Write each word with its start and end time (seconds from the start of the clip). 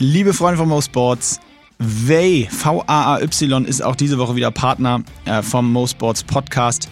Liebe 0.00 0.32
Freunde 0.32 0.58
von 0.58 0.68
Mo 0.68 0.80
Sports, 0.80 1.40
VAY, 1.80 2.46
V-A-A-Y, 2.48 3.64
ist 3.64 3.82
auch 3.82 3.96
diese 3.96 4.16
Woche 4.16 4.36
wieder 4.36 4.52
Partner 4.52 5.02
äh, 5.24 5.42
vom 5.42 5.72
Mo 5.72 5.88
Sports 5.88 6.22
Podcast. 6.22 6.88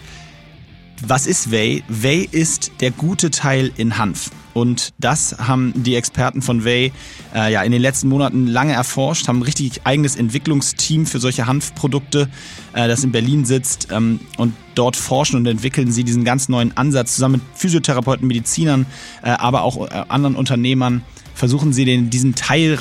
Was 1.05 1.25
ist 1.25 1.49
VAY? 1.49 1.85
VAY 1.87 2.27
ist 2.29 2.73
der 2.81 2.91
gute 2.91 3.31
Teil 3.31 3.71
in 3.77 3.97
Hanf. 3.97 4.29
Und 4.53 4.93
das 4.97 5.37
haben 5.39 5.71
die 5.73 5.95
Experten 5.95 6.41
von 6.41 6.65
VAY 6.65 6.91
äh, 7.33 7.53
ja 7.53 7.61
in 7.61 7.71
den 7.71 7.81
letzten 7.81 8.09
Monaten 8.09 8.45
lange 8.45 8.73
erforscht, 8.73 9.29
haben 9.29 9.39
ein 9.39 9.43
richtig 9.43 9.81
eigenes 9.85 10.17
Entwicklungsteam 10.17 11.05
für 11.05 11.19
solche 11.19 11.47
Hanfprodukte, 11.47 12.27
äh, 12.73 12.89
das 12.89 13.05
in 13.05 13.13
Berlin 13.13 13.45
sitzt. 13.45 13.87
Ähm, 13.89 14.19
und 14.37 14.53
dort 14.75 14.97
forschen 14.97 15.37
und 15.37 15.45
entwickeln 15.45 15.93
sie 15.93 16.03
diesen 16.03 16.25
ganz 16.25 16.49
neuen 16.49 16.75
Ansatz 16.75 17.15
zusammen 17.15 17.35
mit 17.35 17.41
Physiotherapeuten, 17.57 18.27
Medizinern, 18.27 18.85
äh, 19.23 19.29
aber 19.29 19.61
auch 19.61 19.87
äh, 19.87 20.03
anderen 20.09 20.35
Unternehmern 20.35 21.03
versuchen 21.37 21.71
sie 21.71 21.85
den, 21.85 22.09
diesen 22.09 22.33
Teil 22.35 22.73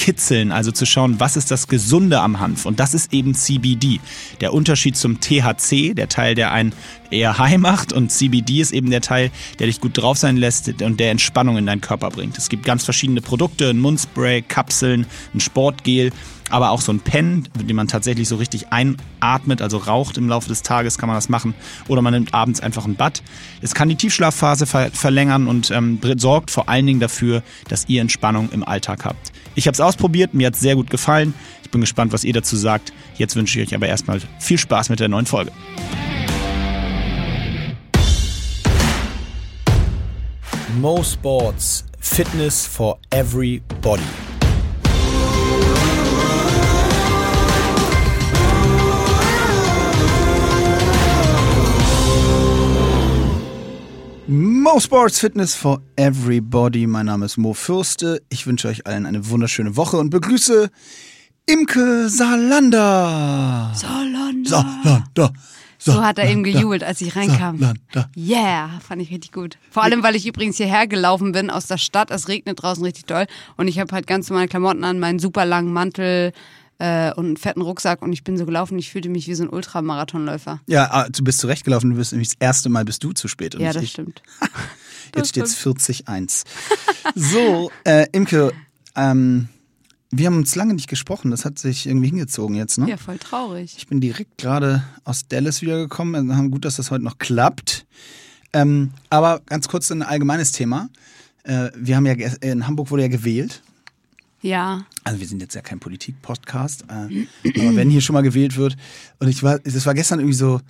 rauszukitzeln, 0.00 0.52
also 0.52 0.72
zu 0.72 0.86
schauen, 0.86 1.20
was 1.20 1.36
ist 1.36 1.50
das 1.50 1.68
Gesunde 1.68 2.20
am 2.20 2.40
Hanf. 2.40 2.66
Und 2.66 2.80
das 2.80 2.94
ist 2.94 3.12
eben 3.12 3.34
CBD. 3.34 4.00
Der 4.40 4.52
Unterschied 4.52 4.96
zum 4.96 5.20
THC, 5.20 5.94
der 5.94 6.08
Teil, 6.08 6.34
der 6.34 6.52
einen 6.52 6.72
eher 7.10 7.38
high 7.38 7.58
macht 7.58 7.92
und 7.92 8.10
CBD 8.10 8.60
ist 8.60 8.72
eben 8.72 8.90
der 8.90 9.00
Teil, 9.00 9.30
der 9.58 9.66
dich 9.66 9.80
gut 9.80 9.98
drauf 9.98 10.16
sein 10.18 10.36
lässt 10.36 10.82
und 10.82 11.00
der 11.00 11.10
Entspannung 11.10 11.56
in 11.58 11.66
deinen 11.66 11.80
Körper 11.80 12.10
bringt. 12.10 12.38
Es 12.38 12.48
gibt 12.48 12.64
ganz 12.64 12.84
verschiedene 12.84 13.20
Produkte, 13.20 13.68
ein 13.68 13.78
Mundspray, 13.78 14.42
Kapseln, 14.42 15.06
ein 15.34 15.40
Sportgel 15.40 16.12
aber 16.50 16.70
auch 16.70 16.80
so 16.80 16.92
ein 16.92 16.98
Pen, 17.00 17.48
den 17.54 17.76
man 17.76 17.86
tatsächlich 17.86 18.28
so 18.28 18.36
richtig 18.36 18.72
einatmet, 18.72 19.62
also 19.62 19.78
raucht 19.78 20.18
im 20.18 20.28
Laufe 20.28 20.48
des 20.48 20.62
Tages, 20.62 20.98
kann 20.98 21.06
man 21.06 21.16
das 21.16 21.28
machen. 21.28 21.54
Oder 21.86 22.02
man 22.02 22.12
nimmt 22.12 22.34
abends 22.34 22.60
einfach 22.60 22.86
ein 22.86 22.96
Bad. 22.96 23.22
Es 23.62 23.72
kann 23.72 23.88
die 23.88 23.94
Tiefschlafphase 23.94 24.66
ver 24.66 24.90
verlängern 24.90 25.46
und 25.46 25.70
ähm, 25.70 26.00
sorgt 26.16 26.50
vor 26.50 26.68
allen 26.68 26.86
Dingen 26.86 26.98
dafür, 26.98 27.42
dass 27.68 27.88
ihr 27.88 28.00
Entspannung 28.00 28.50
im 28.50 28.64
Alltag 28.64 29.04
habt. 29.04 29.29
Ich 29.54 29.66
habe 29.66 29.74
es 29.74 29.80
ausprobiert, 29.80 30.34
mir 30.34 30.46
hat 30.46 30.54
es 30.54 30.60
sehr 30.60 30.74
gut 30.74 30.90
gefallen. 30.90 31.34
Ich 31.62 31.70
bin 31.70 31.80
gespannt, 31.80 32.12
was 32.12 32.24
ihr 32.24 32.32
dazu 32.32 32.56
sagt. 32.56 32.92
Jetzt 33.16 33.36
wünsche 33.36 33.60
ich 33.60 33.68
euch 33.68 33.74
aber 33.74 33.88
erstmal 33.88 34.20
viel 34.38 34.58
Spaß 34.58 34.88
mit 34.88 35.00
der 35.00 35.08
neuen 35.08 35.26
Folge. 35.26 35.52
Mo 40.80 41.02
Sports 41.02 41.84
Fitness 42.00 42.64
for 42.66 42.98
Everybody. 43.10 44.29
Mo 54.32 54.78
Sports 54.78 55.18
Fitness 55.18 55.56
for 55.56 55.82
Everybody. 55.96 56.86
Mein 56.86 57.06
Name 57.06 57.26
ist 57.26 57.36
Mo 57.36 57.52
Fürste. 57.52 58.22
Ich 58.28 58.46
wünsche 58.46 58.68
euch 58.68 58.86
allen 58.86 59.04
eine 59.04 59.28
wunderschöne 59.28 59.74
Woche 59.74 59.96
und 59.96 60.10
begrüße 60.10 60.70
Imke 61.46 62.08
Salander. 62.08 63.72
Salander. 63.74 64.48
Salander. 64.48 65.32
So 65.78 66.00
hat 66.00 66.18
er 66.18 66.30
eben 66.30 66.44
gejubelt, 66.44 66.84
als 66.84 67.00
ich 67.00 67.16
reinkam. 67.16 67.58
Salander. 67.58 68.08
Yeah, 68.16 68.70
fand 68.86 69.02
ich 69.02 69.10
richtig 69.10 69.32
gut. 69.32 69.58
Vor 69.68 69.82
allem, 69.82 70.04
weil 70.04 70.14
ich 70.14 70.28
übrigens 70.28 70.58
hierher 70.58 70.86
gelaufen 70.86 71.32
bin 71.32 71.50
aus 71.50 71.66
der 71.66 71.78
Stadt. 71.78 72.12
Es 72.12 72.28
regnet 72.28 72.62
draußen 72.62 72.84
richtig 72.84 73.06
doll 73.06 73.26
und 73.56 73.66
ich 73.66 73.80
habe 73.80 73.92
halt 73.92 74.06
ganz 74.06 74.30
normale 74.30 74.46
Klamotten 74.46 74.84
an, 74.84 75.00
meinen 75.00 75.18
super 75.18 75.44
langen 75.44 75.72
Mantel, 75.72 76.32
äh, 76.80 77.12
und 77.14 77.26
einen 77.26 77.36
fetten 77.36 77.60
Rucksack 77.60 78.00
und 78.00 78.12
ich 78.12 78.24
bin 78.24 78.38
so 78.38 78.46
gelaufen, 78.46 78.78
ich 78.78 78.90
fühlte 78.90 79.10
mich 79.10 79.28
wie 79.28 79.34
so 79.34 79.44
ein 79.44 79.50
Ultramarathonläufer. 79.50 80.60
Ja, 80.66 80.88
ah, 80.90 81.08
du 81.10 81.22
bist 81.22 81.38
zurecht 81.38 81.64
gelaufen, 81.64 81.90
du 81.90 81.96
bist 81.96 82.12
nämlich 82.12 82.30
das 82.30 82.36
erste 82.40 82.70
Mal 82.70 82.86
bist 82.86 83.04
du 83.04 83.12
zu 83.12 83.28
spät. 83.28 83.54
ja, 83.54 83.72
das 83.72 83.82
ich. 83.82 83.90
stimmt. 83.90 84.22
Jetzt 85.14 85.28
steht 85.28 85.44
es 85.44 85.58
40-1. 85.58 86.44
so, 87.14 87.70
äh, 87.84 88.06
Imke, 88.12 88.52
ähm, 88.96 89.48
wir 90.10 90.26
haben 90.26 90.38
uns 90.38 90.56
lange 90.56 90.72
nicht 90.72 90.88
gesprochen, 90.88 91.30
das 91.30 91.44
hat 91.44 91.58
sich 91.58 91.86
irgendwie 91.86 92.08
hingezogen 92.08 92.56
jetzt, 92.56 92.78
ne? 92.78 92.88
Ja, 92.88 92.96
voll 92.96 93.18
traurig. 93.18 93.74
Ich 93.76 93.86
bin 93.86 94.00
direkt 94.00 94.38
gerade 94.38 94.82
aus 95.04 95.28
Dallas 95.28 95.62
wiedergekommen, 95.62 96.30
also 96.30 96.48
gut, 96.48 96.64
dass 96.64 96.76
das 96.76 96.90
heute 96.90 97.04
noch 97.04 97.18
klappt. 97.18 97.86
Ähm, 98.52 98.90
aber 99.10 99.40
ganz 99.46 99.68
kurz 99.68 99.90
ein 99.90 100.02
allgemeines 100.02 100.52
Thema. 100.52 100.88
Äh, 101.44 101.70
wir 101.76 101.96
haben 101.96 102.06
ja 102.06 102.14
in 102.40 102.66
Hamburg 102.66 102.90
wurde 102.90 103.02
ja 103.02 103.08
gewählt 103.08 103.62
ja. 104.40 104.84
Also 105.04 105.20
wir 105.20 105.26
sind 105.26 105.42
jetzt 105.42 105.54
ja 105.54 105.60
kein 105.60 105.80
Politik-Podcast, 105.80 106.84
äh, 106.88 107.26
aber 107.60 107.76
wenn 107.76 107.90
hier 107.90 108.00
schon 108.00 108.14
mal 108.14 108.22
gewählt 108.22 108.56
wird 108.56 108.76
und 109.18 109.28
ich 109.28 109.42
war, 109.42 109.58
das 109.58 109.86
war 109.86 109.94
gestern 109.94 110.20
irgendwie 110.20 110.36
so, 110.36 110.60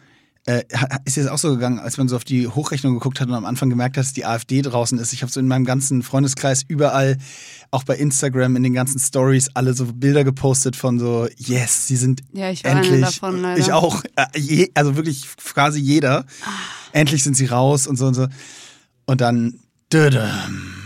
äh, 0.46 0.64
ist 1.04 1.16
jetzt 1.16 1.28
auch 1.28 1.38
so 1.38 1.50
gegangen, 1.50 1.78
als 1.78 1.98
man 1.98 2.08
so 2.08 2.16
auf 2.16 2.24
die 2.24 2.48
Hochrechnung 2.48 2.94
geguckt 2.94 3.20
hat 3.20 3.28
und 3.28 3.34
am 3.34 3.44
Anfang 3.44 3.68
gemerkt 3.68 3.96
hat, 3.96 4.04
dass 4.04 4.12
die 4.12 4.24
AfD 4.24 4.62
draußen 4.62 4.98
ist. 4.98 5.12
Ich 5.12 5.22
habe 5.22 5.30
so 5.30 5.38
in 5.38 5.46
meinem 5.46 5.64
ganzen 5.64 6.02
Freundeskreis 6.02 6.64
überall, 6.66 7.18
auch 7.70 7.84
bei 7.84 7.96
Instagram, 7.96 8.56
in 8.56 8.62
den 8.62 8.72
ganzen 8.72 8.98
Stories, 8.98 9.50
alle 9.54 9.74
so 9.74 9.84
Bilder 9.86 10.24
gepostet 10.24 10.76
von 10.76 10.98
so, 10.98 11.28
yes, 11.36 11.86
sie 11.86 11.96
sind 11.96 12.22
ja, 12.32 12.50
ich 12.50 12.64
war 12.64 12.72
endlich. 12.72 13.02
Davon, 13.02 13.42
leider. 13.42 13.60
Ich 13.60 13.72
auch. 13.72 14.02
Äh, 14.16 14.38
je, 14.38 14.70
also 14.74 14.96
wirklich 14.96 15.28
quasi 15.36 15.78
jeder. 15.78 16.24
Ah. 16.42 16.50
Endlich 16.92 17.22
sind 17.22 17.36
sie 17.36 17.46
raus 17.46 17.86
und 17.86 17.96
so 17.96 18.06
und 18.06 18.14
so. 18.14 18.26
Und 19.06 19.20
dann. 19.20 19.60
Dödem. 19.92 20.79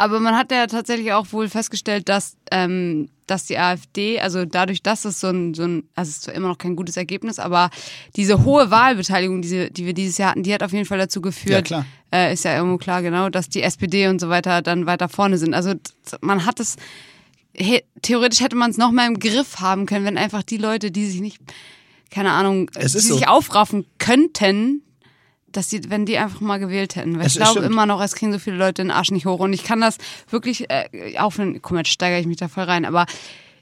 Aber 0.00 0.18
man 0.18 0.34
hat 0.34 0.50
ja 0.50 0.66
tatsächlich 0.66 1.12
auch 1.12 1.26
wohl 1.32 1.50
festgestellt, 1.50 2.08
dass, 2.08 2.38
ähm, 2.50 3.10
dass 3.26 3.44
die 3.44 3.58
AfD, 3.58 4.18
also 4.18 4.46
dadurch, 4.46 4.82
dass 4.82 5.04
es 5.04 5.20
so 5.20 5.26
ein, 5.26 5.52
so 5.52 5.64
ein, 5.64 5.84
also 5.94 6.08
es 6.08 6.16
ist 6.16 6.22
zwar 6.22 6.34
immer 6.34 6.48
noch 6.48 6.56
kein 6.56 6.74
gutes 6.74 6.96
Ergebnis, 6.96 7.38
aber 7.38 7.68
diese 8.16 8.42
hohe 8.42 8.70
Wahlbeteiligung, 8.70 9.42
die, 9.42 9.70
die 9.70 9.84
wir 9.84 9.92
dieses 9.92 10.16
Jahr 10.16 10.30
hatten, 10.30 10.42
die 10.42 10.54
hat 10.54 10.62
auf 10.62 10.72
jeden 10.72 10.86
Fall 10.86 10.96
dazu 10.96 11.20
geführt, 11.20 11.68
ja, 11.68 11.84
äh, 12.14 12.32
ist 12.32 12.46
ja 12.46 12.56
irgendwo 12.56 12.78
klar, 12.78 13.02
genau, 13.02 13.28
dass 13.28 13.50
die 13.50 13.60
SPD 13.60 14.08
und 14.08 14.22
so 14.22 14.30
weiter 14.30 14.62
dann 14.62 14.86
weiter 14.86 15.10
vorne 15.10 15.36
sind. 15.36 15.52
Also 15.52 15.74
man 16.22 16.46
hat 16.46 16.60
es, 16.60 16.76
he, 17.52 17.82
theoretisch 18.00 18.40
hätte 18.40 18.56
man 18.56 18.70
es 18.70 18.78
noch 18.78 18.92
mal 18.92 19.06
im 19.06 19.18
Griff 19.18 19.60
haben 19.60 19.84
können, 19.84 20.06
wenn 20.06 20.16
einfach 20.16 20.42
die 20.42 20.56
Leute, 20.56 20.90
die 20.90 21.04
sich 21.04 21.20
nicht, 21.20 21.42
keine 22.10 22.30
Ahnung, 22.30 22.70
die 22.70 22.88
so. 22.88 22.98
sich 22.98 23.28
aufraffen 23.28 23.84
könnten, 23.98 24.82
dass 25.52 25.68
die, 25.68 25.88
wenn 25.90 26.06
die 26.06 26.18
einfach 26.18 26.40
mal 26.40 26.58
gewählt 26.58 26.96
hätten. 26.96 27.18
Weil 27.18 27.26
Es 27.26 27.36
ich 27.36 27.42
glaube 27.42 27.60
immer 27.60 27.86
noch, 27.86 28.02
es 28.02 28.14
kriegen 28.14 28.32
so 28.32 28.38
viele 28.38 28.56
Leute 28.56 28.82
den 28.82 28.90
Arsch 28.90 29.10
nicht 29.10 29.26
hoch. 29.26 29.40
Und 29.40 29.52
ich 29.52 29.64
kann 29.64 29.80
das 29.80 29.96
wirklich, 30.28 30.70
äh, 30.70 31.18
auch 31.18 31.36
wenn, 31.38 31.60
guck 31.62 31.72
mal, 31.72 31.78
jetzt 31.80 31.90
steigere 31.90 32.20
ich 32.20 32.26
mich 32.26 32.36
da 32.38 32.48
voll 32.48 32.64
rein, 32.64 32.84
aber 32.84 33.06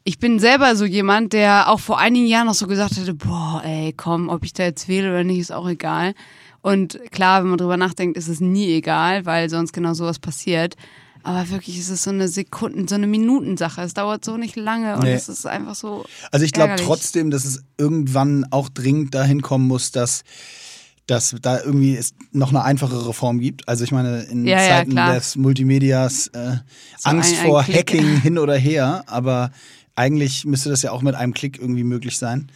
ich 0.04 0.18
bin 0.18 0.38
selber 0.38 0.74
so 0.74 0.84
jemand, 0.86 1.32
der 1.34 1.68
auch 1.68 1.80
vor 1.80 1.98
einigen 1.98 2.26
Jahren 2.26 2.46
noch 2.46 2.54
so 2.54 2.66
gesagt 2.66 2.96
hätte, 2.96 3.12
boah, 3.14 3.62
ey, 3.64 3.92
komm, 3.94 4.28
ob 4.30 4.44
ich 4.44 4.54
da 4.54 4.62
jetzt 4.64 4.88
wähle 4.88 5.10
oder 5.10 5.24
nicht, 5.24 5.38
ist 5.38 5.52
auch 5.52 5.68
egal. 5.68 6.14
Und 6.62 6.98
klar, 7.10 7.42
wenn 7.42 7.50
man 7.50 7.58
drüber 7.58 7.76
nachdenkt, 7.76 8.16
ist 8.16 8.28
es 8.28 8.40
nie 8.40 8.72
egal, 8.72 9.26
weil 9.26 9.50
sonst 9.50 9.72
genau 9.72 9.94
sowas 9.94 10.18
passiert. 10.18 10.76
Aber 11.24 11.50
wirklich 11.50 11.78
ist 11.78 11.90
es 11.90 12.04
so 12.04 12.10
eine 12.10 12.28
Sekunden, 12.28 12.88
so 12.88 12.94
eine 12.94 13.06
Minutensache. 13.06 13.82
Es 13.82 13.92
dauert 13.92 14.24
so 14.24 14.36
nicht 14.36 14.56
lange 14.56 14.94
und 14.96 15.02
Nee. 15.02 15.12
es 15.12 15.28
ist 15.28 15.46
einfach 15.46 15.74
so. 15.74 16.04
Also 16.32 16.44
ich 16.44 16.52
glaube 16.52 16.76
trotzdem, 16.76 17.30
dass 17.30 17.44
es 17.44 17.62
irgendwann 17.76 18.46
auch 18.50 18.68
dringend 18.68 19.14
dahin 19.14 19.42
kommen 19.42 19.66
muss, 19.66 19.90
dass 19.90 20.22
dass 21.08 21.34
da 21.42 21.60
irgendwie 21.60 21.96
es 21.96 22.14
noch 22.32 22.50
eine 22.50 22.62
einfachere 22.62 23.12
Form 23.12 23.40
gibt. 23.40 23.66
Also 23.68 23.82
ich 23.82 23.90
meine, 23.92 24.22
in 24.22 24.46
Ja, 24.46 24.60
ja, 24.62 24.68
Zeiten 24.68 24.90
klar. 24.92 25.14
des 25.14 25.34
Multimedias 25.36 26.28
äh, 26.28 26.58
So 26.98 27.10
Angst 27.10 27.32
ein- 27.34 27.40
ein 27.40 27.46
vor 27.46 27.64
Klick. 27.64 27.76
Hacking 27.78 28.16
hin 28.22 28.38
oder 28.38 28.56
her, 28.56 29.02
aber 29.06 29.50
eigentlich 29.96 30.44
müsste 30.44 30.68
das 30.70 30.82
ja 30.82 30.92
auch 30.92 31.02
mit 31.02 31.14
einem 31.16 31.34
Klick 31.34 31.58
irgendwie 31.58 31.82
möglich 31.84 32.18
sein. 32.18 32.48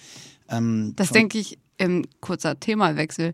Ähm, 0.48 0.92
Das 0.96 1.10
denke 1.10 1.38
ich 1.38 1.58
im 1.78 2.04
kurzer 2.20 2.60
Themawechsel. 2.60 3.32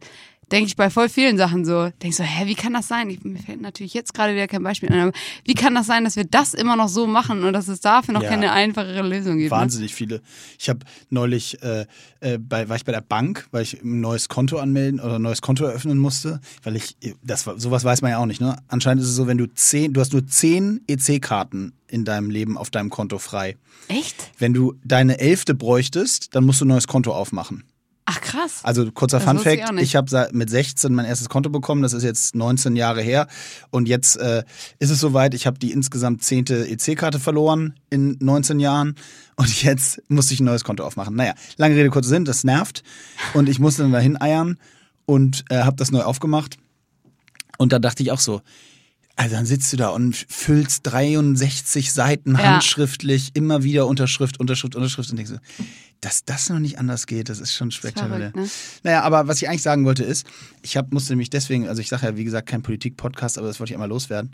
Denke 0.51 0.67
ich 0.69 0.77
bei 0.77 0.89
voll 0.89 1.09
vielen 1.09 1.37
Sachen 1.37 1.65
so. 1.65 1.91
Denke 2.03 2.17
so, 2.17 2.23
hä, 2.23 2.47
wie 2.47 2.55
kann 2.55 2.73
das 2.73 2.89
sein? 2.89 3.11
Ich, 3.11 3.23
mir 3.23 3.39
fällt 3.39 3.61
natürlich 3.61 3.93
jetzt 3.93 4.15
gerade 4.15 4.35
wieder 4.35 4.47
kein 4.47 4.63
Beispiel 4.63 4.91
ein, 4.91 5.01
aber 5.01 5.13
wie 5.45 5.55
kann 5.55 5.75
das 5.75 5.87
sein, 5.87 6.05
dass 6.05 6.17
wir 6.17 6.25
das 6.25 6.55
immer 6.55 6.75
noch 6.77 6.89
so 6.89 7.07
machen 7.07 7.45
und 7.45 7.53
dass 7.53 7.69
es 7.69 7.81
dafür 7.81 8.15
noch 8.15 8.23
Ja. 8.23 8.31
keine 8.31 8.53
einfachere 8.53 9.03
Lösung 9.03 9.37
gibt? 9.39 9.51
Ne? 9.53 9.57
Wahnsinnig 9.59 9.95
viele. 9.95 10.23
Ich 10.59 10.69
habe 10.69 10.81
neulich, 11.11 11.63
äh, 11.63 11.85
äh, 12.21 12.39
bei, 12.39 12.69
war 12.69 12.77
ich 12.77 12.85
bei 12.85 12.93
der 12.93 13.03
Bank, 13.03 13.47
weil 13.51 13.63
ich 13.63 13.83
ein 13.83 14.01
neues 14.01 14.29
Konto 14.29 14.59
anmelden 14.59 15.01
oder 15.01 15.17
ein 15.17 15.23
neues 15.23 15.43
Konto 15.43 15.65
eröffnen 15.65 15.99
musste, 15.99 16.41
weil 16.63 16.77
ich, 16.77 16.97
das 17.23 17.47
war, 17.47 17.59
sowas 17.61 17.85
weiß 17.85 18.01
man 18.03 18.11
ja 18.13 18.19
auch 18.19 18.27
nicht, 18.27 18.41
ne? 18.41 18.57
Anscheinend 18.69 19.03
ist 19.03 19.11
es 19.11 19.17
so, 19.17 19.27
wenn 19.27 19.39
du 19.39 19.47
zehn, 19.53 19.93
du 19.93 20.01
hast 20.01 20.13
nur 20.13 20.27
zehn 20.27 20.81
EC-Karten 20.87 21.73
in 21.89 22.05
deinem 22.05 22.31
Leben 22.31 22.57
auf 22.57 22.71
deinem 22.71 22.91
Konto 22.91 23.19
frei. 23.19 23.57
Echt? 23.89 24.31
Wenn 24.39 24.53
du 24.55 24.75
deine 24.85 25.19
elfte 25.19 25.55
bräuchtest, 25.55 26.35
dann 26.35 26.45
musst 26.45 26.61
du 26.61 26.65
ein 26.65 26.69
neues 26.69 26.87
Konto 26.87 27.13
aufmachen. 27.13 27.65
Ach 28.11 28.21
krass. 28.23 28.61
Also 28.63 28.91
kurzer 28.91 29.19
Das 29.19 29.27
Fun 29.27 29.37
ich 29.37 29.43
Fact, 29.43 29.73
nicht. 29.75 29.85
ich 29.85 29.97
habe 29.97 30.29
mit 30.33 30.49
16 30.49 30.95
mein 30.95 31.05
erstes 31.05 31.29
Konto 31.29 31.51
bekommen, 31.51 31.83
das 31.83 31.93
ist 31.93 32.05
jetzt 32.05 32.35
19 32.35 32.75
Jahre 32.75 33.03
her 33.03 33.27
und 33.71 33.87
jetzt 33.87 34.17
äh, 34.17 34.45
ist 34.79 34.89
es 34.89 34.99
soweit, 34.99 35.35
ich 35.35 35.47
habe 35.47 35.59
die 35.59 35.73
insgesamt 35.73 36.23
zehnte 36.23 36.67
EC-Karte 36.69 37.21
verloren 37.21 37.75
in 37.91 38.17
19 38.21 38.61
Jahren 38.61 38.95
und 39.37 39.63
jetzt 39.63 40.01
musste 40.09 40.33
ich 40.33 40.41
ein 40.41 40.45
neues 40.47 40.65
Konto 40.65 40.85
aufmachen. 40.85 41.15
Naja, 41.17 41.35
lange 41.59 41.77
Rede, 41.77 41.91
kurzer 41.91 42.09
Sinn, 42.09 42.25
das 42.25 42.45
nervt 42.45 42.83
und 43.35 43.49
ich 43.49 43.59
musste 43.59 43.83
dann 43.83 43.93
dahin 43.93 44.19
eiern 44.21 44.57
und 45.05 45.45
äh, 45.51 45.59
habe 45.63 45.77
das 45.77 45.91
neu 45.91 46.01
aufgemacht 46.03 46.57
und 47.59 47.73
da 47.73 47.79
dachte 47.79 48.03
ich 48.03 48.11
auch 48.11 48.21
so, 48.21 48.41
also 49.17 49.35
dann 49.35 49.47
sitzt 49.47 49.73
du 49.73 49.77
da 49.77 49.89
und 49.89 50.15
füllst 50.29 50.83
63 50.87 51.93
Seiten 51.93 52.33
Ja. 52.37 52.39
handschriftlich, 52.55 53.33
immer 53.35 53.65
wieder 53.65 53.87
Unterschrift, 53.89 54.39
Unterschrift, 54.39 54.77
Unterschrift 54.77 55.11
und 55.11 55.17
denkst 55.17 55.33
so, 55.33 55.39
dass 56.01 56.25
das 56.25 56.49
noch 56.49 56.59
nicht 56.59 56.79
anders 56.79 57.07
geht, 57.07 57.29
das 57.29 57.41
ist 57.41 57.55
schon 57.55 57.71
spektakulär. 57.71 58.31
verrückt, 58.31 58.37
ne? 58.37 58.49
Naja, 58.85 59.03
aber 59.03 59.27
was 59.27 59.43
ich 59.43 59.49
eigentlich 59.49 59.63
sagen 59.63 59.85
wollte 59.85 60.05
ist, 60.05 60.27
ich 60.63 60.77
hab, 60.77 60.93
musste 60.93 61.13
nämlich 61.13 61.31
deswegen, 61.31 61.69
also 61.69 61.81
ich 61.81 61.89
sage 61.89 62.07
ja, 62.07 62.17
wie 62.17 62.25
gesagt, 62.25 62.49
kein 62.49 62.63
Politik-Podcast, 62.63 63.39
aber 63.39 63.49
das 63.49 63.59
wollte 63.59 63.73
ich 63.73 63.77
einmal 63.77 63.89
loswerden. 63.89 64.31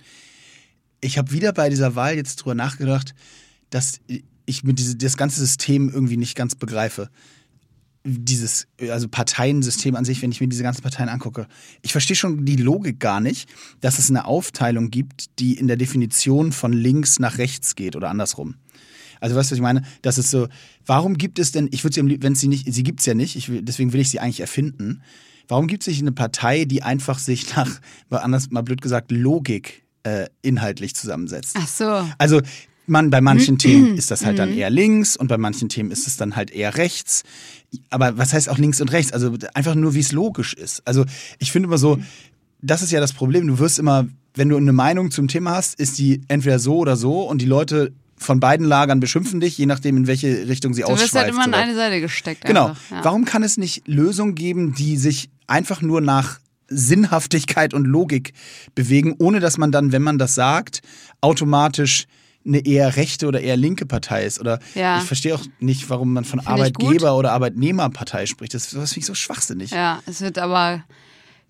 Ich 1.00 1.18
habe 1.18 1.32
wieder 1.32 1.52
bei 1.52 1.70
dieser 1.70 1.94
Wahl 1.94 2.16
jetzt 2.16 2.36
drüber 2.36 2.54
nachgedacht, 2.54 3.14
dass 3.70 4.00
ich 4.46 4.64
mit 4.64 4.78
diese, 4.78 4.96
das 4.96 5.16
ganze 5.16 5.40
System 5.40 5.88
irgendwie 5.88 6.16
nicht 6.16 6.36
ganz 6.36 6.54
begreife. 6.54 7.08
Dieses, 8.06 8.66
also 8.90 9.08
Parteiensystem 9.08 9.96
an 9.96 10.04
sich, 10.04 10.20
wenn 10.20 10.30
ich 10.30 10.40
mir 10.40 10.48
diese 10.48 10.62
ganzen 10.62 10.82
Parteien 10.82 11.08
angucke. 11.08 11.46
Ich 11.80 11.92
verstehe 11.92 12.16
schon 12.16 12.44
die 12.44 12.56
Logik 12.56 13.00
gar 13.00 13.20
nicht, 13.20 13.48
dass 13.80 13.98
es 13.98 14.10
eine 14.10 14.26
Aufteilung 14.26 14.90
gibt, 14.90 15.38
die 15.38 15.54
in 15.54 15.68
der 15.68 15.78
Definition 15.78 16.52
von 16.52 16.74
links 16.74 17.18
nach 17.18 17.38
rechts 17.38 17.74
geht 17.74 17.96
oder 17.96 18.10
andersrum. 18.10 18.56
Also 19.24 19.36
weißt 19.36 19.50
du, 19.50 19.52
was 19.52 19.56
ich 19.56 19.62
meine? 19.62 19.80
Das 20.02 20.18
ist 20.18 20.30
so, 20.30 20.48
warum 20.84 21.16
gibt 21.16 21.38
es 21.38 21.50
denn, 21.50 21.70
ich 21.72 21.82
würde 21.82 21.94
sie, 21.94 22.22
wenn 22.22 22.34
sie 22.34 22.46
nicht, 22.46 22.70
sie 22.70 22.82
gibt 22.82 23.00
es 23.00 23.06
ja 23.06 23.14
nicht, 23.14 23.36
ich 23.36 23.50
deswegen 23.62 23.94
will 23.94 24.00
ich 24.00 24.10
sie 24.10 24.20
eigentlich 24.20 24.40
erfinden. 24.40 25.00
Warum 25.48 25.66
gibt 25.66 25.82
es 25.82 25.86
nicht 25.86 26.02
eine 26.02 26.12
Partei, 26.12 26.66
die 26.66 26.82
einfach 26.82 27.18
sich 27.18 27.56
nach, 27.56 27.80
mal 28.10 28.18
anders, 28.18 28.50
mal 28.50 28.60
blöd 28.60 28.82
gesagt, 28.82 29.10
Logik 29.10 29.82
äh, 30.02 30.26
inhaltlich 30.42 30.94
zusammensetzt? 30.94 31.56
Ach 31.58 31.66
so. 31.66 32.06
Also 32.18 32.42
man, 32.86 33.08
bei 33.08 33.22
manchen 33.22 33.56
Themen 33.58 33.96
ist 33.96 34.10
das 34.10 34.26
halt 34.26 34.38
dann 34.38 34.52
eher 34.52 34.68
links 34.68 35.16
und 35.16 35.28
bei 35.28 35.38
manchen 35.38 35.70
Themen 35.70 35.90
ist 35.90 36.06
es 36.06 36.18
dann 36.18 36.36
halt 36.36 36.50
eher 36.50 36.76
rechts. 36.76 37.22
Aber 37.88 38.18
was 38.18 38.34
heißt 38.34 38.50
auch 38.50 38.58
links 38.58 38.82
und 38.82 38.92
rechts? 38.92 39.10
Also 39.10 39.34
einfach 39.54 39.74
nur, 39.74 39.94
wie 39.94 40.00
es 40.00 40.12
logisch 40.12 40.52
ist. 40.52 40.86
Also 40.86 41.06
ich 41.38 41.50
finde 41.50 41.68
immer 41.68 41.78
so, 41.78 41.98
das 42.60 42.82
ist 42.82 42.92
ja 42.92 43.00
das 43.00 43.14
Problem. 43.14 43.46
Du 43.46 43.58
wirst 43.58 43.78
immer, 43.78 44.06
wenn 44.34 44.50
du 44.50 44.58
eine 44.58 44.74
Meinung 44.74 45.10
zum 45.10 45.28
Thema 45.28 45.52
hast, 45.52 45.80
ist 45.80 45.96
die 45.96 46.20
entweder 46.28 46.58
so 46.58 46.76
oder 46.76 46.96
so 46.96 47.22
und 47.22 47.40
die 47.40 47.46
Leute 47.46 47.94
von 48.16 48.40
beiden 48.40 48.66
Lagern 48.66 49.00
beschimpfen 49.00 49.40
dich, 49.40 49.58
je 49.58 49.66
nachdem, 49.66 49.96
in 49.96 50.06
welche 50.06 50.48
Richtung 50.48 50.72
sie 50.74 50.82
Du 50.82 50.88
wirst 50.88 51.02
ausschweift. 51.04 51.14
halt 51.26 51.34
immer 51.34 51.44
an 51.44 51.54
eine 51.54 51.74
Seite 51.74 52.00
gesteckt. 52.00 52.44
Genau. 52.44 52.68
Einfach, 52.68 52.90
ja. 52.90 53.04
Warum 53.04 53.24
kann 53.24 53.42
es 53.42 53.56
nicht 53.56 53.86
Lösungen 53.88 54.34
geben, 54.34 54.74
die 54.74 54.96
sich 54.96 55.30
einfach 55.46 55.82
nur 55.82 56.00
nach 56.00 56.38
Sinnhaftigkeit 56.68 57.74
und 57.74 57.84
Logik 57.84 58.32
bewegen, 58.74 59.14
ohne 59.18 59.40
dass 59.40 59.58
man 59.58 59.72
dann, 59.72 59.92
wenn 59.92 60.02
man 60.02 60.18
das 60.18 60.34
sagt, 60.34 60.80
automatisch 61.20 62.06
eine 62.46 62.64
eher 62.64 62.96
rechte 62.96 63.26
oder 63.26 63.40
eher 63.40 63.56
linke 63.56 63.86
Partei 63.86 64.24
ist? 64.24 64.38
Oder 64.40 64.58
Ja. 64.74 64.98
ich 64.98 65.04
verstehe 65.04 65.34
auch 65.34 65.42
nicht, 65.60 65.88
warum 65.90 66.12
man 66.12 66.24
von 66.24 66.40
Find 66.40 66.50
Arbeitgeber- 66.50 67.16
oder 67.16 67.32
Arbeitnehmerpartei 67.32 68.26
spricht. 68.26 68.54
Das, 68.54 68.70
das 68.70 68.90
finde 68.92 69.00
ich 69.00 69.06
so 69.06 69.14
schwachsinnig. 69.14 69.70
Ja, 69.70 70.00
es 70.06 70.20
wird 70.20 70.38
aber, 70.38 70.84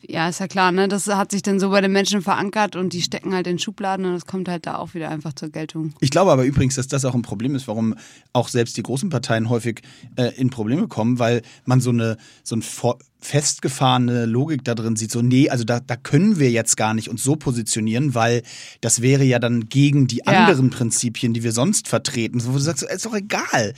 ja, 0.08 0.28
ist 0.28 0.40
ja 0.40 0.48
klar, 0.48 0.72
ne? 0.72 0.88
Das 0.88 1.06
hat 1.08 1.30
sich 1.32 1.42
dann 1.42 1.58
so 1.60 1.70
bei 1.70 1.80
den 1.80 1.92
Menschen 1.92 2.22
verankert 2.22 2.76
und 2.76 2.92
die 2.92 3.02
stecken 3.02 3.34
halt 3.34 3.46
in 3.46 3.58
Schubladen 3.58 4.04
und 4.06 4.12
das 4.14 4.26
kommt 4.26 4.48
halt 4.48 4.66
da 4.66 4.76
auch 4.76 4.94
wieder 4.94 5.08
einfach 5.10 5.32
zur 5.34 5.50
Geltung. 5.50 5.94
Ich 6.00 6.10
glaube 6.10 6.30
aber 6.32 6.44
übrigens, 6.44 6.74
dass 6.76 6.88
das 6.88 7.04
auch 7.04 7.14
ein 7.14 7.22
Problem 7.22 7.54
ist, 7.54 7.68
warum 7.68 7.94
auch 8.32 8.48
selbst 8.48 8.76
die 8.76 8.82
großen 8.82 9.08
Parteien 9.10 9.48
häufig 9.48 9.82
äh, 10.16 10.32
in 10.36 10.50
Probleme 10.50 10.88
kommen, 10.88 11.18
weil 11.18 11.42
man 11.64 11.80
so 11.80 11.90
eine 11.90 12.16
so 12.42 12.56
ein 12.56 12.62
vor- 12.62 12.98
festgefahrene 13.20 14.26
Logik 14.26 14.64
da 14.64 14.74
drin 14.74 14.96
sieht. 14.96 15.10
So, 15.10 15.22
nee, 15.22 15.48
also 15.48 15.64
da, 15.64 15.80
da 15.80 15.96
können 15.96 16.38
wir 16.38 16.50
jetzt 16.50 16.76
gar 16.76 16.92
nicht 16.92 17.08
uns 17.08 17.22
so 17.22 17.36
positionieren, 17.36 18.14
weil 18.14 18.42
das 18.80 19.00
wäre 19.00 19.24
ja 19.24 19.38
dann 19.38 19.68
gegen 19.68 20.06
die 20.06 20.18
Ja. 20.26 20.44
anderen 20.46 20.70
Prinzipien, 20.70 21.32
die 21.34 21.42
wir 21.42 21.52
sonst 21.52 21.88
vertreten. 21.88 22.40
So, 22.40 22.50
wo 22.50 22.52
du 22.54 22.58
sagst, 22.62 22.82
ist 22.82 23.06
doch 23.06 23.14
egal. 23.14 23.72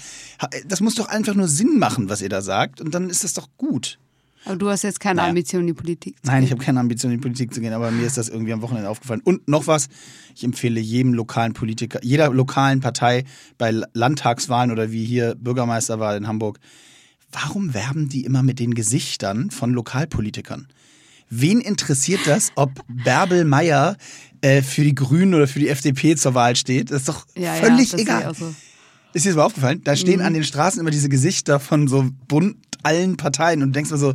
Das 0.67 0.81
muss 0.81 0.95
doch 0.97 1.09
einfach 1.09 1.35
nur 1.35 1.49
Sinn 1.49 1.79
machen, 1.79 2.09
was 2.09 2.23
ihr 2.23 2.29
da 2.29 2.43
sagt, 2.43 2.81
und 2.81 2.95
dann 2.95 3.09
ist 3.11 3.23
das 3.25 3.35
doch 3.35 3.49
gut. 3.57 3.99
Aber 4.47 4.57
du 4.57 4.69
hast 4.71 4.83
jetzt 4.83 5.01
keine 5.01 5.17
Naja. 5.19 5.29
Ambition, 5.31 5.63
in 5.63 5.67
die 5.67 5.73
Politik 5.75 6.17
zu 6.25 6.31
Nein, 6.31 6.43
ich 6.45 6.49
gehen. 6.51 6.59
habe 6.59 6.65
keine 6.65 6.81
Ambition, 6.81 7.13
in 7.13 7.19
die 7.19 7.23
Politik 7.23 7.53
zu 7.53 7.61
gehen, 7.61 7.73
aber 7.73 7.91
mir 7.91 8.07
ist 8.07 8.17
das 8.17 8.29
irgendwie 8.29 8.53
am 8.53 8.63
Wochenende 8.63 8.89
aufgefallen. 8.89 9.21
Und 9.25 9.49
noch 9.49 9.67
was, 9.67 9.89
ich 10.35 10.45
empfehle 10.45 10.81
jedem 10.81 11.15
lokalen 11.15 11.53
Politiker, 11.53 11.99
jeder 12.03 12.31
lokalen 12.33 12.81
Partei 12.81 13.25
bei 13.59 13.73
Landtagswahlen 13.93 14.71
oder 14.71 14.93
wie 14.93 15.05
hier 15.05 15.35
Bürgermeisterwahl 15.35 16.17
in 16.17 16.27
Hamburg, 16.29 16.61
warum 17.33 17.75
werben 17.75 18.09
die 18.09 18.25
immer 18.25 18.43
mit 18.43 18.61
den 18.61 18.75
Gesichtern 18.75 19.51
von 19.51 19.73
Lokalpolitikern? 19.73 20.69
Wen 21.29 21.61
interessiert 21.61 22.21
das, 22.27 22.53
ob 22.55 22.71
Bärbel 22.89 23.45
Meier 23.45 23.97
äh, 24.43 24.63
für 24.63 24.85
die 24.85 24.95
Grünen 24.95 25.35
oder 25.35 25.49
für 25.49 25.59
die 25.59 25.69
FDP 25.69 26.15
zur 26.15 26.35
Wahl 26.35 26.55
steht? 26.55 26.93
Das 26.93 26.99
ist 26.99 27.09
doch 27.09 27.27
Ja, 27.37 27.55
völlig 27.55 27.91
ja, 27.93 27.99
egal. 27.99 28.33
so. 28.35 28.55
Ist 29.13 29.25
dir 29.25 29.31
das 29.31 29.37
mal 29.37 29.43
aufgefallen? 29.45 29.81
Da 29.83 29.97
stehen 29.97 30.21
Mhm. 30.21 30.27
an 30.27 30.35
den 30.35 30.45
Straßen 30.45 30.79
immer 30.81 30.91
diese 30.91 31.09
Gesichter 31.09 31.59
von 31.59 31.89
so 31.89 32.09
bunt 32.29 32.59
allen 32.83 33.17
Parteien 33.17 33.63
und 33.63 33.75
denkst 33.75 33.91
mir 33.91 33.99
so, 33.99 34.15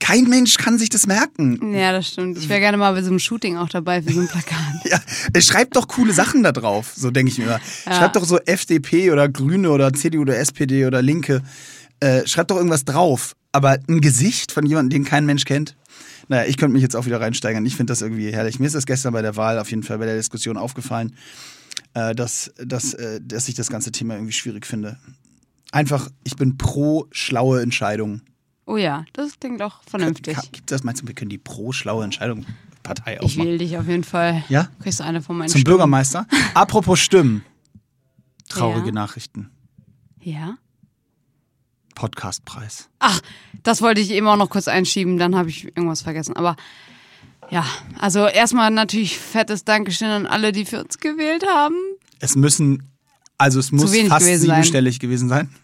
kein 0.00 0.24
Mensch 0.24 0.56
kann 0.56 0.78
sich 0.78 0.88
das 0.88 1.06
merken. 1.06 1.74
Ja, 1.74 1.92
das 1.92 2.08
stimmt. 2.08 2.38
Ich 2.38 2.48
wäre 2.48 2.60
gerne 2.60 2.78
mal 2.78 2.92
bei 2.92 3.02
so 3.02 3.10
einem 3.10 3.18
Shooting 3.18 3.58
auch 3.58 3.68
dabei 3.68 4.02
für 4.02 4.12
so 4.12 4.20
ein 4.20 4.28
Plakat. 4.28 4.58
Ja, 4.84 5.40
schreibt 5.40 5.76
doch 5.76 5.86
coole 5.88 6.12
Sachen 6.12 6.42
da 6.42 6.52
drauf, 6.52 6.94
so 6.96 7.10
denke 7.10 7.30
ich 7.30 7.38
mir 7.38 7.44
immer. 7.44 7.60
Ja. 7.86 7.94
Schreibt 7.94 8.16
doch 8.16 8.24
so 8.24 8.38
FDP 8.38 9.12
oder 9.12 9.28
Grüne 9.28 9.70
oder 9.70 9.92
CDU 9.92 10.22
oder 10.22 10.38
SPD 10.38 10.86
oder 10.86 11.02
Linke. 11.02 11.42
Äh, 12.00 12.26
schreibt 12.26 12.50
doch 12.50 12.56
irgendwas 12.56 12.84
drauf. 12.84 13.36
Aber 13.52 13.78
ein 13.88 14.00
Gesicht 14.00 14.52
von 14.52 14.64
jemandem, 14.64 14.90
den 14.90 15.04
kein 15.04 15.26
Mensch 15.26 15.44
kennt. 15.44 15.76
Naja, 16.28 16.48
ich 16.48 16.56
könnte 16.56 16.72
mich 16.72 16.82
jetzt 16.82 16.96
auch 16.96 17.06
wieder 17.06 17.20
reinsteigern. 17.20 17.66
Ich 17.66 17.76
finde 17.76 17.90
das 17.90 18.00
irgendwie 18.00 18.32
herrlich. 18.32 18.58
Mir 18.58 18.66
ist 18.66 18.76
das 18.76 18.86
gestern 18.86 19.12
bei 19.12 19.22
der 19.22 19.36
Wahl 19.36 19.58
auf 19.58 19.68
jeden 19.70 19.82
Fall 19.82 19.98
bei 19.98 20.06
der 20.06 20.16
Diskussion 20.16 20.56
aufgefallen, 20.56 21.14
äh, 21.94 22.14
dass, 22.14 22.52
dass, 22.56 22.94
äh, 22.94 23.20
dass 23.22 23.48
ich 23.48 23.54
das 23.54 23.68
ganze 23.68 23.92
Thema 23.92 24.14
irgendwie 24.14 24.32
schwierig 24.32 24.66
finde. 24.66 24.96
Einfach, 25.72 26.08
ich 26.24 26.36
bin 26.36 26.56
pro 26.58 27.06
schlaue 27.12 27.62
Entscheidungen. 27.62 28.22
Oh 28.66 28.76
ja, 28.76 29.04
das 29.12 29.38
klingt 29.40 29.62
auch 29.62 29.82
vernünftig. 29.84 30.36
Gibt 30.52 30.70
das, 30.70 30.84
meinst 30.84 31.02
du, 31.02 31.06
wir 31.06 31.14
können 31.14 31.30
die 31.30 31.38
pro 31.38 31.72
schlaue 31.72 32.04
Entscheidung 32.04 32.44
Partei 32.82 33.14
Ich 33.14 33.20
aufmachen? 33.20 33.44
wähle 33.48 33.58
dich 33.58 33.76
auf 33.78 33.86
jeden 33.86 34.04
Fall. 34.04 34.42
Ja? 34.48 34.68
Kriegst 34.82 35.00
du 35.00 35.04
eine 35.04 35.22
von 35.22 35.36
meinen 35.36 35.48
Zum 35.48 35.60
Stimmen. 35.60 35.72
Bürgermeister. 35.76 36.26
Apropos 36.54 36.98
Stimmen. 36.98 37.44
Traurige 38.48 38.86
Ja. 38.86 38.92
Nachrichten. 38.92 39.50
Ja. 40.20 40.56
Podcastpreis. 41.94 42.88
Ach, 42.98 43.20
das 43.62 43.82
wollte 43.82 44.00
ich 44.00 44.10
eben 44.10 44.26
auch 44.26 44.36
noch 44.36 44.50
kurz 44.50 44.68
einschieben, 44.68 45.18
dann 45.18 45.36
habe 45.36 45.50
ich 45.50 45.64
irgendwas 45.64 46.02
vergessen. 46.02 46.34
Aber 46.36 46.56
ja, 47.50 47.64
also 47.98 48.26
erstmal 48.26 48.70
natürlich 48.70 49.18
fettes 49.18 49.64
Dankeschön 49.64 50.08
an 50.08 50.26
alle, 50.26 50.52
die 50.52 50.64
für 50.64 50.82
uns 50.82 50.98
gewählt 50.98 51.44
haben. 51.46 51.74
Es 52.20 52.36
müssen, 52.36 52.84
also 53.40 53.58
es 53.58 53.72
muss 53.72 53.84
fast 53.84 53.92
gewesen 54.24 54.46
sein. 54.46 54.56
siebenstellig 54.56 55.00
gewesen 55.00 55.28
sein. 55.28 55.48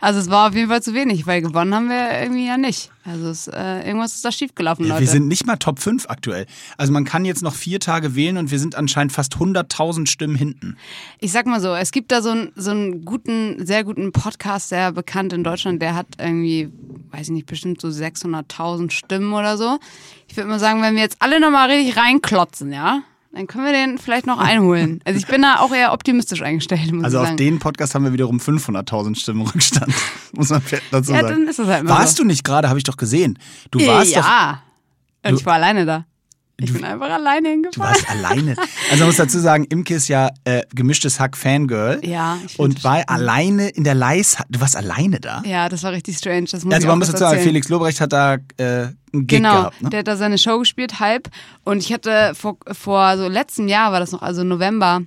Also 0.00 0.20
es 0.20 0.30
war 0.30 0.48
auf 0.48 0.54
jeden 0.54 0.68
Fall 0.68 0.80
zu 0.80 0.94
wenig, 0.94 1.26
weil 1.26 1.42
gewonnen 1.42 1.74
haben 1.74 1.88
wir 1.88 2.20
irgendwie 2.22 2.46
ja 2.46 2.56
nicht. 2.56 2.92
Also 3.04 3.30
es, 3.30 3.48
äh, 3.48 3.84
irgendwas 3.84 4.14
ist 4.14 4.24
da 4.24 4.30
schiefgelaufen, 4.30 4.84
Ja, 4.84 4.90
Leute. 4.94 5.00
wir 5.00 5.08
sind 5.08 5.26
nicht 5.26 5.44
mal 5.44 5.56
Top 5.56 5.80
5 5.80 6.06
aktuell. 6.08 6.46
Also 6.76 6.92
man 6.92 7.04
kann 7.04 7.24
jetzt 7.24 7.42
noch 7.42 7.54
vier 7.54 7.80
Tage 7.80 8.14
wählen 8.14 8.36
und 8.36 8.52
wir 8.52 8.60
sind 8.60 8.76
anscheinend 8.76 9.12
fast 9.12 9.34
100.000 9.34 10.06
Stimmen 10.06 10.36
hinten. 10.36 10.76
Ich 11.18 11.32
sag 11.32 11.46
mal 11.46 11.60
so, 11.60 11.74
es 11.74 11.90
gibt 11.90 12.12
da 12.12 12.22
so 12.22 12.30
einen, 12.30 12.52
so 12.54 12.70
einen 12.70 13.04
guten, 13.04 13.66
sehr 13.66 13.82
guten 13.82 14.12
Podcast, 14.12 14.70
der 14.70 14.92
bekannt 14.92 15.32
in 15.32 15.42
Deutschland, 15.42 15.82
der 15.82 15.96
hat 15.96 16.06
irgendwie, 16.18 16.70
weiß 17.10 17.22
ich 17.22 17.30
nicht, 17.30 17.46
bestimmt 17.46 17.80
so 17.80 17.88
600.000 17.88 18.92
Stimmen 18.92 19.32
oder 19.32 19.56
so. 19.56 19.80
Ich 20.28 20.36
würde 20.36 20.48
mal 20.48 20.60
sagen, 20.60 20.80
wenn 20.80 20.94
wir 20.94 21.02
jetzt 21.02 21.16
alle 21.18 21.40
nochmal 21.40 21.70
richtig 21.70 21.96
reinklotzen, 21.96 22.72
ja, 22.72 23.02
dann 23.38 23.46
können 23.46 23.66
wir 23.66 23.72
den 23.72 23.98
vielleicht 23.98 24.26
noch 24.26 24.38
einholen. 24.38 25.00
Also 25.04 25.16
ich 25.16 25.28
bin 25.28 25.42
da 25.42 25.60
auch 25.60 25.72
eher 25.72 25.92
optimistisch 25.92 26.42
eingestellt, 26.42 26.90
muss 26.92 27.04
Also 27.04 27.20
auf 27.20 27.36
den 27.36 27.60
Podcast 27.60 27.94
haben 27.94 28.04
wir 28.04 28.12
wiederum 28.12 28.38
500.000 28.38 29.16
Stimmen 29.16 29.42
Rückstand. 29.42 29.94
Muss 30.32 30.50
man 30.50 30.60
dazu 30.90 31.12
ja, 31.12 31.20
sagen. 31.20 31.28
dann 31.28 31.46
ist 31.46 31.60
das 31.60 31.68
halt 31.68 31.84
mal 31.84 31.90
Warst 32.00 32.16
so. 32.16 32.24
du 32.24 32.26
nicht 32.26 32.42
gerade, 32.42 32.68
habe 32.68 32.78
ich 32.80 32.84
doch 32.84 32.96
gesehen. 32.96 33.38
Du 33.70 33.78
warst 33.86 34.16
doch 34.16 34.26
ja. 34.26 34.62
Und 35.24 35.34
ich 35.38 35.46
war 35.46 35.54
alleine 35.54 35.86
da. 35.86 36.04
Ich 36.60 36.66
Du- 36.66 36.72
bin 36.72 36.84
einfach 36.84 37.08
alleine 37.08 37.42
Du 37.48 37.50
hingefahren. 37.50 37.94
warst 37.94 38.10
alleine. 38.10 38.56
Also 38.90 39.00
man 39.00 39.08
muss 39.08 39.16
dazu 39.16 39.38
sagen, 39.38 39.64
Imke 39.66 39.94
ist 39.94 40.08
ja 40.08 40.30
äh, 40.44 40.62
gemischtes 40.74 41.20
Hack 41.20 41.36
Fangirl. 41.36 42.00
Ja, 42.04 42.36
ich 42.44 42.58
Und 42.58 42.82
war 42.82 42.96
schon- 42.96 43.08
alleine 43.08 43.68
in 43.68 43.84
der 43.84 43.94
Leis. 43.94 44.36
Du 44.48 44.60
warst 44.60 44.76
alleine 44.76 45.20
da? 45.20 45.42
Ja, 45.46 45.68
das 45.68 45.84
war 45.84 45.92
richtig 45.92 46.16
strange. 46.18 46.46
Das 46.50 46.64
muss 46.64 46.74
Also 46.74 46.88
man 46.88 46.98
muss 46.98 47.08
dazu 47.08 47.18
sagen. 47.20 47.40
Felix 47.42 47.68
Lobrecht 47.68 48.00
hat 48.00 48.12
da 48.12 48.34
äh, 48.56 48.62
einen 48.62 48.92
Gig 49.12 49.38
genau, 49.38 49.54
gehabt. 49.58 49.82
Ne? 49.82 49.90
der 49.90 49.98
hat 50.00 50.08
da 50.08 50.16
seine 50.16 50.36
Show 50.38 50.58
gespielt, 50.58 50.98
halb. 50.98 51.28
Und 51.64 51.78
ich 51.78 51.92
hatte 51.92 52.32
vor, 52.34 52.56
vor 52.72 53.16
so 53.18 53.28
letztem 53.28 53.68
Jahr 53.68 53.92
war 53.92 54.00
das 54.00 54.10
noch, 54.10 54.22
also 54.22 54.42
November, 54.42 55.02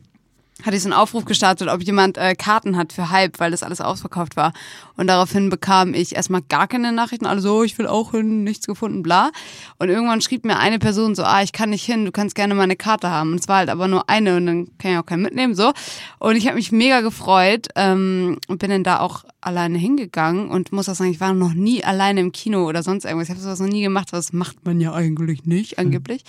hatte 0.64 0.76
ich 0.76 0.84
so 0.84 0.90
einen 0.90 0.94
Aufruf 0.94 1.26
gestartet, 1.26 1.68
ob 1.68 1.82
jemand 1.82 2.18
äh, 2.18 2.36
Karten 2.36 2.78
hat 2.78 2.94
für 2.94 3.10
halb, 3.10 3.40
weil 3.40 3.52
das 3.52 3.64
alles 3.64 3.82
ausverkauft 3.82 4.36
war. 4.36 4.54
Und 4.96 5.08
daraufhin 5.08 5.50
bekam 5.50 5.94
ich 5.94 6.16
erstmal 6.16 6.42
gar 6.42 6.68
keine 6.68 6.92
Nachrichten, 6.92 7.26
alle 7.26 7.42
so, 7.42 7.64
ich 7.64 7.78
will 7.78 7.88
auch 7.88 8.12
hin, 8.12 8.44
nichts 8.44 8.68
gefunden, 8.68 9.02
bla. 9.02 9.32
Und 9.80 9.90
irgendwann 9.90 10.22
schrieb 10.22 10.46
mir 10.46 10.58
eine 10.60 10.80
Person 10.80 11.16
so, 11.16 11.24
ah, 11.24 11.42
ich 11.42 11.54
kann 11.54 11.72
nicht 11.72 11.86
hin, 11.86 12.06
du 12.06 12.12
kannst 12.12 12.36
gerne 12.36 12.56
meine 12.56 12.76
Karte 12.76 13.10
haben. 13.10 13.32
Und 13.32 13.40
es 13.40 13.48
war 13.48 13.58
halt 13.58 13.70
aber 13.70 13.88
nur 13.88 14.10
eine 14.10 14.38
und 14.38 14.46
dann 14.46 14.68
kann 14.78 14.92
ich 14.92 14.98
auch 14.98 15.06
keinen 15.06 15.24
mitnehmen, 15.24 15.56
so. 15.56 15.72
Und 16.20 16.36
ich 16.36 16.48
habe 16.48 16.56
mich 16.56 16.72
mega 16.72 17.02
gefreut 17.02 17.68
ähm, 17.76 18.38
und 18.48 18.60
bin 18.60 18.70
dann 18.70 18.84
da 18.84 19.00
auch 19.00 19.24
alleine 19.42 19.78
hingegangen 19.78 20.50
und 20.50 20.72
muss 20.72 20.88
auch 20.88 20.96
sagen, 20.96 21.12
ich 21.12 21.20
war 21.20 21.34
noch 21.34 21.54
nie 21.54 21.84
alleine 21.84 22.22
im 22.22 22.32
Kino 22.32 22.68
oder 22.68 22.84
sonst 22.84 23.06
irgendwas. 23.06 23.28
Ich 23.28 23.32
habe 23.32 23.42
sowas 23.42 23.60
noch 23.60 23.68
nie 23.68 23.82
gemacht, 23.82 24.10
das 24.12 24.34
macht 24.34 24.64
man 24.66 24.80
ja 24.80 24.94
eigentlich 24.94 25.46
nicht, 25.46 25.80
angeblich. 25.80 26.24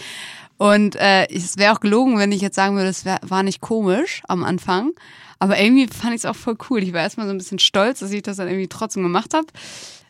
Und 0.59 0.97
äh, 0.97 1.27
es 1.29 1.57
wäre 1.57 1.75
auch 1.75 1.81
gelogen, 1.81 2.19
wenn 2.19 2.33
ich 2.33 2.41
jetzt 2.41 2.57
sagen 2.57 2.77
würde, 2.77 2.89
es 2.89 3.05
wär, 3.05 3.19
war 3.23 3.43
nicht 3.43 3.61
komisch 3.61 4.23
am 4.29 4.45
Anfang. 4.45 4.93
Aber 5.39 5.59
irgendwie 5.59 5.89
fand 5.89 6.15
ich 6.15 6.21
es 6.21 6.25
auch 6.25 6.37
voll 6.37 6.57
cool. 6.71 6.83
Ich 6.83 6.93
war 6.93 7.01
erstmal 7.01 7.27
so 7.27 7.33
ein 7.33 7.39
bisschen 7.39 7.59
stolz, 7.59 7.99
dass 7.99 8.13
ich 8.13 8.23
das 8.23 8.37
dann 8.37 8.47
irgendwie 8.47 8.69
trotzdem 8.69 9.03
gemacht 9.03 9.35
habe. 9.35 9.49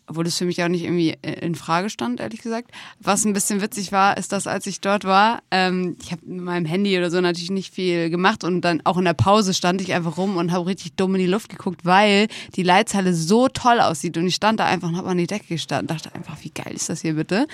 Obwohl 0.07 0.25
das 0.25 0.37
für 0.37 0.45
mich 0.45 0.63
auch 0.63 0.69
nicht 0.69 0.85
irgendwie 0.85 1.17
äh, 1.23 1.45
in 1.45 1.55
Frage 1.55 1.89
stand, 1.91 2.21
ehrlich 2.21 2.43
gesagt. 2.43 2.71
Was 3.01 3.25
ein 3.25 3.33
bisschen 3.33 3.63
witzig 3.63 3.93
war, 3.93 4.17
ist, 4.17 4.33
dass 4.33 4.47
als 4.47 4.67
ich 4.67 4.81
dort 4.81 5.05
war, 5.05 5.43
ähm, 5.51 5.97
ich 6.03 6.13
habe 6.13 6.23
mit 6.27 6.43
meinem 6.43 6.67
Handy 6.67 6.97
oder 6.99 7.11
so 7.11 7.21
natürlich 7.21 7.51
nicht 7.51 7.73
viel 7.73 8.11
gemacht 8.11 8.45
und 8.45 8.63
dann 8.63 8.81
auch 8.85 8.99
in 8.99 9.05
der 9.05 9.15
Pause 9.15 9.55
stand 9.55 9.81
ich 9.81 9.93
einfach 9.95 10.17
rum 10.17 10.37
und 10.37 10.53
habe 10.53 10.67
richtig 10.67 10.97
dumm 10.97 11.15
in 11.15 11.21
die 11.21 11.27
Luft 11.27 11.49
geguckt, 11.49 11.85
weil 11.85 12.29
die 12.57 12.63
Leithalle 12.63 13.15
so 13.15 13.49
toll 13.49 13.81
aussieht 13.81 14.17
und 14.17 14.27
ich 14.27 14.35
stand 14.35 14.61
da 14.61 14.67
einfach 14.67 14.89
und 14.89 14.97
habe 14.97 15.09
an 15.09 15.19
die 15.19 15.27
Decke 15.27 15.47
gestanden 15.49 15.89
und 15.89 15.91
dachte 15.91 16.15
einfach, 16.15 16.37
wie 16.43 16.51
geil 16.51 16.75
ist 16.75 16.89
das 16.89 17.03
hier 17.03 17.15
bitte? 17.15 17.47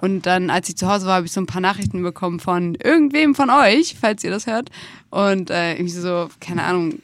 Und 0.00 0.26
dann, 0.26 0.50
als 0.50 0.68
ich 0.68 0.76
zu 0.76 0.88
Hause 0.88 1.06
war, 1.06 1.16
habe 1.16 1.26
ich 1.26 1.32
so 1.32 1.40
ein 1.40 1.46
paar 1.46 1.60
Nachrichten 1.60 2.02
bekommen 2.02 2.40
von 2.40 2.74
irgendwem 2.74 3.34
von 3.34 3.50
euch, 3.50 3.96
falls 4.00 4.24
ihr 4.24 4.30
das 4.30 4.46
hört. 4.46 4.70
Und 5.10 5.50
äh, 5.50 5.74
irgendwie 5.74 5.92
so, 5.92 6.28
keine 6.40 6.64
Ahnung, 6.64 7.00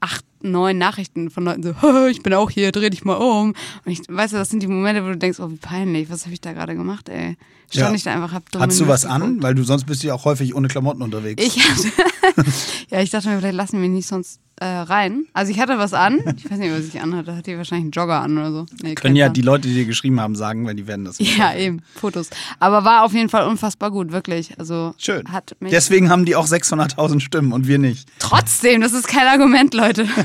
acht, 0.00 0.24
neun 0.42 0.78
Nachrichten 0.78 1.30
von 1.30 1.44
Leuten 1.44 1.62
so, 1.62 2.06
ich 2.06 2.22
bin 2.22 2.34
auch 2.34 2.50
hier, 2.50 2.72
dreh 2.72 2.90
dich 2.90 3.04
mal 3.04 3.14
um. 3.14 3.54
Und 3.84 3.92
ich 3.92 4.00
weiß, 4.08 4.32
das 4.32 4.50
sind 4.50 4.62
die 4.62 4.66
Momente, 4.66 5.04
wo 5.04 5.08
du 5.08 5.16
denkst, 5.16 5.40
oh, 5.40 5.50
wie 5.50 5.56
peinlich, 5.56 6.10
was 6.10 6.24
habe 6.24 6.34
ich 6.34 6.40
da 6.40 6.52
gerade 6.52 6.74
gemacht, 6.74 7.08
ey. 7.08 7.36
Stand 7.72 7.90
Ja. 7.90 7.94
ich 7.94 8.02
da 8.04 8.12
einfach, 8.14 8.32
hab 8.32 8.44
Hattest 8.58 8.80
du 8.80 8.86
was 8.86 9.04
an? 9.04 9.42
Weil 9.42 9.54
du 9.54 9.62
sonst 9.64 9.84
bist 9.84 10.02
du 10.02 10.08
ja 10.08 10.14
auch 10.14 10.24
häufig 10.24 10.54
ohne 10.54 10.68
Klamotten 10.68 11.02
unterwegs. 11.02 11.42
Ich 11.44 11.58
hatte, 11.68 11.88
ja, 12.90 13.00
ich 13.00 13.10
dachte 13.10 13.28
mir, 13.28 13.38
vielleicht 13.38 13.54
lassen 13.56 13.80
wir 13.80 13.88
mich 13.88 14.06
sonst 14.06 14.40
äh, 14.56 14.64
rein. 14.66 15.24
Also 15.32 15.50
ich 15.50 15.58
hatte 15.58 15.78
was 15.78 15.92
an. 15.94 16.20
Ich 16.36 16.48
weiß 16.50 16.58
nicht, 16.58 16.70
was 16.72 16.86
ich 16.86 17.00
anhatte. 17.00 17.34
Hatte 17.34 17.50
ich 17.50 17.56
wahrscheinlich 17.56 17.84
einen 17.84 17.90
Jogger 17.90 18.20
an 18.20 18.36
oder 18.38 18.52
so. 18.52 18.66
Nee, 18.82 18.94
Können 18.94 19.16
ja 19.16 19.26
Plan. 19.26 19.34
die 19.34 19.40
Leute, 19.40 19.68
die 19.68 19.74
dir 19.74 19.86
geschrieben 19.86 20.20
haben, 20.20 20.36
sagen, 20.36 20.66
weil 20.66 20.74
die 20.74 20.86
werden 20.86 21.04
das. 21.04 21.16
Ja, 21.18 21.54
eben, 21.54 21.80
Fotos. 21.96 22.28
Aber 22.60 22.84
war 22.84 23.04
auf 23.04 23.12
jeden 23.14 23.28
Fall 23.30 23.46
unfassbar 23.48 23.90
gut, 23.90 24.12
wirklich. 24.12 24.58
Also 24.60 24.94
Schön. 24.98 25.32
hat 25.32 25.56
mich 25.60 25.70
Deswegen 25.72 26.10
haben 26.10 26.24
die 26.26 26.36
auch 26.36 26.46
600.000 26.46 27.20
Stimmen 27.20 27.52
und 27.52 27.66
wir 27.66 27.78
nicht. 27.78 28.06
trotzdem, 28.18 28.80
das 28.82 28.92
ist 28.92 29.08
kein 29.08 29.26
Argument, 29.26 29.72
Leute. 29.74 30.06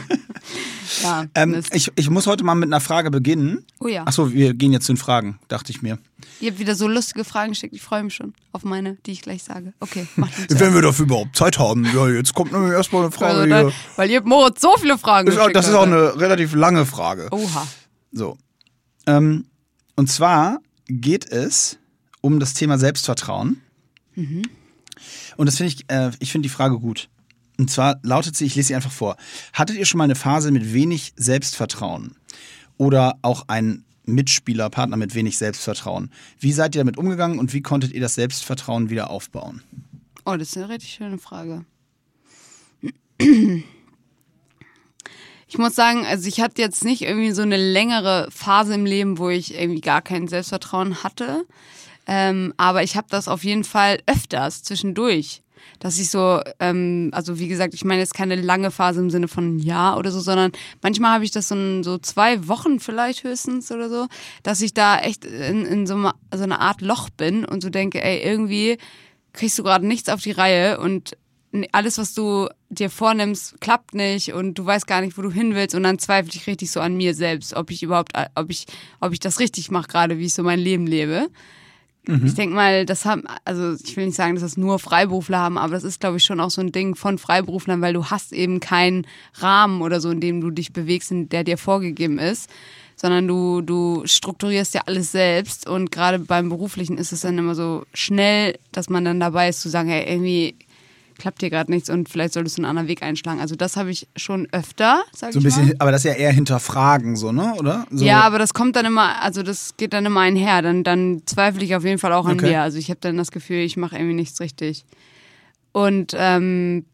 ja, 1.03 1.25
Ähm, 1.36 1.62
ich, 1.74 1.91
ich 1.96 2.10
muss 2.10 2.27
heute 2.27 2.44
mal 2.44 2.56
mit 2.56 2.70
einer 2.70 2.79
Frage 2.82 3.12
beginnen. 3.12 3.65
Oh 3.79 3.88
ja. 3.88 4.06
Achso, 4.06 4.32
wir 4.32 4.53
gehen 4.53 4.74
jetzt 4.74 4.86
zu 4.86 4.94
den 4.94 4.98
Fragen, 4.98 5.39
dachte 5.48 5.72
ich 5.72 5.82
mir. 5.82 5.98
Ihr 6.39 6.51
habt 6.51 6.60
wieder 6.60 6.75
so 6.75 6.88
lustige 6.88 7.24
Fragen 7.24 7.51
geschickt. 7.51 7.74
Ich 7.74 7.82
freue 7.82 8.03
mich 8.03 8.13
schon 8.15 8.34
auf 8.51 8.63
meine, 8.63 8.96
die 9.06 9.12
ich 9.12 9.22
gleich 9.22 9.44
sage. 9.44 9.74
Okay, 9.79 10.08
macht 10.15 10.38
uns 10.38 10.48
Wenn 10.60 10.74
wir 10.74 10.82
dafür 10.82 11.06
überhaupt 11.06 11.36
Zeit 11.36 11.58
haben. 11.60 11.86
Ja, 11.94 12.08
jetzt 12.10 12.34
kommt 12.34 12.51
nämlich 12.51 12.72
erstmal 12.74 13.03
eine 13.03 13.12
Frage 13.12 13.39
also, 13.53 13.70
hier. 13.70 13.74
Weil 13.96 14.10
ihr 14.10 14.17
habt 14.17 14.27
Moritz 14.27 14.62
so 14.62 14.75
viele 14.77 14.98
Fragen 14.98 15.25
Das 15.27 15.36
ist, 15.36 15.39
auch- 15.41 15.46
geschickt. 15.46 15.56
das 15.58 15.67
ist 15.70 15.74
auch 15.75 15.84
eine 15.88 16.20
relativ 16.20 16.53
lange 16.53 16.86
Frage. 16.86 17.27
Oha. 17.32 17.67
So. 18.12 18.38
Ähm, 19.06 19.46
und 19.96 20.10
zwar 20.12 20.60
geht 20.88 21.25
es 21.32 21.77
um 22.22 22.39
das 22.39 22.53
Thema 22.53 22.77
Selbstvertrauen. 22.77 23.62
Und 24.15 25.46
das 25.46 25.58
finde 25.58 25.74
ich, 25.74 25.86
äh, 25.89 26.12
ich 26.20 26.32
finde 26.32 26.48
die 26.48 26.53
Frage 26.53 26.79
gut. 26.79 27.10
Und 27.58 27.72
zwar 27.72 28.00
lautet 28.04 28.36
sie, 28.36 28.46
ich 28.46 28.56
lese 28.56 28.70
sie 28.70 28.76
einfach 28.76 28.92
vor. 28.92 29.18
Hattet 29.54 29.78
ihr 29.78 29.86
schon 29.86 29.98
mal 29.98 30.04
eine 30.04 30.16
Phase 30.16 30.52
mit 30.52 30.74
wenig 30.74 31.14
Selbstvertrauen? 31.16 32.16
Oder 32.78 33.18
auch 33.24 33.46
ein 33.48 33.84
Mitspieler, 34.06 34.70
Partner 34.70 34.98
mit 34.98 35.16
wenig 35.16 35.38
Selbstvertrauen? 35.38 36.12
Wie 36.40 36.54
seid 36.54 36.76
ihr 36.76 36.82
damit 36.82 36.98
umgegangen 36.98 37.40
und 37.40 37.54
wie 37.54 37.62
konntet 37.62 37.94
ihr 37.94 38.02
das 38.02 38.16
Selbstvertrauen 38.16 38.90
wieder 38.90 39.10
aufbauen? 39.10 39.64
Oh, 40.26 40.36
das 40.36 40.50
ist 40.50 40.58
eine 40.58 40.70
richtig 40.70 40.92
schöne 40.92 41.18
Frage. 41.18 41.66
Ich 45.48 45.58
muss 45.58 45.76
sagen, 45.76 46.06
also 46.06 46.28
ich 46.28 46.42
hatte 46.42 46.62
jetzt 46.62 46.84
nicht 46.84 47.04
irgendwie 47.04 47.32
so 47.32 47.42
eine 47.42 47.58
längere 47.58 48.28
Phase 48.32 48.74
im 48.76 48.86
Leben, 48.86 49.18
wo 49.18 49.30
ich 49.30 49.56
irgendwie 49.56 49.82
gar 49.82 50.02
kein 50.02 50.28
Selbstvertrauen 50.28 51.04
hatte. 51.04 51.46
Ähm, 52.06 52.54
aber 52.58 52.84
ich 52.84 52.96
habe 52.96 53.08
das 53.10 53.28
auf 53.28 53.44
jeden 53.44 53.64
Fall 53.64 54.00
öfters 54.06 54.64
zwischendurch. 54.64 55.42
Dass 55.80 56.00
ich 56.00 56.10
so, 56.10 56.42
ähm, 56.60 57.10
also 57.14 57.40
wie 57.40 57.48
gesagt, 57.48 57.74
ich 57.74 57.86
meine 57.86 58.02
jetzt 58.02 58.14
keine 58.14 58.36
lange 58.36 58.72
Phase 58.72 59.00
im 59.00 59.10
Sinne 59.10 59.28
von 59.28 59.56
ein 59.56 59.60
Jahr 59.60 59.98
oder 59.98 60.12
so, 60.12 60.20
sondern 60.20 60.52
manchmal 60.82 61.14
habe 61.14 61.24
ich 61.24 61.32
das 61.32 61.48
so, 61.48 61.56
in 61.56 61.84
so 61.84 61.98
zwei 61.98 62.48
Wochen 62.48 62.80
vielleicht 62.80 63.24
höchstens 63.24 63.72
oder 63.72 63.90
so, 63.90 64.08
dass 64.44 64.62
ich 64.62 64.74
da 64.74 65.00
echt 65.00 65.26
in, 65.26 65.66
in 65.66 65.88
so, 65.88 65.96
ma- 65.96 66.16
so 66.36 66.44
einer 66.44 66.60
Art 66.60 66.82
Loch 66.82 67.10
bin 67.10 67.46
und 67.46 67.62
so 67.62 67.70
denke, 67.70 68.04
ey, 68.04 68.22
irgendwie 68.22 68.78
kriegst 69.34 69.58
du 69.60 69.64
gerade 69.64 69.86
nichts 69.86 70.10
auf 70.10 70.22
die 70.22 70.32
Reihe 70.32 70.80
und 70.80 71.16
alles, 71.72 71.98
was 71.98 72.14
du 72.14 72.50
dir 72.70 72.90
vornimmst, 72.90 73.62
klappt 73.62 73.94
nicht 73.94 74.34
und 74.34 74.56
du 74.56 74.66
weißt 74.66 74.86
gar 74.86 75.02
nicht, 75.02 75.18
wo 75.18 75.22
du 75.22 75.32
hin 75.32 75.56
willst 75.56 75.76
und 75.76 75.84
dann 75.84 75.98
zweifle 75.98 76.32
ich 76.34 76.46
richtig 76.46 76.70
so 76.72 76.82
an 76.82 76.98
mir 76.98 77.14
selbst, 77.16 77.56
ob 77.56 77.72
ich 77.72 77.82
überhaupt, 77.84 78.12
ob 78.36 78.50
ich, 78.50 78.66
ob 79.00 79.14
ich 79.14 79.20
das 79.20 79.40
richtig 79.40 79.72
mache 79.72 79.88
gerade, 79.88 80.18
wie 80.20 80.26
ich 80.26 80.34
so 80.34 80.44
mein 80.44 80.60
Leben 80.60 80.86
lebe. 80.86 81.28
Ich 82.26 82.36
denke 82.36 82.56
mal, 82.56 82.86
das 82.86 83.06
haben, 83.06 83.24
also 83.44 83.74
ich 83.84 83.96
will 83.98 84.06
nicht 84.06 84.16
sagen, 84.16 84.36
dass 84.36 84.44
das 84.44 84.58
nur 84.58 84.80
Freiberufler 84.80 85.40
haben, 85.40 85.58
aber 85.58 85.74
das 85.74 85.84
ist, 85.84 86.00
glaube 86.00 86.18
ich, 86.18 86.24
schon 86.24 86.40
auch 86.40 86.50
so 86.50 86.62
ein 86.62 86.72
Ding 86.72 86.96
von 86.96 87.18
Freiberuflern, 87.18 87.82
weil 87.82 87.94
du 87.94 88.06
hast 88.06 88.34
eben 88.34 88.60
keinen 88.60 89.06
Rahmen 89.36 89.82
oder 89.82 90.00
so, 90.00 90.10
in 90.10 90.22
dem 90.22 90.42
du 90.42 90.52
dich 90.52 90.74
bewegst, 90.74 91.12
in 91.12 91.30
der 91.30 91.44
dir 91.44 91.58
vorgegeben 91.58 92.18
ist, 92.18 92.50
sondern 92.96 93.28
du, 93.28 93.62
du 93.62 94.04
strukturierst 94.06 94.74
ja 94.74 94.82
alles 94.86 95.12
selbst 95.12 95.68
und 95.68 95.92
gerade 95.92 96.20
beim 96.20 96.50
Beruflichen 96.50 96.98
ist 96.98 97.12
es 97.12 97.22
dann 97.22 97.38
immer 97.38 97.56
so 97.56 97.86
schnell, 97.94 98.58
dass 98.72 98.90
man 98.90 99.06
dann 99.06 99.20
dabei 99.20 99.50
ist 99.50 99.62
zu 99.62 99.70
sagen, 99.70 99.90
hey, 99.90 100.12
irgendwie 100.12 100.56
klappt 101.18 101.42
dir 101.42 101.50
gerade 101.50 101.72
nichts 101.72 101.90
und 101.90 102.10
vielleicht 102.10 102.34
solltest 102.34 102.58
du 102.58 102.62
einen 102.62 102.70
anderen 102.70 102.88
Weg 102.88 103.04
einschlagen. 103.04 103.40
Also 103.40 103.56
das 103.56 103.78
habe 103.78 103.92
ich 103.92 104.08
schon 104.16 104.48
öfter, 104.52 105.04
sag 105.16 105.34
So 105.34 105.40
ein 105.40 105.46
ich 105.46 105.56
mal. 105.56 105.76
aber 105.80 105.92
das 105.92 106.06
ist 106.06 106.12
ja 106.12 106.18
eher 106.18 106.32
hinterfragen, 106.32 107.16
so, 107.16 107.32
ne? 107.32 107.56
Oder? 107.58 107.86
So. 107.92 108.06
Ja, 108.06 108.22
aber 108.22 108.40
das 108.40 108.54
kommt 108.54 108.76
dann 108.76 108.86
immer, 108.86 109.22
also 109.22 109.44
das 109.44 109.76
geht 109.78 109.94
dann 109.94 110.06
immer 110.06 110.22
einher. 110.22 110.62
Dann, 110.62 110.84
dann 110.84 111.24
zweifle 111.26 111.64
ich 111.64 111.76
auf 111.76 111.84
jeden 111.84 111.98
Fall 112.00 112.14
auch 112.14 112.26
an 112.26 112.38
Okay. 112.38 112.48
mir. 112.52 112.62
Also 112.62 112.78
ich 112.78 112.90
habe 112.90 113.00
dann 113.02 113.18
das 113.18 113.32
Gefühl, 113.32 113.60
ich 113.60 113.78
mache 113.78 113.96
irgendwie 113.98 114.16
nichts 114.16 114.40
richtig. 114.40 114.86
Und 115.72 116.14
ähm, 116.18 116.86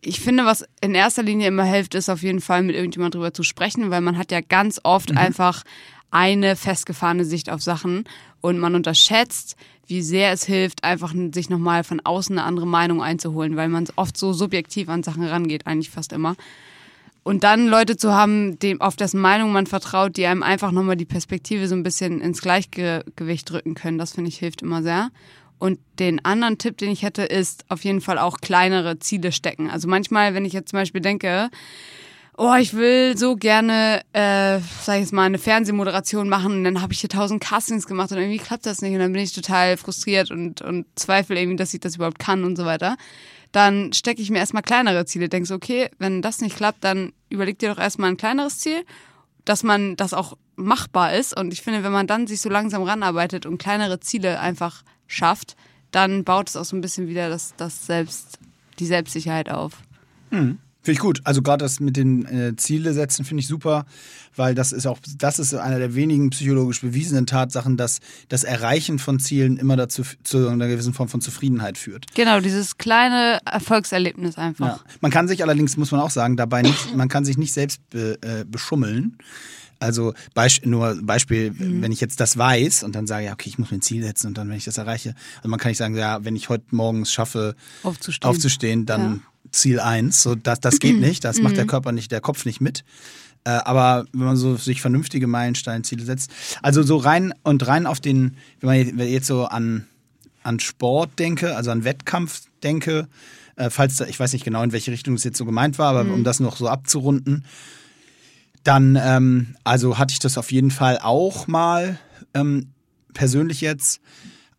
ich 0.00 0.20
finde, 0.20 0.44
was 0.44 0.64
in 0.80 0.94
erster 0.94 1.22
Linie 1.22 1.48
immer 1.48 1.64
hilft, 1.64 1.94
ist 1.94 2.08
auf 2.08 2.22
jeden 2.22 2.40
Fall 2.40 2.62
mit 2.62 2.76
irgendjemand 2.76 3.14
drüber 3.14 3.32
zu 3.34 3.42
sprechen, 3.42 3.90
weil 3.90 4.00
man 4.00 4.18
hat 4.18 4.30
ja 4.30 4.40
ganz 4.40 4.80
oft 4.84 5.10
Mhm. 5.10 5.18
einfach 5.18 5.62
eine 6.10 6.54
festgefahrene 6.54 7.24
Sicht 7.24 7.50
auf 7.50 7.60
Sachen 7.62 8.04
und 8.40 8.58
man 8.58 8.74
unterschätzt, 8.76 9.56
wie 9.86 10.02
sehr 10.02 10.32
es 10.32 10.44
hilft, 10.44 10.84
einfach 10.84 11.14
sich 11.32 11.48
nochmal 11.48 11.84
von 11.84 12.00
außen 12.00 12.38
eine 12.38 12.46
andere 12.46 12.66
Meinung 12.66 13.02
einzuholen, 13.02 13.56
weil 13.56 13.68
man 13.68 13.86
oft 13.96 14.16
so 14.16 14.32
subjektiv 14.32 14.88
an 14.88 15.02
Sachen 15.02 15.24
rangeht, 15.24 15.66
eigentlich 15.66 15.90
fast 15.90 16.12
immer. 16.12 16.36
Und 17.22 17.42
dann 17.42 17.66
Leute 17.66 17.96
zu 17.96 18.14
haben, 18.14 18.58
dem, 18.60 18.80
auf 18.80 18.94
dessen 18.94 19.20
Meinung 19.20 19.50
man 19.50 19.66
vertraut, 19.66 20.16
die 20.16 20.26
einem 20.26 20.44
einfach 20.44 20.70
nochmal 20.70 20.96
die 20.96 21.04
Perspektive 21.04 21.66
so 21.66 21.74
ein 21.74 21.82
bisschen 21.82 22.20
ins 22.20 22.40
Gleichgewicht 22.40 23.50
drücken 23.50 23.74
können, 23.74 23.98
das 23.98 24.12
finde 24.12 24.28
ich 24.28 24.38
hilft 24.38 24.62
immer 24.62 24.82
sehr. 24.82 25.10
Und 25.58 25.78
den 25.98 26.24
anderen 26.24 26.58
Tipp, 26.58 26.76
den 26.76 26.90
ich 26.90 27.02
hätte, 27.02 27.22
ist 27.22 27.64
auf 27.68 27.84
jeden 27.84 28.00
Fall 28.00 28.18
auch 28.18 28.38
kleinere 28.38 28.98
Ziele 28.98 29.32
stecken. 29.32 29.70
Also 29.70 29.88
manchmal, 29.88 30.34
wenn 30.34 30.44
ich 30.44 30.52
jetzt 30.52 30.70
zum 30.70 30.78
Beispiel 30.78 31.00
denke, 31.00 31.50
oh, 32.38 32.54
ich 32.54 32.74
will 32.74 33.16
so 33.16 33.36
gerne, 33.36 34.02
äh, 34.12 34.60
sag 34.82 34.96
ich 34.96 35.02
jetzt 35.02 35.12
mal, 35.12 35.24
eine 35.24 35.38
Fernsehmoderation 35.38 36.28
machen. 36.28 36.52
Und 36.52 36.64
dann 36.64 36.82
habe 36.82 36.92
ich 36.92 37.00
hier 37.00 37.08
tausend 37.08 37.42
Castings 37.42 37.86
gemacht 37.86 38.12
und 38.12 38.18
irgendwie 38.18 38.38
klappt 38.38 38.66
das 38.66 38.82
nicht. 38.82 38.92
Und 38.92 39.00
dann 39.00 39.12
bin 39.12 39.22
ich 39.22 39.32
total 39.32 39.76
frustriert 39.76 40.30
und, 40.30 40.62
und 40.62 40.86
zweifle 40.96 41.38
irgendwie, 41.38 41.56
dass 41.56 41.74
ich 41.74 41.80
das 41.80 41.96
überhaupt 41.96 42.18
kann 42.18 42.44
und 42.44 42.56
so 42.56 42.64
weiter. 42.64 42.96
Dann 43.52 43.92
stecke 43.92 44.20
ich 44.20 44.30
mir 44.30 44.38
erstmal 44.38 44.62
kleinere 44.62 45.06
Ziele, 45.06 45.28
denke 45.28 45.46
so, 45.46 45.54
okay, 45.54 45.88
wenn 45.98 46.20
das 46.20 46.40
nicht 46.40 46.56
klappt, 46.56 46.84
dann 46.84 47.12
überleg 47.30 47.58
dir 47.58 47.70
doch 47.70 47.78
erstmal 47.78 48.10
ein 48.10 48.16
kleineres 48.16 48.58
Ziel, 48.58 48.84
dass 49.44 49.62
man 49.62 49.96
das 49.96 50.12
auch 50.12 50.36
machbar 50.56 51.14
ist. 51.14 51.34
Und 51.38 51.52
ich 51.52 51.62
finde, 51.62 51.82
wenn 51.82 51.92
man 51.92 52.06
dann 52.06 52.26
sich 52.26 52.40
so 52.40 52.50
langsam 52.50 52.82
ranarbeitet 52.82 53.46
und 53.46 53.58
kleinere 53.58 54.00
Ziele 54.00 54.40
einfach 54.40 54.82
schafft, 55.06 55.56
dann 55.90 56.24
baut 56.24 56.48
es 56.50 56.56
auch 56.56 56.64
so 56.64 56.76
ein 56.76 56.80
bisschen 56.82 57.08
wieder 57.08 57.30
das, 57.30 57.54
das 57.56 57.86
Selbst, 57.86 58.38
die 58.78 58.86
Selbstsicherheit 58.86 59.48
auf. 59.50 59.78
Finde 60.86 60.92
ich 60.92 60.98
gut. 61.00 61.20
Also 61.24 61.42
gerade 61.42 61.64
das 61.64 61.80
mit 61.80 61.96
den 61.96 62.24
äh, 62.26 62.54
Ziele 62.56 62.94
setzen 62.94 63.24
finde 63.24 63.40
ich 63.42 63.48
super, 63.48 63.86
weil 64.36 64.54
das 64.54 64.70
ist 64.72 64.86
auch, 64.86 64.98
das 65.18 65.38
ist 65.40 65.52
einer 65.54 65.78
der 65.80 65.94
wenigen 65.96 66.30
psychologisch 66.30 66.80
bewiesenen 66.80 67.26
Tatsachen, 67.26 67.76
dass 67.76 67.98
das 68.28 68.44
Erreichen 68.44 68.98
von 69.00 69.18
Zielen 69.18 69.56
immer 69.56 69.76
dazu 69.76 70.02
zu 70.22 70.48
einer 70.48 70.68
gewissen 70.68 70.94
Form 70.94 71.08
von 71.08 71.20
Zufriedenheit 71.20 71.76
führt. 71.76 72.06
Genau, 72.14 72.38
dieses 72.38 72.78
kleine 72.78 73.40
Erfolgserlebnis 73.44 74.38
einfach. 74.38 74.78
Ja. 74.78 74.80
Man 75.00 75.10
kann 75.10 75.26
sich 75.26 75.42
allerdings, 75.42 75.76
muss 75.76 75.90
man 75.90 76.00
auch 76.00 76.10
sagen, 76.10 76.36
dabei 76.36 76.62
nicht, 76.62 76.94
man 76.96 77.08
kann 77.08 77.24
sich 77.24 77.36
nicht 77.36 77.52
selbst 77.52 77.80
be, 77.90 78.16
äh, 78.22 78.44
beschummeln. 78.44 79.18
Also 79.78 80.14
Beisp 80.34 80.64
nur 80.64 80.98
Beispiel, 81.02 81.50
Mhm. 81.50 81.82
wenn 81.82 81.92
ich 81.92 82.00
jetzt 82.00 82.20
das 82.20 82.38
weiß 82.38 82.82
und 82.84 82.94
dann 82.94 83.06
sage, 83.06 83.26
ja, 83.26 83.32
okay, 83.34 83.48
ich 83.50 83.58
muss 83.58 83.70
mir 83.70 83.78
ein 83.78 83.82
Ziel 83.82 84.02
setzen 84.02 84.28
und 84.28 84.38
dann, 84.38 84.48
wenn 84.48 84.56
ich 84.56 84.64
das 84.64 84.78
erreiche, 84.78 85.14
also 85.38 85.48
man 85.48 85.58
kann 85.60 85.70
nicht 85.70 85.78
sagen, 85.78 85.96
ja, 85.96 86.24
wenn 86.24 86.34
ich 86.36 86.48
heute 86.48 86.64
morgens 86.70 87.12
schaffe, 87.12 87.54
Aufzustehen. 87.82 88.30
aufzustehen, 88.30 88.86
dann 88.86 89.00
Ja. 89.16 89.20
Ziel 89.52 89.80
eins. 89.80 90.22
So, 90.22 90.34
das, 90.34 90.60
das 90.60 90.78
geht 90.78 90.98
nicht, 91.00 91.24
das 91.24 91.40
macht 91.40 91.56
der 91.56 91.66
Körper 91.66 91.92
nicht, 91.92 92.12
der 92.12 92.20
Kopf 92.20 92.44
nicht 92.44 92.60
mit. 92.60 92.84
Äh, 93.44 93.50
aber 93.50 94.06
wenn 94.12 94.26
man 94.26 94.36
so 94.36 94.56
sich 94.56 94.80
vernünftige 94.80 95.26
Meilensteinziele 95.26 96.04
setzt, 96.04 96.30
also 96.62 96.82
so 96.82 96.96
rein 96.96 97.32
und 97.42 97.66
rein 97.66 97.86
auf 97.86 98.00
den, 98.00 98.36
wenn 98.60 98.96
man 98.96 99.08
jetzt- 99.08 99.26
so 99.28 99.44
an, 99.46 99.86
an 100.42 100.58
Sport 100.60 101.18
denke, 101.18 101.56
also 101.56 101.70
an 101.70 101.84
Wettkampf 101.84 102.42
denke, 102.62 103.08
äh, 103.56 103.70
falls 103.70 103.96
da, 103.96 104.06
ich 104.06 104.18
weiß 104.20 104.32
nicht 104.32 104.44
genau, 104.44 104.62
in 104.62 104.72
welche 104.72 104.90
Richtung 104.92 105.14
es 105.14 105.24
jetzt 105.24 105.38
so 105.38 105.44
gemeint 105.44 105.78
war, 105.78 105.90
aber 105.96 106.02
um 106.12 106.24
das 106.24 106.40
noch 106.40 106.56
so 106.56 106.68
abzurunden, 106.68 107.44
dann, 108.64 108.98
ähm, 109.00 109.56
also 109.64 109.98
hatte 109.98 110.12
ich 110.12 110.18
das 110.18 110.38
auf 110.38 110.50
jeden 110.50 110.70
Fall 110.70 110.98
auch 111.00 111.46
mal 111.46 111.98
ähm, 112.34 112.72
persönlich 113.14 113.60
jetzt. 113.60 114.00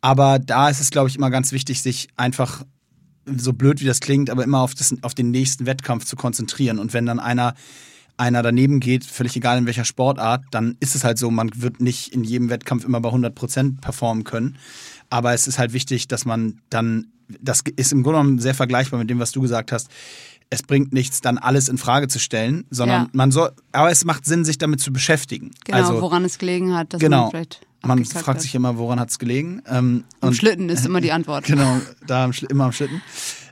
Aber 0.01 0.39
da 0.39 0.69
ist 0.69 0.79
es, 0.79 0.91
glaube 0.91 1.09
ich, 1.09 1.15
immer 1.15 1.29
ganz 1.29 1.51
wichtig, 1.51 1.81
sich 1.81 2.07
einfach, 2.15 2.63
so 3.37 3.53
blöd 3.53 3.81
wie 3.81 3.85
das 3.85 3.99
klingt, 3.99 4.29
aber 4.29 4.43
immer 4.43 4.59
auf, 4.61 4.73
das, 4.73 4.93
auf 5.01 5.13
den 5.13 5.31
nächsten 5.31 5.65
Wettkampf 5.65 6.05
zu 6.05 6.15
konzentrieren. 6.15 6.79
Und 6.79 6.93
wenn 6.93 7.05
dann 7.05 7.19
einer, 7.19 7.53
einer 8.17 8.41
daneben 8.41 8.79
geht, 8.79 9.03
völlig 9.05 9.35
egal 9.35 9.57
in 9.57 9.65
welcher 9.65 9.85
Sportart, 9.85 10.43
dann 10.51 10.77
ist 10.79 10.95
es 10.95 11.03
halt 11.03 11.17
so, 11.17 11.29
man 11.29 11.49
wird 11.55 11.81
nicht 11.81 12.13
in 12.13 12.23
jedem 12.23 12.49
Wettkampf 12.49 12.85
immer 12.85 12.99
bei 13.01 13.09
100% 13.09 13.79
performen 13.81 14.23
können. 14.23 14.57
Aber 15.09 15.33
es 15.33 15.47
ist 15.47 15.59
halt 15.59 15.73
wichtig, 15.73 16.07
dass 16.07 16.25
man 16.25 16.59
dann, 16.69 17.07
das 17.41 17.61
ist 17.75 17.91
im 17.91 18.03
Grunde 18.03 18.19
genommen 18.19 18.39
sehr 18.39 18.55
vergleichbar 18.55 18.99
mit 18.99 19.09
dem, 19.09 19.19
was 19.19 19.31
du 19.31 19.41
gesagt 19.41 19.71
hast. 19.71 19.89
Es 20.49 20.63
bringt 20.63 20.93
nichts, 20.93 21.19
dann 21.19 21.37
alles 21.37 21.67
in 21.67 21.77
Frage 21.77 22.07
zu 22.07 22.19
stellen, 22.19 22.63
sondern 22.69 23.03
Ja. 23.03 23.09
man 23.11 23.31
soll, 23.31 23.51
aber 23.73 23.91
es 23.91 24.05
macht 24.05 24.25
Sinn, 24.25 24.45
sich 24.45 24.57
damit 24.57 24.79
zu 24.79 24.93
beschäftigen. 24.93 25.51
Genau, 25.65 25.77
also, 25.77 26.01
woran 26.01 26.23
es 26.23 26.37
gelegen 26.37 26.73
hat, 26.73 26.93
dass 26.93 27.01
Genau. 27.01 27.23
man 27.23 27.31
vielleicht 27.31 27.66
Man 27.85 28.03
fragt 28.05 28.41
sich 28.41 28.55
immer, 28.55 28.77
woran 28.77 28.99
hat 28.99 29.09
es 29.09 29.19
gelegen? 29.19 29.61
Ähm, 29.67 30.03
Am 30.21 30.29
und- 30.29 30.35
Schlitten 30.35 30.69
ist 30.69 30.85
immer 30.85 31.01
die 31.01 31.11
Antwort. 31.11 31.45
Genau, 31.45 31.79
da 32.05 32.23
am 32.25 32.31
immer 32.49 32.65
am 32.65 32.71
Schlitten. 32.71 33.01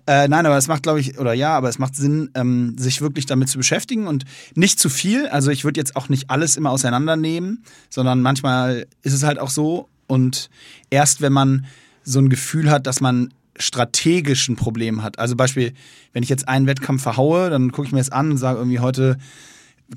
Äh, 0.08 0.28
nein, 0.28 0.46
aber 0.46 0.58
es 0.58 0.68
macht, 0.68 0.84
glaube 0.84 1.00
ich, 1.00 1.18
oder 1.18 1.34
ja, 1.34 1.56
aber 1.58 1.68
es 1.68 1.80
macht 1.80 1.96
Sinn, 1.96 2.30
ähm, 2.36 2.76
sich 2.78 3.02
wirklich 3.02 3.26
damit 3.26 3.50
zu 3.50 3.58
beschäftigen 3.58 4.06
und 4.08 4.24
nicht 4.54 4.80
zu 4.80 4.90
viel. 4.90 5.28
Also 5.28 5.50
ich 5.50 5.64
würde 5.64 5.80
jetzt 5.80 5.96
auch 5.96 6.10
nicht 6.10 6.30
alles 6.30 6.58
immer 6.58 6.70
auseinandernehmen, 6.70 7.64
sondern 7.90 8.22
manchmal 8.22 8.86
ist 9.02 9.14
es 9.14 9.24
halt 9.24 9.40
auch 9.40 9.50
so. 9.50 9.90
Und 10.08 10.50
erst 10.92 11.22
wenn 11.22 11.34
man 11.34 11.66
so 12.04 12.20
ein 12.20 12.30
Gefühl 12.30 12.70
hat, 12.70 12.86
dass 12.86 13.02
man 13.02 13.34
strategisch 13.58 14.48
ein 14.48 14.56
Problem 14.58 15.02
hat. 15.02 15.18
Also 15.18 15.36
Beispiel, 15.36 15.74
wenn 16.14 16.22
ich 16.22 16.30
jetzt 16.30 16.48
einen 16.48 16.68
Wettkampf 16.68 17.02
verhaue, 17.02 17.50
dann 17.50 17.72
gucke 17.72 17.88
ich 17.88 17.92
mir 17.94 18.00
das 18.00 18.12
an 18.12 18.32
und 18.32 18.38
sage 18.38 18.60
irgendwie 18.60 18.80
heute, 18.80 19.18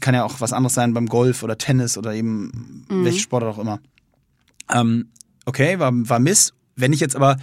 kann 0.01 0.15
ja 0.15 0.25
auch 0.25 0.41
was 0.41 0.53
anderes 0.55 0.75
sein 0.75 0.95
beim 0.95 1.07
Golf 1.07 1.43
oder 1.43 1.59
Tennis 1.59 1.99
oder 1.99 2.15
eben 2.15 2.87
welche 2.89 3.19
Sportart 3.21 3.55
auch 3.55 3.59
immer. 3.59 3.81
Ähm, 4.73 5.11
okay, 5.47 5.79
war, 5.79 5.93
war 5.93 6.19
Miss. 6.19 6.53
Wenn 6.77 6.93
ich 6.93 7.01
jetzt 7.01 7.17
aber 7.17 7.37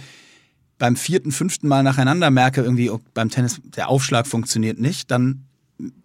beim 0.78 0.96
vierten, 0.96 1.32
fünften 1.32 1.68
Mal 1.68 1.82
nacheinander 1.82 2.30
merke, 2.30 2.62
irgendwie 2.62 2.90
oh, 2.90 3.00
beim 3.14 3.30
Tennis 3.30 3.60
der 3.64 3.88
Aufschlag 3.88 4.26
funktioniert 4.26 4.78
nicht, 4.78 5.10
dann 5.10 5.46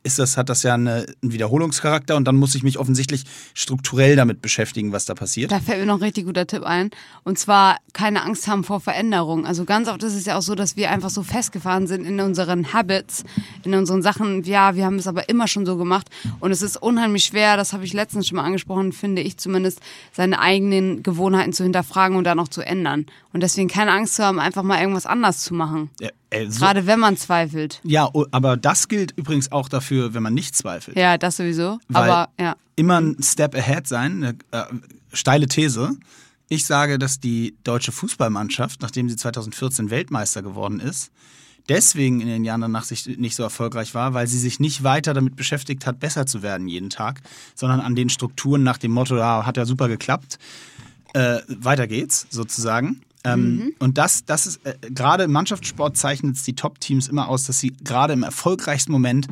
ist 0.03 0.19
das, 0.19 0.35
hat 0.35 0.49
das 0.49 0.63
ja 0.63 0.73
eine, 0.73 1.05
einen 1.21 1.31
Wiederholungscharakter 1.31 2.17
und 2.17 2.25
dann 2.25 2.35
muss 2.35 2.55
ich 2.55 2.63
mich 2.63 2.77
offensichtlich 2.77 3.23
strukturell 3.53 4.15
damit 4.15 4.41
beschäftigen, 4.41 4.91
was 4.91 5.05
da 5.05 5.15
passiert. 5.15 5.51
Da 5.51 5.59
fällt 5.59 5.79
mir 5.79 5.85
noch 5.85 5.97
ein 5.97 6.03
richtig 6.03 6.25
guter 6.25 6.45
Tipp 6.45 6.63
ein. 6.63 6.89
Und 7.23 7.39
zwar 7.39 7.77
keine 7.93 8.23
Angst 8.23 8.47
haben 8.47 8.63
vor 8.63 8.81
Veränderung. 8.81 9.45
Also 9.45 9.63
ganz 9.63 9.87
oft 9.87 10.03
ist 10.03 10.15
es 10.15 10.25
ja 10.25 10.37
auch 10.37 10.41
so, 10.41 10.55
dass 10.55 10.75
wir 10.75 10.91
einfach 10.91 11.09
so 11.09 11.23
festgefahren 11.23 11.87
sind 11.87 12.05
in 12.05 12.19
unseren 12.19 12.73
Habits, 12.73 13.23
in 13.63 13.73
unseren 13.73 14.01
Sachen. 14.01 14.43
Ja, 14.43 14.75
wir 14.75 14.85
haben 14.85 14.97
es 14.97 15.07
aber 15.07 15.29
immer 15.29 15.47
schon 15.47 15.65
so 15.65 15.77
gemacht. 15.77 16.09
Und 16.39 16.51
es 16.51 16.61
ist 16.61 16.75
unheimlich 16.75 17.23
schwer, 17.23 17.55
das 17.55 17.71
habe 17.71 17.85
ich 17.85 17.93
letztens 17.93 18.27
schon 18.27 18.37
mal 18.37 18.43
angesprochen, 18.43 18.91
finde 18.91 19.21
ich 19.21 19.37
zumindest, 19.37 19.79
seine 20.11 20.39
eigenen 20.39 21.01
Gewohnheiten 21.01 21.53
zu 21.53 21.63
hinterfragen 21.63 22.17
und 22.17 22.25
dann 22.25 22.39
auch 22.39 22.49
zu 22.49 22.61
ändern. 22.61 23.05
Und 23.31 23.41
deswegen 23.41 23.69
keine 23.69 23.91
Angst 23.91 24.15
zu 24.15 24.23
haben, 24.23 24.39
einfach 24.39 24.63
mal 24.63 24.81
irgendwas 24.81 25.05
anders 25.05 25.43
zu 25.43 25.53
machen. 25.53 25.89
Ja, 25.99 26.09
ey, 26.31 26.49
so, 26.49 26.59
Gerade 26.59 26.87
wenn 26.87 26.99
man 26.99 27.15
zweifelt. 27.17 27.79
ja, 27.83 28.09
aber 28.31 28.57
das 28.57 28.87
gilt 28.87 29.11
übrigens 29.15 29.51
auch 29.51 29.69
dafür, 29.69 30.13
wenn 30.13 30.23
man 30.23 30.33
nicht 30.33 30.55
zweifelt. 30.55 30.97
Ja, 30.97 31.17
das 31.17 31.37
sowieso. 31.37 31.79
Weil 31.87 32.09
aber 32.09 32.31
ja. 32.39 32.55
immer 32.75 32.99
ein 32.99 33.17
Step 33.21 33.55
ahead 33.55 33.87
sein, 33.87 34.23
eine 34.23 34.37
äh, 34.51 34.65
steile 35.13 35.47
These. 35.47 35.97
Ich 36.49 36.65
sage, 36.65 36.99
dass 36.99 37.19
die 37.19 37.55
deutsche 37.63 37.91
Fußballmannschaft, 37.91 38.81
nachdem 38.81 39.07
sie 39.07 39.15
2014 39.15 39.89
Weltmeister 39.89 40.41
geworden 40.41 40.79
ist, 40.79 41.11
deswegen 41.69 42.21
in 42.21 42.27
den 42.27 42.43
Jahren 42.43 42.61
danach 42.61 42.83
sich 42.83 43.05
nicht 43.17 43.35
so 43.35 43.43
erfolgreich 43.43 43.93
war, 43.93 44.13
weil 44.13 44.27
sie 44.27 44.39
sich 44.39 44.59
nicht 44.59 44.83
weiter 44.83 45.13
damit 45.13 45.35
beschäftigt 45.35 45.85
hat, 45.85 45.99
besser 45.99 46.25
zu 46.25 46.41
werden 46.41 46.67
jeden 46.67 46.89
Tag, 46.89 47.21
sondern 47.55 47.79
an 47.79 47.95
den 47.95 48.09
Strukturen 48.09 48.63
nach 48.63 48.77
dem 48.77 48.91
Motto, 48.91 49.17
ja, 49.17 49.45
hat 49.45 49.57
ja 49.57 49.65
super 49.65 49.87
geklappt, 49.87 50.39
äh, 51.13 51.39
weiter 51.47 51.87
geht's 51.87 52.27
sozusagen. 52.29 53.01
Ähm, 53.23 53.73
Und 53.79 53.97
das, 53.97 54.25
das 54.25 54.47
ist, 54.47 54.65
äh, 54.65 54.75
gerade 54.89 55.23
im 55.23 55.31
Mannschaftssport 55.31 55.97
zeichnet 55.97 56.35
es 56.35 56.43
die 56.43 56.53
Top-Teams 56.53 57.07
immer 57.07 57.27
aus, 57.27 57.43
dass 57.45 57.59
sie 57.59 57.73
gerade 57.83 58.13
im 58.13 58.23
erfolgreichsten 58.23 58.91
Moment 58.91 59.27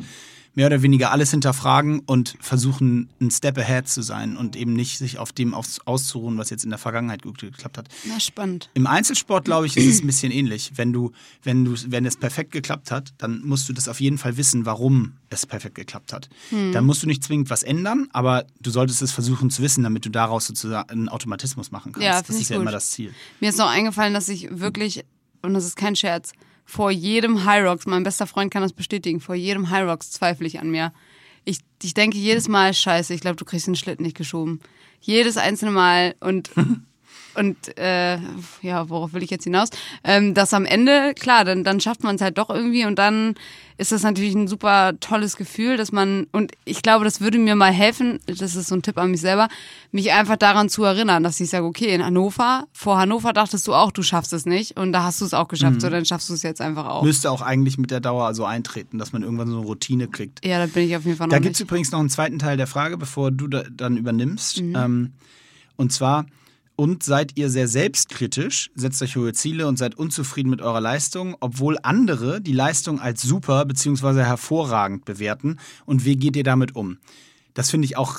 mehr 0.54 0.66
oder 0.66 0.82
weniger 0.82 1.12
alles 1.12 1.30
hinterfragen 1.30 2.00
und 2.00 2.36
versuchen, 2.40 3.08
ein 3.20 3.30
Step 3.30 3.56
ahead 3.58 3.88
zu 3.88 4.02
sein 4.02 4.36
und 4.36 4.56
eben 4.56 4.72
nicht 4.72 4.98
sich 4.98 5.18
auf 5.18 5.32
dem 5.32 5.54
aus, 5.54 5.80
auszuruhen, 5.84 6.38
was 6.38 6.50
jetzt 6.50 6.64
in 6.64 6.70
der 6.70 6.78
Vergangenheit 6.78 7.22
gut 7.22 7.38
geklappt 7.38 7.78
hat. 7.78 7.88
Na, 8.04 8.18
spannend. 8.18 8.68
Im 8.74 8.86
Einzelsport, 8.86 9.44
glaube 9.44 9.66
ich, 9.66 9.76
ist 9.76 9.86
es 9.86 10.02
ein 10.02 10.06
bisschen 10.06 10.32
ähnlich. 10.32 10.72
Wenn 10.74 10.92
du, 10.92 11.12
wenn 11.42 11.64
du, 11.64 11.74
wenn 11.86 12.04
es 12.04 12.16
perfekt 12.16 12.50
geklappt 12.52 12.90
hat, 12.90 13.14
dann 13.18 13.42
musst 13.44 13.68
du 13.68 13.72
das 13.72 13.88
auf 13.88 14.00
jeden 14.00 14.18
Fall 14.18 14.36
wissen, 14.36 14.66
warum 14.66 15.14
es 15.28 15.46
perfekt 15.46 15.76
geklappt 15.76 16.12
hat. 16.12 16.28
Dann 16.50 16.84
musst 16.84 17.02
du 17.02 17.06
nicht 17.06 17.22
zwingend 17.22 17.50
was 17.50 17.62
ändern, 17.62 18.08
aber 18.12 18.44
du 18.60 18.70
solltest 18.70 19.02
es 19.02 19.12
versuchen 19.12 19.50
zu 19.50 19.62
wissen, 19.62 19.84
damit 19.84 20.04
du 20.04 20.10
daraus 20.10 20.46
sozusagen 20.46 20.90
einen 20.90 21.08
Automatismus 21.08 21.70
machen 21.70 21.92
kannst. 21.92 22.04
Ja, 22.04 22.20
das 22.20 22.36
ist 22.36 22.50
ja 22.50 22.56
gut. 22.56 22.62
immer 22.62 22.72
das 22.72 22.90
Ziel. 22.90 23.14
Mir 23.38 23.50
ist 23.50 23.58
noch 23.58 23.70
eingefallen, 23.70 24.14
dass 24.14 24.28
ich 24.28 24.48
wirklich, 24.50 25.04
und 25.42 25.54
das 25.54 25.64
ist 25.64 25.76
kein 25.76 25.94
Scherz, 25.94 26.32
vor 26.70 26.92
jedem 26.92 27.44
High 27.44 27.64
Rocks, 27.64 27.86
mein 27.86 28.04
bester 28.04 28.28
Freund 28.28 28.52
kann 28.52 28.62
das 28.62 28.72
bestätigen, 28.72 29.20
vor 29.20 29.34
jedem 29.34 29.70
High 29.70 29.88
Rocks 29.88 30.12
zweifle 30.12 30.46
ich 30.46 30.60
an 30.60 30.70
mir. 30.70 30.92
Ich, 31.44 31.58
ich 31.82 31.94
denke 31.94 32.16
jedes 32.16 32.46
Mal, 32.46 32.72
scheiße, 32.72 33.12
ich 33.12 33.20
glaube, 33.20 33.36
du 33.36 33.44
kriegst 33.44 33.66
den 33.66 33.74
Schlitten 33.74 34.04
nicht 34.04 34.16
geschoben. 34.16 34.60
Jedes 35.00 35.36
einzelne 35.36 35.72
Mal 35.72 36.14
und, 36.20 36.50
und 37.34 37.78
äh, 37.78 38.18
ja, 38.62 38.88
worauf 38.88 39.12
will 39.12 39.22
ich 39.22 39.30
jetzt 39.30 39.44
hinaus? 39.44 39.70
Ähm, 40.04 40.34
dass 40.34 40.52
am 40.52 40.64
Ende, 40.64 41.14
klar, 41.14 41.44
dann, 41.44 41.64
dann 41.64 41.80
schafft 41.80 42.02
man 42.02 42.16
es 42.16 42.22
halt 42.22 42.38
doch 42.38 42.50
irgendwie 42.50 42.84
und 42.84 42.98
dann 42.98 43.34
ist 43.80 43.92
das 43.92 44.02
natürlich 44.02 44.34
ein 44.34 44.46
super 44.46 44.92
tolles 45.00 45.38
Gefühl, 45.38 45.78
dass 45.78 45.90
man, 45.90 46.26
und 46.32 46.52
ich 46.66 46.82
glaube, 46.82 47.04
das 47.06 47.22
würde 47.22 47.38
mir 47.38 47.54
mal 47.54 47.72
helfen, 47.72 48.20
das 48.26 48.54
ist 48.54 48.68
so 48.68 48.74
ein 48.74 48.82
Tipp 48.82 48.98
an 48.98 49.10
mich 49.10 49.22
selber, 49.22 49.48
mich 49.90 50.12
einfach 50.12 50.36
daran 50.36 50.68
zu 50.68 50.84
erinnern, 50.84 51.22
dass 51.22 51.40
ich 51.40 51.48
sage, 51.48 51.64
okay, 51.64 51.94
in 51.94 52.04
Hannover, 52.04 52.66
vor 52.72 52.98
Hannover 52.98 53.32
dachtest 53.32 53.66
du 53.66 53.72
auch, 53.72 53.90
du 53.90 54.02
schaffst 54.02 54.34
es 54.34 54.44
nicht 54.44 54.76
und 54.76 54.92
da 54.92 55.04
hast 55.04 55.22
du 55.22 55.24
es 55.24 55.32
auch 55.32 55.48
geschafft, 55.48 55.80
so 55.80 55.88
dann 55.88 56.04
schaffst 56.04 56.28
du 56.28 56.34
es 56.34 56.42
jetzt 56.42 56.60
einfach 56.60 56.84
auch. 56.86 57.02
Müsste 57.02 57.30
auch 57.30 57.40
eigentlich 57.40 57.78
mit 57.78 57.90
der 57.90 58.00
Dauer 58.00 58.34
so 58.34 58.44
eintreten, 58.44 58.98
dass 58.98 59.14
man 59.14 59.22
irgendwann 59.22 59.48
so 59.48 59.56
eine 59.56 59.66
Routine 59.66 60.08
kriegt. 60.08 60.44
Ja, 60.44 60.58
da 60.58 60.66
bin 60.66 60.86
ich 60.86 60.94
auf 60.94 61.06
jeden 61.06 61.16
Fall 61.16 61.28
noch 61.28 61.32
Da 61.32 61.38
gibt 61.38 61.54
es 61.54 61.60
übrigens 61.62 61.90
noch 61.90 62.00
einen 62.00 62.10
zweiten 62.10 62.38
Teil 62.38 62.58
der 62.58 62.66
Frage, 62.66 62.98
bevor 62.98 63.30
du 63.30 63.48
da, 63.48 63.62
dann 63.70 63.96
übernimmst. 63.96 64.60
Mhm. 64.60 64.76
Ähm, 64.76 65.12
und 65.76 65.90
zwar, 65.90 66.26
und 66.80 67.02
seid 67.02 67.36
ihr 67.36 67.50
sehr 67.50 67.68
selbstkritisch, 67.68 68.70
setzt 68.74 69.02
euch 69.02 69.14
hohe 69.14 69.34
Ziele 69.34 69.68
und 69.68 69.76
seid 69.76 69.96
unzufrieden 69.96 70.48
mit 70.48 70.62
eurer 70.62 70.80
Leistung, 70.80 71.36
obwohl 71.40 71.76
andere 71.82 72.40
die 72.40 72.54
Leistung 72.54 73.02
als 73.02 73.20
super 73.20 73.66
bzw. 73.66 74.22
hervorragend 74.22 75.04
bewerten? 75.04 75.58
Und 75.84 76.06
wie 76.06 76.16
geht 76.16 76.36
ihr 76.36 76.42
damit 76.42 76.74
um? 76.74 76.96
Das 77.52 77.70
finde 77.70 77.84
ich 77.84 77.98
auch 77.98 78.16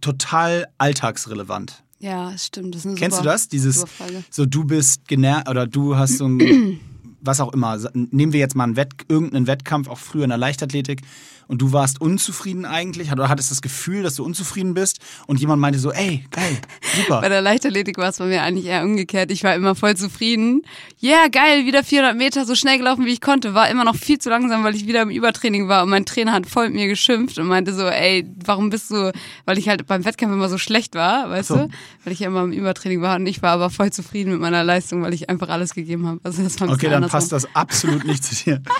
total 0.00 0.66
alltagsrelevant. 0.78 1.84
Ja, 2.00 2.32
das 2.32 2.46
stimmt. 2.46 2.74
Das 2.74 2.84
ist 2.84 2.98
Kennst 2.98 3.18
super, 3.18 3.28
du 3.28 3.32
das? 3.32 3.48
Dieses, 3.48 3.84
so 4.30 4.46
du 4.46 4.64
bist 4.64 5.06
genervt 5.06 5.48
oder 5.48 5.68
du 5.68 5.96
hast 5.96 6.18
so 6.18 6.26
ein, 6.26 6.80
was 7.20 7.38
auch 7.38 7.52
immer. 7.52 7.78
Nehmen 7.92 8.32
wir 8.32 8.40
jetzt 8.40 8.56
mal 8.56 8.64
einen 8.64 8.74
Wett, 8.74 8.94
irgendeinen 9.06 9.46
Wettkampf, 9.46 9.86
auch 9.86 9.98
früher 9.98 10.24
in 10.24 10.30
der 10.30 10.38
Leichtathletik, 10.38 11.02
und 11.48 11.60
du 11.62 11.72
warst 11.72 12.00
unzufrieden 12.00 12.64
eigentlich, 12.64 13.12
oder 13.12 13.28
hattest 13.28 13.50
das 13.50 13.62
Gefühl, 13.62 14.02
dass 14.02 14.14
du 14.16 14.24
unzufrieden 14.24 14.74
bist, 14.74 14.98
und 15.26 15.40
jemand 15.40 15.60
meinte 15.60 15.78
so, 15.78 15.92
ey, 15.92 16.24
geil, 16.30 16.58
Bei 16.80 17.00
super. 17.02 17.28
der 17.28 17.40
Leichtathletik 17.42 17.98
war 17.98 18.08
es 18.08 18.18
bei 18.18 18.26
mir 18.26 18.42
eigentlich 18.42 18.66
eher 18.66 18.82
umgekehrt. 18.82 19.30
Ich 19.30 19.44
war 19.44 19.54
immer 19.54 19.74
voll 19.74 19.96
zufrieden. 19.96 20.62
Ja, 20.98 21.10
yeah, 21.10 21.28
geil, 21.28 21.66
wieder 21.66 21.84
400 21.84 22.16
Meter, 22.16 22.44
so 22.44 22.54
schnell 22.54 22.78
gelaufen, 22.78 23.04
wie 23.04 23.12
ich 23.12 23.20
konnte. 23.20 23.54
War 23.54 23.68
immer 23.68 23.84
noch 23.84 23.96
viel 23.96 24.18
zu 24.18 24.30
langsam, 24.30 24.64
weil 24.64 24.74
ich 24.74 24.86
wieder 24.86 25.02
im 25.02 25.10
Übertraining 25.10 25.68
war. 25.68 25.82
Und 25.82 25.90
mein 25.90 26.04
Trainer 26.06 26.32
hat 26.32 26.46
voll 26.46 26.66
mit 26.66 26.74
mir 26.74 26.86
geschimpft 26.88 27.38
und 27.38 27.46
meinte 27.46 27.74
so, 27.74 27.86
ey, 27.86 28.26
warum 28.44 28.70
bist 28.70 28.90
du, 28.90 29.12
weil 29.44 29.58
ich 29.58 29.68
halt 29.68 29.86
beim 29.86 30.04
Wettkampf 30.04 30.32
immer 30.32 30.48
so 30.48 30.58
schlecht 30.58 30.94
war, 30.94 31.28
weißt 31.30 31.48
So. 31.48 31.56
du? 31.56 31.68
Weil 32.04 32.12
ich 32.12 32.20
ja 32.20 32.28
immer 32.28 32.42
im 32.42 32.52
Übertraining 32.52 33.00
war 33.02 33.16
und 33.16 33.26
ich 33.26 33.42
war 33.42 33.50
aber 33.52 33.70
voll 33.70 33.92
zufrieden 33.92 34.32
mit 34.32 34.40
meiner 34.40 34.64
Leistung, 34.64 35.02
weil 35.02 35.12
ich 35.14 35.28
einfach 35.28 35.48
alles 35.48 35.74
gegeben 35.74 36.06
habe. 36.06 36.20
Also 36.22 36.42
das 36.42 36.60
war 36.60 36.68
Okay, 36.70 36.88
dann 36.88 37.08
passt 37.08 37.32
das 37.32 37.46
absolut 37.54 38.04
nicht 38.04 38.24
zu 38.24 38.34
dir. 38.34 38.62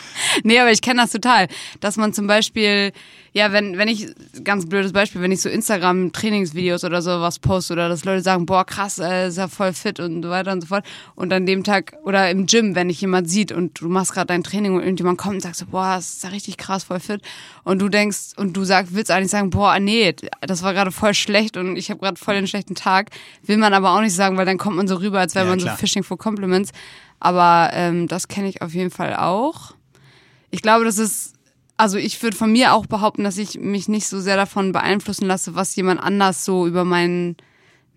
Nee, 0.42 0.58
aber 0.58 0.72
ich 0.72 0.80
kenne 0.82 1.00
das 1.02 1.12
total. 1.12 1.48
Dass 1.80 1.96
man 1.96 2.12
zum 2.12 2.26
Beispiel, 2.26 2.53
ja, 2.62 3.52
wenn, 3.52 3.76
wenn 3.78 3.88
ich, 3.88 4.06
ganz 4.44 4.68
blödes 4.68 4.92
Beispiel, 4.92 5.20
wenn 5.20 5.32
ich 5.32 5.40
so 5.40 5.48
Instagram-Trainingsvideos 5.48 6.84
oder 6.84 7.02
sowas 7.02 7.38
poste 7.38 7.72
oder 7.72 7.88
dass 7.88 8.04
Leute 8.04 8.22
sagen, 8.22 8.46
boah, 8.46 8.64
krass, 8.64 8.98
äh, 8.98 9.28
ist 9.28 9.38
ja 9.38 9.48
voll 9.48 9.72
fit 9.72 9.98
und 10.00 10.22
so 10.22 10.30
weiter 10.30 10.52
und 10.52 10.60
so 10.60 10.68
fort. 10.68 10.84
Und 11.14 11.32
an 11.32 11.44
dem 11.46 11.64
Tag 11.64 11.94
oder 12.04 12.30
im 12.30 12.46
Gym, 12.46 12.74
wenn 12.74 12.88
dich 12.88 13.00
jemand 13.00 13.28
sieht 13.28 13.50
und 13.52 13.80
du 13.80 13.88
machst 13.88 14.12
gerade 14.12 14.26
dein 14.26 14.44
Training 14.44 14.74
und 14.74 14.82
irgendjemand 14.82 15.18
kommt 15.18 15.34
und 15.36 15.40
sagt 15.40 15.56
so, 15.56 15.66
boah, 15.66 15.96
das 15.96 16.14
ist 16.14 16.24
ja 16.24 16.30
richtig 16.30 16.56
krass, 16.56 16.84
voll 16.84 17.00
fit. 17.00 17.22
Und 17.64 17.80
du 17.80 17.88
denkst, 17.88 18.34
und 18.36 18.56
du 18.56 18.64
sagst, 18.64 18.94
willst 18.94 19.10
eigentlich 19.10 19.30
sagen, 19.30 19.50
boah, 19.50 19.78
nee, 19.78 20.14
das 20.40 20.62
war 20.62 20.72
gerade 20.72 20.92
voll 20.92 21.14
schlecht 21.14 21.56
und 21.56 21.76
ich 21.76 21.90
habe 21.90 22.00
gerade 22.00 22.18
voll 22.18 22.34
den 22.34 22.46
schlechten 22.46 22.74
Tag. 22.74 23.10
Will 23.42 23.56
man 23.56 23.74
aber 23.74 23.92
auch 23.94 24.00
nicht 24.00 24.14
sagen, 24.14 24.36
weil 24.36 24.46
dann 24.46 24.58
kommt 24.58 24.76
man 24.76 24.86
so 24.88 24.96
rüber, 24.96 25.18
als 25.20 25.34
wäre 25.34 25.44
Ja, 25.46 25.50
man 25.50 25.58
klar. 25.58 25.74
so 25.76 25.80
Fishing 25.80 26.04
for 26.04 26.18
Compliments. 26.18 26.70
Aber 27.20 27.70
ähm, 27.72 28.06
das 28.06 28.28
kenne 28.28 28.48
ich 28.48 28.62
auf 28.62 28.74
jeden 28.74 28.90
Fall 28.90 29.16
auch. 29.16 29.72
Ich 30.50 30.62
glaube, 30.62 30.84
das 30.84 30.98
ist, 30.98 31.33
also 31.76 31.98
ich 31.98 32.22
würde 32.22 32.36
von 32.36 32.52
mir 32.52 32.72
auch 32.72 32.86
behaupten, 32.86 33.24
dass 33.24 33.38
ich 33.38 33.58
mich 33.58 33.88
nicht 33.88 34.06
so 34.06 34.20
sehr 34.20 34.36
davon 34.36 34.72
beeinflussen 34.72 35.26
lasse, 35.26 35.54
was 35.54 35.74
jemand 35.76 36.00
anders 36.00 36.44
so 36.44 36.66
über 36.66 36.84
mein, 36.84 37.36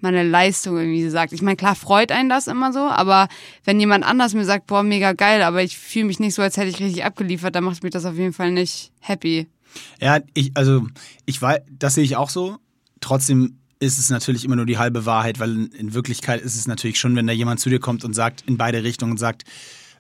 meine 0.02 0.24
Leistung 0.24 0.78
irgendwie 0.78 1.10
sagt. 1.10 1.34
Ich 1.34 1.42
meine, 1.42 1.58
klar 1.58 1.76
freut 1.76 2.12
einen 2.12 2.30
das 2.30 2.48
immer 2.48 2.74
so, 2.74 2.80
aber 2.80 3.28
wenn 3.64 3.80
jemand 3.80 4.04
anders 4.06 4.34
mir 4.34 4.46
sagt, 4.46 4.68
boah, 4.68 4.84
mega 4.84 5.14
geil, 5.14 5.42
aber 5.44 5.64
ich 5.64 5.78
fühle 5.78 6.06
mich 6.06 6.20
nicht 6.20 6.34
so, 6.34 6.42
als 6.42 6.58
hätte 6.58 6.70
ich 6.70 6.80
richtig 6.80 7.06
abgeliefert, 7.06 7.56
dann 7.56 7.64
macht 7.64 7.84
mich 7.84 7.92
das 7.92 8.06
auf 8.06 8.16
jeden 8.16 8.34
Fall 8.34 8.52
nicht 8.52 8.92
happy. 9.00 9.48
Ja, 10.02 10.20
ich, 10.34 10.52
also, 10.56 10.88
ich 11.26 11.42
weiß, 11.42 11.60
das 11.70 11.96
sehe 11.96 12.04
ich 12.04 12.16
auch 12.16 12.30
so. 12.30 12.58
Trotzdem 13.00 13.58
ist 13.80 14.00
es 14.00 14.10
natürlich 14.10 14.44
immer 14.44 14.56
nur 14.56 14.66
die 14.66 14.78
halbe 14.78 15.06
Wahrheit, 15.06 15.40
weil 15.40 15.70
in, 15.74 15.94
Wirklichkeit 15.94 16.42
ist 16.42 16.56
es 16.56 16.68
natürlich 16.68 17.00
schon, 17.00 17.16
wenn 17.16 17.28
da 17.28 17.34
jemand 17.34 17.60
zu 17.60 17.70
dir 17.70 17.80
kommt 17.80 18.04
und 18.04 18.14
sagt, 18.14 18.44
in 18.48 18.58
beide 18.58 18.84
Richtungen 18.84 19.18
sagt, 19.18 19.44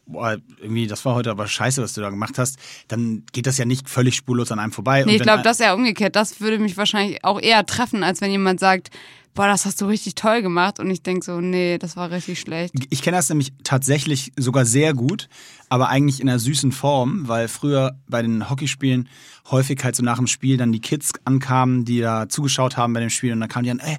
boah, 0.07 0.37
irgendwie, 0.59 0.87
das 0.87 1.03
war 1.05 1.15
heute 1.15 1.31
aber 1.31 1.47
scheiße, 1.47 1.81
was 1.81 1.93
du 1.93 2.01
da 2.01 2.09
gemacht 2.09 2.37
hast, 2.37 2.57
dann 2.87 3.23
geht 3.31 3.45
das 3.45 3.57
ja 3.57 3.65
nicht 3.65 3.89
völlig 3.89 4.15
spurlos 4.15 4.51
an 4.51 4.59
einem 4.59 4.71
vorbei. 4.71 5.03
Nee, 5.05 5.17
ich 5.17 5.21
glaube, 5.21 5.43
das 5.43 5.59
ist 5.59 5.65
ja 5.65 5.73
umgekehrt. 5.73 6.15
Das 6.15 6.41
würde 6.41 6.59
mich 6.59 6.77
wahrscheinlich 6.77 7.23
auch 7.23 7.39
eher 7.39 7.65
treffen, 7.65 8.03
als 8.03 8.21
wenn 8.21 8.31
jemand 8.31 8.59
sagt, 8.59 8.89
boah, 9.37 9.45
das 9.45 9.65
hast 9.65 9.79
du 9.81 9.85
richtig 9.85 10.15
toll 10.15 10.41
gemacht. 10.41 10.79
Und 10.79 10.89
ich 10.89 11.03
denke 11.03 11.23
so, 11.23 11.39
nee, 11.39 11.77
das 11.77 11.95
war 11.95 12.09
richtig 12.09 12.39
schlecht. 12.39 12.73
Ich 12.89 13.03
kenne 13.03 13.17
das 13.17 13.29
nämlich 13.29 13.53
tatsächlich 13.63 14.31
sogar 14.35 14.65
sehr 14.65 14.93
gut, 14.93 15.29
aber 15.69 15.89
eigentlich 15.89 16.19
in 16.19 16.27
einer 16.27 16.39
süßen 16.39 16.71
Form, 16.71 17.27
weil 17.27 17.47
früher 17.47 17.95
bei 18.07 18.23
den 18.23 18.49
Hockeyspielen 18.49 19.07
häufig 19.51 19.83
halt 19.83 19.95
so 19.95 20.03
nach 20.03 20.17
dem 20.17 20.27
Spiel 20.27 20.57
dann 20.57 20.71
die 20.71 20.81
Kids 20.81 21.11
ankamen, 21.23 21.85
die 21.85 21.99
da 21.99 22.27
zugeschaut 22.27 22.77
haben 22.77 22.93
bei 22.93 22.99
dem 22.99 23.11
Spiel 23.11 23.31
und 23.31 23.39
dann 23.39 23.47
kamen 23.47 23.65
die 23.65 23.71
an, 23.71 23.79
ey, 23.79 23.97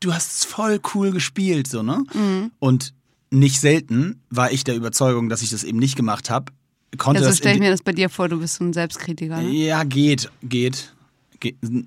du 0.00 0.14
hast 0.14 0.46
voll 0.46 0.80
cool 0.94 1.10
gespielt, 1.10 1.66
so, 1.66 1.82
ne? 1.82 2.04
Mhm. 2.14 2.52
Und 2.60 2.94
nicht 3.30 3.60
selten 3.60 4.22
war 4.30 4.50
ich 4.50 4.64
der 4.64 4.76
Überzeugung, 4.76 5.28
dass 5.28 5.42
ich 5.42 5.50
das 5.50 5.64
eben 5.64 5.78
nicht 5.78 5.96
gemacht 5.96 6.30
habe. 6.30 6.52
Konnte 6.96 7.22
also 7.22 7.36
stelle 7.36 7.54
ich 7.54 7.60
mir 7.60 7.70
das 7.70 7.82
bei 7.82 7.92
dir 7.92 8.08
vor, 8.08 8.28
du 8.28 8.38
bist 8.38 8.56
so 8.56 8.64
ein 8.64 8.72
Selbstkritiker. 8.72 9.42
Ne? 9.42 9.50
Ja, 9.50 9.84
geht, 9.84 10.30
geht 10.42 10.92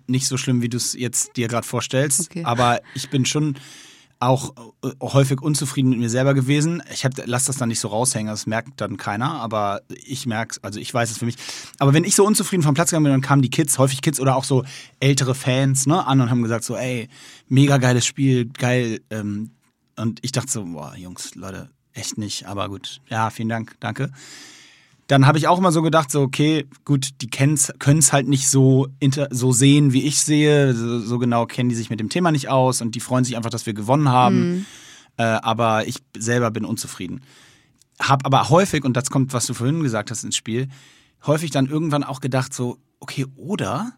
nicht 0.08 0.28
so 0.28 0.38
schlimm, 0.38 0.62
wie 0.62 0.70
du 0.70 0.78
es 0.78 0.94
jetzt 0.94 1.36
dir 1.38 1.48
gerade 1.48 1.66
vorstellst. 1.66 2.30
Okay. 2.30 2.44
Aber 2.44 2.80
ich 2.94 3.10
bin 3.10 3.26
schon 3.26 3.56
auch 4.22 4.54
äh, 4.84 4.90
häufig 5.02 5.42
unzufrieden 5.42 5.90
mit 5.90 6.00
mir 6.00 6.10
selber 6.10 6.34
gewesen. 6.34 6.84
Ich 6.94 7.04
hab, 7.04 7.14
lass 7.26 7.46
das 7.46 7.58
dann 7.58 7.70
nicht 7.70 7.80
so 7.80 7.88
raushängen, 7.88 8.28
das 8.28 8.46
merkt 8.46 8.80
dann 8.80 8.98
keiner, 8.98 9.42
aber 9.42 9.82
ich 10.06 10.28
merke 10.28 10.52
es, 10.52 10.64
also 10.64 10.80
ich 10.80 10.94
weiß 10.94 11.10
es 11.10 11.18
für 11.18 11.26
mich. 11.26 11.36
Aber 11.80 11.94
wenn 11.94 12.04
ich 12.04 12.16
so 12.16 12.26
unzufrieden 12.26 12.62
vom 12.62 12.76
Platz 12.76 12.92
gegangen 12.92 13.06
bin, 13.06 13.14
dann 13.14 13.22
kamen 13.22 13.42
die 13.42 13.50
Kids, 13.50 13.80
häufig 13.80 14.02
Kids 14.02 14.20
oder 14.20 14.36
auch 14.36 14.44
so 14.44 14.64
ältere 15.00 15.34
Fans, 15.34 15.88
ne, 15.88 16.06
an 16.06 16.22
und 16.22 16.30
haben 16.30 16.44
gesagt 16.44 16.64
so, 16.64 16.76
ey, 16.76 17.10
mega 17.50 17.78
geiles 17.78 18.06
Spiel, 18.06 18.46
geil. 18.46 19.02
Ähm, 19.10 19.50
und 20.02 20.20
ich 20.24 20.32
dachte 20.32 20.52
so, 20.52 20.66
boah, 20.66 20.96
Jungs, 20.96 21.36
Leute, 21.36 21.70
echt 21.94 22.18
nicht, 22.18 22.46
aber 22.48 22.70
gut. 22.70 23.02
Ja, 23.10 23.30
vielen 23.30 23.50
Dank, 23.50 23.76
danke 23.80 24.12
dann 25.12 25.28
habe 25.28 25.38
ich 25.38 25.50
auch 25.50 25.58
immer 25.58 25.74
so 25.74 25.82
gedacht, 25.82 26.10
so, 26.10 26.22
okay, 26.22 26.66
gut, 26.86 27.10
die 27.20 27.30
können 27.30 27.56
es 27.56 28.14
halt 28.14 28.30
nicht 28.30 28.48
so, 28.48 28.88
inter, 29.00 29.28
so 29.30 29.52
sehen, 29.52 29.92
wie 29.92 30.04
ich 30.04 30.22
sehe. 30.22 30.74
So, 30.74 31.00
so, 31.02 31.20
genau 31.20 31.46
kennen 31.46 31.68
die 31.68 31.76
sich 31.76 31.90
mit 31.90 32.00
dem 32.00 32.08
Thema 32.08 32.32
nicht 32.32 32.48
aus 32.48 32.82
und 32.82 32.96
die 32.96 33.02
freuen 33.02 33.26
sich 33.26 33.36
einfach, 33.36 33.50
dass 33.50 33.66
wir 33.66 33.74
gewonnen 33.74 34.08
haben. 34.08 34.50
Mhm. 34.50 34.66
Äh, 35.18 35.24
aber 35.24 35.86
ich 35.86 35.98
selber 36.18 36.50
bin 36.50 36.64
unzufrieden. 36.64 37.24
Hab 38.00 38.26
aber 38.26 38.48
häufig, 38.50 38.86
und 38.86 38.96
das 38.96 39.10
kommt, 39.10 39.34
was 39.34 39.46
du 39.46 39.54
vorhin 39.54 39.84
gesagt 39.84 40.12
hast 40.12 40.24
ins 40.24 40.38
Spiel, 40.38 40.70
häufig 41.26 41.52
dann 41.52 41.68
irgendwann 41.68 42.06
auch 42.06 42.22
gedacht, 42.22 42.54
so, 42.54 42.78
okay, 43.02 43.26
oder 43.36 43.92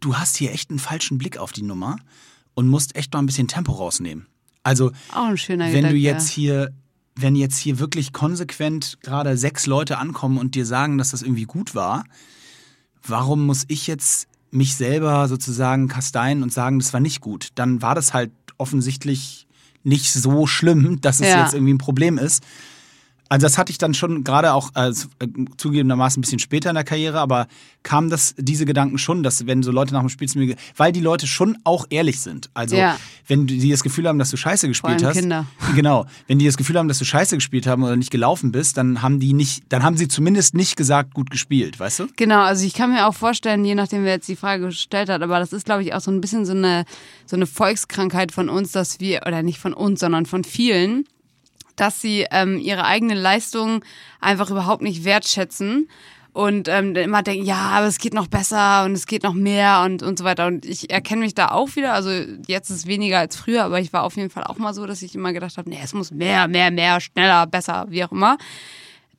du 0.00 0.16
hast 0.16 0.36
hier 0.36 0.50
echt 0.50 0.70
einen 0.70 0.80
falschen 0.80 1.18
Blick 1.18 1.38
auf 1.38 1.52
die 1.52 1.62
Nummer 1.62 1.98
und 2.54 2.66
musst 2.66 2.96
echt 2.96 3.12
mal 3.12 3.20
ein 3.20 3.26
bisschen 3.26 3.46
Tempo 3.46 3.70
rausnehmen. 3.70 4.26
Also, 4.62 4.92
wenn 5.72 5.82
Gedanke, 5.82 5.96
du 5.96 6.02
jetzt 6.02 6.28
hier 6.28 6.72
wenn 7.14 7.36
jetzt 7.36 7.58
hier 7.58 7.78
wirklich 7.78 8.12
konsequent 8.12 8.98
gerade 9.02 9.36
sechs 9.36 9.66
Leute 9.66 9.98
ankommen 9.98 10.38
und 10.38 10.54
dir 10.54 10.64
sagen, 10.64 10.98
dass 10.98 11.10
das 11.10 11.22
irgendwie 11.22 11.44
gut 11.44 11.74
war, 11.74 12.04
warum 13.06 13.46
muss 13.46 13.64
ich 13.68 13.86
jetzt 13.86 14.28
mich 14.50 14.74
selber 14.76 15.28
sozusagen 15.28 15.88
kasteien 15.88 16.42
und 16.42 16.52
sagen, 16.52 16.78
das 16.78 16.92
war 16.92 17.00
nicht 17.00 17.20
gut? 17.20 17.48
Dann 17.54 17.82
war 17.82 17.94
das 17.94 18.14
halt 18.14 18.32
offensichtlich 18.58 19.46
nicht 19.82 20.12
so 20.12 20.46
schlimm, 20.46 21.00
dass 21.00 21.20
es 21.20 21.28
ja. 21.28 21.42
jetzt 21.42 21.54
irgendwie 21.54 21.74
ein 21.74 21.78
Problem 21.78 22.18
ist. 22.18 22.42
Also 23.32 23.46
das 23.46 23.56
hatte 23.56 23.72
ich 23.72 23.78
dann 23.78 23.94
schon 23.94 24.24
gerade 24.24 24.52
auch 24.52 24.72
äh, 24.74 24.92
zugegebenermaßen 25.56 26.18
ein 26.18 26.20
bisschen 26.20 26.38
später 26.38 26.68
in 26.68 26.74
der 26.74 26.84
Karriere, 26.84 27.18
aber 27.18 27.46
kam 27.82 28.10
das 28.10 28.34
diese 28.36 28.66
Gedanken 28.66 28.98
schon, 28.98 29.22
dass 29.22 29.46
wenn 29.46 29.62
so 29.62 29.72
Leute 29.72 29.94
nach 29.94 30.00
dem 30.00 30.10
Spiel 30.10 30.28
zu 30.28 30.38
mir, 30.38 30.54
weil 30.76 30.92
die 30.92 31.00
Leute 31.00 31.26
schon 31.26 31.56
auch 31.64 31.86
ehrlich 31.88 32.20
sind. 32.20 32.50
Also 32.52 32.76
ja. 32.76 32.98
wenn 33.28 33.46
die 33.46 33.70
das 33.70 33.82
Gefühl 33.82 34.06
haben, 34.06 34.18
dass 34.18 34.28
du 34.28 34.36
Scheiße 34.36 34.68
gespielt 34.68 35.02
hast, 35.02 35.16
Kinder. 35.16 35.46
genau, 35.74 36.04
wenn 36.26 36.40
die 36.40 36.44
das 36.44 36.58
Gefühl 36.58 36.76
haben, 36.76 36.88
dass 36.88 36.98
du 36.98 37.06
Scheiße 37.06 37.34
gespielt 37.34 37.66
haben 37.66 37.82
oder 37.82 37.96
nicht 37.96 38.10
gelaufen 38.10 38.52
bist, 38.52 38.76
dann 38.76 39.00
haben 39.00 39.18
die 39.18 39.32
nicht, 39.32 39.64
dann 39.70 39.82
haben 39.82 39.96
sie 39.96 40.08
zumindest 40.08 40.52
nicht 40.54 40.76
gesagt, 40.76 41.14
gut 41.14 41.30
gespielt, 41.30 41.80
weißt 41.80 42.00
du? 42.00 42.08
Genau, 42.16 42.42
also 42.42 42.66
ich 42.66 42.74
kann 42.74 42.92
mir 42.92 43.06
auch 43.06 43.14
vorstellen, 43.14 43.64
je 43.64 43.74
nachdem 43.74 44.04
wer 44.04 44.12
jetzt 44.12 44.28
die 44.28 44.36
Frage 44.36 44.66
gestellt 44.66 45.08
hat, 45.08 45.22
aber 45.22 45.38
das 45.38 45.54
ist 45.54 45.64
glaube 45.64 45.82
ich 45.84 45.94
auch 45.94 46.02
so 46.02 46.10
ein 46.10 46.20
bisschen 46.20 46.44
so 46.44 46.52
eine 46.52 46.84
so 47.24 47.36
eine 47.36 47.46
Volkskrankheit 47.46 48.30
von 48.30 48.50
uns, 48.50 48.72
dass 48.72 49.00
wir 49.00 49.22
oder 49.26 49.42
nicht 49.42 49.58
von 49.58 49.72
uns, 49.72 50.00
sondern 50.00 50.26
von 50.26 50.44
vielen 50.44 51.06
dass 51.76 52.00
sie 52.00 52.26
ähm, 52.30 52.58
ihre 52.58 52.84
eigene 52.84 53.14
Leistung 53.14 53.84
einfach 54.20 54.50
überhaupt 54.50 54.82
nicht 54.82 55.04
wertschätzen 55.04 55.88
und 56.32 56.68
ähm, 56.68 56.96
immer 56.96 57.22
denken, 57.22 57.44
ja, 57.44 57.56
aber 57.56 57.86
es 57.86 57.98
geht 57.98 58.14
noch 58.14 58.26
besser 58.26 58.84
und 58.84 58.92
es 58.92 59.06
geht 59.06 59.22
noch 59.22 59.34
mehr 59.34 59.82
und, 59.84 60.02
und 60.02 60.18
so 60.18 60.24
weiter. 60.24 60.46
Und 60.46 60.64
ich 60.64 60.90
erkenne 60.90 61.20
mich 61.20 61.34
da 61.34 61.50
auch 61.50 61.76
wieder. 61.76 61.92
Also 61.92 62.10
jetzt 62.46 62.70
ist 62.70 62.76
es 62.76 62.86
weniger 62.86 63.18
als 63.18 63.36
früher, 63.36 63.64
aber 63.64 63.80
ich 63.80 63.92
war 63.92 64.02
auf 64.02 64.16
jeden 64.16 64.30
Fall 64.30 64.44
auch 64.44 64.56
mal 64.56 64.72
so, 64.72 64.86
dass 64.86 65.02
ich 65.02 65.14
immer 65.14 65.34
gedacht 65.34 65.58
habe, 65.58 65.68
nee, 65.68 65.78
es 65.82 65.92
muss 65.92 66.10
mehr, 66.10 66.48
mehr, 66.48 66.70
mehr, 66.70 67.00
schneller, 67.00 67.46
besser, 67.46 67.84
wie 67.88 68.02
auch 68.02 68.12
immer. 68.12 68.38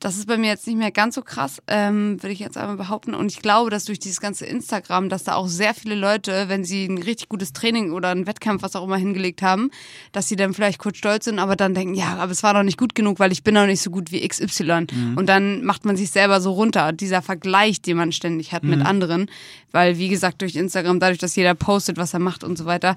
Das 0.00 0.16
ist 0.16 0.26
bei 0.26 0.36
mir 0.36 0.48
jetzt 0.48 0.66
nicht 0.66 0.76
mehr 0.76 0.90
ganz 0.90 1.14
so 1.14 1.22
krass, 1.22 1.62
ähm, 1.66 2.22
würde 2.22 2.32
ich 2.32 2.38
jetzt 2.38 2.58
einmal 2.58 2.76
behaupten. 2.76 3.14
Und 3.14 3.32
ich 3.32 3.40
glaube, 3.40 3.70
dass 3.70 3.84
durch 3.84 3.98
dieses 3.98 4.20
ganze 4.20 4.44
Instagram, 4.44 5.08
dass 5.08 5.24
da 5.24 5.34
auch 5.34 5.46
sehr 5.46 5.72
viele 5.72 5.94
Leute, 5.94 6.48
wenn 6.48 6.64
sie 6.64 6.86
ein 6.86 6.98
richtig 6.98 7.28
gutes 7.28 7.52
Training 7.52 7.92
oder 7.92 8.10
einen 8.10 8.26
Wettkampf, 8.26 8.62
was 8.62 8.76
auch 8.76 8.84
immer 8.84 8.96
hingelegt 8.96 9.40
haben, 9.40 9.70
dass 10.12 10.28
sie 10.28 10.36
dann 10.36 10.52
vielleicht 10.52 10.78
kurz 10.78 10.98
stolz 10.98 11.24
sind, 11.24 11.38
aber 11.38 11.56
dann 11.56 11.74
denken, 11.74 11.94
ja, 11.94 12.16
aber 12.16 12.32
es 12.32 12.42
war 12.42 12.52
noch 12.52 12.64
nicht 12.64 12.78
gut 12.78 12.94
genug, 12.94 13.18
weil 13.18 13.32
ich 13.32 13.44
bin 13.44 13.54
noch 13.54 13.66
nicht 13.66 13.82
so 13.82 13.90
gut 13.90 14.12
wie 14.12 14.26
XY. 14.26 14.86
Mhm. 14.92 15.16
Und 15.16 15.26
dann 15.26 15.64
macht 15.64 15.84
man 15.84 15.96
sich 15.96 16.10
selber 16.10 16.40
so 16.40 16.52
runter. 16.52 16.92
Dieser 16.92 17.22
Vergleich, 17.22 17.80
den 17.80 17.96
man 17.96 18.12
ständig 18.12 18.52
hat 18.52 18.64
mhm. 18.64 18.70
mit 18.70 18.86
anderen, 18.86 19.30
weil 19.72 19.98
wie 19.98 20.08
gesagt, 20.08 20.42
durch 20.42 20.56
Instagram, 20.56 21.00
dadurch, 21.00 21.18
dass 21.18 21.36
jeder 21.36 21.54
postet, 21.54 21.96
was 21.96 22.12
er 22.14 22.20
macht 22.20 22.44
und 22.44 22.58
so 22.58 22.66
weiter, 22.66 22.96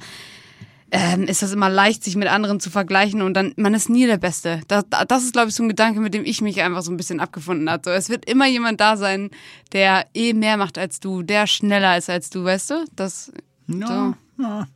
ähm, 0.91 1.23
ist 1.23 1.41
das 1.41 1.51
immer 1.51 1.69
leicht, 1.69 2.03
sich 2.03 2.15
mit 2.15 2.27
anderen 2.29 2.59
zu 2.59 2.69
vergleichen 2.69 3.21
und 3.21 3.33
dann, 3.33 3.53
man 3.57 3.73
ist 3.73 3.89
nie 3.89 4.05
der 4.05 4.17
Beste. 4.17 4.61
Das, 4.67 4.85
das 5.07 5.23
ist, 5.23 5.33
glaube 5.33 5.49
ich, 5.49 5.55
so 5.55 5.63
ein 5.63 5.69
Gedanke, 5.69 5.99
mit 5.99 6.13
dem 6.13 6.23
ich 6.23 6.41
mich 6.41 6.61
einfach 6.61 6.81
so 6.81 6.91
ein 6.91 6.97
bisschen 6.97 7.19
abgefunden 7.19 7.69
habe. 7.69 7.81
So, 7.85 7.91
es 7.91 8.09
wird 8.09 8.29
immer 8.29 8.47
jemand 8.47 8.79
da 8.79 8.95
sein, 8.95 9.29
der 9.73 10.05
eh 10.13 10.33
mehr 10.33 10.57
macht 10.57 10.77
als 10.77 10.99
du, 10.99 11.23
der 11.23 11.47
schneller 11.47 11.97
ist 11.97 12.09
als 12.09 12.29
du, 12.29 12.43
weißt 12.43 12.69
du? 12.69 12.85
Das, 12.95 13.31
ja, 13.67 14.15
so. 14.37 14.43
ja. 14.43 14.67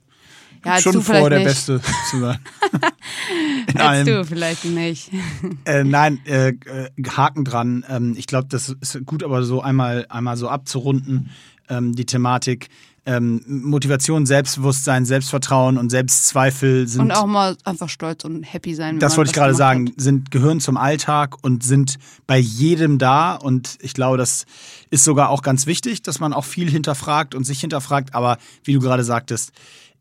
Ja, 0.63 0.79
schon 0.79 1.01
vor, 1.01 1.29
der 1.29 1.39
nicht. 1.39 1.47
Beste 1.47 1.81
zu 2.09 2.19
sein. 2.19 2.39
als 3.75 4.05
du 4.05 4.23
vielleicht 4.25 4.65
nicht. 4.65 5.09
Äh, 5.65 5.83
nein, 5.83 6.19
äh, 6.25 6.49
äh, 6.49 6.89
Haken 7.07 7.45
dran. 7.45 7.85
Ähm, 7.87 8.15
ich 8.17 8.27
glaube, 8.27 8.47
das 8.49 8.69
ist 8.69 9.05
gut, 9.05 9.23
aber 9.23 9.43
so 9.43 9.61
einmal, 9.61 10.05
einmal 10.09 10.37
so 10.37 10.49
abzurunden, 10.49 11.29
ähm, 11.69 11.93
die 11.95 12.05
Thematik 12.05 12.69
ähm, 13.05 13.41
Motivation, 13.47 14.25
Selbstbewusstsein, 14.25 15.05
Selbstvertrauen 15.05 15.77
und 15.77 15.89
Selbstzweifel 15.89 16.87
sind. 16.87 17.01
Und 17.01 17.11
auch 17.11 17.25
mal 17.25 17.57
einfach 17.63 17.89
stolz 17.89 18.23
und 18.25 18.43
happy 18.43 18.75
sein. 18.75 18.99
Das 18.99 19.17
wollte 19.17 19.29
ich 19.29 19.35
gerade 19.35 19.55
sagen, 19.55 19.87
hat. 19.89 19.93
sind 19.97 20.31
gehören 20.31 20.59
zum 20.59 20.77
Alltag 20.77 21.37
und 21.41 21.63
sind 21.63 21.97
bei 22.27 22.37
jedem 22.37 22.99
da. 22.99 23.35
Und 23.35 23.77
ich 23.81 23.93
glaube, 23.93 24.17
das 24.17 24.45
ist 24.91 25.03
sogar 25.03 25.29
auch 25.29 25.41
ganz 25.41 25.65
wichtig, 25.65 26.03
dass 26.03 26.19
man 26.19 26.31
auch 26.31 26.45
viel 26.45 26.69
hinterfragt 26.69 27.33
und 27.33 27.43
sich 27.43 27.59
hinterfragt. 27.59 28.13
Aber 28.13 28.37
wie 28.63 28.73
du 28.73 28.79
gerade 28.79 29.03
sagtest, 29.03 29.51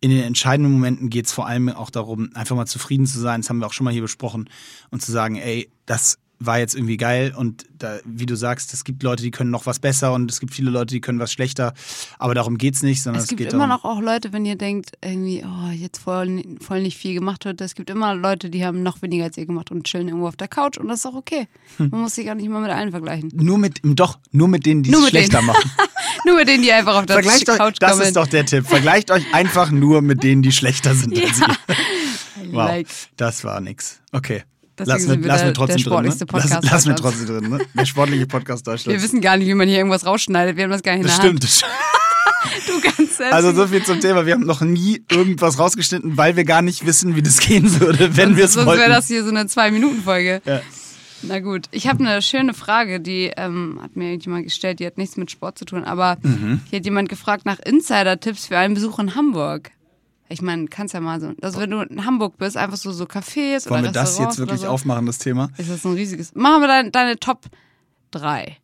in 0.03 0.11
den 0.11 0.23
entscheidenden 0.23 0.73
Momenten 0.73 1.09
geht 1.09 1.27
es 1.27 1.33
vor 1.33 1.47
allem 1.47 1.69
auch 1.71 1.91
darum, 1.91 2.31
einfach 2.35 2.57
mal 2.57 2.67
zufrieden 2.67 3.07
zu 3.07 3.19
sein. 3.19 3.41
Das 3.41 3.49
haben 3.49 3.59
wir 3.59 3.67
auch 3.67 3.73
schon 3.73 3.85
mal 3.85 3.93
hier 3.93 4.03
besprochen. 4.03 4.51
Und 4.91 5.01
zu 5.01 5.11
sagen, 5.11 5.37
ey, 5.37 5.71
das 5.87 6.19
war 6.41 6.59
jetzt 6.59 6.75
irgendwie 6.75 6.97
geil 6.97 7.35
und 7.37 7.67
da, 7.79 7.99
wie 8.05 8.27
du 8.27 8.35
sagst, 8.35 8.73
es 8.73 8.85
gibt 8.85 9.03
Leute, 9.03 9.23
die 9.23 9.31
können 9.31 9.51
noch 9.51 9.67
was 9.67 9.79
besser 9.79 10.13
und 10.15 10.31
es 10.31 10.41
gibt 10.41 10.55
viele 10.55 10.71
Leute, 10.71 10.95
die 10.95 11.01
können 11.01 11.19
was 11.19 11.33
schlechter, 11.33 11.75
aber 12.19 12.35
darum 12.35 12.57
geht's 12.57 12.83
nicht, 12.83 13.03
sondern 13.03 13.19
es, 13.19 13.25
es 13.25 13.29
gibt 13.29 13.41
geht 13.41 13.53
immer 13.53 13.69
darum, 13.69 13.83
noch 13.83 13.85
auch 13.85 14.01
Leute, 14.01 14.33
wenn 14.33 14.47
ihr 14.47 14.57
denkt, 14.57 14.93
irgendwie, 15.03 15.45
oh, 15.45 15.71
jetzt 15.71 15.99
voll, 15.99 16.43
voll 16.61 16.83
nicht 16.83 16.97
viel 16.97 17.15
gemacht 17.15 17.45
wird, 17.45 17.61
es 17.61 17.75
gibt 17.75 17.91
immer 17.91 18.15
Leute, 18.15 18.49
die 18.49 18.65
haben 18.65 18.83
noch 18.83 19.03
weniger 19.03 19.25
als 19.25 19.37
ihr 19.37 19.47
gemacht 19.47 19.71
und 19.71 19.85
chillen 19.85 20.09
irgendwo 20.09 20.29
auf 20.29 20.37
der 20.37 20.49
Couch 20.49 20.79
und 20.79 20.89
das 20.89 21.01
ist 21.01 21.07
auch 21.07 21.15
okay. 21.15 21.47
Hm. 21.77 21.91
Man 21.91 22.01
muss 22.01 22.15
sich 22.15 22.31
auch 22.31 22.35
nicht 22.35 22.47
immer 22.47 22.61
mit 22.61 22.71
allen 22.71 22.91
vergleichen. 22.91 23.31
Nur 23.35 23.59
mit, 23.59 23.81
doch, 23.83 24.19
nur 24.33 24.49
mit 24.49 24.65
denen, 24.65 24.83
die 24.83 24.93
es 24.93 25.09
schlechter 25.09 25.39
denen. 25.39 25.49
machen. 25.49 25.71
nur 26.25 26.37
mit 26.37 26.49
denen, 26.49 26.63
die 26.63 26.73
einfach 26.73 26.97
auf 26.97 27.07
der 27.07 27.17
Vergleicht 27.17 27.47
Couch 27.47 27.61
euch, 27.61 27.79
Das 27.79 27.99
ist 27.99 28.17
doch 28.17 28.27
der 28.27 28.47
Tipp. 28.47 28.67
Vergleicht 28.67 29.11
euch 29.11 29.25
einfach 29.35 29.71
nur 29.71 30.01
mit 30.01 30.23
denen, 30.23 30.43
die 30.43 30.53
schlechter 30.53 30.95
sind 30.95 31.19
als 31.23 31.39
ihr. 31.39 31.47
Wow, 32.53 32.69
like. 32.69 32.89
das 33.17 33.45
war 33.45 33.61
nix. 33.61 34.01
Okay. 34.13 34.43
Lass 34.85 35.07
mir, 35.07 35.17
lass 35.17 35.45
mir 35.45 35.53
trotzdem 35.53 35.83
drin. 35.83 36.05
Ne? 36.05 36.17
Lass, 36.33 36.59
lass 36.63 36.87
mir 36.87 36.95
trotzdem 36.95 37.27
drin, 37.27 37.51
ne? 37.51 37.59
Der 37.75 37.85
sportliche 37.85 38.27
Podcast 38.27 38.67
Deutschlands. 38.67 38.99
Wir 38.99 39.03
wissen 39.03 39.21
gar 39.21 39.37
nicht, 39.37 39.49
wie 39.49 39.55
man 39.55 39.69
hier 39.69 39.79
irgendwas 39.79 40.07
rausschneidet. 40.07 40.57
Wir 40.57 40.65
haben 40.65 40.71
das 40.71 40.83
gar 40.83 40.97
nicht 40.97 41.07
Das 41.07 41.17
stimmt. 41.17 41.45
Das 41.45 41.63
du 42.67 42.81
kannst 42.81 43.21
es. 43.21 43.33
Also 43.33 43.53
so 43.53 43.67
viel 43.67 43.83
zum 43.85 44.01
Thema. 44.01 44.27
Wir 44.27 44.35
haben 44.35 44.47
noch 44.47 44.61
nie 44.61 45.03
irgendwas 45.11 45.59
rausgeschnitten, 45.59 46.17
weil 46.17 46.37
wir 46.37 46.45
gar 46.45 46.63
nicht 46.63 46.87
wissen, 46.87 47.17
wie 47.17 47.23
das 47.23 47.39
gehen 47.39 47.81
würde, 47.81 48.17
wenn 48.17 48.37
wir 48.37 48.45
es 48.45 48.57
wollten. 48.57 48.69
Sonst 48.71 48.81
wäre 48.81 48.91
das 48.91 49.07
hier 49.07 49.23
so 49.25 49.31
eine 49.31 49.47
Zwei-Minuten-Folge. 49.47 50.43
Ja. 50.45 50.61
Na 51.23 51.41
gut, 51.41 51.67
ich 51.71 51.87
habe 51.87 52.03
eine 52.03 52.23
schöne 52.23 52.55
Frage, 52.55 52.99
die 52.99 53.31
ähm, 53.37 53.79
hat 53.83 53.95
mir 53.95 54.15
jemand 54.15 54.45
gestellt, 54.45 54.81
die 54.81 54.87
hat 54.87 54.97
nichts 54.97 55.19
mit 55.19 55.31
Sport 55.31 55.59
zu 55.59 55.67
tun, 55.67 55.85
aber 55.85 56.17
mhm. 56.23 56.63
hier 56.71 56.79
hat 56.79 56.85
jemand 56.87 57.11
gefragt 57.11 57.45
nach 57.45 57.59
Insider-Tipps 57.59 58.47
für 58.47 58.57
einen 58.57 58.73
Besuch 58.73 58.99
in 58.99 59.15
Hamburg. 59.15 59.71
Ich 60.33 60.43
meine, 60.43 60.67
kannst 60.69 60.95
ja 60.95 61.01
mal 61.01 61.21
so, 61.21 61.33
also 61.43 61.59
wenn 61.59 61.71
du 61.71 61.81
in 61.81 62.07
Hamburg 62.07 62.39
bist, 62.39 62.57
einfach 62.57 62.77
so, 62.77 62.93
so 62.93 63.05
Cafés 63.05 63.69
Wollen 63.69 63.83
oder 63.83 63.89
wir 63.89 63.93
das 63.93 64.17
jetzt 64.17 64.39
wirklich 64.39 64.61
so. 64.61 64.69
aufmachen, 64.69 65.05
das 65.05 65.19
Thema? 65.19 65.51
Ist 65.59 65.69
das 65.69 65.85
ein 65.85 65.95
riesiges. 65.95 66.35
Machen 66.37 66.63
wir 66.63 66.69
deine, 66.69 66.91
deine 66.93 67.19
Top 67.19 67.47
3. 68.13 68.57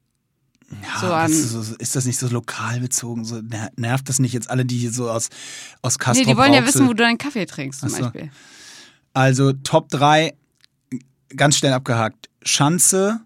Ja, 0.71 1.01
so 1.01 1.13
an, 1.13 1.31
ist, 1.31 1.51
so, 1.51 1.75
ist, 1.77 1.97
das 1.97 2.05
nicht 2.07 2.19
so 2.19 2.29
lokal 2.29 2.79
bezogen? 2.81 3.25
So, 3.25 3.41
nervt 3.77 4.09
das 4.09 4.21
nicht 4.21 4.33
jetzt 4.33 4.49
alle, 4.49 4.65
die 4.65 4.79
hier 4.79 4.93
so 4.93 5.11
aus, 5.11 5.29
aus 5.83 5.99
Kastrop 5.99 6.27
Nee, 6.27 6.33
die 6.33 6.39
wollen 6.39 6.53
ja 6.53 6.65
wissen, 6.65 6.87
wo 6.87 6.93
du 6.93 7.03
deinen 7.03 7.19
Kaffee 7.19 7.47
trinkst 7.47 7.81
zum 7.81 7.89
Achso. 7.89 8.03
Beispiel. 8.03 8.31
Also 9.13 9.53
Top 9.53 9.89
3, 9.89 10.35
ganz 11.37 11.57
schnell 11.57 11.73
abgehakt. 11.73 12.29
Schanze, 12.43 13.21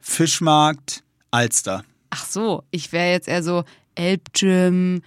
Fischmarkt, 0.00 1.02
Alster. 1.30 1.84
Ach 2.10 2.24
so, 2.24 2.62
ich 2.70 2.92
wäre 2.92 3.12
jetzt 3.12 3.28
eher 3.28 3.42
so 3.42 3.64
Elbgym, 3.94 5.02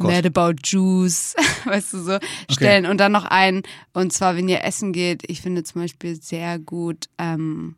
Oh. 0.00 0.04
Mad 0.04 0.26
About 0.26 0.56
Juice, 0.64 1.34
weißt 1.64 1.92
du 1.94 2.02
so, 2.02 2.18
stellen. 2.50 2.86
Und 2.86 2.98
dann 2.98 3.12
noch 3.12 3.24
einen, 3.24 3.62
und 3.92 4.12
zwar, 4.12 4.36
wenn 4.36 4.48
ihr 4.48 4.64
essen 4.64 4.92
geht, 4.92 5.22
ich 5.28 5.40
finde 5.40 5.62
zum 5.64 5.82
Beispiel 5.82 6.20
sehr 6.20 6.58
gut, 6.58 7.06
ähm, 7.18 7.76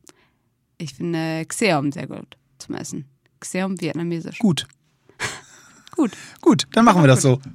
ich 0.78 0.94
finde 0.94 1.44
Xeom 1.46 1.92
sehr 1.92 2.06
gut 2.06 2.36
zum 2.58 2.74
Essen. 2.74 3.04
Xeom 3.40 3.80
vietnamesisch. 3.80 4.38
Gut. 4.38 4.66
Gut. 5.96 6.10
Gut, 6.42 6.66
dann 6.72 6.84
machen 6.84 7.02
wir 7.02 7.08
das 7.08 7.22
so. 7.22 7.40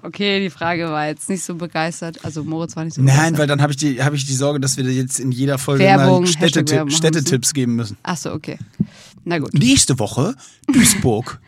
Okay, 0.00 0.38
die 0.38 0.48
Frage 0.50 0.84
war 0.90 1.08
jetzt 1.08 1.28
nicht 1.28 1.42
so 1.42 1.56
begeistert. 1.56 2.24
Also 2.24 2.44
Moritz 2.44 2.76
war 2.76 2.84
nicht 2.84 2.94
so 2.94 3.02
Nein, 3.02 3.08
begeistert. 3.16 3.38
weil 3.40 3.46
dann 3.48 3.60
habe 3.62 3.72
ich, 3.72 3.78
die- 3.78 4.00
hab 4.00 4.14
ich 4.14 4.24
die 4.26 4.34
Sorge, 4.34 4.60
dass 4.60 4.76
wir 4.76 4.84
jetzt 4.84 5.18
in 5.18 5.32
jeder 5.32 5.58
Folge 5.58 5.82
Werbung, 5.82 6.20
mal 6.22 6.26
Städtetipp, 6.28 6.92
Städtetipps 6.92 7.52
geben 7.52 7.74
müssen. 7.74 7.96
Ach 8.04 8.16
so, 8.16 8.32
okay. 8.32 8.58
Na 9.24 9.40
gut. 9.40 9.52
Nächste 9.54 9.98
Woche 9.98 10.36
Duisburg. 10.68 11.40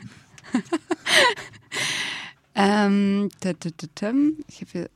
Ähm, 2.61 3.29
ich 3.42 4.61
habe 4.61 4.70
hier 4.70 4.90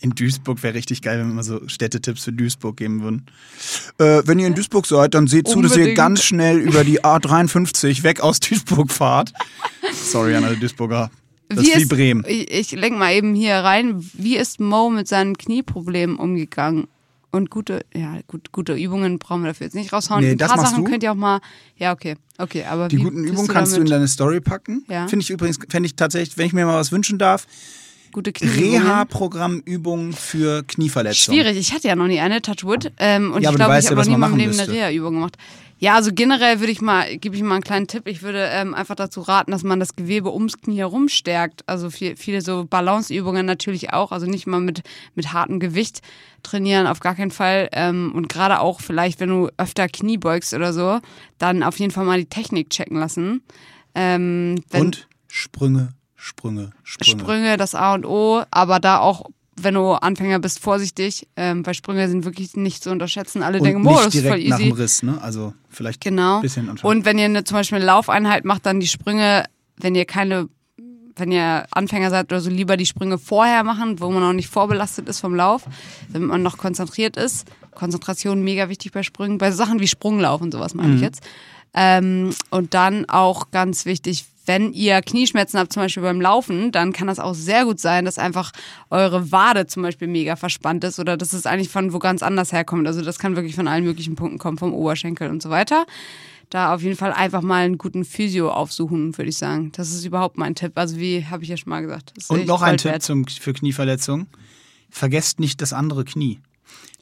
In 0.00 0.10
Duisburg 0.10 0.62
wäre 0.62 0.74
richtig 0.74 1.00
geil, 1.00 1.18
wenn 1.18 1.28
wir 1.28 1.34
mal 1.34 1.42
so 1.42 1.66
Städtetipps 1.66 2.24
für 2.24 2.32
Duisburg 2.32 2.76
geben 2.76 3.02
würden. 3.02 3.26
Äh, 3.98 4.22
wenn 4.26 4.38
ihr 4.38 4.46
in 4.46 4.54
Duisburg 4.54 4.86
seid, 4.86 5.14
dann 5.14 5.26
seht 5.26 5.48
zu, 5.48 5.62
dass 5.62 5.72
ihr 5.72 5.78
Unbedingt. 5.78 5.96
ganz 5.96 6.22
schnell 6.22 6.58
über 6.58 6.84
die 6.84 7.02
A53 7.02 8.02
weg 8.02 8.20
aus 8.20 8.40
Duisburg 8.40 8.90
fahrt. 8.90 9.32
Sorry 9.92 10.34
an 10.34 10.44
alle 10.44 10.56
Duisburger. 10.56 11.10
Das 11.48 11.66
ist 11.66 11.76
wie 11.78 11.84
Bremen. 11.86 12.24
Ich, 12.28 12.50
ich 12.50 12.72
lenk 12.72 12.98
mal 12.98 13.14
eben 13.14 13.34
hier 13.34 13.54
rein. 13.54 14.04
Wie 14.12 14.36
ist 14.36 14.60
Mo 14.60 14.90
mit 14.90 15.08
seinen 15.08 15.38
Knieproblemen 15.38 16.16
umgegangen? 16.16 16.88
Und 17.30 17.50
gute, 17.50 17.84
ja, 17.94 18.20
gut, 18.26 18.52
gute 18.52 18.72
Übungen 18.74 19.18
brauchen 19.18 19.42
wir 19.42 19.48
dafür 19.48 19.66
jetzt 19.66 19.74
nicht 19.74 19.92
raushauen. 19.92 20.24
Nee, 20.24 20.30
Ein 20.32 20.38
das 20.38 20.48
paar 20.48 20.56
machst 20.56 20.70
Sachen 20.70 20.84
du? 20.84 20.90
könnt 20.90 21.02
ihr 21.02 21.12
auch 21.12 21.16
mal, 21.16 21.40
ja, 21.76 21.92
okay, 21.92 22.16
okay, 22.38 22.64
aber 22.64 22.88
Die 22.88 22.96
wie 22.96 23.02
guten 23.02 23.20
bist 23.22 23.34
Übungen 23.34 23.48
kannst 23.48 23.72
du 23.72 23.80
in 23.80 23.86
damit? 23.86 23.92
deine 23.92 24.08
Story 24.08 24.40
packen. 24.40 24.84
Ja. 24.88 25.06
Finde 25.08 25.22
ich 25.22 25.30
übrigens, 25.30 25.58
fände 25.68 25.86
ich 25.86 25.94
tatsächlich, 25.94 26.38
wenn 26.38 26.46
ich 26.46 26.54
mir 26.54 26.64
mal 26.64 26.78
was 26.78 26.90
wünschen 26.90 27.18
darf, 27.18 27.46
gute 28.18 28.32
Knieübungen. 28.32 28.82
Reha-Programmübungen 28.82 30.12
für 30.12 30.64
Knieverletzungen. 30.64 31.40
Schwierig, 31.40 31.56
ich 31.56 31.72
hatte 31.72 31.86
ja 31.86 31.94
noch 31.94 32.08
nie 32.08 32.18
eine 32.18 32.42
Touchwood 32.42 32.90
ähm, 32.98 33.32
und 33.32 33.42
Ja, 33.42 33.50
ich 33.50 33.56
glaube, 33.56 33.78
ich 33.78 33.84
ja, 33.84 33.90
habe 33.90 34.00
was 34.00 34.08
noch 34.08 34.10
nie 34.10 34.14
in 34.14 34.20
meinem 34.20 34.36
Leben 34.36 34.58
eine. 34.58 34.68
Reha-Übung 34.68 35.14
gemacht. 35.14 35.36
Ja, 35.80 35.94
also 35.94 36.10
generell 36.12 36.58
würde 36.58 36.72
ich 36.72 36.80
mal, 36.80 37.16
gebe 37.18 37.36
ich 37.36 37.42
mal 37.42 37.54
einen 37.54 37.62
kleinen 37.62 37.86
Tipp. 37.86 38.08
Ich 38.08 38.22
würde 38.24 38.48
ähm, 38.50 38.74
einfach 38.74 38.96
dazu 38.96 39.20
raten, 39.20 39.52
dass 39.52 39.62
man 39.62 39.78
das 39.78 39.94
Gewebe 39.94 40.34
ums 40.34 40.58
Knie 40.60 40.78
herum 40.78 41.08
stärkt. 41.08 41.62
Also 41.68 41.90
viel, 41.90 42.16
viele 42.16 42.40
so 42.40 42.64
Balanceübungen 42.68 43.46
natürlich 43.46 43.92
auch. 43.92 44.10
Also 44.10 44.26
nicht 44.26 44.48
mal 44.48 44.60
mit, 44.60 44.82
mit 45.14 45.32
hartem 45.32 45.60
Gewicht 45.60 46.00
trainieren, 46.42 46.88
auf 46.88 46.98
gar 46.98 47.14
keinen 47.14 47.30
Fall. 47.30 47.68
Ähm, 47.70 48.10
und 48.12 48.28
gerade 48.28 48.58
auch 48.58 48.80
vielleicht, 48.80 49.20
wenn 49.20 49.28
du 49.28 49.50
öfter 49.56 49.86
Knie 49.86 50.18
beugst 50.18 50.52
oder 50.52 50.72
so, 50.72 50.98
dann 51.38 51.62
auf 51.62 51.78
jeden 51.78 51.92
Fall 51.92 52.04
mal 52.04 52.18
die 52.18 52.26
Technik 52.26 52.70
checken 52.70 52.98
lassen. 52.98 53.42
Ähm, 53.94 54.56
Und 54.72 55.06
Sprünge, 55.28 55.90
Sprünge, 56.20 56.70
Sprünge. 56.82 57.20
Sprünge 57.22 57.56
das 57.56 57.74
A 57.76 57.94
und 57.94 58.04
O, 58.04 58.42
aber 58.50 58.80
da 58.80 58.98
auch, 58.98 59.26
wenn 59.56 59.74
du 59.74 59.92
Anfänger 59.92 60.40
bist, 60.40 60.58
vorsichtig, 60.58 61.28
ähm, 61.36 61.64
weil 61.64 61.74
Sprünge 61.74 62.08
sind 62.08 62.24
wirklich 62.24 62.56
nicht 62.56 62.82
zu 62.82 62.90
unterschätzen. 62.90 63.42
Alle 63.44 63.58
Und 63.58 63.64
denken, 63.64 63.82
boah, 63.84 64.02
das 64.02 64.14
ist 64.16 64.26
voll 64.26 64.38
direkt 64.38 64.48
nach 64.50 64.58
dem 64.58 64.66
easy. 64.72 64.82
Riss, 64.82 65.02
ne? 65.04 65.18
Also 65.22 65.54
vielleicht 65.68 66.00
Genau. 66.00 66.36
ein 66.36 66.42
bisschen 66.42 66.68
anschauen. 66.68 66.90
Und 66.90 67.04
wenn 67.04 67.18
ihr 67.18 67.26
eine, 67.26 67.44
zum 67.44 67.56
Beispiel 67.56 67.76
eine 67.76 67.84
Laufeinheit 67.86 68.44
macht, 68.44 68.66
dann 68.66 68.80
die 68.80 68.88
Sprünge, 68.88 69.44
wenn 69.76 69.94
ihr 69.94 70.06
keine, 70.06 70.48
wenn 71.16 71.30
ihr 71.30 71.66
Anfänger 71.70 72.10
seid 72.10 72.26
oder 72.32 72.40
so, 72.40 72.50
lieber 72.50 72.76
die 72.76 72.86
Sprünge 72.86 73.16
vorher 73.18 73.62
machen, 73.62 74.00
wo 74.00 74.10
man 74.10 74.20
noch 74.22 74.32
nicht 74.32 74.48
vorbelastet 74.48 75.08
ist 75.08 75.20
vom 75.20 75.34
Lauf, 75.36 75.62
damit 76.12 76.28
man 76.28 76.42
noch 76.42 76.58
konzentriert 76.58 77.16
ist. 77.16 77.46
Konzentration 77.74 78.42
mega 78.42 78.68
wichtig 78.68 78.90
bei 78.90 79.04
Sprüngen, 79.04 79.38
bei 79.38 79.52
Sachen 79.52 79.78
wie 79.78 79.86
Sprunglauf 79.86 80.40
und 80.40 80.52
sowas 80.52 80.74
meine 80.74 80.96
ich 80.96 81.00
jetzt. 81.00 81.22
Ähm, 81.74 82.30
und 82.50 82.74
dann 82.74 83.08
auch 83.08 83.52
ganz 83.52 83.84
wichtig, 83.84 84.24
wenn 84.48 84.72
ihr 84.72 85.00
Knieschmerzen 85.02 85.60
habt, 85.60 85.72
zum 85.72 85.82
Beispiel 85.82 86.02
beim 86.02 86.20
Laufen, 86.20 86.72
dann 86.72 86.92
kann 86.92 87.06
das 87.06 87.20
auch 87.20 87.34
sehr 87.34 87.66
gut 87.66 87.78
sein, 87.78 88.06
dass 88.06 88.18
einfach 88.18 88.50
eure 88.90 89.30
Wade 89.30 89.66
zum 89.66 89.82
Beispiel 89.82 90.08
mega 90.08 90.36
verspannt 90.36 90.82
ist 90.84 90.98
oder 90.98 91.16
dass 91.16 91.34
es 91.34 91.46
eigentlich 91.46 91.68
von 91.68 91.92
wo 91.92 91.98
ganz 91.98 92.22
anders 92.22 92.52
herkommt. 92.52 92.86
Also 92.86 93.02
das 93.02 93.18
kann 93.18 93.36
wirklich 93.36 93.54
von 93.54 93.68
allen 93.68 93.84
möglichen 93.84 94.16
Punkten 94.16 94.38
kommen, 94.38 94.58
vom 94.58 94.72
Oberschenkel 94.72 95.30
und 95.30 95.42
so 95.42 95.50
weiter. 95.50 95.86
Da 96.50 96.74
auf 96.74 96.82
jeden 96.82 96.96
Fall 96.96 97.12
einfach 97.12 97.42
mal 97.42 97.64
einen 97.64 97.76
guten 97.76 98.06
Physio 98.06 98.50
aufsuchen, 98.50 99.16
würde 99.18 99.28
ich 99.28 99.36
sagen. 99.36 99.70
Das 99.72 99.90
ist 99.90 100.06
überhaupt 100.06 100.38
mein 100.38 100.54
Tipp. 100.54 100.72
Also 100.76 100.96
wie 100.96 101.26
habe 101.26 101.42
ich 101.42 101.50
ja 101.50 101.58
schon 101.58 101.68
mal 101.68 101.82
gesagt. 101.82 102.12
Das 102.16 102.24
ist 102.24 102.30
Und 102.30 102.46
noch 102.46 102.62
ein 102.62 102.78
Tipp 102.78 103.02
zum, 103.02 103.26
für 103.26 103.52
Knieverletzungen. 103.52 104.28
Vergesst 104.88 105.40
nicht 105.40 105.60
das 105.60 105.74
andere 105.74 106.06
Knie. 106.06 106.40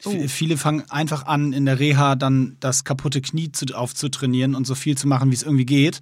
Oh. 0.03 0.11
Viele 0.27 0.57
fangen 0.57 0.83
einfach 0.89 1.25
an, 1.25 1.53
in 1.53 1.65
der 1.65 1.79
Reha 1.79 2.15
dann 2.15 2.57
das 2.59 2.83
kaputte 2.83 3.21
Knie 3.21 3.53
zu, 3.53 3.65
aufzutrainieren 3.73 4.53
und 4.53 4.67
so 4.67 4.75
viel 4.75 4.97
zu 4.97 5.07
machen, 5.07 5.31
wie 5.31 5.35
es 5.35 5.43
irgendwie 5.43 5.65
geht. 5.65 6.01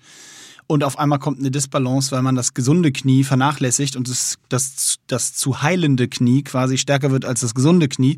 Und 0.68 0.84
auf 0.84 0.98
einmal 0.98 1.20
kommt 1.20 1.40
eine 1.40 1.52
Disbalance, 1.52 2.12
weil 2.12 2.24
man 2.24 2.36
das 2.36 2.56
gesunde 2.56 2.92
Knie 2.92 3.24
vernachlässigt 3.24 3.96
und 3.96 4.10
das, 4.10 4.38
das, 4.50 4.98
das 5.06 5.36
zu 5.36 5.62
heilende 5.62 6.08
Knie 6.08 6.44
quasi 6.44 6.80
stärker 6.80 7.12
wird 7.12 7.24
als 7.24 7.42
das 7.42 7.54
gesunde 7.54 7.88
Knie. 7.88 8.18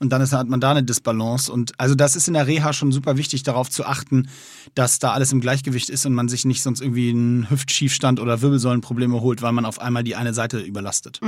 Und 0.00 0.10
dann 0.10 0.22
ist, 0.22 0.32
hat 0.32 0.48
man 0.48 0.60
da 0.60 0.70
eine 0.70 0.82
Disbalance. 0.82 1.52
Und 1.52 1.72
also 1.78 1.94
das 1.94 2.16
ist 2.16 2.28
in 2.28 2.34
der 2.34 2.46
Reha 2.46 2.72
schon 2.72 2.92
super 2.92 3.18
wichtig, 3.18 3.42
darauf 3.42 3.68
zu 3.68 3.84
achten, 3.84 4.28
dass 4.74 5.00
da 5.00 5.12
alles 5.12 5.32
im 5.32 5.40
Gleichgewicht 5.40 5.90
ist 5.90 6.06
und 6.06 6.14
man 6.14 6.28
sich 6.28 6.46
nicht 6.46 6.62
sonst 6.62 6.80
irgendwie 6.80 7.10
einen 7.10 7.50
Hüftschiefstand 7.50 8.20
oder 8.20 8.40
Wirbelsäulenprobleme 8.40 9.20
holt, 9.20 9.42
weil 9.42 9.52
man 9.52 9.66
auf 9.66 9.78
einmal 9.78 10.02
die 10.02 10.16
eine 10.16 10.32
Seite 10.32 10.60
überlastet. 10.60 11.20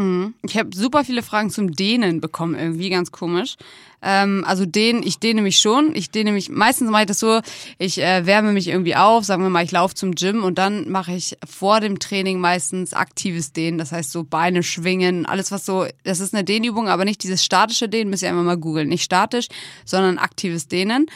Ich 0.43 0.57
habe 0.57 0.71
super 0.75 1.05
viele 1.05 1.23
Fragen 1.23 1.51
zum 1.51 1.73
Dehnen 1.73 2.21
bekommen, 2.21 2.55
irgendwie 2.55 2.89
ganz 2.89 3.13
komisch. 3.13 3.57
Ähm, 4.05 4.45
also 4.47 4.67
dehnen, 4.67 5.03
ich 5.03 5.19
dehne 5.19 5.41
mich 5.41 5.59
schon. 5.59 5.95
Ich 5.95 6.11
dehne 6.11 6.33
mich, 6.33 6.51
meistens 6.51 6.91
mache 6.91 7.03
ich 7.03 7.09
das 7.09 7.19
so, 7.19 7.41
ich 7.79 8.01
äh, 8.01 8.27
wärme 8.27 8.53
mich 8.53 8.69
irgendwie 8.69 8.95
auf, 8.95 9.25
sagen 9.25 9.43
wir 9.43 9.49
mal, 9.49 9.65
ich 9.65 9.73
laufe 9.73 9.95
zum 9.95 10.15
Gym 10.15 10.45
und 10.45 10.59
dann 10.59 10.91
mache 10.91 11.15
ich 11.15 11.39
vor 11.49 11.81
dem 11.81 11.99
Training 11.99 12.39
meistens 12.39 12.93
aktives 12.93 13.53
Dehnen. 13.53 13.79
Das 13.79 13.93
heißt 13.93 14.13
so 14.13 14.23
Beine 14.23 14.63
schwingen, 14.63 15.25
alles 15.25 15.51
was 15.51 15.65
so, 15.65 15.87
das 16.05 16.21
ist 16.21 16.35
eine 16.35 16.45
Dehnübung, 16.45 16.89
aber 16.89 17.05
nicht 17.07 17.23
dieses 17.23 17.43
statische 17.43 17.89
Dehnen, 17.89 18.11
müsst 18.11 18.23
ihr 18.23 18.29
einmal 18.29 18.45
mal 18.45 18.59
googeln. 18.59 18.89
Nicht 18.89 19.05
statisch, 19.05 19.49
sondern 19.87 20.19
aktives 20.19 20.69
Dehnen. 20.69 21.07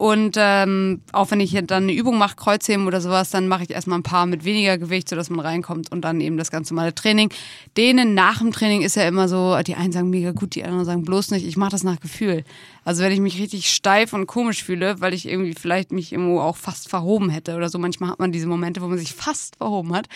Und 0.00 0.36
ähm, 0.38 1.02
auch 1.12 1.30
wenn 1.30 1.40
ich 1.40 1.52
dann 1.66 1.82
eine 1.82 1.92
Übung 1.92 2.16
mache, 2.16 2.34
Kreuzheben 2.34 2.86
oder 2.86 3.02
sowas, 3.02 3.28
dann 3.28 3.48
mache 3.48 3.64
ich 3.64 3.70
erstmal 3.70 3.98
ein 3.98 4.02
paar 4.02 4.24
mit 4.24 4.46
weniger 4.46 4.78
Gewicht, 4.78 5.10
sodass 5.10 5.28
man 5.28 5.40
reinkommt 5.40 5.92
und 5.92 6.00
dann 6.00 6.22
eben 6.22 6.38
das 6.38 6.50
ganz 6.50 6.70
normale 6.70 6.94
Training. 6.94 7.28
Dehnen 7.76 8.14
nach 8.14 8.38
dem 8.38 8.50
Training 8.50 8.80
ist 8.80 8.96
ja 8.96 9.06
immer 9.06 9.28
so, 9.28 9.58
die 9.62 9.74
einen 9.74 9.92
sagen 9.92 10.08
mega 10.08 10.30
gut, 10.30 10.54
die 10.54 10.64
anderen 10.64 10.86
sagen 10.86 11.04
bloß 11.04 11.32
nicht. 11.32 11.46
Ich 11.46 11.58
mache 11.58 11.72
das 11.72 11.84
nach 11.84 12.00
Gefühl. 12.00 12.44
Also 12.82 13.02
wenn 13.02 13.12
ich 13.12 13.20
mich 13.20 13.38
richtig 13.38 13.68
steif 13.68 14.14
und 14.14 14.26
komisch 14.26 14.64
fühle, 14.64 15.02
weil 15.02 15.12
ich 15.12 15.28
irgendwie 15.28 15.52
vielleicht 15.52 15.92
mich 15.92 16.12
irgendwo 16.12 16.40
auch 16.40 16.56
fast 16.56 16.88
verhoben 16.88 17.28
hätte 17.28 17.54
oder 17.54 17.68
so, 17.68 17.78
manchmal 17.78 18.08
hat 18.08 18.20
man 18.20 18.32
diese 18.32 18.46
Momente, 18.46 18.80
wo 18.80 18.86
man 18.86 18.96
sich 18.96 19.12
fast 19.12 19.56
verhoben 19.56 19.94
hat, 19.94 20.08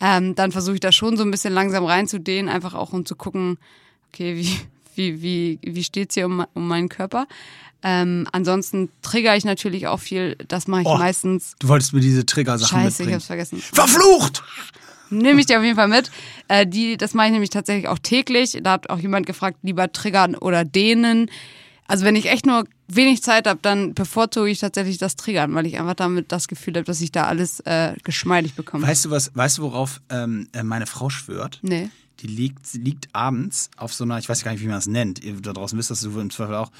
ähm, 0.00 0.34
dann 0.34 0.52
versuche 0.52 0.74
ich 0.74 0.80
da 0.80 0.92
schon 0.92 1.16
so 1.16 1.22
ein 1.22 1.30
bisschen 1.30 1.54
langsam 1.54 1.86
reinzudehnen, 1.86 2.50
einfach 2.50 2.74
auch 2.74 2.92
um 2.92 3.06
zu 3.06 3.16
gucken, 3.16 3.56
okay, 4.12 4.36
wie, 4.36 4.54
wie, 4.96 5.22
wie, 5.22 5.58
wie 5.62 5.84
steht's 5.84 6.12
hier 6.12 6.26
um, 6.26 6.44
um 6.52 6.68
meinen 6.68 6.90
Körper? 6.90 7.26
Ähm, 7.82 8.26
ansonsten 8.32 8.90
trigger 9.02 9.36
ich 9.36 9.44
natürlich 9.44 9.86
auch 9.86 10.00
viel. 10.00 10.36
Das 10.48 10.68
mache 10.68 10.82
ich 10.82 10.86
Oh, 10.86 10.96
meistens. 10.98 11.54
Du 11.58 11.68
wolltest 11.68 11.92
mir 11.92 12.00
diese 12.00 12.26
Trigger-Sachen 12.26 12.68
Scheiße, 12.78 12.86
ich 12.88 12.98
mitbringen. 12.98 13.14
hab's 13.14 13.26
vergessen. 13.26 13.58
Verflucht! 13.60 14.42
Nehme 15.12 15.40
ich 15.40 15.46
dir 15.46 15.58
auf 15.58 15.64
jeden 15.64 15.76
Fall 15.76 15.88
mit. 15.88 16.10
Äh, 16.48 16.66
die, 16.66 16.96
das 16.96 17.14
mache 17.14 17.26
ich 17.26 17.32
nämlich 17.32 17.50
tatsächlich 17.50 17.88
auch 17.88 17.98
täglich. 17.98 18.58
Da 18.62 18.72
hat 18.72 18.90
auch 18.90 18.98
jemand 18.98 19.26
gefragt, 19.26 19.58
lieber 19.62 19.90
triggern 19.90 20.36
oder 20.36 20.64
dehnen. 20.64 21.30
Also 21.88 22.04
wenn 22.04 22.14
ich 22.14 22.26
echt 22.30 22.46
nur 22.46 22.64
wenig 22.86 23.20
Zeit 23.22 23.48
habe, 23.48 23.58
dann 23.60 23.94
bevorzuge 23.94 24.48
ich 24.48 24.60
tatsächlich 24.60 24.98
das 24.98 25.16
Triggern, 25.16 25.52
weil 25.54 25.66
ich 25.66 25.78
einfach 25.80 25.94
damit 25.94 26.30
das 26.30 26.46
Gefühl 26.46 26.74
habe, 26.74 26.84
dass 26.84 27.00
ich 27.00 27.10
da 27.10 27.24
alles 27.24 27.58
äh, 27.60 27.94
geschmeidig 28.04 28.54
bekomme. 28.54 28.86
Weißt 28.86 29.06
du 29.06 29.10
was, 29.10 29.32
weißt 29.34 29.58
du, 29.58 29.62
worauf 29.62 30.00
ähm, 30.10 30.46
äh, 30.52 30.62
meine 30.62 30.86
Frau 30.86 31.10
schwört? 31.10 31.58
Nee. 31.62 31.88
Die 32.20 32.26
liegt, 32.26 32.74
liegt 32.74 33.14
abends 33.14 33.70
auf 33.76 33.94
so 33.94 34.04
einer, 34.04 34.18
ich 34.18 34.28
weiß 34.28 34.44
gar 34.44 34.52
nicht, 34.52 34.60
wie 34.62 34.66
man 34.66 34.76
das 34.76 34.86
nennt, 34.86 35.22
ihr 35.22 35.40
da 35.40 35.52
draußen 35.52 35.78
wisst 35.78 35.90
das 35.90 36.00
du 36.00 36.18
im 36.18 36.30
Zweifel 36.30 36.54
auch, 36.54 36.70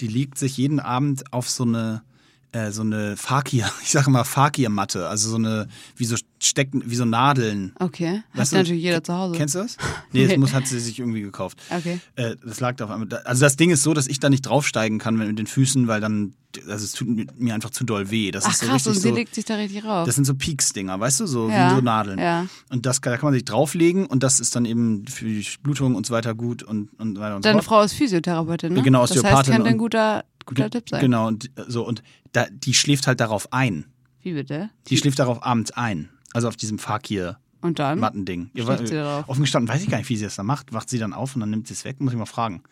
die 0.00 0.08
liegt 0.08 0.38
sich 0.38 0.56
jeden 0.56 0.80
Abend 0.80 1.32
auf 1.32 1.48
so 1.48 1.64
eine, 1.64 2.02
äh, 2.52 2.70
so 2.72 2.82
eine 2.82 3.16
Fakir, 3.16 3.70
ich 3.82 3.90
sage 3.90 4.10
mal 4.10 4.24
Fakir-Matte, 4.24 5.08
also 5.08 5.30
so 5.30 5.36
eine, 5.36 5.68
wie 5.96 6.04
so 6.04 6.16
Stecken, 6.42 6.82
wie 6.86 6.94
so 6.96 7.04
Nadeln. 7.04 7.74
Okay. 7.78 8.22
Hat 8.32 8.40
Weißt 8.40 8.52
du, 8.52 8.56
natürlich 8.56 8.82
jeder 8.82 9.04
zu 9.04 9.12
Hause. 9.14 9.34
Kennst 9.36 9.54
du 9.54 9.58
das? 9.60 9.76
Nee, 10.12 10.26
das 10.26 10.36
muss, 10.38 10.52
hat 10.54 10.66
sie 10.66 10.80
sich 10.80 10.98
irgendwie 10.98 11.20
gekauft. 11.20 11.58
Okay. 11.70 12.00
Äh, 12.16 12.34
das 12.44 12.58
lag 12.60 12.76
da 12.76 12.86
auf 12.86 12.90
einmal. 12.90 13.08
Also 13.24 13.42
das 13.44 13.56
Ding 13.56 13.70
ist 13.70 13.82
so, 13.82 13.92
dass 13.94 14.06
ich 14.08 14.18
da 14.20 14.28
nicht 14.30 14.42
draufsteigen 14.46 14.98
kann 14.98 15.16
mit 15.16 15.38
den 15.38 15.46
Füßen, 15.46 15.86
weil 15.86 16.00
dann, 16.00 16.34
also 16.66 16.84
es 16.84 16.92
tut 16.92 17.38
mir 17.38 17.54
einfach 17.54 17.70
zu 17.70 17.84
doll 17.84 18.10
weh. 18.10 18.30
Das 18.32 18.44
Ach 18.46 18.50
ist 18.52 18.60
so 18.60 18.66
krass, 18.66 18.74
richtig 18.76 18.90
und 18.90 18.94
sie 19.02 19.08
so, 19.10 19.14
legt 19.14 19.34
sich 19.34 19.44
da 19.44 19.54
richtig 19.56 19.84
rauf. 19.84 20.06
das 20.06 20.14
sind 20.16 20.24
so 20.24 20.34
Peaks-Dinger, 20.34 20.98
weißt 20.98 21.20
du, 21.20 21.26
so 21.26 21.48
Ja, 21.50 21.70
wie 21.70 21.74
so 21.76 21.80
Nadeln. 21.82 22.18
ja. 22.18 22.46
Und 22.70 22.86
das 22.86 23.00
da 23.02 23.16
kann 23.18 23.26
man 23.26 23.34
sich 23.34 23.44
drauflegen 23.44 24.06
und 24.06 24.22
das 24.22 24.40
ist 24.40 24.56
dann 24.56 24.64
eben 24.64 25.06
für 25.06 25.26
die 25.26 25.46
Blutung 25.62 25.94
und 25.94 26.06
so 26.06 26.14
weiter 26.14 26.34
gut 26.34 26.62
und, 26.62 26.88
und 26.98 27.20
weiter 27.20 27.36
und 27.36 27.42
so 27.42 27.48
Deine 27.50 27.62
fort. 27.62 27.66
Frau 27.66 27.82
ist 27.82 27.92
Physiotherapeutin, 27.92 28.72
ne? 28.72 28.82
Genau, 28.82 29.02
Das 29.02 29.10
heißt, 29.10 29.18
Osteopathin 29.24 29.54
könnte 29.54 29.68
ein 29.70 29.78
guter, 29.78 30.24
guter 30.46 30.70
Tipp 30.70 30.88
sein. 30.88 31.00
Genau, 31.00 31.26
und 31.28 31.46
äh, 31.58 31.64
so, 31.68 31.86
und 31.86 32.02
da, 32.32 32.46
die 32.50 32.74
schläft 32.74 33.06
halt 33.06 33.20
darauf 33.20 33.52
ein. 33.52 33.86
Wie 34.22 34.34
bitte? 34.34 34.70
Die 34.88 34.96
schläft 34.96 35.18
darauf 35.18 35.42
abends 35.44 35.70
ein. 35.72 36.10
Also 36.32 36.48
auf 36.48 36.56
diesem 36.56 36.78
Fakir. 36.78 37.38
Und 37.62 37.78
dann? 37.78 37.98
Mattending. 37.98 38.50
Ja, 38.54 38.64
Schläft 38.64 38.82
wa- 38.82 38.86
sie 38.86 38.94
darauf? 38.94 39.28
Offen 39.28 39.42
gestanden, 39.42 39.68
weiß 39.72 39.82
ich 39.82 39.88
gar 39.90 39.98
nicht, 39.98 40.08
wie 40.08 40.16
sie 40.16 40.24
das 40.24 40.36
da 40.36 40.42
macht. 40.42 40.72
Wacht 40.72 40.88
sie 40.88 40.98
dann 40.98 41.12
auf 41.12 41.34
und 41.34 41.40
dann 41.40 41.50
nimmt 41.50 41.66
sie 41.66 41.74
es 41.74 41.84
weg? 41.84 42.00
Muss 42.00 42.12
ich 42.12 42.18
mal 42.18 42.26
fragen. 42.26 42.62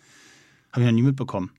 Habe 0.72 0.82
ich 0.82 0.86
noch 0.86 0.94
nie 0.94 1.02
mitbekommen. 1.02 1.50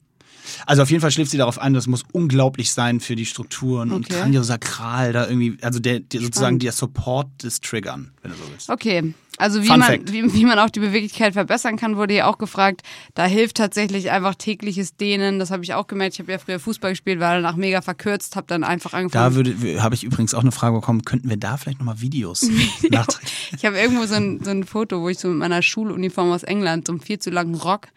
Also 0.66 0.82
auf 0.82 0.90
jeden 0.90 1.02
Fall 1.02 1.12
schläft 1.12 1.32
sie 1.32 1.38
darauf 1.38 1.60
ein, 1.60 1.74
das 1.74 1.88
muss 1.88 2.04
unglaublich 2.12 2.72
sein 2.72 3.00
für 3.00 3.16
die 3.16 3.26
Strukturen 3.26 3.92
und 3.92 4.06
Okay. 4.06 4.20
Kraniosakral 4.20 5.14
da 5.14 5.28
irgendwie, 5.28 5.58
also 5.62 5.80
der, 5.80 6.00
der 6.00 6.22
sozusagen 6.22 6.60
der 6.60 6.72
Support 6.72 7.28
des 7.44 7.62
Triggern, 7.62 8.12
wenn 8.22 8.32
du 8.32 8.38
so 8.38 8.44
willst. 8.52 8.70
Okay, 8.70 9.14
also 9.38 9.64
wie 9.64 9.68
Fun 9.68 9.80
man, 9.80 10.08
wie, 10.12 10.34
wie 10.34 10.46
man 10.46 10.60
auch 10.60 10.70
die 10.70 10.80
Beweglichkeit 10.82 11.34
verbessern 11.34 11.78
kann, 11.78 11.96
wurde 11.96 12.14
ja 12.14 12.28
auch 12.28 12.38
gefragt. 12.38 12.82
Da 13.14 13.26
hilft 13.26 13.56
tatsächlich 13.58 14.12
einfach 14.12 14.36
tägliches 14.36 14.98
Dehnen. 14.98 15.40
Das 15.40 15.50
habe 15.50 15.64
ich 15.64 15.74
auch 15.74 15.88
gemerkt. 15.88 16.16
Ich 16.16 16.20
habe 16.20 16.32
ja 16.32 16.38
früher 16.40 16.60
Fußball 16.60 16.92
gespielt, 16.92 17.20
war 17.22 17.36
danach 17.36 17.56
mega 17.56 17.82
verkürzt, 17.82 18.36
habe 18.36 18.48
dann 18.48 18.64
einfach 18.66 18.92
Da 18.92 18.98
angefangen. 18.98 19.36
würde, 19.36 19.82
habe 19.82 19.96
ich 19.96 20.04
übrigens 20.04 20.34
auch 20.34 20.42
eine 20.42 20.52
Frage 20.52 20.76
bekommen, 20.76 21.04
könnten 21.06 21.30
wir 21.30 21.38
da 21.38 21.56
vielleicht 21.56 21.80
nochmal 21.80 22.02
Videos 22.02 22.42
nachträglich? 22.90 23.54
ich 23.56 23.66
habe 23.66 23.78
irgendwo 23.80 24.06
so 24.06 24.16
ein, 24.16 24.42
so 24.44 24.50
ein 24.52 24.66
Foto, 24.66 25.02
wo 25.02 25.08
ich 25.10 25.20
so 25.20 25.30
mit 25.30 25.38
meiner 25.38 25.62
Schuluniform 25.62 26.32
aus 26.32 26.44
England, 26.44 26.88
so 26.88 26.94
einem 26.94 27.00
viel 27.02 27.20
zu 27.20 27.30
langen 27.30 27.56
Rock, 27.56 27.88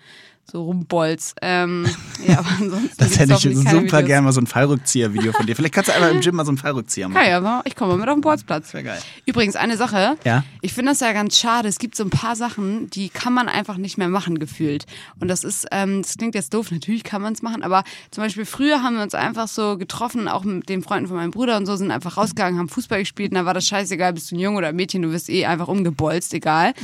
so 0.50 0.64
rumbolz. 0.64 1.34
Ähm, 1.40 1.86
ja, 2.26 2.38
aber 2.38 2.48
ansonsten 2.60 2.96
Das 2.98 3.18
hätte 3.18 3.34
ich 3.34 3.58
super 3.58 4.02
gerne 4.02 4.22
mal 4.22 4.32
so 4.32 4.40
ein 4.40 4.46
Fallrückzieher-Video 4.46 5.32
von 5.32 5.46
dir. 5.46 5.56
Vielleicht 5.56 5.74
kannst 5.74 5.88
du 5.88 5.94
einmal 5.94 6.10
im 6.10 6.20
Gym 6.20 6.34
mal 6.36 6.44
so 6.44 6.50
einen 6.50 6.58
Fallrückzieher 6.58 7.08
machen. 7.08 7.22
Ja, 7.24 7.30
ja, 7.30 7.36
aber 7.38 7.62
ich 7.64 7.76
komme 7.76 7.92
mal 7.92 7.98
mit 7.98 8.08
auf 8.08 8.14
den 8.14 8.20
Bolzplatz. 8.20 8.72
Wäre 8.74 8.84
geil. 8.84 8.98
Übrigens, 9.26 9.56
eine 9.56 9.76
Sache. 9.76 10.16
Ja? 10.24 10.44
Ich 10.60 10.72
finde 10.72 10.92
das 10.92 11.00
ja 11.00 11.12
ganz 11.12 11.38
schade. 11.38 11.68
Es 11.68 11.78
gibt 11.78 11.96
so 11.96 12.04
ein 12.04 12.10
paar 12.10 12.36
Sachen, 12.36 12.90
die 12.90 13.08
kann 13.08 13.32
man 13.32 13.48
einfach 13.48 13.76
nicht 13.76 13.98
mehr 13.98 14.08
machen, 14.08 14.38
gefühlt. 14.38 14.86
Und 15.20 15.28
das 15.28 15.44
ist, 15.44 15.66
ähm, 15.72 16.02
das 16.02 16.16
klingt 16.16 16.34
jetzt 16.34 16.54
doof, 16.54 16.70
natürlich 16.70 17.04
kann 17.04 17.22
man 17.22 17.32
es 17.32 17.42
machen, 17.42 17.62
aber 17.62 17.84
zum 18.10 18.24
Beispiel 18.24 18.44
früher 18.44 18.82
haben 18.82 18.96
wir 18.96 19.02
uns 19.02 19.14
einfach 19.14 19.48
so 19.48 19.76
getroffen, 19.78 20.28
auch 20.28 20.44
mit 20.44 20.68
den 20.68 20.82
Freunden 20.82 21.08
von 21.08 21.16
meinem 21.16 21.30
Bruder 21.30 21.56
und 21.56 21.66
so, 21.66 21.76
sind 21.76 21.90
einfach 21.90 22.16
rausgegangen, 22.16 22.58
haben 22.58 22.68
Fußball 22.68 23.00
gespielt 23.00 23.32
und 23.32 23.36
da 23.36 23.44
war 23.44 23.54
das 23.54 23.66
scheißegal, 23.66 24.12
bist 24.12 24.30
du 24.30 24.36
ein 24.36 24.38
Junge 24.38 24.58
oder 24.58 24.68
ein 24.68 24.76
Mädchen, 24.76 25.02
du 25.02 25.10
wirst 25.12 25.28
eh 25.28 25.46
einfach 25.46 25.68
umgebolzt, 25.68 26.34
egal. 26.34 26.74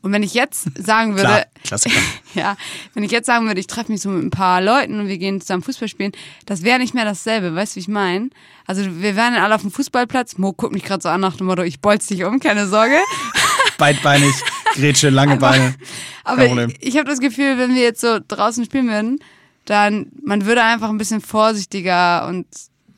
Und 0.00 0.12
wenn 0.12 0.22
ich 0.22 0.34
jetzt 0.34 0.66
sagen 0.78 1.16
würde, 1.16 1.22
Mhm. 1.22 1.32
Klar, 1.32 1.44
Klassiker. 1.64 2.00
ja, 2.34 2.56
wenn 2.94 3.01
ich 3.02 3.10
jetzt 3.10 3.26
sagen 3.26 3.46
würde, 3.46 3.60
ich 3.60 3.66
treffe 3.66 3.92
mich 3.92 4.02
so 4.02 4.08
mit 4.08 4.24
ein 4.24 4.30
paar 4.30 4.60
Leuten 4.60 5.00
und 5.00 5.08
wir 5.08 5.18
gehen 5.18 5.40
zusammen 5.40 5.62
Fußball 5.62 5.88
spielen, 5.88 6.12
das 6.46 6.62
wäre 6.62 6.78
nicht 6.78 6.94
mehr 6.94 7.04
dasselbe, 7.04 7.54
weißt 7.54 7.74
du, 7.74 7.76
wie 7.76 7.80
ich 7.80 7.88
meine? 7.88 8.30
Also 8.66 8.82
wir 8.84 9.16
wären 9.16 9.34
dann 9.34 9.42
alle 9.42 9.54
auf 9.54 9.62
dem 9.62 9.70
Fußballplatz, 9.70 10.38
Mo 10.38 10.52
guckt 10.52 10.72
mich 10.72 10.84
gerade 10.84 11.02
so 11.02 11.08
an 11.08 11.20
nach 11.20 11.36
dem 11.36 11.46
Motto, 11.46 11.62
ich 11.62 11.80
bolz 11.80 12.06
dich 12.06 12.24
um, 12.24 12.40
keine 12.40 12.66
Sorge. 12.66 12.96
Beidbeinig, 13.78 14.32
Grätsche, 14.74 15.10
lange 15.10 15.36
Beine. 15.36 15.74
Aber 16.24 16.36
Kein 16.36 16.48
Problem. 16.48 16.70
ich, 16.80 16.88
ich 16.88 16.96
habe 16.96 17.08
das 17.08 17.18
Gefühl, 17.18 17.58
wenn 17.58 17.74
wir 17.74 17.82
jetzt 17.82 18.00
so 18.00 18.18
draußen 18.26 18.64
spielen 18.64 18.88
würden, 18.88 19.18
dann 19.64 20.06
man 20.24 20.44
würde 20.44 20.62
einfach 20.62 20.88
ein 20.88 20.98
bisschen 20.98 21.20
vorsichtiger 21.20 22.26
und 22.28 22.46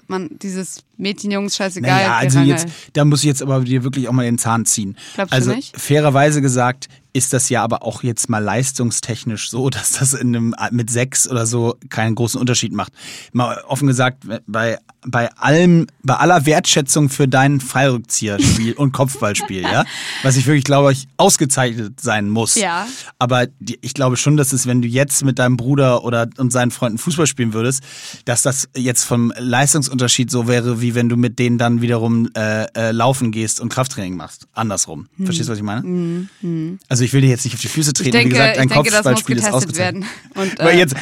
man 0.06 0.38
dieses 0.42 0.84
Mädchen, 0.96 1.30
Jungs, 1.30 1.56
scheißegal. 1.56 1.90
Naja, 1.90 2.16
also 2.16 2.40
jetzt, 2.40 2.68
da 2.92 3.04
muss 3.04 3.20
ich 3.20 3.26
jetzt 3.26 3.42
aber 3.42 3.60
dir 3.60 3.84
wirklich 3.84 4.08
auch 4.08 4.12
mal 4.12 4.24
den 4.24 4.38
Zahn 4.38 4.66
ziehen. 4.66 4.96
Glaubst 5.14 5.32
du 5.32 5.36
also 5.36 5.54
nicht? 5.54 5.78
fairerweise 5.80 6.42
gesagt 6.42 6.88
ist 7.14 7.32
das 7.32 7.48
ja 7.48 7.62
aber 7.62 7.84
auch 7.84 8.02
jetzt 8.02 8.28
mal 8.28 8.40
leistungstechnisch 8.40 9.48
so, 9.48 9.70
dass 9.70 9.92
das 9.92 10.12
in 10.12 10.36
einem, 10.36 10.54
mit 10.70 10.90
sechs 10.90 11.28
oder 11.28 11.46
so 11.46 11.76
keinen 11.88 12.14
großen 12.14 12.38
Unterschied 12.38 12.72
macht. 12.72 12.92
Mal 13.32 13.62
offen 13.66 13.86
gesagt, 13.86 14.26
bei, 14.46 14.78
bei 15.06 15.32
allem, 15.36 15.86
bei 16.02 16.14
aller 16.14 16.44
Wertschätzung 16.44 17.08
für 17.08 17.28
dein 17.28 17.60
Fallrückzieherspiel 17.60 18.72
und 18.76 18.92
Kopfballspiel, 18.92 19.62
ja, 19.62 19.84
was 20.22 20.36
ich 20.36 20.46
wirklich 20.46 20.64
glaube 20.64 20.92
ich 20.92 21.06
ausgezeichnet 21.16 22.00
sein 22.00 22.28
muss. 22.28 22.56
Ja. 22.56 22.86
Aber 23.18 23.46
die, 23.60 23.78
ich 23.80 23.94
glaube 23.94 24.16
schon, 24.16 24.36
dass 24.36 24.52
es, 24.52 24.66
wenn 24.66 24.82
du 24.82 24.88
jetzt 24.88 25.24
mit 25.24 25.38
deinem 25.38 25.56
Bruder 25.56 26.04
oder 26.04 26.28
und 26.38 26.50
seinen 26.50 26.72
Freunden 26.72 26.98
Fußball 26.98 27.26
spielen 27.26 27.52
würdest, 27.52 27.82
dass 28.24 28.42
das 28.42 28.68
jetzt 28.76 29.04
vom 29.04 29.32
Leistungsunterschied 29.38 30.30
so 30.30 30.48
wäre, 30.48 30.80
wie 30.80 30.94
wenn 30.94 31.08
du 31.08 31.16
mit 31.16 31.38
denen 31.38 31.58
dann 31.58 31.80
wiederum 31.80 32.28
äh, 32.36 32.64
äh, 32.74 32.90
laufen 32.90 33.30
gehst 33.30 33.60
und 33.60 33.68
Krafttraining 33.68 34.16
machst. 34.16 34.48
Andersrum. 34.52 35.08
Verstehst 35.22 35.48
du, 35.48 35.52
was 35.52 35.58
ich 35.58 35.64
meine? 35.64 36.28
Also 36.88 37.03
ich 37.04 37.12
will 37.12 37.20
dir 37.20 37.28
jetzt 37.28 37.44
nicht 37.44 37.54
auf 37.54 37.60
die 37.60 37.68
Füße 37.68 37.92
treten. 37.92 38.08
ich 38.08 38.12
denke, 38.12 38.30
Wie 38.30 38.38
gesagt, 38.38 38.58
ein 38.58 38.68
denke 38.68 38.84
das 38.90 38.94
Kopfballspiel 38.94 39.36
ist 39.38 39.52
ausgezeichnet. 39.52 40.04
werden. 40.34 40.50
Und, 40.50 40.60
äh, 40.60 40.76
jetzt, 40.76 40.94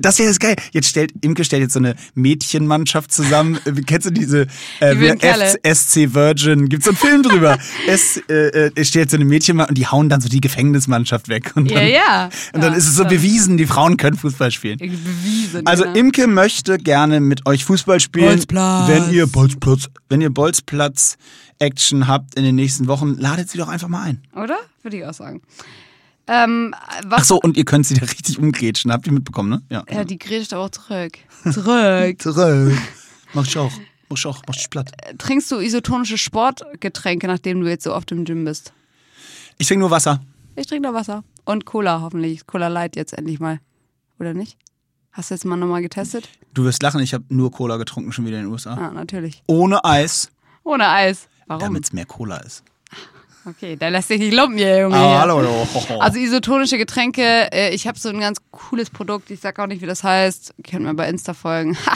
das 0.00 0.18
wäre 0.18 0.28
das 0.28 0.38
geil. 0.38 0.56
Jetzt 0.72 0.88
stellt, 0.88 1.12
Imke 1.20 1.44
stellt 1.44 1.62
jetzt 1.62 1.72
so 1.74 1.78
eine 1.78 1.94
Mädchenmannschaft 2.14 3.12
zusammen. 3.12 3.58
Kennst 3.86 4.06
du 4.06 4.10
diese 4.10 4.46
äh, 4.80 4.94
Die 4.96 5.74
SC 5.74 6.14
Virgin? 6.14 6.68
Gibt's 6.68 6.84
so 6.86 6.90
einen 6.90 6.98
Film 6.98 7.22
drüber? 7.22 7.58
es 7.88 8.20
äh, 8.28 8.70
äh, 8.74 8.84
stellt 8.84 9.10
so 9.10 9.16
eine 9.16 9.24
Mädchenmannschaft 9.24 9.70
und 9.70 9.78
die 9.78 9.86
hauen 9.86 10.08
dann 10.08 10.20
so 10.20 10.28
die 10.28 10.40
Gefängnismannschaft 10.40 11.28
weg. 11.28 11.52
Und 11.54 11.70
Ja, 11.70 11.80
dann, 11.80 11.88
ja. 11.88 12.28
Und 12.52 12.62
dann 12.62 12.72
Ja, 12.72 12.78
ist 12.78 12.88
es 12.88 12.94
so 12.96 13.02
ja. 13.02 13.08
bewiesen, 13.08 13.56
die 13.56 13.66
Frauen 13.66 13.96
können 13.96 14.16
Fußball 14.16 14.50
spielen. 14.50 14.78
bewiesen. 14.78 15.66
Also 15.66 15.84
ja. 15.84 15.92
Imke 15.92 16.26
möchte 16.26 16.78
gerne 16.78 17.20
mit 17.20 17.46
euch 17.46 17.64
Fußball 17.64 18.00
spielen. 18.00 18.26
Bolzplatz. 18.26 18.88
Wenn 18.88 19.12
ihr 19.12 19.26
Bolzplatz, 19.26 19.88
wenn 20.08 20.20
ihr 20.20 20.30
Bolzplatz 20.30 21.16
Action 21.58 22.06
habt 22.06 22.34
in 22.34 22.44
den 22.44 22.54
nächsten 22.54 22.86
Wochen, 22.88 23.16
ladet 23.16 23.48
sie 23.50 23.58
doch 23.58 23.68
einfach 23.68 23.88
mal 23.88 24.02
ein. 24.02 24.22
Oder? 24.34 24.58
Würde 24.82 24.96
ich 24.98 25.04
auch 25.04 25.14
sagen. 25.14 25.42
Ähm, 26.26 26.74
was, 27.06 27.22
Ach 27.22 27.24
so, 27.24 27.40
und 27.40 27.56
ihr 27.56 27.64
könnt 27.64 27.86
sie 27.86 27.94
da 27.94 28.04
richtig 28.04 28.38
umgrätschen. 28.38 28.92
Habt 28.92 29.06
ihr 29.06 29.12
mitbekommen, 29.12 29.48
ne? 29.48 29.62
Ja. 29.70 29.84
Ja, 29.90 30.04
die 30.04 30.18
grätscht 30.18 30.52
aber 30.52 30.64
auch 30.64 30.70
zurück. 30.70 31.18
Zurück. 31.50 32.20
Zurück. 32.20 32.78
Mach 33.32 33.46
ich 33.46 33.56
auch. 33.56 33.72
Mach 34.10 34.18
ich 34.18 34.26
auch. 34.26 34.42
Mach 34.46 34.54
ich 34.54 34.68
platt. 34.68 34.92
Trinkst 35.16 35.50
du 35.50 35.58
isotonische 35.58 36.18
Sportgetränke, 36.18 37.26
nachdem 37.26 37.60
du 37.60 37.68
jetzt 37.68 37.84
so 37.84 37.94
oft 37.94 38.12
im 38.12 38.24
Gym 38.24 38.44
bist? 38.44 38.72
Ich 39.56 39.66
trinke 39.66 39.80
nur 39.80 39.90
Wasser. 39.90 40.20
Ich 40.54 40.66
trinke 40.66 40.86
noch 40.88 40.94
Wasser. 40.94 41.24
Und 41.46 41.64
Cola 41.64 42.02
hoffentlich. 42.02 42.46
Cola 42.46 42.68
Light 42.68 42.94
jetzt 42.96 43.14
endlich 43.14 43.40
mal. 43.40 43.60
Oder 44.20 44.34
nicht? 44.34 44.58
Hast 45.12 45.30
du 45.30 45.34
jetzt 45.34 45.44
mal 45.44 45.56
nochmal 45.56 45.80
getestet? 45.82 46.28
Du 46.52 46.64
wirst 46.64 46.82
lachen, 46.82 47.00
ich 47.00 47.14
habe 47.14 47.24
nur 47.28 47.50
Cola 47.50 47.76
getrunken 47.78 48.12
schon 48.12 48.26
wieder 48.26 48.36
in 48.38 48.44
den 48.44 48.52
USA. 48.52 48.74
Ah, 48.74 48.90
natürlich. 48.90 49.42
Ohne 49.46 49.84
Eis, 49.84 50.30
Ohne 50.62 50.88
Eis. 50.88 51.28
Warum? 51.48 51.60
damit 51.60 51.84
es 51.84 51.92
mehr 51.92 52.06
Cola 52.06 52.38
ist. 52.38 52.62
Okay, 53.44 53.76
da 53.76 53.88
lässt 53.88 54.08
sich 54.08 54.18
nicht 54.18 54.34
lumpen 54.34 54.58
hier, 54.58 54.80
Junge. 54.80 54.96
Ah, 54.96 55.08
hier. 55.08 55.18
hallo. 55.20 55.66
Also 56.00 56.18
isotonische 56.18 56.76
Getränke, 56.76 57.50
äh, 57.50 57.74
ich 57.74 57.86
habe 57.86 57.98
so 57.98 58.10
ein 58.10 58.20
ganz 58.20 58.38
cooles 58.50 58.90
Produkt, 58.90 59.30
ich 59.30 59.40
sag 59.40 59.58
auch 59.58 59.66
nicht, 59.66 59.80
wie 59.80 59.86
das 59.86 60.04
heißt, 60.04 60.54
könnt 60.68 60.84
mir 60.84 60.94
bei 60.94 61.08
Insta 61.08 61.32
folgen. 61.32 61.76
Ha. 61.86 61.94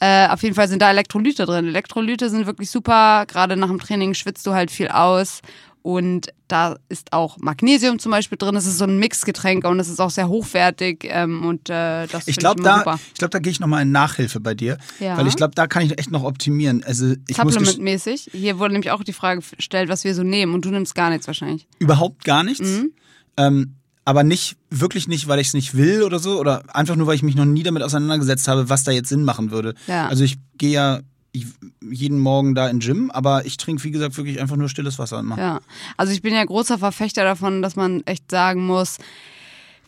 Äh, 0.00 0.28
auf 0.28 0.42
jeden 0.42 0.54
Fall 0.54 0.68
sind 0.68 0.80
da 0.80 0.90
Elektrolyte 0.90 1.44
drin. 1.44 1.66
Elektrolyte 1.66 2.30
sind 2.30 2.46
wirklich 2.46 2.70
super, 2.70 3.26
gerade 3.26 3.56
nach 3.56 3.68
dem 3.68 3.80
Training 3.80 4.14
schwitzt 4.14 4.46
du 4.46 4.54
halt 4.54 4.70
viel 4.70 4.88
aus 4.88 5.42
und 5.82 6.28
da 6.48 6.76
ist 6.88 7.12
auch 7.12 7.38
Magnesium 7.38 7.98
zum 7.98 8.12
Beispiel 8.12 8.36
drin. 8.36 8.56
Es 8.56 8.66
ist 8.66 8.78
so 8.78 8.84
ein 8.84 8.98
Mixgetränk 8.98 9.64
und 9.64 9.80
es 9.80 9.88
ist 9.88 10.00
auch 10.00 10.10
sehr 10.10 10.28
hochwertig 10.28 11.04
ähm, 11.04 11.44
und 11.46 11.70
äh, 11.70 12.06
das 12.06 12.28
Ich 12.28 12.36
glaube, 12.36 12.62
da, 12.62 12.78
super. 12.78 13.00
ich 13.14 13.28
da 13.28 13.38
gehe 13.38 13.50
ich 13.52 13.60
nochmal 13.60 13.82
in 13.82 13.92
Nachhilfe 13.92 14.40
bei 14.40 14.54
dir. 14.54 14.76
Ja. 14.98 15.16
Weil 15.16 15.26
ich 15.26 15.36
glaube, 15.36 15.54
da 15.54 15.66
kann 15.66 15.82
ich 15.82 15.98
echt 15.98 16.10
noch 16.10 16.24
optimieren. 16.24 16.84
Also 16.84 17.14
ich 17.28 17.36
Supplement-mäßig. 17.36 18.30
Hier 18.32 18.58
wurde 18.58 18.72
nämlich 18.72 18.90
auch 18.90 19.04
die 19.04 19.12
Frage 19.12 19.42
gestellt, 19.56 19.88
was 19.88 20.04
wir 20.04 20.14
so 20.14 20.22
nehmen 20.22 20.54
und 20.54 20.64
du 20.64 20.70
nimmst 20.70 20.94
gar 20.94 21.10
nichts 21.10 21.26
wahrscheinlich. 21.26 21.66
überhaupt 21.78 22.24
gar 22.24 22.42
nichts. 22.42 22.68
Mhm. 22.68 22.92
Ähm, 23.36 23.74
aber 24.04 24.24
nicht, 24.24 24.56
wirklich 24.70 25.08
nicht, 25.08 25.28
weil 25.28 25.38
ich 25.38 25.48
es 25.48 25.54
nicht 25.54 25.76
will 25.76 26.02
oder 26.02 26.18
so, 26.18 26.40
oder 26.40 26.64
einfach 26.74 26.96
nur, 26.96 27.06
weil 27.06 27.14
ich 27.14 27.22
mich 27.22 27.36
noch 27.36 27.44
nie 27.44 27.62
damit 27.62 27.82
auseinandergesetzt 27.82 28.48
habe, 28.48 28.68
was 28.68 28.82
da 28.82 28.90
jetzt 28.92 29.08
Sinn 29.08 29.24
machen 29.24 29.50
würde. 29.50 29.74
Ja. 29.86 30.08
Also 30.08 30.24
ich 30.24 30.38
gehe 30.58 30.72
ja 30.72 31.00
ich- 31.32 31.46
jeden 31.90 32.18
Morgen 32.18 32.54
da 32.54 32.68
in 32.68 32.80
den 32.80 32.86
Gym, 32.86 33.10
aber 33.10 33.44
ich 33.46 33.56
trinke, 33.56 33.84
wie 33.84 33.90
gesagt, 33.90 34.16
wirklich 34.16 34.40
einfach 34.40 34.56
nur 34.56 34.68
stilles 34.68 34.98
Wasser 34.98 35.20
immer. 35.20 35.38
Ja, 35.38 35.60
also 35.96 36.12
ich 36.12 36.22
bin 36.22 36.34
ja 36.34 36.44
großer 36.44 36.78
Verfechter 36.78 37.24
davon, 37.24 37.62
dass 37.62 37.76
man 37.76 38.02
echt 38.06 38.30
sagen 38.30 38.66
muss, 38.66 38.98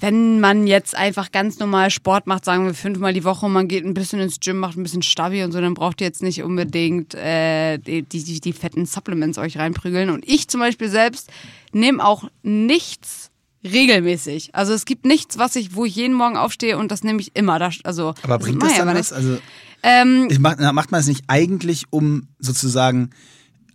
wenn 0.01 0.41
man 0.41 0.67
jetzt 0.67 0.97
einfach 0.97 1.31
ganz 1.31 1.61
normal 1.61 1.91
Sport 1.91 2.27
macht, 2.27 2.45
sagen 2.45 2.67
wir 2.67 2.75
fünfmal 2.75 3.13
die 3.13 3.23
Woche 3.23 3.47
und 3.47 3.53
man 3.53 3.69
geht 3.69 3.85
ein 3.85 3.95
bisschen 3.95 4.19
ins 4.19 4.41
Gym, 4.41 4.59
macht 4.59 4.77
ein 4.77 4.83
bisschen 4.83 5.03
Stabi 5.03 5.45
und 5.45 5.53
so, 5.53 5.61
dann 5.61 5.75
braucht 5.75 6.01
ihr 6.01 6.09
jetzt 6.09 6.23
nicht 6.25 6.43
unbedingt 6.43 7.15
äh, 7.15 7.79
die, 7.79 8.03
die, 8.03 8.41
die 8.41 8.53
fetten 8.53 8.85
Supplements 8.85 9.39
euch 9.39 9.59
reinprügeln. 9.59 10.11
Und 10.11 10.29
ich 10.29 10.49
zum 10.49 10.59
Beispiel 10.61 10.89
selbst 10.89 11.31
nehme 11.73 12.05
auch 12.05 12.25
nichts 12.43 13.31
regelmäßig. 13.65 14.55
Also 14.57 14.73
es 14.73 14.85
gibt 14.87 15.05
nichts, 15.07 15.39
was 15.39 15.55
ich, 15.55 15.77
wo 15.77 15.85
ich 15.85 15.95
jeden 15.95 16.15
Morgen 16.15 16.37
aufstehe 16.37 16.77
und 16.79 16.91
das 16.91 17.05
nehme 17.05 17.21
ich 17.21 17.31
immer. 17.35 17.61
Das, 17.61 17.77
also, 17.85 18.15
Aber 18.25 18.39
das 18.39 18.47
bringt 18.47 18.61
das 18.63 18.73
ich 18.73 18.79
dann 18.79 18.89
was? 18.97 19.13
Also 19.13 19.39
Ähm, 19.83 20.29
ich 20.31 20.39
mach, 20.39 20.57
na, 20.59 20.73
macht 20.73 20.93
man 20.93 21.01
es 21.01 21.07
nicht 21.07 21.25
eigentlich, 21.27 21.85
um 21.91 22.29
sozusagen 22.39 23.11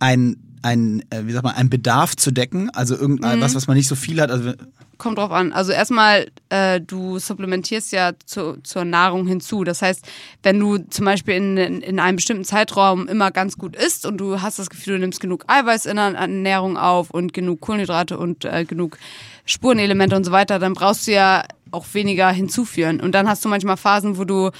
ein, 0.00 0.36
ein, 0.62 1.02
äh, 1.10 1.26
wie 1.26 1.32
sagt 1.32 1.44
man, 1.44 1.54
einen 1.54 1.70
Bedarf 1.70 2.16
zu 2.16 2.30
decken? 2.30 2.70
Also 2.70 2.96
irgendein 2.96 3.38
Mhm. 3.38 3.42
was, 3.42 3.54
was 3.54 3.66
man 3.66 3.76
nicht 3.76 3.88
so 3.88 3.94
viel 3.94 4.20
hat? 4.20 4.30
Also 4.30 4.52
Kommt 4.96 5.18
drauf 5.18 5.30
an. 5.30 5.52
Also 5.52 5.70
erstmal, 5.70 6.26
äh, 6.48 6.80
du 6.80 7.20
supplementierst 7.20 7.92
ja 7.92 8.12
zu, 8.26 8.56
zur 8.64 8.84
Nahrung 8.84 9.28
hinzu. 9.28 9.62
Das 9.62 9.80
heißt, 9.80 10.04
wenn 10.42 10.58
du 10.58 10.78
zum 10.78 11.04
Beispiel 11.04 11.34
in, 11.34 11.56
in, 11.56 11.80
in 11.82 12.00
einem 12.00 12.16
bestimmten 12.16 12.44
Zeitraum 12.44 13.06
immer 13.06 13.30
ganz 13.30 13.56
gut 13.56 13.76
isst 13.76 14.06
und 14.06 14.18
du 14.18 14.40
hast 14.42 14.58
das 14.58 14.70
Gefühl, 14.70 14.94
du 14.94 14.98
nimmst 14.98 15.20
genug 15.20 15.44
Eiweiß 15.46 15.86
in 15.86 15.96
der 15.96 16.14
Ernährung 16.14 16.76
auf 16.76 17.10
und 17.10 17.32
genug 17.32 17.60
Kohlenhydrate 17.60 18.18
und 18.18 18.44
äh, 18.44 18.64
genug 18.64 18.98
Spurenelemente 19.44 20.16
und 20.16 20.24
so 20.24 20.32
weiter, 20.32 20.58
dann 20.58 20.74
brauchst 20.74 21.06
du 21.06 21.12
ja 21.12 21.44
auch 21.70 21.86
weniger 21.92 22.30
hinzuführen. 22.30 23.00
Und 23.00 23.12
dann 23.12 23.28
hast 23.28 23.44
du 23.44 23.48
manchmal 23.48 23.76
Phasen, 23.76 24.18
wo 24.18 24.24
du 24.24 24.50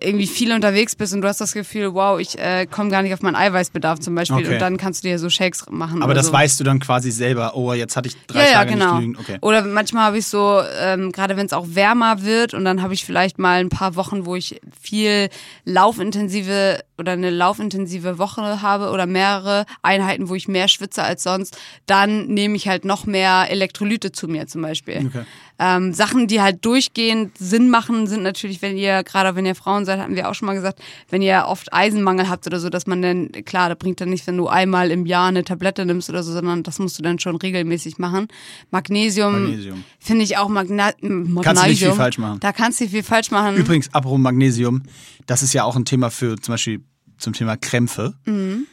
irgendwie 0.00 0.26
viel 0.26 0.52
unterwegs 0.52 0.94
bist 0.94 1.14
und 1.14 1.22
du 1.22 1.28
hast 1.28 1.40
das 1.40 1.52
Gefühl, 1.52 1.94
wow, 1.94 2.18
ich 2.18 2.38
äh, 2.38 2.66
komme 2.66 2.90
gar 2.90 3.02
nicht 3.02 3.14
auf 3.14 3.22
meinen 3.22 3.36
Eiweißbedarf 3.36 4.00
zum 4.00 4.14
Beispiel 4.14 4.36
Okay. 4.36 4.54
und 4.54 4.60
dann 4.60 4.76
kannst 4.76 5.02
du 5.02 5.08
dir 5.08 5.18
so 5.18 5.30
Shakes 5.30 5.64
machen. 5.70 6.02
Aber 6.02 6.14
das 6.14 6.26
so. 6.26 6.32
weißt 6.32 6.60
du 6.60 6.64
dann 6.64 6.80
quasi 6.80 7.10
selber. 7.10 7.56
Oh, 7.56 7.72
jetzt 7.72 7.96
hatte 7.96 8.08
ich 8.08 8.16
drei 8.26 8.40
ja, 8.40 8.44
ja, 8.46 8.52
Tage 8.54 8.72
genau. 8.72 8.84
nicht 8.84 8.94
genügend. 8.94 9.18
Okay. 9.20 9.38
Oder 9.40 9.62
manchmal 9.62 10.04
habe 10.04 10.18
ich 10.18 10.26
so, 10.26 10.60
ähm, 10.80 11.12
gerade 11.12 11.36
wenn 11.36 11.46
es 11.46 11.52
auch 11.52 11.66
wärmer 11.70 12.22
wird 12.22 12.52
und 12.54 12.64
dann 12.64 12.82
habe 12.82 12.94
ich 12.94 13.04
vielleicht 13.04 13.38
mal 13.38 13.60
ein 13.60 13.68
paar 13.70 13.96
Wochen, 13.96 14.26
wo 14.26 14.36
ich 14.36 14.60
viel 14.80 15.28
laufintensive 15.64 16.80
oder 16.98 17.12
eine 17.12 17.30
laufintensive 17.30 18.18
Woche 18.18 18.62
habe 18.62 18.90
oder 18.90 19.06
mehrere 19.06 19.64
Einheiten, 19.82 20.28
wo 20.28 20.34
ich 20.34 20.48
mehr 20.48 20.68
schwitze 20.68 21.02
als 21.02 21.22
sonst, 21.22 21.56
dann 21.86 22.26
nehme 22.26 22.56
ich 22.56 22.68
halt 22.68 22.84
noch 22.84 23.06
mehr 23.06 23.46
Elektrolyte 23.50 24.12
zu 24.12 24.28
mir 24.28 24.46
zum 24.46 24.62
Beispiel. 24.62 25.06
Okay. 25.06 25.24
Ähm, 25.58 25.94
Sachen, 25.94 26.26
die 26.26 26.42
halt 26.42 26.64
durchgehend 26.66 27.38
Sinn 27.38 27.70
machen, 27.70 28.06
sind 28.06 28.22
natürlich, 28.22 28.60
wenn 28.60 28.76
ihr, 28.76 29.02
gerade 29.04 29.36
wenn 29.36 29.46
ihr 29.46 29.54
Frauen 29.54 29.85
seid, 29.86 29.98
hatten 29.98 30.14
wir 30.14 30.28
auch 30.28 30.34
schon 30.34 30.46
mal 30.46 30.54
gesagt, 30.54 30.80
wenn 31.08 31.22
ihr 31.22 31.44
oft 31.46 31.72
Eisenmangel 31.72 32.28
habt 32.28 32.46
oder 32.46 32.60
so, 32.60 32.68
dass 32.68 32.86
man 32.86 33.00
dann, 33.00 33.32
klar, 33.44 33.70
das 33.70 33.78
bringt 33.78 34.00
dann 34.00 34.10
nicht, 34.10 34.26
wenn 34.26 34.36
du 34.36 34.48
einmal 34.48 34.90
im 34.90 35.06
Jahr 35.06 35.28
eine 35.28 35.44
Tablette 35.44 35.86
nimmst 35.86 36.10
oder 36.10 36.22
so, 36.22 36.32
sondern 36.32 36.62
das 36.62 36.78
musst 36.78 36.98
du 36.98 37.02
dann 37.02 37.18
schon 37.18 37.36
regelmäßig 37.36 37.98
machen. 37.98 38.28
Magnesium, 38.70 39.44
Magnesium. 39.44 39.84
finde 39.98 40.24
ich 40.24 40.36
auch 40.36 40.48
Magna 40.48 40.90
Magnesium. 41.00 41.42
Kannst 41.42 41.64
du 41.64 41.68
nicht 41.68 41.82
viel 41.82 41.92
falsch 41.92 42.18
machen. 42.18 42.40
Da 42.40 42.52
kannst 42.52 42.80
du 42.80 42.84
nicht 42.84 42.92
viel 42.92 43.02
falsch 43.02 43.30
machen. 43.30 43.56
Übrigens, 43.56 43.92
apropos 43.94 44.18
Magnesium, 44.18 44.82
das 45.26 45.42
ist 45.42 45.52
ja 45.52 45.64
auch 45.64 45.76
ein 45.76 45.84
Thema 45.84 46.10
für 46.10 46.36
zum 46.36 46.52
Beispiel 46.52 46.84
zum 47.18 47.32
Thema 47.32 47.56
Krämpfe. 47.56 48.14
Mhm. 48.26 48.66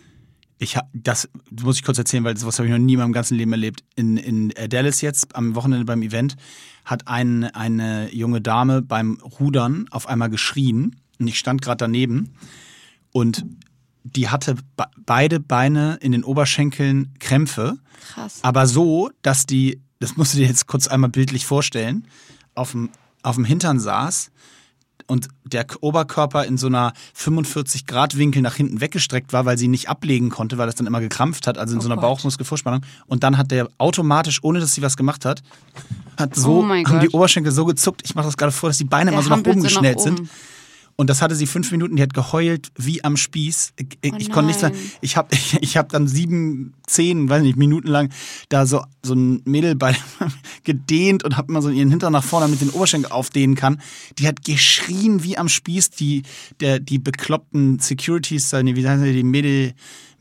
Ich 0.60 0.78
hab, 0.78 0.90
das 0.94 1.30
muss 1.62 1.78
ich 1.78 1.84
kurz 1.84 1.98
erzählen, 1.98 2.24
weil 2.24 2.38
sowas 2.38 2.58
habe 2.58 2.68
ich 2.68 2.72
noch 2.72 2.80
nie 2.80 2.94
in 2.94 3.00
meinem 3.00 3.12
ganzen 3.12 3.36
Leben 3.36 3.52
erlebt. 3.52 3.84
In, 3.96 4.18
in 4.18 4.54
Dallas 4.70 5.02
jetzt 5.02 5.36
am 5.36 5.56
Wochenende 5.56 5.86
beim 5.86 6.02
Event 6.02 6.36
hat 6.86 7.08
ein, 7.08 7.44
eine 7.44 8.14
junge 8.14 8.42
Dame 8.42 8.82
beim 8.82 9.20
Rudern 9.40 9.88
auf 9.92 10.08
einmal 10.08 10.30
geschrien 10.30 10.96
und 11.20 11.28
ich 11.28 11.38
stand 11.38 11.62
gerade 11.62 11.78
daneben 11.78 12.34
und 13.12 13.46
die 14.04 14.30
hatte 14.30 14.56
be 14.76 14.86
beide 15.06 15.40
Beine 15.40 15.98
in 16.02 16.12
den 16.12 16.24
Oberschenkeln 16.24 17.14
Krämpfe. 17.20 17.78
Krass. 18.14 18.40
Aber 18.42 18.68
so, 18.68 19.10
dass 19.22 19.46
die, 19.46 19.82
das 20.00 20.16
musst 20.16 20.34
du 20.34 20.38
dir 20.38 20.48
jetzt 20.48 20.68
kurz 20.68 20.88
einmal 20.88 21.10
bildlich 21.10 21.46
vorstellen, 21.46 22.08
auf 22.56 22.72
dem, 22.72 22.90
auf 23.22 23.36
dem 23.36 23.46
Hintern 23.46 23.80
saß 23.80 24.32
und 25.08 25.28
der 25.44 25.66
Oberkörper 25.82 26.46
in 26.46 26.58
so 26.58 26.68
einer 26.68 26.94
45 27.14 27.86
Grad 27.86 28.18
Winkel 28.18 28.42
nach 28.42 28.56
hinten 28.56 28.82
weggestreckt 28.82 29.34
war, 29.34 29.46
weil 29.46 29.58
sie 29.58 29.68
nicht 29.68 29.90
ablegen 29.90 30.30
konnte, 30.30 30.58
weil 30.58 30.66
das 30.66 30.76
dann 30.76 30.88
immer 30.88 31.02
gekrampft 31.02 31.48
hat, 31.48 31.58
also 31.58 31.74
in 31.74 31.80
Oh 31.80 31.82
so 31.84 31.88
einer 31.88 31.96
Gott. 31.96 32.04
Bauchmuskelvorspannung. 32.04 32.82
Und 33.06 33.24
dann 33.24 33.38
hat 33.38 33.52
der 33.52 33.70
automatisch, 33.78 34.44
ohne 34.44 34.60
dass 34.60 34.74
sie 34.74 34.82
was 34.82 34.96
gemacht 34.98 35.26
hat, 35.26 35.44
hat 36.18 36.36
so, 36.36 36.60
Oh 36.60 36.70
haben 36.70 37.00
die. 37.00 37.10
Oberschenkel 37.10 37.52
so 37.52 37.66
gezuckt. 37.66 38.02
Ich 38.06 38.16
mache 38.16 38.28
das 38.28 38.38
gerade 38.38 38.52
vor, 38.52 38.70
dass 38.70 38.78
die 38.78 38.86
Beine 38.86 39.12
Der 39.12 39.20
immer 39.20 39.24
so 39.24 39.30
nach 39.30 39.40
oben 39.40 39.64
geschnellt 39.64 39.98
oben. 40.00 40.30
Und 40.96 41.10
das 41.10 41.22
hatte 41.22 41.36
sie 41.36 41.48
fünf 41.48 41.72
Minuten, 41.72 41.96
die 41.96 42.04
hat 42.04 42.14
geheult 42.14 42.72
wie 42.76 43.04
am 43.04 43.18
Spieß. 43.18 43.74
Ich, 43.78 44.14
Oh 44.14 44.16
ich 44.18 44.32
konnte 44.32 44.48
nicht 44.48 44.60
sagen, 44.60 44.76
ich 45.02 45.18
habe 45.18 45.30
ich, 45.34 45.58
ich 45.62 45.78
hab 45.78 45.90
dann 45.90 46.08
sieben, 46.08 46.74
zehn, 46.86 47.30
weiß 47.30 47.42
nicht, 47.42 47.58
Minuten 47.58 47.88
lang 47.88 48.10
da 48.50 48.66
so, 48.66 48.84
so 49.02 49.16
ein 49.16 49.42
Mädel 49.46 49.76
bei 49.76 49.96
gedehnt 50.64 51.24
und 51.24 51.36
hab 51.36 51.50
immer 51.50 51.62
so 51.62 51.70
ihren 51.70 51.90
Hintern 51.90 52.14
nach 52.14 52.24
vorne, 52.24 52.46
damit 52.46 52.62
den 52.62 52.70
Oberschenkel 52.70 53.12
aufdehnen 53.12 53.56
kann. 53.56 53.82
Die 54.20 54.28
hat 54.28 54.44
geschrien 54.44 55.24
wie 55.24 55.38
am 55.38 55.50
Spieß, 55.50 55.90
die, 55.92 56.24
der, 56.60 56.80
die 56.80 57.00
bekloppten 57.00 57.80
Securities, 57.80 58.54
äh, 58.54 58.64
wie 58.64 58.88
heißen 58.88 59.04
die, 59.04 59.14
die 59.14 59.24
Medi 59.24 59.74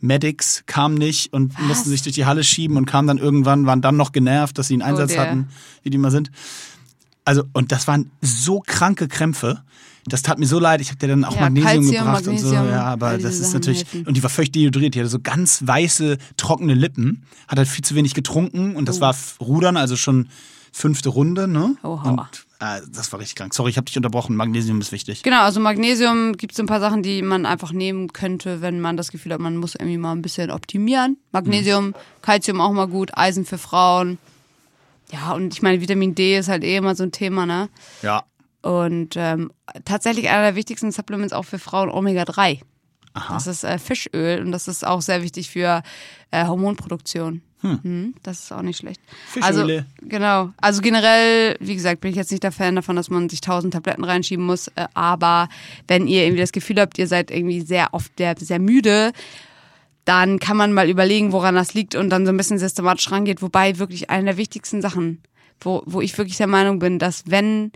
Medics 0.03 0.65
kamen 0.67 0.97
nicht 0.97 1.33
und 1.33 1.57
mussten 1.61 1.89
sich 1.89 2.03
durch 2.03 2.17
die 2.17 2.27
Halle 2.27 2.43
schieben 2.43 2.77
und 2.77 2.87
kamen 2.87 3.07
dann 3.07 3.19
irgendwann, 3.19 3.67
waren 3.67 3.81
dann 3.83 3.97
noch 3.97 4.11
genervt, 4.11 4.59
dass 4.59 4.67
sie 4.67 4.75
einen 4.75 4.83
Einsatz 4.83 5.13
Oh 5.15 5.19
hatten, 5.19 5.49
wie 5.85 5.91
die 5.91 5.99
mal 5.99 6.11
sind. 6.11 6.33
Also, 7.25 7.45
und 7.53 7.71
das 7.71 7.87
waren 7.87 8.11
so 8.21 8.61
kranke 8.67 9.07
Krämpfe. 9.07 9.63
Das 10.07 10.23
tat 10.23 10.39
mir 10.39 10.47
so 10.47 10.59
leid. 10.59 10.81
Ich 10.81 10.89
habe 10.89 10.99
dir 10.99 11.09
dann 11.09 11.25
auch 11.25 11.35
Ja, 11.37 11.43
Magnesium 11.43 11.85
Calcium, 11.85 11.91
gebracht 12.05 12.27
und 12.27 12.35
Magnesium, 12.35 12.65
so. 12.65 12.71
Ja, 12.71 12.85
aber 12.87 13.19
das 13.19 13.35
ist 13.35 13.43
Sachen 13.43 13.53
natürlich. 13.55 13.79
helfen. 13.93 14.07
Und 14.07 14.17
die 14.17 14.23
war 14.23 14.31
völlig 14.31 14.51
dehydriert. 14.53 14.95
Die 14.95 14.99
hatte 15.01 15.09
so 15.09 15.21
ganz 15.21 15.63
weiße, 15.67 16.19
trockene 16.37 16.75
Lippen. 16.75 17.23
Hat 17.47 17.59
halt 17.59 17.69
viel 17.69 17.85
zu 17.85 17.95
wenig 17.95 18.15
getrunken. 18.15 18.75
Und 18.75 18.89
das 18.89 19.01
war 19.01 19.11
f- 19.11 19.37
Rudern, 19.41 19.77
also 19.77 19.95
schon 19.95 20.29
fünfte 20.73 21.09
Runde, 21.11 21.47
ne? 21.47 21.77
Oha. 21.85 22.11
Und 22.11 22.21
äh, 22.59 22.81
das 22.91 23.13
war 23.13 23.21
richtig 23.21 23.37
krank. 23.37 23.55
Sorry, 23.55 23.71
ich 23.71 23.77
habe 23.77 23.85
dich 23.85 23.97
unterbrochen. 23.97 24.35
Magnesium 24.35 24.81
ist 24.81 24.91
wichtig. 24.91 25.23
Genau, 25.23 25.43
also 25.43 25.61
Magnesium 25.61 26.33
gibt 26.37 26.55
es 26.55 26.59
ein 26.61 26.67
paar 26.67 26.81
Sachen, 26.81 27.03
die 27.05 27.23
man 27.23 27.47
einfach 27.47 27.73
nehmen 27.73 28.13
könnte, 28.13 28.61
wenn 28.61 28.81
man 28.81 28.97
das 28.97 29.13
Gefühl 29.13 29.33
hat, 29.35 29.41
man 29.41 29.57
muss 29.57 29.75
irgendwie 29.77 29.99
mal 29.99 30.13
ein 30.13 30.23
bisschen 30.23 30.51
optimieren. 30.51 31.17
Magnesium, 31.31 31.95
Calcium 32.23 32.61
auch 32.61 32.73
mal 32.73 32.89
gut, 32.89 33.11
Eisen 33.17 33.45
für 33.45 33.59
Frauen. 33.59 34.19
Ja, 35.13 35.33
und 35.33 35.53
ich 35.53 35.61
meine, 35.61 35.81
Vitamin 35.83 36.15
D 36.15 36.39
ist 36.39 36.49
halt 36.49 36.65
eh 36.65 36.77
immer 36.77 36.95
so 36.95 37.03
ein 37.03 37.13
Thema, 37.13 37.45
ne? 37.45 37.69
Ja. 38.01 38.25
Und 38.63 39.15
ähm, 39.17 39.53
tatsächlich 39.85 40.29
einer 40.29 40.43
der 40.43 40.55
wichtigsten 40.55 40.93
Supplements 40.93 41.33
auch 41.33 41.45
für 41.45 41.59
Frauen 41.59 41.91
Omega-3. 41.91 42.61
Aha. 43.15 43.35
Das 43.35 43.47
ist 43.47 43.65
äh, 43.65 43.79
Fischöl 43.79 44.41
und 44.41 44.53
das 44.53 44.69
ist 44.69 44.87
auch 44.87 45.03
sehr 45.03 45.23
wichtig 45.23 45.51
für 45.51 45.83
äh, 46.31 46.47
Hormonproduktion. 46.47 47.43
Hm, 47.63 48.15
das 48.25 48.41
ist 48.41 48.53
auch 48.53 48.63
nicht 48.63 48.79
schlecht. 48.79 49.01
Fischöle. 49.29 49.47
Also, 49.47 50.09
genau. 50.09 50.51
Also 50.61 50.81
generell, 50.81 51.57
wie 51.61 51.75
gesagt, 51.75 52.01
bin 52.01 52.11
ich 52.11 52.17
jetzt 52.17 52.33
nicht 52.33 52.43
der 52.43 52.51
Fan 52.51 52.75
davon, 52.75 52.97
dass 52.97 53.09
man 53.09 53.29
sich 53.29 53.41
tausend 53.41 53.73
Tabletten 53.73 54.03
reinschieben 54.03 54.45
muss. 54.45 54.69
Äh, 54.69 54.89
aber 54.95 55.49
wenn 55.87 56.09
ihr 56.09 56.25
irgendwie 56.25 56.41
das 56.41 56.53
Gefühl 56.53 56.81
habt, 56.81 56.99
ihr 56.99 57.07
seid 57.07 57.31
irgendwie 57.31 57.61
sehr 57.61 57.95
oft 57.95 58.13
sehr, 58.19 58.35
sehr 58.39 58.59
müde, 58.59 59.13
dann 60.05 60.41
kann 60.41 60.57
man 60.57 60.73
mal 60.73 60.89
überlegen, 60.89 61.31
woran 61.31 61.55
das 61.55 61.75
liegt 61.75 61.95
und 61.95 62.11
dann 62.11 62.27
so 62.27 62.33
ein 62.33 62.37
bisschen 62.37 62.59
systematisch 62.59 63.11
rangeht. 63.13 63.43
Wobei 63.43 63.79
wirklich 63.79 64.11
eine 64.11 64.25
der 64.25 64.37
wichtigsten 64.37 64.83
Sachen, 64.83 65.23
wo, 65.61 65.83
wo 65.87 66.01
ich 66.01 66.19
wirklich 66.19 66.39
der 66.39 66.49
Meinung 66.49 66.81
bin, 66.81 66.99
dass 66.99 67.25
wenn 67.27 67.71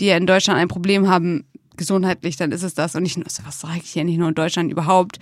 wir 0.00 0.16
in 0.16 0.26
Deutschland 0.26 0.58
ein 0.58 0.68
Problem 0.68 1.08
haben, 1.08 1.44
gesundheitlich, 1.76 2.36
dann 2.36 2.52
ist 2.52 2.62
es 2.62 2.74
das. 2.74 2.94
Und 2.94 3.02
nicht 3.04 3.16
nur, 3.16 3.26
was 3.44 3.60
sage 3.60 3.80
ich 3.82 3.90
hier, 3.90 4.04
nicht 4.04 4.18
nur 4.18 4.28
in 4.28 4.34
Deutschland 4.34 4.70
überhaupt. 4.70 5.18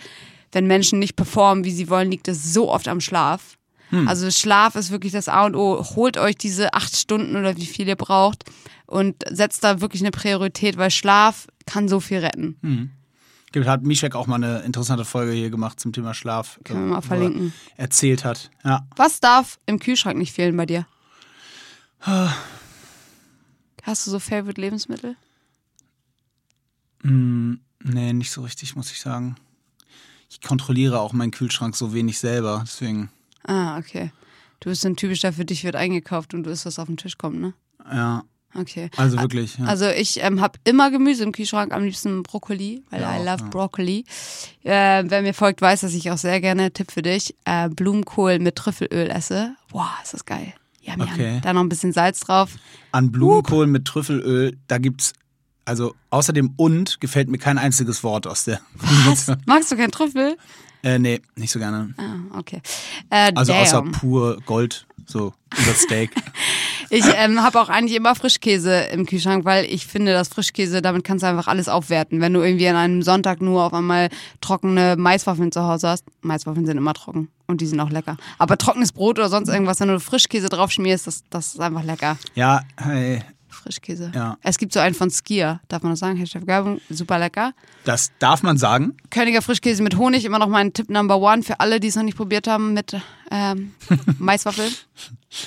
Wenn 0.52 0.66
Menschen 0.66 0.98
nicht 0.98 1.14
performen, 1.14 1.64
wie 1.64 1.70
sie 1.70 1.88
wollen, 1.90 2.10
liegt 2.10 2.26
es 2.28 2.52
so 2.54 2.70
oft 2.72 2.88
am 2.88 3.00
Schlaf. 3.00 3.56
Also 4.06 4.30
Schlaf 4.30 4.74
ist 4.74 4.90
wirklich 4.90 5.12
das 5.12 5.28
A 5.28 5.46
und 5.46 5.54
O. 5.54 5.82
Holt 5.96 6.18
euch 6.18 6.36
diese 6.36 6.74
acht 6.74 6.94
Stunden 6.94 7.36
oder 7.36 7.56
wie 7.56 7.64
viel 7.64 7.88
ihr 7.88 7.96
braucht 7.96 8.44
und 8.86 9.16
setzt 9.30 9.64
da 9.64 9.80
wirklich 9.80 10.02
eine 10.02 10.10
Priorität, 10.10 10.76
weil 10.76 10.90
Schlaf 10.90 11.46
kann 11.64 11.88
so 11.88 11.98
viel 11.98 12.18
retten. 12.18 12.90
Gibt- 13.50 13.66
Hat 13.66 13.84
Mischek 13.84 14.14
auch 14.14 14.26
mal 14.26 14.34
eine 14.34 14.58
interessante 14.60 15.06
Folge 15.06 15.32
hier 15.32 15.48
gemacht 15.48 15.80
zum 15.80 15.94
Thema 15.94 16.12
Schlaf. 16.12 16.60
Können 16.64 16.80
wir 16.80 16.86
mal 16.90 16.98
er 16.98 17.02
verlinken. 17.02 17.54
Erzählt 17.76 18.24
hat. 18.26 18.50
Ja. 18.62 18.86
Was 18.96 19.20
darf 19.20 19.58
im 19.64 19.78
Kühlschrank 19.78 20.18
nicht 20.18 20.34
fehlen 20.34 20.54
bei 20.56 20.66
dir? 20.66 20.86
Hast 23.82 24.06
du 24.06 24.10
so 24.10 24.18
Favorite 24.18 24.60
Lebensmittel? 24.60 25.16
Nee, 27.02 28.12
nicht 28.12 28.30
so 28.30 28.42
richtig, 28.42 28.76
muss 28.76 28.90
ich 28.90 29.00
sagen. 29.00 29.36
Ich 30.30 30.40
kontrolliere 30.40 31.00
auch 31.00 31.12
meinen 31.12 31.30
Kühlschrank 31.30 31.74
so 31.76 31.94
wenig 31.94 32.18
selber, 32.18 32.64
deswegen, 32.66 33.10
Ah, 33.44 33.78
okay. 33.78 34.10
Du 34.60 34.68
bist 34.68 34.84
ein 34.84 34.96
typischer, 34.96 35.32
für 35.32 35.44
dich 35.44 35.64
wird 35.64 35.74
eingekauft 35.76 36.34
und 36.34 36.42
du 36.42 36.50
isst, 36.50 36.66
was 36.66 36.78
auf 36.78 36.86
den 36.86 36.96
Tisch 36.98 37.16
kommt, 37.16 37.40
ne? 37.40 37.54
ja. 37.90 38.22
Okay. 38.54 38.90
Also 38.96 39.18
wirklich. 39.20 39.58
Ja. 39.58 39.66
Also 39.66 39.86
ich 39.90 40.22
ähm, 40.22 40.40
habe 40.40 40.58
immer 40.64 40.90
Gemüse 40.90 41.22
im 41.22 41.32
Kühlschrank, 41.32 41.70
am 41.70 41.84
liebsten 41.84 42.22
Brokkoli, 42.22 42.82
weil 42.88 43.02
Ja, 43.02 43.14
I 43.14 43.18
love 43.18 43.42
ja. 43.42 43.48
Broccoli. 43.50 44.06
Äh, 44.64 45.04
wer 45.06 45.20
mir 45.20 45.34
folgt, 45.34 45.60
weiß, 45.60 45.82
dass 45.82 45.92
ich 45.92 46.10
auch 46.10 46.16
sehr 46.16 46.40
gerne, 46.40 46.72
Tipp 46.72 46.90
für 46.90 47.02
dich, 47.02 47.34
äh, 47.44 47.68
Blumenkohl 47.68 48.38
mit 48.38 48.56
Trüffelöl 48.56 49.10
esse. 49.10 49.54
Boah, 49.70 49.92
ist 50.02 50.14
das 50.14 50.24
geil. 50.24 50.54
Yum, 50.92 51.00
yum. 51.00 51.08
Okay. 51.12 51.40
Da 51.42 51.52
noch 51.52 51.60
ein 51.62 51.68
bisschen 51.68 51.92
Salz 51.92 52.20
drauf. 52.20 52.50
An 52.92 53.10
Blumenkohl 53.12 53.66
mit 53.66 53.84
Trüffelöl, 53.84 54.56
da 54.68 54.78
gibt's, 54.78 55.12
also 55.64 55.94
außerdem 56.10 56.54
und 56.56 57.00
gefällt 57.00 57.28
mir 57.28 57.38
kein 57.38 57.58
einziges 57.58 58.02
Wort 58.02 58.26
aus 58.26 58.44
der 58.44 58.60
Was? 59.06 59.30
Magst 59.46 59.70
du 59.72 59.76
keinen 59.76 59.90
Trüffel? 59.90 60.36
Äh, 60.82 60.98
nee, 60.98 61.20
nicht 61.34 61.50
so 61.50 61.58
gerne. 61.58 61.92
Ah, 61.98 62.38
okay. 62.38 62.62
Äh, 63.10 63.32
Also 63.34 63.52
außer 63.52 63.82
damn. 63.82 63.92
pur 63.92 64.38
Gold, 64.46 64.86
so 65.06 65.34
über 65.60 65.74
Steak. 65.74 66.10
Ich 66.90 67.04
ähm, 67.16 67.42
habe 67.42 67.60
auch 67.60 67.68
eigentlich 67.68 67.96
immer 67.96 68.14
Frischkäse 68.14 68.72
im 68.92 69.04
Kühlschrank, 69.06 69.44
weil 69.44 69.64
ich 69.66 69.86
finde, 69.86 70.12
dass 70.12 70.28
Frischkäse, 70.28 70.80
damit 70.80 71.04
kannst 71.04 71.22
du 71.22 71.28
einfach 71.28 71.46
alles 71.46 71.68
aufwerten. 71.68 72.20
Wenn 72.20 72.32
du 72.32 72.40
irgendwie 72.40 72.68
an 72.68 72.76
einem 72.76 73.02
Sonntag 73.02 73.42
nur 73.42 73.64
auf 73.64 73.74
einmal 73.74 74.08
trockene 74.40 74.96
Maiswaffeln 74.96 75.52
zu 75.52 75.62
Hause 75.62 75.88
hast, 75.88 76.04
Maiswaffeln 76.22 76.66
sind 76.66 76.78
immer 76.78 76.94
trocken 76.94 77.28
und 77.46 77.60
die 77.60 77.66
sind 77.66 77.80
auch 77.80 77.90
lecker. 77.90 78.16
Aber 78.38 78.56
trockenes 78.56 78.92
Brot 78.92 79.18
oder 79.18 79.28
sonst 79.28 79.48
irgendwas, 79.48 79.80
wenn 79.80 79.88
du 79.88 80.00
Frischkäse 80.00 80.48
drauf 80.48 80.70
schmierst, 80.70 81.06
das, 81.06 81.24
das 81.30 81.54
ist 81.54 81.60
einfach 81.60 81.84
lecker. 81.84 82.16
ja, 82.34 82.62
hey, 82.76 83.22
Frischkäse. 83.58 84.12
Ja. 84.14 84.38
Es 84.42 84.58
gibt 84.58 84.72
so 84.72 84.80
einen 84.80 84.94
von 84.94 85.10
Skier, 85.10 85.60
darf 85.68 85.82
man 85.82 85.92
das 85.92 86.00
sagen? 86.00 86.16
Hashtag 86.16 86.46
Werbung, 86.46 86.80
super 86.90 87.18
lecker. 87.18 87.52
das 87.84 88.10
darf 88.18 88.42
man 88.42 88.56
sagen. 88.58 88.96
Königer 89.10 89.42
Frischkäse 89.42 89.82
mit 89.82 89.96
Honig, 89.96 90.24
immer 90.24 90.38
noch 90.38 90.48
mein 90.48 90.72
Tipp 90.72 90.90
Number 90.90 91.18
One 91.18 91.42
für 91.42 91.60
alle, 91.60 91.80
die 91.80 91.88
es 91.88 91.96
noch 91.96 92.02
nicht 92.02 92.16
probiert 92.16 92.46
haben 92.46 92.72
mit 92.74 92.96
ähm, 93.30 93.74
Maiswaffeln. 94.18 94.72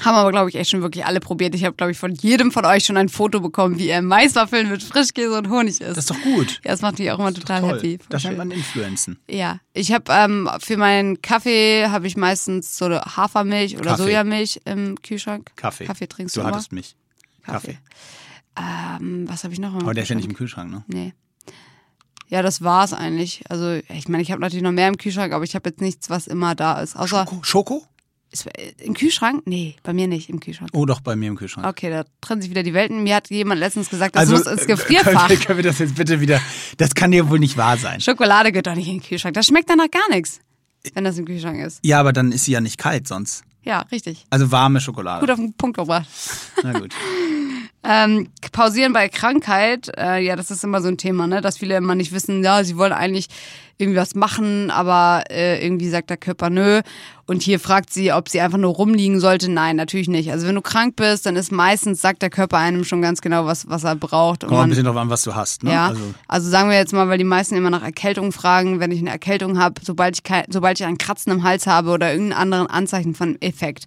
Haben 0.06 0.16
aber, 0.16 0.30
glaube 0.32 0.50
ich, 0.50 0.56
echt 0.56 0.70
schon 0.70 0.82
wirklich 0.84 1.06
alle 1.06 1.20
probiert. 1.20 1.56
Ich 1.56 1.66
habe, 1.66 1.76
glaube 1.76 1.92
ich, 1.92 1.98
von 1.98 2.14
jedem 2.14 2.52
von 2.52 2.66
euch 2.66 2.86
schon 2.86 2.98
ein 2.98 3.10
Foto 3.10 3.40
bekommen, 3.40 3.80
wie 3.80 3.88
er 3.90 4.04
Maiswaffeln 4.04 4.70
mit 4.70 4.84
Frischkäse 4.84 5.36
und 5.36 5.50
Honig 5.50 5.82
isst. 5.82 5.82
Das 5.82 5.98
ist 5.98 6.12
doch 6.12 6.22
gut. 6.22 6.60
ja, 6.64 6.72
das 6.72 6.82
macht 6.82 7.00
mich 7.00 7.10
auch 7.12 7.18
immer 7.18 7.34
total 7.34 7.64
happy. 7.64 7.98
Das 8.10 8.24
nennt 8.24 8.38
man 8.38 8.52
Influenzen. 8.52 9.18
Ja, 9.30 9.60
ich 9.74 9.92
habe 9.92 10.06
ähm, 10.12 10.48
für 10.60 10.78
meinen 10.78 11.22
Kaffee 11.24 11.88
habe 11.88 12.06
ich 12.06 12.16
meistens 12.16 12.78
so 12.78 12.90
Hafermilch 12.92 13.76
oder 13.78 13.92
Kaffee. 13.92 14.04
Sojamilch 14.04 14.62
im 14.66 15.02
Kühlschrank. 15.02 15.52
Kaffee. 15.56 15.86
Kaffee 15.86 16.08
trinkst 16.08 16.36
du 16.36 16.42
du 16.42 16.46
hattest 16.48 16.72
mich. 16.72 16.96
Kaffee. 17.44 17.78
Ähm, 18.58 19.28
was 19.28 19.44
habe 19.44 19.54
ich 19.54 19.60
noch? 19.60 19.74
im 19.74 19.82
Aber 19.82 19.94
der 19.94 20.04
ist 20.04 20.10
ja 20.10 20.16
nicht 20.16 20.28
im 20.28 20.34
Kühlschrank, 20.34 20.70
ne? 20.72 20.84
Nee. 20.88 21.14
Ja, 22.28 22.42
das 22.42 22.62
war's 22.62 22.94
eigentlich. 22.94 23.44
Also, 23.50 23.82
ich 23.90 24.08
meine, 24.08 24.24
ich 24.24 24.32
habe 24.32 24.42
natürlich 24.42 24.64
noch 24.64 24.72
mehr 24.72 24.88
im 24.88 24.98
Kühlschrank, 24.98 25.34
aber 25.34 25.44
ich 25.44 25.56
habe 25.56 25.70
jetzt 25.70 25.82
nichts, 25.82 26.10
was 26.10 26.28
immer 26.28 26.56
da 26.56 26.82
ist. 26.82 26.96
Außer 26.96 27.26
Schoko? 27.26 27.44
Schoko? 27.44 27.88
ist, 28.32 28.50
im 28.80 28.94
Kühlschrank? 28.94 29.44
Nee, 29.46 29.76
bei 29.84 29.94
mir 29.94 30.08
nicht 30.08 30.30
im 30.30 30.40
Kühlschrank. 30.40 30.72
Oh, 30.74 30.86
doch, 30.86 31.02
bei 31.02 31.16
mir 31.16 31.28
im 31.28 31.36
Kühlschrank. 31.36 31.68
Okay, 31.68 31.90
da 31.90 32.06
trennen 32.22 32.42
sich 32.42 32.50
wieder 32.50 32.64
die 32.64 32.74
Welten. 32.74 33.04
Mir 33.04 33.16
hat 33.16 33.30
jemand 33.30 33.60
letztens 33.60 33.90
gesagt, 33.90 34.16
das 34.16 34.22
Also, 34.22 34.34
muss 34.36 34.46
ins 34.48 34.64
äh, 34.64 34.68
Gefrierfach. 34.68 35.28
Können 35.28 35.40
wir, 35.40 35.46
können 35.46 35.58
wir 35.58 35.64
das 35.64 35.80
jetzt 35.80 35.96
bitte 35.96 36.22
wieder. 36.22 36.40
Das 36.78 36.96
kann 36.96 37.12
ja 37.14 37.30
wohl 37.30 37.40
nicht 37.40 37.58
wahr 37.58 37.78
sein. 37.78 38.02
Schokolade 38.02 38.52
geht 38.52 38.68
doch 38.68 38.76
nicht 38.76 38.88
in 38.88 39.00
den 39.00 39.04
Kühlschrank. 39.04 39.34
Das 39.34 39.46
schmeckt 39.46 39.70
danach 39.70 39.92
gar 39.92 40.10
nichts, 40.10 40.40
wenn 40.94 41.04
das 41.04 41.18
im 41.18 41.26
Kühlschrank 41.26 41.60
ist. 41.60 41.80
Ja, 41.84 42.00
aber 42.00 42.14
dann 42.14 42.32
ist 42.32 42.46
sie 42.46 42.54
ja 42.54 42.62
nicht 42.62 42.78
kalt 42.78 43.08
sonst. 43.08 43.44
Ja, 43.64 43.80
richtig. 43.92 44.26
Also 44.30 44.52
warme 44.52 44.82
Schokolade. 44.82 45.22
Gut 45.22 45.32
auf 45.32 45.38
den 45.38 45.54
Punkt 45.54 45.78
gebracht. 45.78 46.08
Na 46.64 46.78
gut. 46.78 46.94
Ähm, 47.84 48.30
pausieren 48.52 48.94
bei 48.94 49.10
Krankheit, 49.10 49.92
äh, 49.98 50.24
ja, 50.24 50.36
das 50.36 50.52
ist 50.52 50.64
immer 50.64 50.82
so 50.82 50.88
ein 50.88 50.98
Thema, 50.98 51.26
ne? 51.26 51.42
Dass 51.42 51.58
viele 51.58 51.76
immer 51.78 51.96
nicht 51.96 52.12
wissen, 52.12 52.44
ja, 52.44 52.64
sie 52.64 52.78
wollen 52.78 52.94
eigentlich 52.94 53.28
irgendwie 53.82 53.98
was 53.98 54.14
machen, 54.14 54.70
aber 54.70 55.24
äh, 55.30 55.64
irgendwie 55.64 55.90
sagt 55.90 56.10
der 56.12 56.18
Körper 56.18 56.50
nö. 56.50 56.82
Und 57.26 57.42
hier 57.42 57.60
fragt 57.60 57.92
sie, 57.92 58.12
ob 58.12 58.30
sie 58.30 58.40
einfach 58.40 58.58
nur 58.58 58.74
rumliegen 58.74 59.20
sollte. 59.20 59.50
Nein, 59.50 59.76
natürlich 59.78 60.08
nicht. 60.08 60.32
Also 60.32 60.48
wenn 60.48 60.56
du 60.56 60.62
krank 60.62 60.96
bist, 60.96 61.26
dann 61.26 61.36
ist 61.36 61.52
meistens, 61.52 62.02
sagt 62.02 62.22
der 62.22 62.30
Körper 62.30 62.58
einem 62.58 62.84
schon 62.84 63.02
ganz 63.02 63.22
genau, 63.22 63.46
was, 63.46 63.68
was 63.70 63.84
er 63.84 63.96
braucht. 63.96 64.44
Und 64.44 64.50
Kommt 64.50 64.64
ein 64.64 64.70
bisschen 64.70 64.86
drauf 64.86 64.98
an, 64.98 65.10
was 65.10 65.24
du 65.24 65.34
hast. 65.34 65.64
Ne? 65.64 65.72
ja, 65.72 65.88
Also, 65.88 66.02
also, 66.28 66.50
sagen 66.50 66.70
wir 66.70 66.78
jetzt 66.78 66.94
mal, 66.94 67.08
weil 67.10 67.18
die 67.18 67.24
meisten 67.24 67.56
immer 67.56 67.70
nach 67.70 67.84
Erkältung 67.84 68.32
fragen, 68.32 68.80
wenn 68.80 68.92
ich 68.92 69.00
eine 69.00 69.10
Erkältung 69.10 69.58
habe, 69.58 69.82
sobald 69.84 70.16
ich 70.18 70.34
sobald 70.50 70.80
ich 70.80 70.86
ein 70.86 70.98
Kratzen 70.98 71.32
im 71.32 71.44
Hals 71.44 71.66
habe 71.66 71.90
oder 71.90 72.12
irgendeinen 72.12 72.40
anderen 72.40 72.68
Anzeichen 72.68 73.16
von 73.16 73.42
Effekt, 73.42 73.86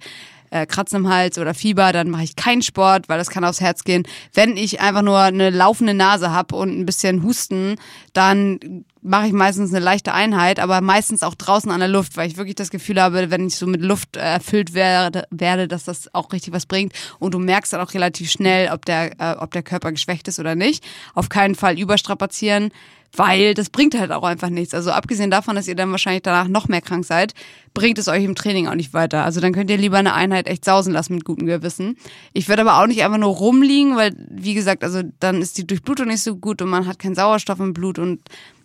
äh, 0.54 0.66
Kratzen 0.66 0.98
im 0.98 1.08
Hals 1.08 1.36
oder 1.36 1.52
Fieber, 1.52 1.92
dann 1.92 2.10
mache 2.10 2.22
ich 2.22 2.36
keinen 2.36 2.62
Sport, 2.62 3.08
weil 3.08 3.18
das 3.18 3.28
kann 3.28 3.44
aufs 3.44 3.60
Herz 3.60 3.82
gehen. 3.82 4.04
Wenn 4.32 4.56
ich 4.56 4.80
einfach 4.80 5.02
nur 5.02 5.18
eine 5.18 5.50
laufende 5.50 5.94
Nase 5.94 6.30
habe 6.30 6.54
und 6.54 6.78
ein 6.78 6.86
bisschen 6.86 7.24
Husten, 7.24 7.74
dann 8.12 8.84
mache 9.02 9.26
ich 9.26 9.32
meistens 9.32 9.70
eine 9.70 9.84
leichte 9.84 10.14
Einheit, 10.14 10.60
aber 10.60 10.80
meistens 10.80 11.24
auch 11.24 11.34
draußen 11.34 11.70
an 11.72 11.80
der 11.80 11.88
Luft, 11.88 12.16
weil 12.16 12.28
ich 12.28 12.36
wirklich 12.36 12.54
das 12.54 12.70
Gefühl 12.70 13.02
habe, 13.02 13.30
wenn 13.32 13.48
ich 13.48 13.56
so 13.56 13.66
mit 13.66 13.82
Luft 13.82 14.16
äh, 14.16 14.20
erfüllt 14.20 14.74
werde, 14.74 15.24
werde, 15.30 15.66
dass 15.66 15.84
das 15.84 16.14
auch 16.14 16.32
richtig 16.32 16.52
was 16.54 16.66
bringt. 16.66 16.92
Und 17.18 17.34
du 17.34 17.40
merkst 17.40 17.72
dann 17.72 17.80
auch 17.80 17.92
relativ 17.92 18.30
schnell, 18.30 18.70
ob 18.72 18.84
der, 18.84 19.20
äh, 19.20 19.36
ob 19.38 19.50
der 19.50 19.64
Körper 19.64 19.90
geschwächt 19.90 20.28
ist 20.28 20.38
oder 20.38 20.54
nicht. 20.54 20.84
Auf 21.14 21.28
keinen 21.28 21.56
Fall 21.56 21.78
überstrapazieren, 21.80 22.70
weil 23.16 23.54
das 23.54 23.70
bringt 23.70 23.98
halt 23.98 24.12
auch 24.12 24.22
einfach 24.22 24.48
nichts. 24.48 24.74
Also 24.74 24.90
abgesehen 24.90 25.30
davon, 25.30 25.56
dass 25.56 25.68
ihr 25.68 25.74
dann 25.74 25.90
wahrscheinlich 25.90 26.22
danach 26.22 26.48
noch 26.48 26.68
mehr 26.68 26.80
krank 26.80 27.04
seid, 27.04 27.34
bringt 27.72 27.98
es 27.98 28.08
euch 28.08 28.24
im 28.24 28.34
Training 28.34 28.68
auch 28.68 28.74
nicht 28.74 28.94
weiter. 28.94 29.24
Also 29.24 29.40
dann 29.40 29.52
könnt 29.52 29.70
ihr 29.70 29.78
lieber 29.78 29.98
eine 29.98 30.14
Einheit 30.14 30.46
echt 30.46 30.64
sausen 30.64 30.92
lassen 30.92 31.14
mit 31.14 31.24
gutem 31.24 31.46
Gewissen. 31.46 31.96
Ich 32.32 32.48
würde 32.48 32.62
aber 32.62 32.80
auch 32.80 32.86
nicht 32.86 33.02
einfach 33.02 33.18
nur 33.18 33.34
rumliegen, 33.34 33.96
weil, 33.96 34.14
wie 34.30 34.54
gesagt, 34.54 34.84
also 34.84 35.02
dann 35.20 35.42
ist 35.42 35.58
die 35.58 35.66
Durchblutung 35.66 36.08
nicht 36.08 36.22
so 36.22 36.36
gut 36.36 36.62
und 36.62 36.68
man 36.68 36.86
hat 36.86 36.98
keinen 36.98 37.14
Sauerstoff 37.14 37.60
im 37.60 37.72
Blut 37.72 37.98
und 37.98 38.20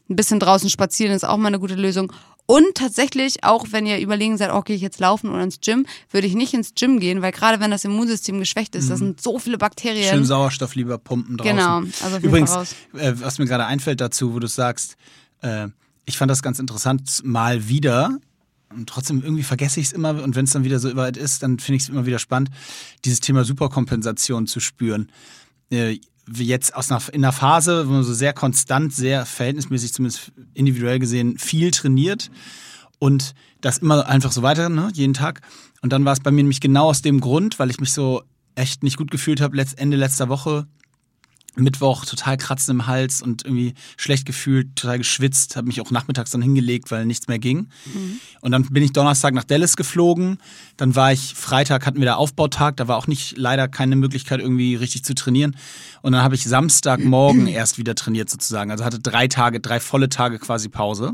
ein 0.09 0.15
bisschen 0.15 0.39
draußen 0.39 0.69
spazieren 0.69 1.13
ist 1.13 1.23
auch 1.23 1.37
mal 1.37 1.47
eine 1.47 1.59
gute 1.59 1.75
Lösung. 1.75 2.11
Und 2.49 2.73
tatsächlich, 2.73 3.43
auch 3.43 3.67
wenn 3.69 3.85
ihr 3.85 3.99
überlegen 3.99 4.35
seid, 4.35 4.49
okay, 4.49 4.73
ich 4.73 4.81
jetzt 4.81 4.99
laufen 4.99 5.29
oder 5.29 5.43
ins 5.43 5.61
Gym, 5.61 5.85
würde 6.09 6.25
ich 6.25 6.33
nicht 6.33 6.51
ins 6.55 6.73
Gym 6.73 6.99
gehen, 6.99 7.21
weil 7.21 7.31
gerade 7.31 7.59
wenn 7.59 7.69
das 7.69 7.85
Immunsystem 7.85 8.39
geschwächt 8.39 8.73
ist, 8.73 8.89
da 8.89 8.97
sind 8.97 9.21
so 9.21 9.37
viele 9.37 9.59
Bakterien. 9.59 10.09
schön 10.09 10.25
Sauerstoff 10.25 10.73
lieber 10.73 10.97
pumpen 10.97 11.37
draußen. 11.37 11.55
Genau, 11.55 11.83
also 12.03 12.17
Übrigens, 12.17 12.75
äh, 12.95 13.13
was 13.17 13.37
mir 13.37 13.45
gerade 13.45 13.67
einfällt 13.67 14.01
dazu, 14.01 14.33
wo 14.33 14.39
du 14.39 14.47
sagst, 14.47 14.97
äh, 15.43 15.67
ich 16.05 16.17
fand 16.17 16.31
das 16.31 16.41
ganz 16.41 16.57
interessant, 16.57 17.21
mal 17.23 17.69
wieder. 17.69 18.17
Und 18.71 18.89
trotzdem 18.89 19.21
irgendwie 19.21 19.43
vergesse 19.43 19.79
ich 19.79 19.85
es 19.85 19.91
immer 19.93 20.23
und 20.23 20.35
wenn 20.35 20.45
es 20.45 20.51
dann 20.51 20.63
wieder 20.63 20.79
so 20.79 20.95
weit 20.95 21.17
ist, 21.17 21.43
dann 21.43 21.59
finde 21.59 21.75
ich 21.77 21.83
es 21.83 21.89
immer 21.89 22.07
wieder 22.07 22.17
spannend, 22.17 22.49
dieses 23.05 23.19
Thema 23.19 23.43
Superkompensation 23.43 24.47
zu 24.47 24.59
spüren. 24.59 25.11
Äh, 25.69 25.99
jetzt 26.37 26.75
aus 26.75 26.91
einer, 26.91 27.01
in 27.11 27.23
einer 27.23 27.33
Phase, 27.33 27.87
wo 27.87 27.91
man 27.91 28.03
so 28.03 28.13
sehr 28.13 28.33
konstant, 28.33 28.93
sehr 28.93 29.25
verhältnismäßig, 29.25 29.93
zumindest 29.93 30.31
individuell 30.53 30.99
gesehen, 30.99 31.37
viel 31.37 31.71
trainiert 31.71 32.29
und 32.99 33.33
das 33.61 33.79
immer 33.79 34.07
einfach 34.07 34.31
so 34.31 34.41
weiter, 34.41 34.69
ne, 34.69 34.89
jeden 34.93 35.13
Tag. 35.13 35.41
Und 35.81 35.93
dann 35.93 36.05
war 36.05 36.13
es 36.13 36.19
bei 36.19 36.31
mir 36.31 36.43
nämlich 36.43 36.61
genau 36.61 36.89
aus 36.89 37.01
dem 37.01 37.19
Grund, 37.19 37.59
weil 37.59 37.69
ich 37.69 37.79
mich 37.79 37.93
so 37.93 38.21
echt 38.55 38.83
nicht 38.83 38.97
gut 38.97 39.11
gefühlt 39.11 39.41
habe, 39.41 39.55
letzt, 39.55 39.79
Ende 39.79 39.97
letzter 39.97 40.29
Woche, 40.29 40.67
Mittwoch 41.55 42.05
total 42.05 42.37
kratzen 42.37 42.75
im 42.75 42.87
Hals 42.87 43.21
und 43.21 43.43
irgendwie 43.43 43.73
schlecht 43.97 44.25
gefühlt, 44.25 44.75
total 44.75 44.99
geschwitzt, 44.99 45.55
habe 45.55 45.67
mich 45.67 45.81
auch 45.81 45.91
nachmittags 45.91 46.31
dann 46.31 46.41
hingelegt, 46.41 46.91
weil 46.91 47.05
nichts 47.05 47.27
mehr 47.27 47.39
ging. 47.39 47.69
Und 48.41 48.51
dann 48.51 48.63
bin 48.63 48.83
ich 48.83 48.93
Donnerstag 48.93 49.33
nach 49.33 49.43
Dallas 49.43 49.75
geflogen. 49.75 50.37
Dann 50.77 50.95
war 50.95 51.11
ich 51.11 51.33
Freitag 51.35 51.85
hatten 51.85 51.99
wir 51.99 52.05
da 52.05 52.15
Aufbautag, 52.15 52.77
da 52.77 52.87
war 52.87 52.97
auch 52.97 53.07
nicht 53.07 53.37
leider 53.37 53.67
keine 53.67 53.95
Möglichkeit 53.95 54.39
irgendwie 54.39 54.75
richtig 54.75 55.03
zu 55.03 55.15
trainieren. 55.15 55.55
Und 56.01 56.13
dann 56.13 56.23
habe 56.23 56.35
ich 56.35 56.43
Samstagmorgen 56.43 57.47
erst 57.47 57.77
wieder 57.77 57.95
trainiert 57.95 58.29
sozusagen. 58.29 58.71
Also 58.71 58.85
hatte 58.85 58.99
drei 58.99 59.27
Tage, 59.27 59.59
drei 59.59 59.79
volle 59.79 60.09
Tage 60.09 60.39
quasi 60.39 60.69
Pause. 60.69 61.13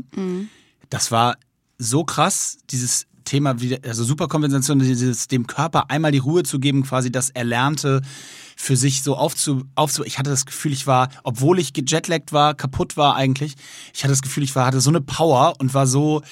Das 0.90 1.10
war 1.10 1.36
so 1.78 2.04
krass, 2.04 2.58
dieses 2.70 3.06
Thema, 3.24 3.60
wieder, 3.60 3.78
also 3.86 4.04
Superkompensation, 4.04 4.78
dieses 4.78 5.28
dem 5.28 5.46
Körper 5.46 5.90
einmal 5.90 6.12
die 6.12 6.18
Ruhe 6.18 6.44
zu 6.44 6.58
geben, 6.58 6.84
quasi 6.84 7.12
das 7.12 7.30
Erlernte 7.30 8.00
für 8.56 8.76
sich 8.76 9.02
so 9.02 9.16
aufzu, 9.16 9.64
aufzu. 9.74 10.02
Ich 10.04 10.18
hatte 10.18 10.30
das 10.30 10.46
Gefühl, 10.46 10.72
ich 10.72 10.86
war, 10.86 11.10
obwohl 11.22 11.58
ich 11.60 11.74
gejetlaggt 11.74 12.32
war, 12.32 12.54
kaputt 12.54 12.96
war 12.96 13.14
eigentlich, 13.14 13.54
ich 13.94 14.02
hatte 14.02 14.12
das 14.12 14.22
Gefühl, 14.22 14.42
ich 14.42 14.56
war, 14.56 14.66
hatte 14.66 14.80
so 14.80 14.90
eine 14.90 15.02
Power 15.02 15.54
und 15.58 15.74
war 15.74 15.86
so, 15.86 16.22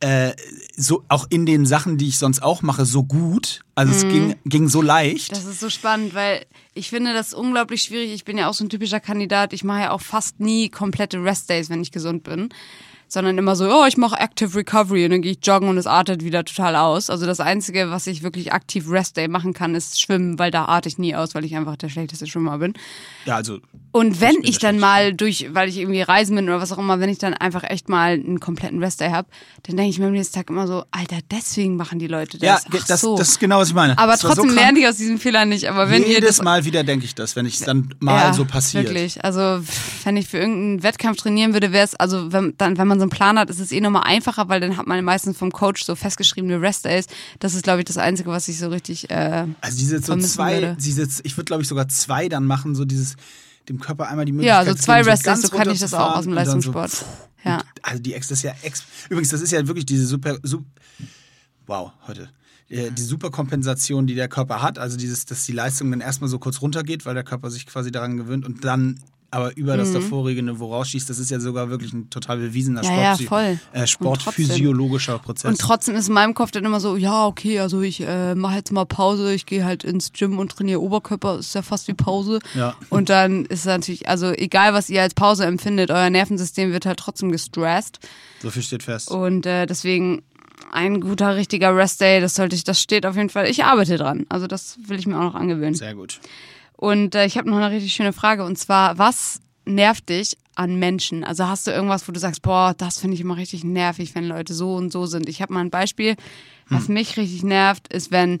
äh, 0.00 0.32
so 0.76 1.04
auch 1.08 1.26
in 1.28 1.44
den 1.44 1.66
Sachen, 1.66 1.98
die 1.98 2.08
ich 2.08 2.18
sonst 2.18 2.42
auch 2.42 2.62
mache, 2.62 2.86
so 2.86 3.02
gut. 3.02 3.60
Also 3.74 3.92
es 3.92 4.02
ging, 4.02 4.36
ging 4.44 4.68
so 4.68 4.80
leicht. 4.80 5.32
Das 5.32 5.44
ist 5.44 5.60
so 5.60 5.70
spannend, 5.70 6.14
weil 6.14 6.46
ich 6.72 6.88
finde 6.90 7.12
das 7.12 7.34
unglaublich 7.34 7.82
schwierig. 7.82 8.12
Ich 8.12 8.24
bin 8.24 8.38
ja 8.38 8.48
auch 8.48 8.54
so 8.54 8.64
ein 8.64 8.68
typischer 8.68 9.00
Kandidat. 9.00 9.52
Ich 9.52 9.64
mache 9.64 9.80
ja 9.80 9.90
auch 9.90 10.00
fast 10.00 10.40
nie 10.40 10.68
komplette 10.68 11.22
Restdays, 11.22 11.68
wenn 11.68 11.82
ich 11.82 11.92
gesund 11.92 12.22
bin. 12.22 12.48
Sondern 13.12 13.36
immer 13.36 13.56
so, 13.56 13.66
oh, 13.68 13.84
ich 13.86 13.98
mache 13.98 14.18
Active 14.18 14.56
Recovery 14.56 15.04
und 15.04 15.10
dann 15.10 15.20
gehe 15.20 15.32
ich 15.32 15.46
joggen 15.46 15.68
und 15.68 15.76
es 15.76 15.86
artet 15.86 16.24
wieder 16.24 16.46
total 16.46 16.76
aus. 16.76 17.10
Also 17.10 17.26
das 17.26 17.40
Einzige, 17.40 17.90
was 17.90 18.06
ich 18.06 18.22
wirklich 18.22 18.54
aktiv 18.54 18.86
Restday 18.88 19.28
machen 19.28 19.52
kann, 19.52 19.74
ist 19.74 20.00
schwimmen, 20.00 20.38
weil 20.38 20.50
da 20.50 20.64
arte 20.64 20.88
ich 20.88 20.96
nie 20.96 21.14
aus, 21.14 21.34
weil 21.34 21.44
ich 21.44 21.54
einfach 21.54 21.76
der 21.76 21.90
schlechteste 21.90 22.26
Schwimmer 22.26 22.56
bin. 22.56 22.72
Ja, 23.26 23.36
also 23.36 23.58
Und 23.90 24.22
wenn 24.22 24.36
ich 24.40 24.60
der 24.60 24.70
dann 24.70 24.80
mal 24.80 25.12
durch, 25.12 25.50
weil 25.52 25.68
ich 25.68 25.76
irgendwie 25.76 26.00
reisen 26.00 26.36
bin 26.36 26.48
oder 26.48 26.58
was 26.62 26.72
auch 26.72 26.78
immer, 26.78 27.00
wenn 27.00 27.10
ich 27.10 27.18
dann 27.18 27.34
einfach 27.34 27.64
echt 27.64 27.90
mal 27.90 28.14
einen 28.14 28.40
kompletten 28.40 28.82
Restday 28.82 29.10
habe, 29.10 29.28
dann 29.64 29.76
denke 29.76 29.90
ich 29.90 29.98
mir 29.98 30.06
am 30.06 30.12
nächsten 30.12 30.34
Tag 30.34 30.48
immer 30.48 30.66
so, 30.66 30.84
Alter, 30.90 31.18
deswegen 31.30 31.76
machen 31.76 31.98
die 31.98 32.06
Leute 32.06 32.38
ja, 32.38 32.54
das. 32.54 32.64
Ach 32.82 32.86
das, 32.86 33.00
so. 33.02 33.18
das 33.18 33.28
ist 33.28 33.40
genau, 33.40 33.58
was 33.58 33.68
ich 33.68 33.74
meine. 33.74 33.98
Aber 33.98 34.12
Das 34.12 34.22
so 34.22 34.28
trotzdem 34.28 34.46
krank. 34.46 34.58
lernen 34.58 34.78
die 34.78 34.88
aus 34.88 34.96
diesem 34.96 35.18
Fehler 35.18 35.44
nicht. 35.44 35.68
Aber 35.68 35.90
wenn 35.90 36.02
Jedes 36.02 36.38
das 36.38 36.42
Mal 36.42 36.64
wieder 36.64 36.82
denke 36.82 37.04
ich 37.04 37.14
das, 37.14 37.36
wenn 37.36 37.44
es 37.44 37.58
dann 37.58 37.94
mal 38.00 38.28
ja, 38.28 38.32
so 38.32 38.46
passiert. 38.46 38.86
Wirklich. 38.86 39.22
Also 39.22 39.62
wenn 40.04 40.16
ich 40.16 40.28
für 40.28 40.38
irgendeinen 40.38 40.82
Wettkampf 40.82 41.18
trainieren 41.18 41.52
würde, 41.52 41.72
wäre 41.72 41.84
es, 41.84 41.94
also 41.94 42.32
wenn, 42.32 42.54
dann, 42.56 42.78
wenn 42.78 42.88
man 42.88 43.01
so 43.02 43.04
einen 43.04 43.10
Plan 43.10 43.38
hat, 43.38 43.50
ist 43.50 43.58
es 43.58 43.72
eh 43.72 43.80
nochmal 43.80 44.04
einfacher, 44.04 44.48
weil 44.48 44.60
dann 44.60 44.76
hat 44.76 44.86
man 44.86 45.04
meistens 45.04 45.36
vom 45.36 45.50
Coach 45.50 45.84
so 45.84 45.96
festgeschriebene 45.96 46.60
Rest-Days. 46.60 47.06
Das 47.40 47.54
ist, 47.54 47.64
glaube 47.64 47.80
ich, 47.80 47.84
das 47.84 47.98
Einzige, 47.98 48.30
was 48.30 48.46
ich 48.46 48.58
so 48.58 48.68
richtig. 48.68 49.10
Äh, 49.10 49.46
Also 49.60 49.78
diese 49.78 50.00
so 50.00 50.16
zwei, 50.18 50.54
würde. 50.54 50.76
diese, 50.80 51.08
ich 51.24 51.36
würde 51.36 51.46
glaube 51.46 51.62
ich 51.62 51.68
sogar 51.68 51.88
zwei 51.88 52.28
dann 52.28 52.44
machen, 52.46 52.74
so 52.74 52.84
dieses 52.84 53.16
dem 53.68 53.80
Körper 53.80 54.08
einmal 54.08 54.24
die 54.24 54.32
Möglichkeit 54.32 54.66
ja, 54.66 54.72
so 54.72 54.78
zwei 54.78 55.02
Rest-Days, 55.02 55.42
so 55.42 55.48
kann 55.48 55.70
ich 55.70 55.80
das 55.80 55.94
auch 55.94 56.16
aus 56.16 56.24
dem 56.24 56.32
Leistungssport. 56.32 56.90
So, 56.90 57.04
ja. 57.44 57.62
also 57.82 58.00
die 58.00 58.14
Ex, 58.14 58.28
das 58.28 58.38
ist 58.38 58.44
ja 58.44 58.54
ex, 58.62 58.84
übrigens, 59.08 59.30
das 59.30 59.40
ist 59.40 59.50
ja 59.50 59.66
wirklich 59.66 59.86
diese 59.86 60.06
super, 60.06 60.38
super 60.42 60.64
wow, 61.66 61.92
heute. 62.06 62.28
Äh, 62.68 62.90
Die 62.90 63.02
Superkompensation, 63.02 64.06
die 64.06 64.14
der 64.14 64.28
Körper 64.28 64.62
hat, 64.62 64.78
also 64.78 64.96
dieses, 64.96 65.26
dass 65.26 65.44
die 65.44 65.52
Leistung 65.52 65.90
dann 65.90 66.00
erstmal 66.00 66.30
so 66.30 66.38
kurz 66.38 66.60
runtergeht, 66.62 67.04
weil 67.04 67.14
der 67.14 67.24
Körper 67.24 67.50
sich 67.50 67.66
quasi 67.66 67.90
daran 67.90 68.16
gewöhnt 68.16 68.46
und 68.46 68.64
dann 68.64 68.98
aber 69.32 69.56
über 69.56 69.74
Mhm. 69.74 69.78
das 69.78 69.92
davorige 69.92 70.42
Niveau 70.42 70.72
rausschießt, 70.72 71.10
das 71.10 71.18
ist 71.18 71.30
ja 71.30 71.40
sogar 71.40 71.68
wirklich 71.70 71.92
ein 71.92 72.08
total 72.10 72.38
bewiesener 72.38 72.84
Ja, 72.84 72.94
ja, 73.02 73.14
Sport, 73.16 73.28
voll. 73.28 73.58
äh, 73.72 73.86
sportphysiologischer 73.86 75.18
Prozess. 75.18 75.50
Und 75.50 75.58
trotzdem 75.60 75.94
ist 75.96 76.08
in 76.08 76.14
meinem 76.14 76.34
Kopf 76.34 76.50
dann 76.50 76.64
immer 76.64 76.80
so, 76.80 76.96
ja, 76.96 77.26
okay, 77.26 77.58
also 77.60 77.80
ich 77.80 78.00
äh, 78.00 78.34
mache 78.34 78.56
jetzt 78.56 78.72
mal 78.72 78.84
Pause, 78.86 79.32
ich 79.34 79.46
gehe 79.46 79.64
halt 79.64 79.84
ins 79.84 80.12
Gym 80.12 80.38
und 80.38 80.52
trainiere 80.52 80.80
Oberkörper, 80.80 81.38
ist 81.38 81.54
ja 81.54 81.62
fast 81.62 81.88
wie 81.88 81.94
Pause. 81.94 82.38
Ja. 82.54 82.74
Und 82.90 83.08
dann 83.08 83.44
ist 83.46 83.60
es 83.60 83.64
natürlich, 83.66 84.08
also 84.08 84.30
egal 84.32 84.74
was 84.74 84.88
ihr 84.90 85.02
als 85.02 85.14
Pause 85.14 85.44
empfindet, 85.46 85.90
euer 85.90 86.10
Nervensystem 86.10 86.72
wird 86.72 86.86
halt 86.86 86.98
trotzdem 86.98 87.32
gestresst. 87.32 87.98
so 88.42 88.50
viel 88.50 88.62
steht 88.62 88.82
fest. 88.82 89.10
Und 89.10 89.46
äh, 89.46 89.66
deswegen 89.66 90.22
ein 90.70 91.00
guter, 91.00 91.36
richtiger 91.36 91.76
Rest-Day, 91.76 92.20
das 92.20 92.34
sollte 92.34 92.54
ich, 92.56 92.64
das 92.64 92.80
steht 92.80 93.04
auf 93.04 93.16
jeden 93.16 93.28
Fall. 93.30 93.46
Ich 93.48 93.64
arbeite 93.64 93.96
dran. 93.98 94.26
Also 94.28 94.46
das 94.46 94.78
will 94.86 94.98
ich 94.98 95.06
mir 95.06 95.16
auch 95.18 95.22
noch 95.24 95.34
angewöhnen. 95.34 95.74
Sehr 95.74 95.94
gut. 95.94 96.20
Und 96.82 97.14
äh, 97.14 97.26
ich 97.26 97.38
habe 97.38 97.48
noch 97.48 97.58
eine 97.58 97.70
richtig 97.70 97.92
schöne 97.92 98.12
Frage. 98.12 98.42
Und 98.42 98.58
zwar, 98.58 98.98
was 98.98 99.40
nervt 99.64 100.08
dich 100.08 100.36
an 100.56 100.80
Menschen? 100.80 101.22
Also 101.22 101.46
hast 101.46 101.68
du 101.68 101.70
irgendwas, 101.70 102.08
wo 102.08 102.12
du 102.12 102.18
sagst, 102.18 102.42
boah, 102.42 102.74
das 102.76 102.98
finde 102.98 103.14
ich 103.14 103.20
immer 103.20 103.36
richtig 103.36 103.62
nervig, 103.62 104.16
wenn 104.16 104.24
Leute 104.24 104.52
so 104.52 104.74
und 104.74 104.90
so 104.90 105.06
sind. 105.06 105.28
Ich 105.28 105.40
habe 105.40 105.52
mal 105.52 105.60
ein 105.60 105.70
Beispiel, 105.70 106.16
was 106.68 106.88
mich 106.88 107.16
richtig 107.16 107.44
nervt, 107.44 107.86
ist, 107.86 108.10
wenn 108.10 108.38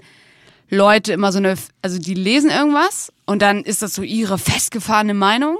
Leute 0.68 1.12
immer 1.12 1.30
so 1.30 1.38
eine, 1.38 1.54
also 1.82 2.00
die 2.00 2.14
lesen 2.14 2.50
irgendwas 2.50 3.12
und 3.26 3.42
dann 3.42 3.62
ist 3.62 3.80
das 3.80 3.94
so 3.94 4.02
ihre 4.02 4.38
festgefahrene 4.38 5.14
Meinung 5.14 5.58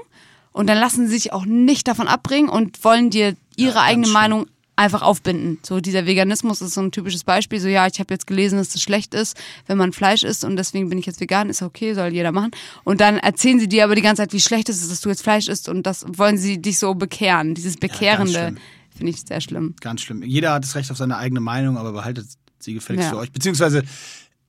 und 0.51 0.67
dann 0.67 0.77
lassen 0.77 1.07
sie 1.07 1.13
sich 1.13 1.31
auch 1.31 1.45
nicht 1.45 1.87
davon 1.87 2.09
abbringen 2.09 2.49
und 2.49 2.83
wollen 2.83 3.09
dir 3.09 3.37
ihre 3.55 3.75
ganz 3.75 3.87
eigene 3.87 4.05
schlimm. 4.07 4.13
Meinung 4.13 4.47
einfach 4.75 5.01
aufbinden. 5.03 5.59
So 5.63 5.79
dieser 5.79 6.05
Veganismus 6.05 6.61
ist 6.61 6.73
so 6.73 6.81
ein 6.81 6.91
typisches 6.91 7.23
Beispiel. 7.23 7.59
So 7.59 7.67
ja, 7.67 7.85
ich 7.87 7.99
habe 7.99 8.13
jetzt 8.13 8.25
gelesen, 8.27 8.57
dass 8.57 8.73
es 8.73 8.81
schlecht 8.81 9.13
ist, 9.13 9.37
wenn 9.67 9.77
man 9.77 9.93
Fleisch 9.93 10.23
isst 10.23 10.43
und 10.43 10.55
deswegen 10.55 10.89
bin 10.89 10.97
ich 10.97 11.05
jetzt 11.05 11.19
vegan. 11.19 11.49
Ist 11.49 11.61
okay, 11.61 11.93
soll 11.93 12.13
jeder 12.13 12.31
machen. 12.31 12.51
Und 12.83 12.99
dann 13.01 13.17
erzählen 13.17 13.59
sie 13.59 13.67
dir 13.67 13.83
aber 13.83 13.95
die 13.95 14.01
ganze 14.01 14.23
Zeit, 14.23 14.33
wie 14.33 14.39
schlecht 14.39 14.69
es 14.69 14.81
ist, 14.81 14.91
dass 14.91 15.01
du 15.01 15.09
jetzt 15.09 15.21
Fleisch 15.21 15.47
isst 15.47 15.69
und 15.69 15.83
das 15.83 16.05
wollen 16.07 16.37
sie 16.37 16.61
dich 16.61 16.79
so 16.79 16.95
bekehren. 16.95 17.53
Dieses 17.53 17.77
Bekehrende 17.77 18.31
schlimm. 18.33 18.57
finde 18.95 19.11
ich 19.11 19.21
sehr 19.21 19.41
schlimm. 19.41 19.75
Ganz 19.81 20.01
schlimm. 20.01 20.23
Jeder 20.23 20.53
hat 20.53 20.63
das 20.63 20.75
Recht 20.75 20.89
auf 20.89 20.97
seine 20.97 21.17
eigene 21.17 21.39
Meinung, 21.39 21.77
aber 21.77 21.91
behaltet 21.91 22.25
sie 22.59 22.73
gefälligst 22.73 23.05
Ja. 23.05 23.11
für 23.11 23.17
euch. 23.17 23.31
Beziehungsweise, 23.31 23.83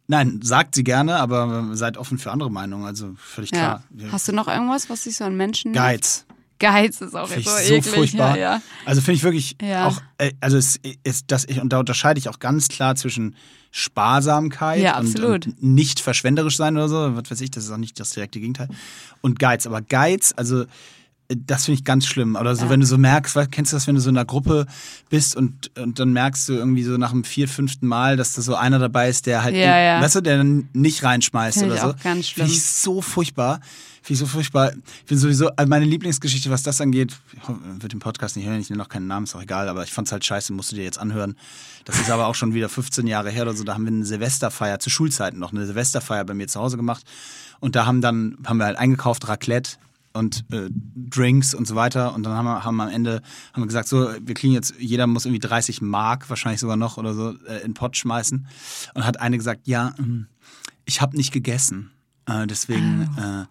nein, 0.06 0.40
sagt 0.42 0.74
sie 0.74 0.84
gerne, 0.84 1.16
aber 1.16 1.70
seid 1.72 1.96
offen 1.98 2.16
für 2.18 2.30
andere 2.30 2.50
Meinungen. 2.50 2.86
Also 2.86 3.12
völlig 3.18 3.50
Ja. 3.50 3.82
klar. 3.90 4.10
Hast 4.12 4.28
du 4.28 4.32
noch 4.32 4.48
irgendwas, 4.48 4.88
was 4.88 5.02
dich 5.04 5.16
so 5.16 5.24
an 5.24 5.36
Menschen 5.36 5.72
Geiz. 5.74 6.24
Geiz 6.58 7.00
ist 7.00 7.14
auch 7.16 7.26
Finde 7.28 7.40
ich 7.42 7.48
so 7.48 7.56
so 7.68 7.74
eklig. 7.74 7.94
furchtbar. 7.94 8.36
Ja, 8.36 8.42
ja. 8.56 8.62
Also 8.84 9.00
finde 9.00 9.16
ich 9.16 9.22
wirklich 9.24 9.56
Ja. 9.62 9.88
auch, 9.88 10.00
äh, 10.18 10.32
also 10.40 10.56
es 10.56 10.78
ist 11.02 11.24
das 11.28 11.44
ich 11.46 11.60
und 11.60 11.72
da 11.72 11.78
unterscheide 11.80 12.18
ich 12.18 12.28
auch 12.28 12.38
ganz 12.38 12.68
klar 12.68 12.94
zwischen 12.96 13.34
Sparsamkeit 13.70 14.96
und, 15.00 15.18
und 15.24 15.62
nicht 15.62 16.00
verschwenderisch 16.00 16.56
sein 16.56 16.76
oder 16.76 16.88
so, 16.88 17.16
was 17.16 17.30
weiß 17.30 17.40
ich, 17.40 17.50
das 17.50 17.64
ist 17.64 17.70
auch 17.70 17.76
nicht 17.76 17.98
das 17.98 18.10
direkte 18.10 18.40
Gegenteil. 18.40 18.68
Und 19.20 19.38
Geiz, 19.38 19.66
aber 19.66 19.82
Geiz, 19.82 20.32
also 20.36 20.62
äh, 20.62 20.66
das 21.46 21.64
finde 21.64 21.78
ich 21.78 21.84
ganz 21.84 22.06
schlimm. 22.06 22.36
Oder 22.36 22.54
so, 22.54 22.68
wenn 22.68 22.80
du 22.80 22.86
so 22.86 22.98
merkst, 22.98 23.36
kennst 23.50 23.72
du 23.72 23.76
das, 23.76 23.86
wenn 23.86 23.94
du 23.94 24.00
so 24.00 24.10
in 24.10 24.16
einer 24.16 24.24
Gruppe 24.26 24.66
bist 25.10 25.34
und, 25.36 25.70
und 25.78 25.98
dann 25.98 26.12
merkst 26.12 26.48
du 26.48 26.52
irgendwie 26.54 26.82
so 26.82 26.96
nach 26.98 27.10
dem 27.10 27.24
vier, 27.24 27.48
fünften 27.48 27.86
Mal, 27.86 28.16
dass 28.16 28.34
da 28.34 28.42
so 28.42 28.54
einer 28.54 28.78
dabei 28.78 29.08
ist, 29.08 29.26
der 29.26 29.42
halt, 29.42 29.54
Ja, 29.56 29.78
ja. 29.78 30.00
weißt 30.00 30.16
du, 30.16 30.20
der 30.20 30.36
dann 30.38 30.68
nicht 30.72 31.02
reinschmeißt 31.02 31.58
Find 31.58 31.66
oder 31.72 31.74
ich 31.76 31.80
so. 31.82 31.88
auch 31.88 31.96
ganz 32.02 32.28
schlimm. 32.28 32.46
Finde 32.46 32.58
ich 32.58 32.64
so 32.64 33.00
furchtbar. 33.02 33.60
Finde 34.04 34.16
ich 34.16 34.18
so 34.18 34.26
furchtbar. 34.26 34.72
Ich 34.98 35.06
bin 35.06 35.16
sowieso, 35.16 35.48
also 35.56 35.66
meine 35.66 35.86
Lieblingsgeschichte, 35.86 36.50
was 36.50 36.62
das 36.62 36.78
angeht, 36.82 37.16
wird 37.78 37.94
den 37.94 38.00
Podcast 38.00 38.36
nicht 38.36 38.44
hören, 38.44 38.60
ich 38.60 38.68
nenne 38.68 38.82
noch 38.82 38.90
keinen 38.90 39.06
Namen, 39.06 39.24
ist 39.24 39.34
auch 39.34 39.40
egal, 39.40 39.66
aber 39.66 39.82
ich 39.82 39.94
fand's 39.94 40.12
halt 40.12 40.22
scheiße, 40.26 40.52
musst 40.52 40.72
du 40.72 40.76
dir 40.76 40.84
jetzt 40.84 40.98
anhören. 40.98 41.36
Das 41.86 41.98
ist 41.98 42.10
aber 42.10 42.26
auch 42.26 42.34
schon 42.34 42.52
wieder 42.52 42.68
15 42.68 43.06
Jahre 43.06 43.30
her 43.30 43.44
oder 43.44 43.54
so, 43.54 43.64
da 43.64 43.72
haben 43.72 43.84
wir 43.84 43.92
eine 43.92 44.04
Silvesterfeier, 44.04 44.78
zu 44.78 44.90
Schulzeiten 44.90 45.38
noch, 45.38 45.52
eine 45.52 45.64
Silvesterfeier 45.64 46.22
bei 46.26 46.34
mir 46.34 46.48
zu 46.48 46.60
Hause 46.60 46.76
gemacht. 46.76 47.02
Und 47.60 47.76
da 47.76 47.86
haben 47.86 48.02
dann, 48.02 48.36
haben 48.44 48.58
wir 48.58 48.66
halt 48.66 48.76
eingekauft, 48.76 49.26
Raclette 49.26 49.78
und 50.12 50.44
äh, 50.52 50.68
Drinks 50.70 51.54
und 51.54 51.66
so 51.66 51.74
weiter. 51.74 52.14
Und 52.14 52.24
dann 52.24 52.34
haben 52.34 52.44
wir, 52.44 52.62
haben 52.62 52.76
wir 52.76 52.82
am 52.82 52.90
Ende 52.90 53.22
haben 53.54 53.62
wir 53.62 53.68
gesagt, 53.68 53.88
so, 53.88 54.10
wir 54.20 54.34
kriegen 54.34 54.52
jetzt, 54.52 54.74
jeder 54.78 55.06
muss 55.06 55.24
irgendwie 55.24 55.40
30 55.40 55.80
Mark, 55.80 56.28
wahrscheinlich 56.28 56.60
sogar 56.60 56.76
noch 56.76 56.98
oder 56.98 57.14
so, 57.14 57.30
äh, 57.46 57.60
in 57.60 57.68
den 57.68 57.74
Pott 57.74 57.96
schmeißen. 57.96 58.46
Und 58.92 59.06
hat 59.06 59.18
eine 59.18 59.38
gesagt, 59.38 59.66
ja, 59.66 59.94
ähm, 59.98 60.26
ich 60.84 61.00
habe 61.00 61.16
nicht 61.16 61.32
gegessen. 61.32 61.90
Äh, 62.26 62.46
deswegen, 62.46 63.08
äh, 63.16 63.46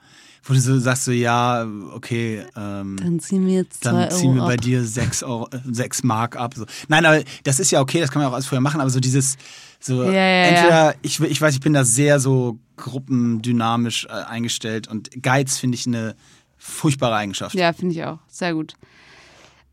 wo 0.45 0.53
du 0.53 0.59
so 0.59 0.77
sagst, 0.77 1.05
so, 1.05 1.11
ja, 1.11 1.65
okay, 1.93 2.43
ähm, 2.55 2.97
Dann 3.01 3.19
ziehen 3.19 3.45
wir 3.47 3.53
jetzt 3.53 3.85
dann 3.85 4.11
ziehen 4.11 4.31
Euro 4.31 4.35
wir 4.41 4.47
bei 4.47 4.53
ab. 4.55 4.61
dir 4.61 4.83
sechs, 4.83 5.23
Euro, 5.23 5.47
äh, 5.51 5.59
sechs 5.71 6.03
Mark 6.03 6.35
ab. 6.35 6.53
So. 6.55 6.65
Nein, 6.89 7.05
aber 7.05 7.23
das 7.43 7.59
ist 7.59 7.71
ja 7.71 7.79
okay, 7.79 8.01
das 8.01 8.11
kann 8.11 8.21
man 8.21 8.29
auch 8.29 8.33
alles 8.33 8.47
vorher 8.47 8.61
machen, 8.61 8.81
aber 8.81 8.89
so 8.89 8.99
dieses, 8.99 9.37
so 9.79 10.03
Ja, 10.03 10.11
ja, 10.11 10.43
entweder, 10.45 10.95
Ich, 11.01 11.19
ich 11.19 11.41
weiß, 11.41 11.53
ich 11.53 11.61
bin 11.61 11.73
da 11.73 11.85
sehr 11.85 12.19
so 12.19 12.59
gruppendynamisch 12.75 14.05
äh, 14.05 14.09
eingestellt 14.09 14.87
und 14.87 15.09
Geiz 15.21 15.57
finde 15.57 15.75
ich 15.75 15.87
eine 15.87 16.15
furchtbare 16.57 17.15
Eigenschaft. 17.15 17.55
Ja, 17.55 17.71
finde 17.73 17.95
ich 17.95 18.03
auch. 18.03 18.19
Sehr 18.27 18.53
gut. 18.53 18.73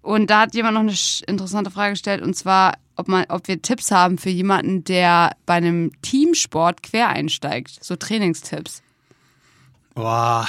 Und 0.02 0.30
da 0.30 0.42
hat 0.42 0.54
jemand 0.54 0.74
noch 0.74 0.80
eine 0.80 0.94
interessante 1.26 1.70
Frage 1.70 1.92
gestellt, 1.92 2.22
und 2.22 2.34
zwar, 2.34 2.78
ob, 2.96 3.08
man, 3.08 3.26
ob 3.28 3.48
wir 3.48 3.60
Tipps 3.60 3.90
haben 3.90 4.18
für 4.18 4.30
jemanden, 4.30 4.82
der 4.84 5.32
bei 5.46 5.54
einem 5.54 5.90
Teamsport 6.02 6.82
quer 6.82 7.08
einsteigt. 7.10 7.84
So 7.84 7.96
Trainingstipps. 7.96 8.82
Boah, 9.94 10.46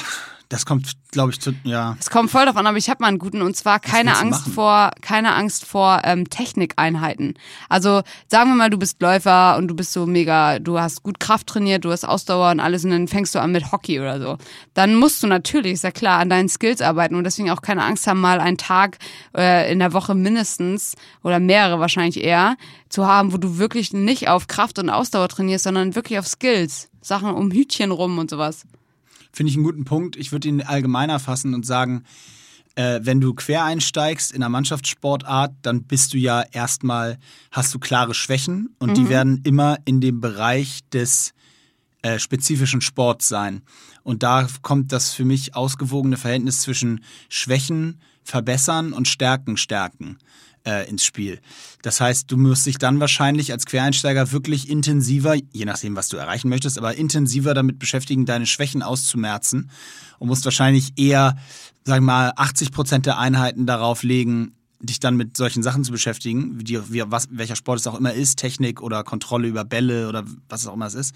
das 0.51 0.65
kommt, 0.65 0.91
glaube 1.11 1.31
ich, 1.31 1.39
zu, 1.39 1.53
ja. 1.63 1.95
Es 1.97 2.09
kommt 2.09 2.29
voll 2.29 2.45
an, 2.45 2.67
aber 2.67 2.77
ich 2.77 2.89
habe 2.89 3.01
mal 3.01 3.07
einen 3.07 3.19
guten 3.19 3.41
und 3.41 3.55
zwar 3.55 3.79
keine 3.79 4.17
Angst 4.17 4.41
machen? 4.41 4.53
vor 4.53 4.91
keine 4.99 5.33
Angst 5.33 5.63
vor 5.63 6.01
ähm, 6.03 6.29
Technikeinheiten. 6.29 7.35
Also 7.69 8.01
sagen 8.27 8.49
wir 8.49 8.55
mal, 8.55 8.69
du 8.69 8.77
bist 8.77 9.01
Läufer 9.01 9.55
und 9.55 9.69
du 9.69 9.75
bist 9.75 9.93
so 9.93 10.05
mega, 10.05 10.59
du 10.59 10.77
hast 10.77 11.03
gut 11.03 11.21
Kraft 11.21 11.47
trainiert, 11.47 11.85
du 11.85 11.91
hast 11.91 12.03
Ausdauer 12.03 12.51
und 12.51 12.59
alles 12.59 12.83
und 12.83 12.91
dann 12.91 13.07
fängst 13.07 13.33
du 13.33 13.39
an 13.39 13.53
mit 13.53 13.71
Hockey 13.71 14.01
oder 14.01 14.19
so. 14.19 14.37
Dann 14.73 14.95
musst 14.95 15.23
du 15.23 15.27
natürlich, 15.27 15.71
ist 15.71 15.85
ja 15.85 15.91
klar, 15.91 16.19
an 16.19 16.29
deinen 16.29 16.49
Skills 16.49 16.81
arbeiten 16.81 17.15
und 17.15 17.23
deswegen 17.23 17.49
auch 17.49 17.61
keine 17.61 17.85
Angst 17.85 18.05
haben, 18.05 18.19
mal 18.19 18.41
einen 18.41 18.57
Tag 18.57 18.97
äh, 19.33 19.71
in 19.71 19.79
der 19.79 19.93
Woche 19.93 20.15
mindestens 20.15 20.95
oder 21.23 21.39
mehrere 21.39 21.79
wahrscheinlich 21.79 22.21
eher 22.21 22.57
zu 22.89 23.07
haben, 23.07 23.31
wo 23.31 23.37
du 23.37 23.57
wirklich 23.57 23.93
nicht 23.93 24.27
auf 24.27 24.47
Kraft 24.47 24.79
und 24.79 24.89
Ausdauer 24.89 25.29
trainierst, 25.29 25.63
sondern 25.63 25.95
wirklich 25.95 26.19
auf 26.19 26.27
Skills. 26.27 26.89
Sachen 26.99 27.31
um 27.31 27.51
Hütchen 27.51 27.91
rum 27.91 28.19
und 28.19 28.29
sowas. 28.29 28.65
Finde 29.34 29.49
ich 29.49 29.55
einen 29.55 29.63
guten 29.63 29.86
Punkt. 29.86 30.15
Ich 30.15 30.32
würde 30.32 30.47
ihn 30.47 30.61
allgemeiner 30.61 31.19
fassen 31.19 31.53
und 31.53 31.65
sagen, 31.65 32.03
äh, 32.75 32.99
wenn 33.03 33.21
du 33.21 33.34
quer 33.34 33.63
einsteigst 33.63 34.32
in 34.32 34.41
einer 34.41 34.49
Mannschaftssportart, 34.49 35.53
dann 35.61 35.84
bist 35.84 36.13
du 36.13 36.17
ja 36.17 36.43
erstmal, 36.51 37.17
hast 37.51 37.73
du 37.73 37.79
klare 37.79 38.13
Schwächen 38.13 38.75
und 38.79 38.97
die 38.97 39.09
werden 39.09 39.41
immer 39.43 39.77
in 39.86 40.01
dem 40.01 40.21
Bereich 40.21 40.82
des 40.91 41.34
äh, 42.01 42.17
spezifischen 42.19 42.82
Sports 42.82 43.27
sein. 43.27 43.61
Und 44.03 44.23
da 44.23 44.47
kommt 44.61 44.91
das 44.91 45.13
für 45.13 45.25
mich 45.25 45.55
ausgewogene 45.55 46.17
Verhältnis 46.17 46.61
zwischen 46.61 47.03
Schwächen 47.29 47.99
verbessern 48.23 48.93
und 48.93 49.07
Stärken 49.07 49.57
stärken 49.57 50.17
äh, 50.66 50.88
ins 50.89 51.03
Spiel. 51.03 51.39
Das 51.82 52.01
heißt, 52.01 52.32
du 52.32 52.38
musst 52.38 52.66
dich 52.66 52.78
dann 52.78 52.99
wahrscheinlich 52.99 53.51
als 53.51 53.66
Quereinsteiger 53.66 54.32
wirklich 54.32 54.70
intensiver, 54.70 55.36
je 55.36 55.66
nachdem, 55.66 55.95
was 55.95 56.07
du 56.07 56.18
erreichen 56.18 56.49
möchtest, 56.49 56.78
aber 56.78 56.95
intensiver 56.95 57.53
damit 57.53 57.80
beschäftigen, 57.80 58.26
deine 58.26 58.45
Schwächen 58.45 58.84
auszumerzen 58.84 59.70
und 60.20 60.28
musst 60.28 60.45
wahrscheinlich 60.45 60.93
eher, 60.97 61.36
sagen 61.84 62.05
wir 62.05 62.14
mal, 62.14 62.34
80 62.36 62.72
Prozent 62.72 63.05
der 63.05 63.18
Einheiten 63.18 63.66
darauf 63.66 64.03
legen, 64.03 64.53
dich 64.80 64.99
dann 64.99 65.16
mit 65.16 65.38
solchen 65.38 65.64
Sachen 65.64 65.84
zu 65.84 65.91
beschäftigen, 65.91 66.59
wie, 66.59 66.80
wie 66.91 67.03
was, 67.05 67.28
welcher 67.32 67.55
Sport 67.55 67.80
es 67.80 67.88
auch 67.88 67.97
immer 67.99 68.14
ist, 68.14 68.38
Technik 68.38 68.82
oder 68.82 69.03
Kontrolle 69.03 69.47
über 69.47 69.64
Bälle 69.64 70.09
oder 70.09 70.24
was 70.49 70.62
es 70.62 70.68
auch 70.68 70.74
immer 70.74 70.88
es 70.88 70.95
ist, 70.95 71.16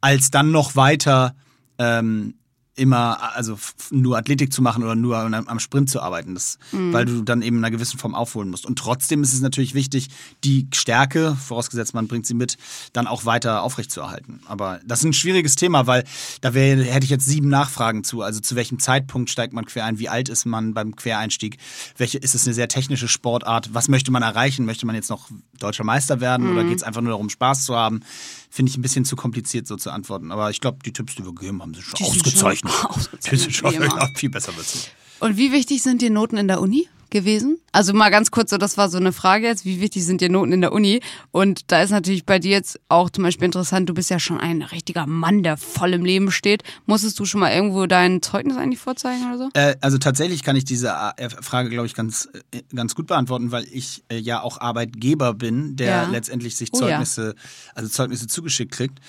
als 0.00 0.30
dann 0.30 0.50
noch 0.50 0.76
weiter 0.76 1.34
ähm, 1.78 2.34
immer, 2.76 3.34
also 3.34 3.58
nur 3.90 4.18
Athletik 4.18 4.52
zu 4.52 4.62
machen 4.62 4.84
oder 4.84 4.94
nur 4.94 5.16
am 5.16 5.60
Sprint 5.60 5.90
zu 5.90 6.00
arbeiten, 6.00 6.34
das, 6.34 6.58
weil 6.72 7.06
du 7.06 7.22
dann 7.22 7.42
eben 7.42 7.56
in 7.56 7.64
einer 7.64 7.70
gewissen 7.70 7.98
Form 7.98 8.14
aufholen 8.14 8.50
musst. 8.50 8.66
Und 8.66 8.78
trotzdem 8.78 9.22
ist 9.22 9.32
es 9.32 9.40
natürlich 9.40 9.74
wichtig, 9.74 10.08
die 10.44 10.68
Stärke, 10.74 11.36
vorausgesetzt 11.36 11.94
man 11.94 12.06
bringt 12.06 12.26
sie 12.26 12.34
mit, 12.34 12.58
dann 12.92 13.06
auch 13.06 13.24
weiter 13.24 13.62
aufrechtzuerhalten. 13.62 14.40
Aber 14.46 14.80
das 14.84 15.00
ist 15.00 15.06
ein 15.06 15.12
schwieriges 15.14 15.56
Thema, 15.56 15.86
weil 15.86 16.04
da 16.42 16.54
wär, 16.54 16.76
hätte 16.84 17.04
ich 17.04 17.10
jetzt 17.10 17.26
sieben 17.26 17.48
Nachfragen 17.48 18.04
zu. 18.04 18.22
Also 18.22 18.40
zu 18.40 18.56
welchem 18.56 18.78
Zeitpunkt 18.78 19.30
steigt 19.30 19.54
man 19.54 19.64
quer 19.64 19.86
ein? 19.86 19.98
Wie 19.98 20.08
alt 20.08 20.28
ist 20.28 20.44
man 20.44 20.74
beim 20.74 20.94
Quereinstieg? 20.96 21.56
Welche 21.96 22.18
ist 22.18 22.34
es 22.34 22.46
eine 22.46 22.54
sehr 22.54 22.68
technische 22.68 23.08
Sportart? 23.08 23.72
Was 23.72 23.88
möchte 23.88 24.10
man 24.10 24.22
erreichen? 24.22 24.66
Möchte 24.66 24.84
man 24.86 24.94
jetzt 24.94 25.08
noch 25.08 25.28
deutscher 25.58 25.84
Meister 25.84 26.20
werden 26.20 26.52
oder 26.52 26.64
geht 26.64 26.76
es 26.76 26.82
einfach 26.82 27.00
nur 27.00 27.10
darum, 27.10 27.30
Spaß 27.30 27.64
zu 27.64 27.74
haben? 27.74 28.00
Finde 28.50 28.70
ich 28.70 28.76
ein 28.78 28.82
bisschen 28.82 29.04
zu 29.04 29.16
kompliziert 29.16 29.66
so 29.66 29.76
zu 29.76 29.90
antworten. 29.90 30.32
Aber 30.32 30.50
ich 30.50 30.60
glaube, 30.60 30.78
die 30.84 30.92
Tipps, 30.92 31.14
die 31.14 31.24
wir 31.24 31.34
gegeben 31.34 31.62
haben, 31.62 31.74
sind 31.74 31.82
schon 31.84 31.98
Die 31.98 32.04
sind 32.04 32.26
ausgezeichnet. 32.26 32.72
schon 32.72 32.90
ausgezeichnet, 32.90 33.32
Die 33.32 33.36
sind 33.36 33.54
schon 33.54 33.72
ja, 33.72 34.08
viel 34.14 34.30
besser 34.30 34.52
nicht. 34.56 34.92
Und 35.20 35.36
wie 35.36 35.52
wichtig 35.52 35.82
sind 35.82 36.02
dir 36.02 36.10
Noten 36.10 36.36
in 36.36 36.48
der 36.48 36.60
Uni 36.60 36.88
gewesen? 37.20 37.58
Also 37.72 37.92
mal 37.92 38.10
ganz 38.10 38.30
kurz, 38.30 38.50
so 38.50 38.58
das 38.58 38.76
war 38.78 38.88
so 38.88 38.96
eine 38.98 39.12
Frage 39.12 39.46
jetzt, 39.46 39.64
wie 39.64 39.80
wichtig 39.80 40.04
sind 40.04 40.20
dir 40.20 40.28
Noten 40.30 40.52
in 40.52 40.60
der 40.60 40.72
Uni? 40.72 41.00
Und 41.30 41.70
da 41.70 41.82
ist 41.82 41.90
natürlich 41.90 42.24
bei 42.24 42.38
dir 42.38 42.50
jetzt 42.52 42.78
auch 42.88 43.10
zum 43.10 43.24
Beispiel 43.24 43.44
interessant, 43.46 43.88
du 43.88 43.94
bist 43.94 44.08
ja 44.10 44.18
schon 44.18 44.38
ein 44.40 44.62
richtiger 44.62 45.06
Mann, 45.06 45.42
der 45.42 45.56
voll 45.56 45.92
im 45.94 46.04
Leben 46.04 46.30
steht. 46.30 46.62
Musstest 46.86 47.18
du 47.18 47.24
schon 47.24 47.40
mal 47.40 47.52
irgendwo 47.52 47.86
dein 47.86 48.22
Zeugnis 48.22 48.56
eigentlich 48.56 48.78
vorzeigen 48.80 49.26
oder 49.28 49.38
so? 49.38 49.48
Äh, 49.54 49.76
also 49.80 49.98
tatsächlich 49.98 50.42
kann 50.42 50.56
ich 50.56 50.64
diese 50.64 50.88
äh, 51.16 51.28
Frage, 51.28 51.68
glaube 51.70 51.86
ich, 51.86 51.94
ganz, 51.94 52.28
äh, 52.52 52.62
ganz 52.74 52.94
gut 52.94 53.06
beantworten, 53.06 53.50
weil 53.52 53.64
ich 53.70 54.04
äh, 54.10 54.18
ja 54.18 54.40
auch 54.42 54.60
Arbeitgeber 54.60 55.34
bin, 55.34 55.76
der 55.76 55.86
Ja. 55.86 56.08
letztendlich 56.08 56.56
sich 56.56 56.70
Oh 56.72 56.80
ja. 56.80 56.88
Zeugnisse, 56.88 57.34
also 57.74 57.88
Zeugnisse 57.90 58.26
zugeschickt 58.26 58.72
kriegt. 58.72 59.00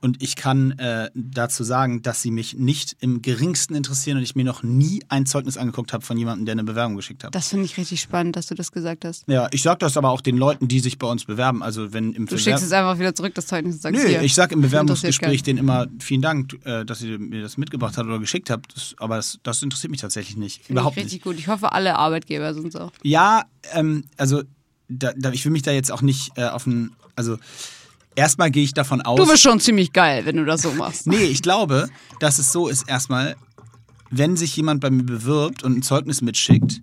Und 0.00 0.22
ich 0.22 0.36
kann 0.36 0.72
äh, 0.78 1.10
dazu 1.14 1.64
sagen, 1.64 2.02
dass 2.02 2.20
sie 2.20 2.30
mich 2.30 2.54
nicht 2.58 2.96
im 3.00 3.22
geringsten 3.22 3.74
interessieren 3.74 4.18
und 4.18 4.22
ich 4.22 4.34
mir 4.36 4.44
noch 4.44 4.62
nie 4.62 5.02
ein 5.08 5.24
Zeugnis 5.24 5.56
angeguckt 5.56 5.92
habe 5.94 6.04
von 6.04 6.18
jemandem, 6.18 6.44
der 6.44 6.52
eine 6.52 6.64
Bewerbung 6.64 6.96
geschickt 6.96 7.24
hat. 7.24 7.34
Das 7.34 7.48
finde 7.54 7.66
ich 7.66 7.76
richtig 7.78 8.00
spannend, 8.00 8.36
dass 8.36 8.46
du 8.46 8.54
das 8.54 8.70
gesagt 8.72 9.04
hast. 9.04 9.24
Ja, 9.26 9.48
ich 9.52 9.62
sage 9.62 9.78
das 9.78 9.96
aber 9.96 10.10
auch 10.10 10.20
den 10.20 10.36
Leuten, 10.36 10.68
die 10.68 10.80
sich 10.80 10.98
bei 10.98 11.06
uns 11.06 11.24
bewerben. 11.24 11.62
Also 11.62 11.92
wenn 11.92 12.12
im 12.12 12.26
Du 12.26 12.36
Bewerb- 12.36 12.40
schickst 12.40 12.64
es 12.64 12.72
einfach 12.72 12.98
wieder 12.98 13.14
zurück, 13.14 13.34
das 13.34 13.46
Zeugnis, 13.46 13.76
und 13.76 13.80
sagst 13.82 14.02
Nö, 14.02 14.08
hier. 14.08 14.22
ich 14.22 14.34
sag 14.34 14.52
im 14.52 14.60
Bewerbungsgespräch 14.62 15.42
denen 15.42 15.58
immer 15.58 15.86
vielen 15.98 16.22
Dank, 16.22 16.54
äh, 16.64 16.84
dass 16.84 17.00
ihr 17.02 17.18
mir 17.18 17.42
das 17.42 17.56
mitgebracht 17.56 17.96
habt 17.96 18.06
oder 18.08 18.18
geschickt 18.18 18.50
habt. 18.50 18.76
Das, 18.76 18.94
aber 18.98 19.16
das, 19.16 19.38
das 19.42 19.62
interessiert 19.62 19.90
mich 19.90 20.00
tatsächlich 20.00 20.36
nicht. 20.36 20.64
Finde 20.64 20.80
Überhaupt 20.80 20.96
ich 20.96 21.04
nicht. 21.04 21.12
richtig 21.14 21.24
gut. 21.24 21.38
Ich 21.38 21.48
hoffe, 21.48 21.72
alle 21.72 21.96
Arbeitgeber 21.96 22.52
sind 22.54 22.72
so. 22.72 22.90
Ja, 23.02 23.44
ähm, 23.72 24.04
also 24.16 24.42
da, 24.88 25.12
da, 25.16 25.32
ich 25.32 25.44
will 25.44 25.52
mich 25.52 25.62
da 25.62 25.72
jetzt 25.72 25.90
auch 25.90 26.02
nicht 26.02 26.32
äh, 26.36 26.44
auf 26.44 26.66
ein. 26.66 26.92
Also 27.16 27.38
erstmal 28.16 28.50
gehe 28.50 28.64
ich 28.64 28.74
davon 28.74 29.00
aus. 29.02 29.18
Du 29.18 29.26
bist 29.26 29.42
schon 29.42 29.60
ziemlich 29.60 29.92
geil, 29.92 30.26
wenn 30.26 30.36
du 30.36 30.44
das 30.44 30.62
so 30.62 30.72
machst. 30.72 31.06
nee, 31.08 31.24
ich 31.24 31.42
glaube, 31.42 31.88
dass 32.20 32.38
es 32.38 32.52
so 32.52 32.68
ist 32.68 32.88
erstmal, 32.88 33.36
wenn 34.10 34.36
sich 34.36 34.54
jemand 34.56 34.80
bei 34.80 34.90
mir 34.90 35.02
bewirbt 35.04 35.62
und 35.62 35.76
ein 35.78 35.82
Zeugnis 35.82 36.20
mitschickt, 36.22 36.80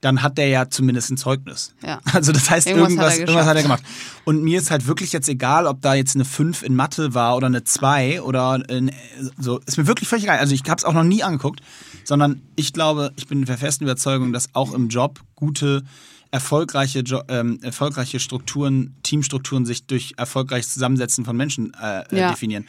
dann 0.00 0.22
hat 0.22 0.38
der 0.38 0.48
ja 0.48 0.70
zumindest 0.70 1.10
ein 1.10 1.16
Zeugnis. 1.16 1.74
Ja. 1.84 2.00
Also 2.12 2.30
das 2.32 2.48
heißt, 2.50 2.66
Irgendwas 2.68 2.90
irgendwas, 2.90 3.06
hat 3.06 3.12
er 3.14 3.20
irgendwas 3.20 3.46
hat 3.46 3.56
er 3.56 3.62
gemacht. 3.62 3.82
Und 4.24 4.42
mir 4.44 4.58
ist 4.58 4.70
halt 4.70 4.86
wirklich 4.86 5.12
jetzt 5.12 5.28
egal, 5.28 5.66
ob 5.66 5.80
da 5.82 5.94
jetzt 5.94 6.14
eine 6.14 6.24
5 6.24 6.62
in 6.62 6.76
Mathe 6.76 7.14
war 7.14 7.36
oder 7.36 7.46
eine 7.48 7.64
2 7.64 8.22
oder 8.22 8.52
ein, 8.68 8.92
so. 9.38 9.58
Ist 9.66 9.76
mir 9.78 9.86
wirklich 9.88 10.08
völlig 10.08 10.24
egal. 10.24 10.38
Also 10.38 10.54
ich 10.54 10.62
habe 10.68 10.76
es 10.78 10.84
auch 10.84 10.92
noch 10.92 11.02
nie 11.04 11.22
angeguckt, 11.22 11.60
sondern 12.04 12.42
ich 12.56 12.72
glaube, 12.72 13.12
ich 13.16 13.26
bin 13.26 13.44
der 13.44 13.58
festen 13.58 13.84
Überzeugung, 13.84 14.32
dass 14.32 14.54
auch 14.54 14.72
im 14.72 14.88
Job 14.88 15.20
gute 15.34 15.82
erfolgreiche, 16.30 17.00
Jo- 17.00 17.22
ähm, 17.28 17.58
erfolgreiche 17.62 18.20
Strukturen, 18.20 18.94
Teamstrukturen 19.02 19.64
sich 19.66 19.86
durch 19.86 20.12
erfolgreiches 20.18 20.74
Zusammensetzen 20.74 21.24
von 21.24 21.36
Menschen 21.36 21.72
äh, 21.74 22.02
äh, 22.14 22.20
Ja. 22.20 22.30
definieren. 22.30 22.66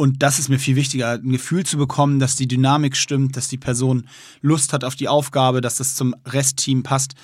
Und 0.00 0.22
das 0.22 0.38
ist 0.38 0.48
mir 0.48 0.60
viel 0.60 0.76
wichtiger, 0.76 1.14
ein 1.14 1.32
Gefühl 1.32 1.66
zu 1.66 1.76
bekommen, 1.76 2.20
dass 2.20 2.36
die 2.36 2.46
Dynamik 2.46 2.96
stimmt, 2.96 3.36
dass 3.36 3.48
die 3.48 3.58
Person 3.58 4.06
Lust 4.40 4.72
hat 4.72 4.84
auf 4.84 4.94
die 4.94 5.08
Aufgabe, 5.08 5.60
dass 5.60 5.78
das 5.78 5.96
zum 5.96 6.14
Restteam 6.24 6.84
passt. 6.84 7.14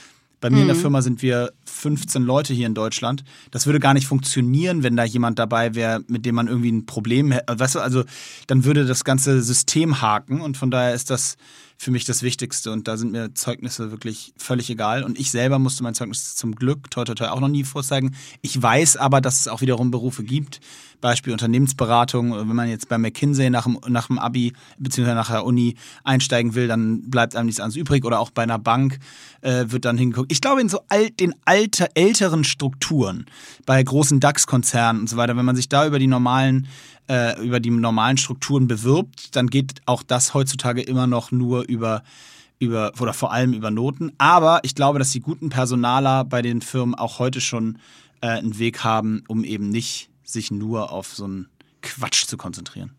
Bei 0.41 0.51
mir 0.51 0.63
in 0.63 0.67
der 0.67 0.77
Firma 0.77 1.01
sind 1.01 1.23
wir 1.23 1.53
15 1.67 2.25
Leute 2.25 2.53
hier 2.53 2.67
in 2.67 2.75
Deutschland. 2.75 3.23
Das 3.53 3.67
würde 3.67 3.79
gar 3.79 3.95
nicht 3.95 4.09
funktionieren, 4.09 4.83
wenn 4.83 4.97
da 4.97 5.05
jemand 5.05 5.39
dabei 5.39 5.77
wäre, 5.77 6.03
mit 6.09 6.27
dem 6.27 6.35
man 6.35 6.49
irgendwie 6.49 6.73
ein 6.73 6.85
Problem 6.85 7.31
hätte. 7.31 7.59
Weißt 7.59 7.77
du, 7.77 7.81
also 7.81 8.03
dann 8.49 8.65
würde 8.65 8.85
das 8.87 9.05
ganze 9.05 9.41
System 9.41 10.03
haken 10.03 10.41
und 10.41 10.57
von 10.57 10.73
daher 10.73 10.95
ist 10.95 11.11
das 11.11 11.37
für 11.85 11.91
mich 11.91 12.07
das 12.07 12.23
Wichtigste 12.23 12.73
und 12.73 12.89
da 12.89 12.97
sind 12.97 13.13
mir 13.13 13.35
Zeugnisse 13.35 13.91
wirklich 13.91 14.33
völlig 14.39 14.71
egal 14.71 15.03
und 15.05 15.19
ich 15.21 15.31
selber 15.31 15.59
musste 15.59 15.83
mein 15.83 15.95
Zeugnis 15.95 16.35
zum 16.35 16.55
Glück 16.55 16.91
toi 16.91 17.05
toi 17.05 17.15
toi 17.15 17.29
auch 17.29 17.41
noch 17.41 17.49
nie 17.49 17.63
vorzeigen. 17.63 18.17
Ich 18.41 18.61
weiß 18.61 18.97
aber, 18.97 19.21
dass 19.21 19.41
es 19.41 19.49
auch 19.49 19.61
wiederum 19.61 19.91
Berufe 19.91 20.25
gibt, 20.25 20.61
Beispiel 21.03 21.35
Unternehmensberatung, 21.35 22.33
wenn 22.33 22.57
man 22.57 22.71
jetzt 22.71 22.89
bei 22.89 22.97
McKinsey 22.97 23.51
nach 23.51 23.65
dem, 23.65 23.79
nach 23.87 24.07
dem 24.07 24.19
Abi 24.19 24.55
bzw. 24.79 25.13
nach 25.13 25.31
der 25.31 25.45
Uni 25.45 25.75
einsteigen 26.05 26.55
will, 26.55 26.69
dann 26.69 27.11
bleibt 27.11 27.37
einem 27.37 27.47
nichts 27.47 27.61
anderes 27.61 27.77
übrig 27.77 28.07
oder 28.07 28.19
auch 28.19 28.31
bei 28.31 28.43
einer 28.43 28.59
Bank 28.59 28.99
äh, 29.43 29.67
wird 29.69 29.85
dann 29.85 29.99
hingeguckt. 29.99 30.33
Ich 30.33 30.41
glaube 30.41 30.63
in 30.63 30.71
so 30.71 30.81
alt, 30.89 31.21
den 31.21 31.35
alter, 31.45 31.89
älteren 31.95 32.45
Strukturen, 32.45 33.27
bei 33.67 33.83
großen 33.83 34.19
DAX-Konzernen 34.21 35.03
und 35.03 35.11
so 35.11 35.19
weiter, 35.19 35.37
wenn 35.37 35.45
man 35.45 35.57
sich 35.57 35.69
da 35.69 35.87
über 35.87 35.99
die 35.99 36.07
normalen 36.07 36.67
äh, 37.09 37.41
über 37.45 37.61
die 37.61 37.71
normalen 37.71 38.17
Strukturen 38.17 38.67
bewirbt, 38.67 39.37
dann 39.37 39.49
geht 39.49 39.81
auch 39.87 40.03
das 40.03 40.35
heutzutage 40.35 40.83
immer 40.83 41.07
noch 41.07 41.31
nur 41.31 41.69
über 41.69 42.03
über 42.59 42.93
oder 43.01 43.13
vor 43.13 43.33
allem 43.33 43.53
über 43.53 43.71
Noten. 43.71 44.13
Aber 44.19 44.61
ich 44.63 44.75
glaube, 44.75 44.99
dass 44.99 45.11
die 45.11 45.21
guten 45.21 45.51
Personaler 45.51 46.25
bei 46.25 46.41
den 46.41 46.63
Firmen 46.63 46.95
auch 46.95 47.19
heute 47.19 47.41
schon 47.41 47.79
äh, 48.21 48.29
einen 48.29 48.59
Weg 48.59 48.85
haben, 48.85 49.25
um 49.29 49.45
eben 49.45 49.69
nicht 49.69 50.09
sich 50.23 50.51
nur 50.51 50.91
auf 50.91 51.15
so 51.15 51.25
einen 51.25 51.49
Quatsch 51.83 52.27
zu 52.27 52.37
konzentrieren. 52.37 52.93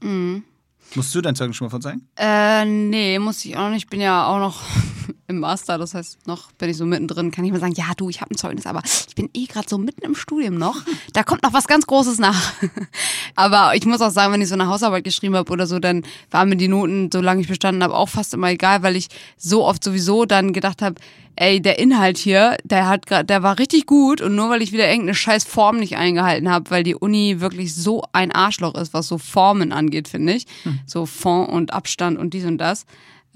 Musst 0.93 1.13
du 1.13 1.21
dein 1.21 1.35
Zeugnis 1.35 1.57
schon 1.57 1.65
mal 1.65 1.71
vorzeigen? 1.71 2.07
Äh, 2.15 2.65
nee, 2.65 3.19
muss 3.19 3.43
ich 3.43 3.57
auch 3.57 3.69
nicht. 3.69 3.85
Ich 3.85 3.89
bin 3.89 3.99
ja 3.99 4.27
auch 4.27 4.39
noch 4.39 4.61
im 5.27 5.39
Master, 5.39 5.77
das 5.77 5.93
heißt, 5.93 6.27
noch 6.27 6.51
bin 6.53 6.69
ich 6.69 6.77
so 6.77 6.85
mittendrin. 6.85 7.31
Kann 7.31 7.43
ich 7.43 7.51
mal 7.51 7.59
sagen, 7.59 7.73
ja, 7.75 7.85
du, 7.97 8.09
ich 8.09 8.21
habe 8.21 8.33
ein 8.33 8.37
Zeugnis, 8.37 8.65
aber 8.65 8.81
ich 9.07 9.15
bin 9.15 9.29
eh 9.33 9.45
gerade 9.45 9.67
so 9.67 9.77
mitten 9.77 10.03
im 10.03 10.15
Studium 10.15 10.55
noch. 10.55 10.77
Da 11.13 11.23
kommt 11.23 11.43
noch 11.43 11.53
was 11.53 11.67
ganz 11.67 11.85
Großes 11.87 12.19
nach. 12.19 12.53
aber 13.35 13.75
ich 13.75 13.85
muss 13.85 14.01
auch 14.01 14.11
sagen, 14.11 14.31
wenn 14.33 14.41
ich 14.41 14.47
so 14.47 14.53
eine 14.53 14.67
Hausarbeit 14.67 15.03
geschrieben 15.03 15.35
habe 15.35 15.51
oder 15.51 15.67
so, 15.67 15.79
dann 15.79 16.03
waren 16.31 16.49
mir 16.49 16.57
die 16.57 16.67
Noten, 16.67 17.09
solange 17.11 17.41
ich 17.41 17.47
bestanden 17.47 17.83
habe, 17.83 17.95
auch 17.95 18.09
fast 18.09 18.33
immer 18.33 18.49
egal, 18.49 18.83
weil 18.83 18.95
ich 18.95 19.07
so 19.37 19.65
oft 19.65 19.83
sowieso 19.83 20.25
dann 20.25 20.53
gedacht 20.53 20.81
habe, 20.81 20.95
ey, 21.35 21.61
der 21.61 21.79
Inhalt 21.79 22.17
hier, 22.17 22.57
der 22.63 22.87
hat 22.87 23.05
grad, 23.05 23.29
der 23.29 23.43
war 23.43 23.59
richtig 23.59 23.85
gut 23.85 24.21
und 24.21 24.35
nur 24.35 24.49
weil 24.49 24.61
ich 24.61 24.71
wieder 24.71 24.87
irgendeine 24.87 25.15
scheiß 25.15 25.43
Form 25.43 25.77
nicht 25.77 25.97
eingehalten 25.97 26.49
habe, 26.49 26.69
weil 26.71 26.83
die 26.83 26.95
Uni 26.95 27.39
wirklich 27.41 27.73
so 27.75 28.03
ein 28.13 28.31
Arschloch 28.31 28.75
ist, 28.75 28.93
was 28.93 29.07
so 29.07 29.17
Formen 29.17 29.71
angeht, 29.71 30.07
finde 30.07 30.33
ich. 30.33 30.45
So 30.85 31.05
Fond 31.05 31.49
und 31.49 31.73
Abstand 31.73 32.17
und 32.17 32.33
dies 32.33 32.45
und 32.45 32.57
das. 32.57 32.85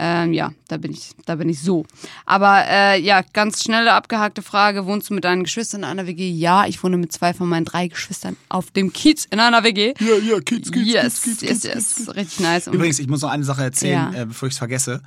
Ähm, 0.02 0.32
ja, 0.32 0.54
da 0.70 0.78
bin 0.78 0.94
ich, 0.94 1.10
da 1.26 1.36
bin 1.36 1.50
ich 1.50 1.60
so. 1.60 1.86
Aber 2.26 2.64
äh, 2.70 3.02
ja, 3.02 3.22
ganz 3.34 3.62
schnelle 3.62 3.92
abgehakte 3.92 4.42
Frage: 4.42 4.86
Wohnst 4.86 5.10
du 5.10 5.14
mit 5.14 5.26
deinen 5.26 5.44
Geschwistern 5.44 5.82
in 5.82 5.90
einer 5.90 6.08
WG? 6.08 6.30
Ja, 6.32 6.66
ich 6.66 6.82
wohne 6.82 6.96
mit 6.96 7.12
zwei 7.12 7.34
von 7.34 7.50
meinen 7.50 7.66
drei 7.66 7.90
Geschwistern 7.90 8.38
auf 8.48 8.72
dem 8.72 8.94
Kiez 8.94 9.26
in 9.30 9.42
einer 9.42 9.62
WG. 9.66 9.94
Ja, 10.00 10.16
ja, 10.26 10.40
Kids, 10.40 10.72
yes, 10.74 11.42
yes, 11.42 11.64
yes, 11.66 12.16
richtig 12.16 12.40
nice. 12.40 12.68
Übrigens, 12.68 13.00
ich 13.00 13.10
muss 13.10 13.20
noch 13.24 13.30
eine 13.30 13.44
Sache 13.44 13.64
erzählen, 13.64 14.14
Ja. 14.14 14.22
äh, 14.22 14.26
bevor 14.26 14.48
ich 14.48 14.54
es 14.54 14.58
vergesse. 14.58 15.02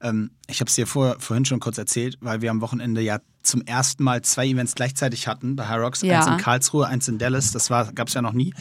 Ähm, 0.00 0.30
ich 0.48 0.60
habe 0.60 0.68
es 0.68 0.74
dir 0.74 0.86
vor, 0.86 1.16
vorhin 1.18 1.44
schon 1.44 1.60
kurz 1.60 1.78
erzählt, 1.78 2.16
weil 2.20 2.40
wir 2.40 2.50
am 2.50 2.60
Wochenende 2.60 3.00
ja 3.00 3.18
zum 3.42 3.62
ersten 3.62 4.04
Mal 4.04 4.22
zwei 4.22 4.46
Events 4.46 4.74
gleichzeitig 4.74 5.26
hatten 5.26 5.56
bei 5.56 5.66
High 5.66 5.80
Rocks. 5.80 6.02
Ja. 6.02 6.18
Eins 6.18 6.26
in 6.26 6.36
Karlsruhe, 6.36 6.86
eins 6.86 7.08
in 7.08 7.18
Dallas. 7.18 7.52
Das 7.52 7.68
gab 7.68 8.08
es 8.08 8.14
ja 8.14 8.22
noch 8.22 8.32
nie. 8.32 8.54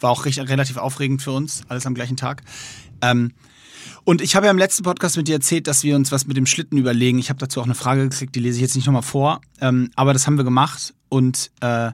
War 0.00 0.10
auch 0.10 0.24
recht, 0.24 0.38
relativ 0.38 0.76
aufregend 0.76 1.22
für 1.22 1.32
uns, 1.32 1.62
alles 1.68 1.86
am 1.86 1.94
gleichen 1.94 2.16
Tag. 2.16 2.42
Ähm, 3.00 3.32
und 4.04 4.20
ich 4.20 4.34
habe 4.34 4.46
ja 4.46 4.50
im 4.50 4.58
letzten 4.58 4.82
Podcast 4.82 5.16
mit 5.16 5.28
dir 5.28 5.34
erzählt, 5.34 5.66
dass 5.66 5.84
wir 5.84 5.94
uns 5.96 6.10
was 6.10 6.26
mit 6.26 6.36
dem 6.36 6.46
Schlitten 6.46 6.76
überlegen. 6.76 7.18
Ich 7.18 7.30
habe 7.30 7.38
dazu 7.38 7.60
auch 7.60 7.64
eine 7.64 7.74
Frage 7.74 8.08
gekriegt, 8.08 8.34
die 8.34 8.40
lese 8.40 8.56
ich 8.56 8.62
jetzt 8.62 8.74
nicht 8.74 8.86
nochmal 8.86 9.02
vor. 9.02 9.40
Ähm, 9.60 9.90
aber 9.94 10.12
das 10.12 10.26
haben 10.26 10.36
wir 10.36 10.44
gemacht 10.44 10.94
und 11.08 11.50
äh, 11.60 11.92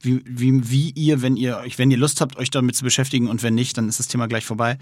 wie, 0.00 0.22
wie, 0.24 0.70
wie 0.70 0.90
ihr, 0.90 1.22
wenn 1.22 1.36
ihr 1.36 1.58
euch, 1.58 1.78
wenn 1.78 1.90
ihr 1.90 1.96
Lust 1.96 2.20
habt, 2.20 2.36
euch 2.36 2.50
damit 2.50 2.76
zu 2.76 2.84
beschäftigen 2.84 3.28
und 3.28 3.42
wenn 3.42 3.54
nicht, 3.54 3.76
dann 3.76 3.88
ist 3.88 3.98
das 3.98 4.06
Thema 4.06 4.28
gleich 4.28 4.44
vorbei, 4.44 4.78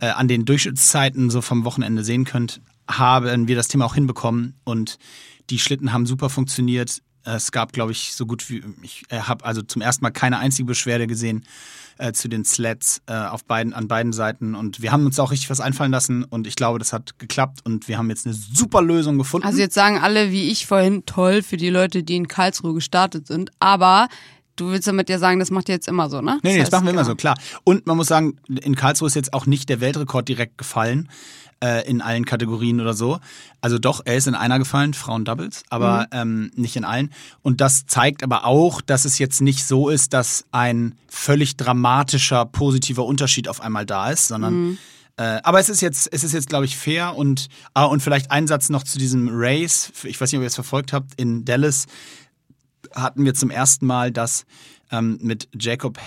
äh, 0.00 0.06
an 0.06 0.28
den 0.28 0.46
Durchschnittszeiten 0.46 1.28
so 1.28 1.42
vom 1.42 1.64
Wochenende 1.64 2.02
sehen 2.04 2.24
könnt, 2.24 2.62
haben 2.88 3.48
wir 3.48 3.56
das 3.56 3.68
Thema 3.68 3.86
auch 3.86 3.94
hinbekommen 3.94 4.54
und 4.64 4.98
die 5.50 5.58
Schlitten 5.58 5.92
haben 5.92 6.06
super 6.06 6.30
funktioniert. 6.30 7.02
Es 7.26 7.52
gab, 7.52 7.72
glaube 7.72 7.92
ich, 7.92 8.14
so 8.14 8.26
gut 8.26 8.50
wie 8.50 8.62
ich 8.82 9.04
äh, 9.08 9.18
habe 9.20 9.44
also 9.46 9.62
zum 9.62 9.80
ersten 9.80 10.04
Mal 10.04 10.10
keine 10.10 10.38
einzige 10.38 10.66
Beschwerde 10.66 11.06
gesehen 11.06 11.44
äh, 11.96 12.12
zu 12.12 12.28
den 12.28 12.44
Sleds 12.44 13.00
äh, 13.06 13.14
auf 13.14 13.44
beiden 13.44 13.72
an 13.72 13.88
beiden 13.88 14.12
Seiten 14.12 14.54
und 14.54 14.82
wir 14.82 14.92
haben 14.92 15.06
uns 15.06 15.18
auch 15.18 15.30
richtig 15.30 15.48
was 15.48 15.60
einfallen 15.60 15.92
lassen 15.92 16.24
und 16.24 16.46
ich 16.46 16.56
glaube, 16.56 16.78
das 16.78 16.92
hat 16.92 17.18
geklappt 17.18 17.60
und 17.64 17.88
wir 17.88 17.96
haben 17.96 18.10
jetzt 18.10 18.26
eine 18.26 18.34
super 18.34 18.82
Lösung 18.82 19.16
gefunden. 19.16 19.46
Also 19.46 19.58
jetzt 19.58 19.74
sagen 19.74 19.98
alle, 19.98 20.30
wie 20.32 20.50
ich 20.50 20.66
vorhin, 20.66 21.06
toll 21.06 21.42
für 21.42 21.56
die 21.56 21.70
Leute, 21.70 22.02
die 22.02 22.16
in 22.16 22.28
Karlsruhe 22.28 22.74
gestartet 22.74 23.26
sind. 23.26 23.50
Aber 23.58 24.08
du 24.56 24.70
willst 24.70 24.86
damit 24.86 25.08
ja 25.08 25.18
sagen, 25.18 25.38
das 25.38 25.50
macht 25.50 25.68
ihr 25.68 25.74
jetzt 25.74 25.88
immer 25.88 26.08
so, 26.08 26.20
ne? 26.20 26.38
Nee, 26.42 26.52
nee, 26.52 26.56
das 26.56 26.66
heißt, 26.66 26.72
machen 26.72 26.86
wir 26.86 26.90
immer 26.92 27.02
genau. 27.02 27.12
so, 27.12 27.16
klar. 27.16 27.36
Und 27.64 27.86
man 27.86 27.96
muss 27.96 28.08
sagen, 28.08 28.36
in 28.48 28.76
Karlsruhe 28.76 29.08
ist 29.08 29.14
jetzt 29.14 29.32
auch 29.32 29.46
nicht 29.46 29.68
der 29.68 29.80
Weltrekord 29.80 30.28
direkt 30.28 30.58
gefallen 30.58 31.08
äh, 31.62 31.88
in 31.88 32.00
allen 32.00 32.24
Kategorien 32.24 32.80
oder 32.80 32.94
so. 32.94 33.18
Also 33.60 33.78
doch, 33.78 34.02
er 34.04 34.16
ist 34.16 34.26
in 34.26 34.34
einer 34.34 34.58
gefallen, 34.58 34.94
Frauen-Doubles, 34.94 35.64
aber 35.70 36.06
ähm, 36.12 36.50
nicht 36.54 36.76
in 36.76 36.84
allen. 36.84 37.10
Und 37.42 37.60
das 37.60 37.86
zeigt 37.86 38.22
aber 38.22 38.44
auch, 38.44 38.80
dass 38.80 39.04
es 39.04 39.18
jetzt 39.18 39.40
nicht 39.40 39.64
so 39.64 39.88
ist, 39.88 40.12
dass 40.12 40.44
ein 40.52 40.96
völlig 41.08 41.56
dramatischer, 41.56 42.44
positiver 42.44 43.04
Unterschied 43.04 43.48
auf 43.48 43.60
einmal 43.60 43.86
da 43.86 44.10
ist, 44.10 44.28
sondern 44.28 44.78
äh, 45.16 45.40
aber 45.44 45.60
es 45.60 45.68
ist 45.68 45.80
jetzt, 45.80 46.12
es 46.12 46.24
ist 46.24 46.32
jetzt, 46.32 46.48
glaube 46.48 46.64
ich, 46.64 46.76
fair 46.76 47.16
und, 47.16 47.48
ah, 47.72 47.84
und 47.84 48.02
vielleicht 48.02 48.32
ein 48.32 48.48
Satz 48.48 48.68
noch 48.68 48.82
zu 48.82 48.98
diesem 48.98 49.28
Race. 49.30 49.92
Ich 50.02 50.20
weiß 50.20 50.32
nicht, 50.32 50.38
ob 50.38 50.42
ihr 50.42 50.48
es 50.48 50.56
verfolgt 50.56 50.92
habt, 50.92 51.12
in 51.16 51.44
Dallas 51.44 51.86
hatten 52.94 53.24
wir 53.24 53.34
zum 53.34 53.50
ersten 53.50 53.86
Mal 53.86 54.10
das 54.10 54.44
ähm, 54.90 55.18
mit 55.22 55.48
Jacob 55.58 55.98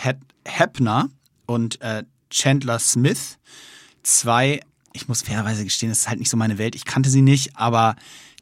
Heppner 0.46 1.10
und 1.46 1.82
äh, 1.82 2.04
Chandler 2.30 2.80
Smith. 2.80 3.38
Zwei, 4.04 4.62
ich 4.94 5.08
muss 5.08 5.22
fairerweise 5.22 5.64
gestehen, 5.64 5.90
das 5.90 6.00
ist 6.00 6.10
halt 6.10 6.20
nicht 6.20 6.30
so 6.30 6.38
meine 6.38 6.58
Welt. 6.58 6.76
Ich 6.76 6.86
kannte 6.86 7.10
sie 7.10 7.22
nicht, 7.22 7.58
aber 7.58 7.96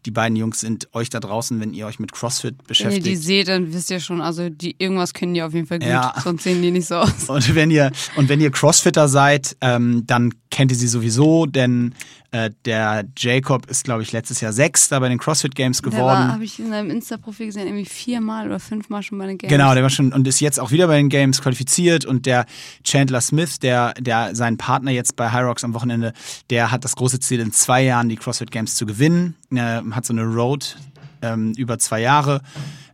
die 0.05 0.11
beiden 0.11 0.35
Jungs 0.35 0.59
sind 0.59 0.87
euch 0.93 1.09
da 1.09 1.19
draußen, 1.19 1.59
wenn 1.59 1.73
ihr 1.73 1.87
euch 1.87 1.97
mit 1.97 2.11
CrossFit 2.11 2.53
Wenn 2.53 2.59
ihr 2.63 2.67
beschäftigt. 2.67 3.05
die 3.07 3.15
seht, 3.15 3.47
dann 3.47 3.73
wisst 3.73 3.89
ihr 3.89 3.99
schon, 3.99 4.21
also 4.21 4.49
die 4.49 4.75
irgendwas 4.77 5.15
können 5.15 5.33
die 5.33 5.41
auf 5.41 5.53
jeden 5.55 5.65
Fall 5.65 5.79
gut, 5.79 5.87
Ja. 5.87 6.13
sonst 6.23 6.43
sehen 6.43 6.61
die 6.61 6.69
nicht 6.69 6.85
so 6.87 6.95
aus. 6.97 7.27
Und 7.27 7.55
wenn 7.55 7.71
ihr 7.71 7.91
und 8.15 8.29
wenn 8.29 8.39
ihr 8.39 8.51
Crossfitter 8.51 9.07
seid, 9.07 9.57
ähm, 9.61 10.03
dann 10.05 10.31
kennt 10.55 10.71
ihr 10.71 10.77
sie 10.77 10.87
sowieso, 10.87 11.45
denn 11.45 11.93
äh, 12.31 12.49
der 12.63 13.03
Jacob 13.17 13.69
ist, 13.69 13.83
glaube 13.83 14.03
ich, 14.03 14.13
letztes 14.13 14.39
Jahr 14.39 14.53
Sechster 14.53 15.01
bei 15.01 15.09
den 15.09 15.17
CrossFit 15.17 15.53
Games 15.53 15.83
geworden. 15.83 16.31
habe 16.31 16.45
ich 16.45 16.59
in 16.59 16.69
seinem 16.69 16.91
Insta-Profil 16.91 17.47
gesehen, 17.47 17.67
irgendwie 17.67 17.83
viermal 17.83 18.47
oder 18.47 18.61
fünfmal 18.61 19.03
schon 19.03 19.17
bei 19.17 19.27
den 19.27 19.37
Games. 19.37 19.51
Genau, 19.51 19.73
der 19.73 19.83
war 19.83 19.89
schon 19.89 20.13
und 20.13 20.25
ist 20.25 20.39
jetzt 20.39 20.61
auch 20.61 20.71
wieder 20.71 20.87
bei 20.87 20.95
den 20.95 21.09
Games 21.09 21.41
qualifiziert 21.41 22.05
und 22.05 22.25
der 22.25 22.45
Chandler 22.85 23.19
Smith, 23.19 23.59
der, 23.59 23.95
der 23.95 24.33
sein 24.33 24.55
Partner 24.55 24.91
jetzt 24.91 25.17
bei 25.17 25.29
High 25.29 25.43
Rocks 25.43 25.65
am 25.65 25.73
Wochenende, 25.73 26.13
der 26.49 26.71
hat 26.71 26.85
das 26.85 26.95
große 26.95 27.19
Ziel 27.19 27.41
in 27.41 27.51
zwei 27.51 27.83
Jahren 27.83 28.07
die 28.07 28.15
CrossFit 28.15 28.49
Games 28.49 28.75
zu 28.75 28.85
gewinnen, 28.85 29.35
äh, 29.51 29.81
hat 29.91 30.05
so 30.05 30.13
eine 30.13 30.23
Road 30.23 30.77
ähm, 31.21 31.51
über 31.57 31.79
zwei 31.79 31.99
Jahre. 31.99 32.39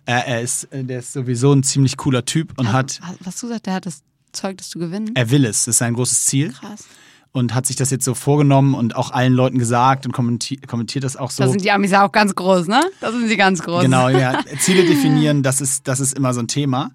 Äh, 0.07 0.13
er 0.13 0.41
ist, 0.41 0.63
äh, 0.73 0.83
der 0.83 0.97
ist 0.97 1.13
sowieso 1.13 1.53
ein 1.53 1.61
ziemlich 1.61 1.95
cooler 1.95 2.25
Typ 2.25 2.57
und 2.57 2.73
hat, 2.73 2.99
Was, 3.03 3.17
was 3.19 3.39
du 3.39 3.47
sagst, 3.49 3.67
der 3.67 3.75
hat 3.75 3.85
das 3.85 4.01
Zeug, 4.31 4.57
das 4.57 4.69
zu 4.69 4.79
gewinnen. 4.79 5.11
er 5.13 5.29
will 5.29 5.45
es, 5.45 5.65
das 5.65 5.75
ist 5.75 5.77
sein 5.77 5.93
großes 5.93 6.25
Ziel 6.25 6.53
Krass. 6.53 6.85
Und 7.33 7.53
hat 7.53 7.65
sich 7.65 7.75
das 7.75 7.89
jetzt 7.89 8.03
so 8.03 8.13
vorgenommen 8.13 8.73
und 8.73 8.95
auch 8.95 9.11
allen 9.11 9.33
Leuten 9.33 9.57
gesagt 9.57 10.05
und 10.05 10.11
kommenti 10.11 10.57
kommentiert 10.57 11.03
das 11.03 11.15
auch 11.15 11.31
so. 11.31 11.43
Da 11.43 11.49
sind 11.49 11.63
die 11.63 11.71
Amis 11.71 11.91
ja 11.91 12.05
auch 12.05 12.11
ganz 12.11 12.35
groß, 12.35 12.67
ne? 12.67 12.81
Da 12.99 13.11
sind 13.11 13.27
sie 13.27 13.37
ganz 13.37 13.61
groß. 13.61 13.83
Genau, 13.83 14.09
ja. 14.09 14.39
Ziele 14.59 14.83
definieren, 14.83 15.43
das 15.43 15.61
ist, 15.61 15.87
das 15.87 15.99
ist 15.99 16.13
immer 16.13 16.33
so 16.33 16.41
ein 16.41 16.47
Thema. 16.47 16.91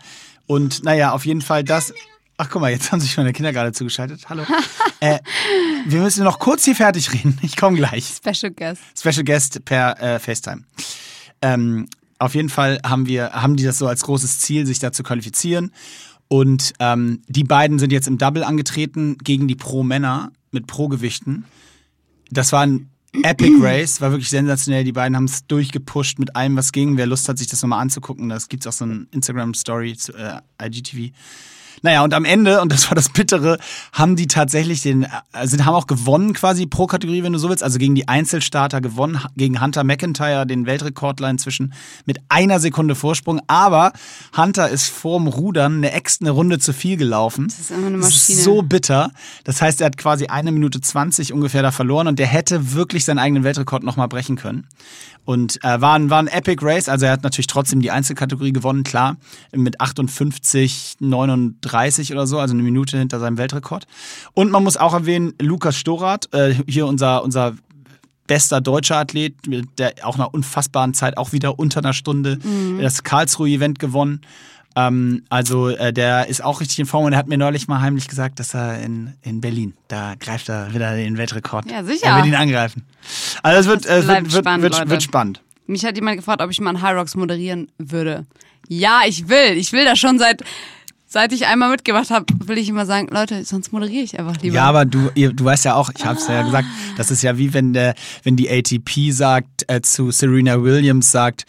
Und 0.46 0.84
naja, 0.84 1.12
auf 1.12 1.24
jeden 1.26 1.42
Fall 1.42 1.64
das. 1.64 1.92
Ach 2.38 2.50
guck 2.50 2.60
mal, 2.60 2.70
jetzt 2.70 2.92
haben 2.92 3.00
sich 3.00 3.12
schon 3.12 3.24
der 3.24 3.32
Kinder 3.32 3.52
gerade 3.52 3.72
zugeschaltet. 3.72 4.28
Hallo. 4.28 4.42
äh, 5.00 5.20
wir 5.86 6.02
müssen 6.02 6.22
noch 6.22 6.38
kurz 6.38 6.64
hier 6.64 6.76
fertig 6.76 7.12
reden. 7.14 7.38
Ich 7.40 7.56
komme 7.56 7.78
gleich. 7.78 8.14
Special 8.14 8.52
Guest. 8.52 8.82
Special 8.98 9.24
Guest 9.24 9.64
per 9.64 10.00
äh, 10.02 10.18
FaceTime. 10.18 10.64
Ähm, 11.40 11.88
auf 12.18 12.34
jeden 12.34 12.50
Fall 12.50 12.78
haben 12.84 13.06
wir, 13.06 13.32
haben 13.32 13.56
die 13.56 13.64
das 13.64 13.78
so 13.78 13.86
als 13.86 14.02
großes 14.02 14.40
Ziel, 14.40 14.66
sich 14.66 14.78
da 14.78 14.92
zu 14.92 15.02
qualifizieren. 15.02 15.72
Und 16.28 16.72
ähm, 16.80 17.22
die 17.28 17.44
beiden 17.44 17.78
sind 17.78 17.92
jetzt 17.92 18.08
im 18.08 18.18
Double 18.18 18.42
angetreten 18.42 19.16
gegen 19.18 19.46
die 19.48 19.54
Pro-Männer 19.54 20.32
mit 20.50 20.66
Pro-Gewichten. 20.66 21.44
Das 22.30 22.52
war 22.52 22.62
ein 22.62 22.90
Epic 23.22 23.52
Race, 23.60 24.00
war 24.00 24.10
wirklich 24.10 24.30
sensationell. 24.30 24.84
Die 24.84 24.92
beiden 24.92 25.16
haben 25.16 25.24
es 25.26 25.46
durchgepusht 25.46 26.18
mit 26.18 26.34
allem, 26.34 26.56
was 26.56 26.72
ging. 26.72 26.96
Wer 26.96 27.06
Lust 27.06 27.28
hat, 27.28 27.38
sich 27.38 27.46
das 27.46 27.62
nochmal 27.62 27.80
anzugucken, 27.80 28.28
das 28.28 28.48
gibt's 28.48 28.66
auch 28.66 28.72
so 28.72 28.84
eine 28.84 29.06
Instagram-Story 29.12 29.96
zu 29.96 30.12
äh, 30.14 30.40
IGTV. 30.62 31.12
Naja, 31.82 32.02
und 32.04 32.14
am 32.14 32.24
Ende, 32.24 32.60
und 32.60 32.72
das 32.72 32.90
war 32.90 32.94
das 32.94 33.08
Bittere, 33.08 33.58
haben 33.92 34.16
die 34.16 34.26
tatsächlich 34.26 34.82
den, 34.82 35.06
also 35.32 35.56
haben 35.64 35.74
auch 35.74 35.86
gewonnen 35.86 36.32
quasi 36.32 36.66
pro 36.66 36.86
Kategorie, 36.86 37.22
wenn 37.22 37.32
du 37.32 37.38
so 37.38 37.48
willst. 37.48 37.62
Also 37.62 37.78
gegen 37.78 37.94
die 37.94 38.08
Einzelstarter 38.08 38.80
gewonnen, 38.80 39.20
gegen 39.36 39.60
Hunter 39.60 39.84
McIntyre, 39.84 40.46
den 40.46 40.66
Weltrekordler 40.66 41.30
inzwischen 41.30 41.72
mit 42.04 42.18
einer 42.28 42.60
Sekunde 42.60 42.94
Vorsprung. 42.94 43.40
Aber 43.46 43.92
Hunter 44.36 44.68
ist 44.68 44.88
vorm 44.88 45.26
Rudern 45.28 45.76
eine 45.76 45.92
extra 45.92 46.16
eine 46.26 46.30
Runde 46.30 46.58
zu 46.58 46.72
viel 46.72 46.96
gelaufen. 46.96 47.48
Das 47.48 47.58
ist 47.60 47.70
immer 47.70 47.88
eine 47.88 47.98
Das 47.98 48.06
Maschine. 48.10 48.38
ist 48.38 48.44
so 48.44 48.62
bitter. 48.62 49.10
Das 49.44 49.60
heißt, 49.60 49.80
er 49.80 49.86
hat 49.86 49.96
quasi 49.98 50.26
eine 50.26 50.50
Minute 50.50 50.80
20 50.80 51.32
ungefähr 51.32 51.62
da 51.62 51.70
verloren 51.70 52.08
und 52.08 52.18
der 52.18 52.26
hätte 52.26 52.72
wirklich 52.72 53.04
seinen 53.04 53.18
eigenen 53.18 53.44
Weltrekord 53.44 53.82
nochmal 53.82 54.08
brechen 54.08 54.36
können. 54.36 54.66
Und 55.24 55.62
äh, 55.64 55.80
war, 55.80 55.94
ein, 55.94 56.08
war 56.08 56.20
ein 56.20 56.28
Epic 56.28 56.64
Race, 56.64 56.88
also 56.88 57.06
er 57.06 57.12
hat 57.12 57.24
natürlich 57.24 57.48
trotzdem 57.48 57.80
die 57.80 57.90
Einzelkategorie 57.90 58.52
gewonnen, 58.52 58.84
klar, 58.84 59.16
mit 59.52 59.80
58, 59.80 60.96
39 61.00 61.65
oder 61.74 62.26
so, 62.26 62.38
also 62.38 62.54
eine 62.54 62.62
Minute 62.62 62.98
hinter 62.98 63.20
seinem 63.20 63.38
Weltrekord. 63.38 63.86
Und 64.34 64.50
man 64.50 64.64
muss 64.64 64.76
auch 64.76 64.94
erwähnen, 64.94 65.34
Lukas 65.40 65.76
Storath, 65.76 66.32
äh, 66.32 66.54
hier 66.66 66.86
unser, 66.86 67.22
unser 67.22 67.54
bester 68.26 68.60
deutscher 68.60 68.96
Athlet, 68.96 69.46
mit 69.46 69.78
der 69.78 69.94
auch 70.02 70.16
einer 70.16 70.32
unfassbaren 70.34 70.94
Zeit, 70.94 71.16
auch 71.16 71.32
wieder 71.32 71.58
unter 71.58 71.80
einer 71.80 71.92
Stunde, 71.92 72.38
das 72.80 73.04
Karlsruhe-Event 73.04 73.78
gewonnen. 73.78 74.20
Ähm, 74.76 75.24
also 75.30 75.68
äh, 75.68 75.92
der 75.92 76.28
ist 76.28 76.44
auch 76.44 76.60
richtig 76.60 76.78
in 76.78 76.86
Form 76.86 77.06
und 77.06 77.12
er 77.12 77.18
hat 77.18 77.28
mir 77.28 77.38
neulich 77.38 77.66
mal 77.66 77.80
heimlich 77.80 78.08
gesagt, 78.08 78.38
dass 78.38 78.54
er 78.54 78.80
in, 78.80 79.14
in 79.22 79.40
Berlin, 79.40 79.74
da 79.88 80.14
greift 80.20 80.50
er 80.50 80.74
wieder 80.74 80.94
den 80.94 81.16
Weltrekord. 81.16 81.70
Ja, 81.70 81.82
sicher. 81.82 82.08
Er 82.08 82.18
will 82.18 82.28
ihn 82.28 82.34
angreifen. 82.34 82.84
Also 83.42 83.60
es 83.60 83.66
wird, 83.66 83.86
äh, 83.86 84.06
wird, 84.06 84.32
wird, 84.32 84.44
spannend, 84.44 84.62
wird, 84.62 84.88
wird 84.90 85.02
spannend. 85.02 85.42
Mich 85.66 85.84
hat 85.84 85.96
jemand 85.96 86.18
gefragt, 86.18 86.42
ob 86.42 86.50
ich 86.50 86.60
mal 86.60 86.70
einen 86.70 86.82
High 86.82 86.96
Rocks 86.96 87.16
moderieren 87.16 87.72
würde. 87.78 88.26
Ja, 88.68 89.00
ich 89.06 89.28
will. 89.28 89.56
Ich 89.56 89.72
will 89.72 89.84
das 89.84 89.98
schon 89.98 90.18
seit, 90.18 90.44
seit 91.16 91.32
ich 91.32 91.46
einmal 91.46 91.70
mitgemacht 91.70 92.10
habe, 92.10 92.26
will 92.44 92.58
ich 92.58 92.68
immer 92.68 92.84
sagen, 92.84 93.08
Leute, 93.10 93.42
sonst 93.42 93.72
moderiere 93.72 94.04
ich 94.04 94.18
einfach 94.18 94.36
lieber. 94.42 94.56
Ja, 94.56 94.64
aber 94.64 94.84
du, 94.84 95.10
ihr, 95.14 95.32
du 95.32 95.46
weißt 95.46 95.64
ja 95.64 95.74
auch, 95.74 95.88
ich 95.96 96.04
habe 96.04 96.18
es 96.18 96.28
ja 96.28 96.42
gesagt, 96.42 96.68
das 96.98 97.10
ist 97.10 97.22
ja 97.22 97.38
wie 97.38 97.54
wenn 97.54 97.72
der, 97.72 97.94
wenn 98.22 98.36
die 98.36 98.50
ATP 98.50 99.12
sagt 99.12 99.64
äh, 99.66 99.80
zu 99.80 100.10
Serena 100.10 100.62
Williams 100.62 101.10
sagt, 101.10 101.46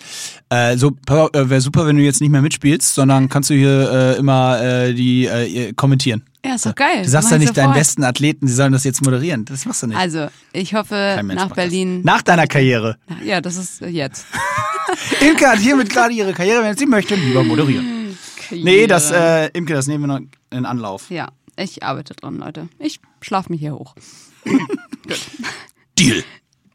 äh, 0.47 0.77
so 0.77 0.91
äh, 1.09 1.49
wäre 1.49 1.59
super, 1.59 1.85
wenn 1.85 1.97
du 1.97 2.03
jetzt 2.03 2.21
nicht 2.21 2.29
mehr 2.29 2.41
mitspielst, 2.41 2.95
sondern 2.95 3.27
kannst 3.27 3.49
du 3.49 3.55
hier 3.55 3.91
äh, 3.91 4.17
immer 4.17 4.61
äh, 4.61 4.93
die 4.93 5.73
kommentieren. 5.75 6.23
ja, 6.45 6.55
ist 6.55 6.65
doch 6.65 6.73
geil. 6.73 7.03
Du 7.03 7.09
sagst 7.09 7.29
ja 7.29 7.35
ich 7.35 7.41
nicht 7.41 7.57
deinen 7.57 7.65
sofort. 7.65 7.77
besten 7.77 8.03
Athleten, 8.05 8.47
sie 8.47 8.53
sollen 8.53 8.71
das 8.71 8.85
jetzt 8.85 9.03
moderieren. 9.03 9.43
Das 9.43 9.65
machst 9.65 9.83
du 9.83 9.87
nicht. 9.87 9.97
Also, 9.97 10.27
ich 10.53 10.75
hoffe, 10.75 11.21
nach. 11.25 11.53
Berlin. 11.53 12.03
Nach 12.05 12.21
deiner 12.21 12.47
Karriere. 12.47 12.95
Ja, 13.21 13.41
das 13.41 13.57
ist 13.57 13.81
jetzt. 13.81 14.27
Imke 15.19 15.45
hat 15.45 15.59
hiermit 15.59 15.89
gerade 15.89 16.13
ihre 16.13 16.31
Karriere, 16.31 16.63
wenn 16.63 16.77
sie 16.77 16.85
möchte, 16.85 17.15
lieber 17.15 17.43
moderieren. 17.43 17.96
Nee, 18.51 18.87
das, 18.87 19.11
äh, 19.11 19.47
Imke, 19.53 19.73
das 19.73 19.87
nehmen 19.87 20.03
wir 20.07 20.19
noch 20.19 20.25
in 20.51 20.65
Anlauf. 20.65 21.09
Ja, 21.09 21.29
ich 21.57 21.83
arbeite 21.83 22.13
dran, 22.13 22.37
Leute. 22.37 22.69
Ich 22.79 22.99
schlaf 23.21 23.49
mich 23.49 23.59
hier 23.59 23.73
hoch. 23.75 23.95
Deal. 25.99 26.23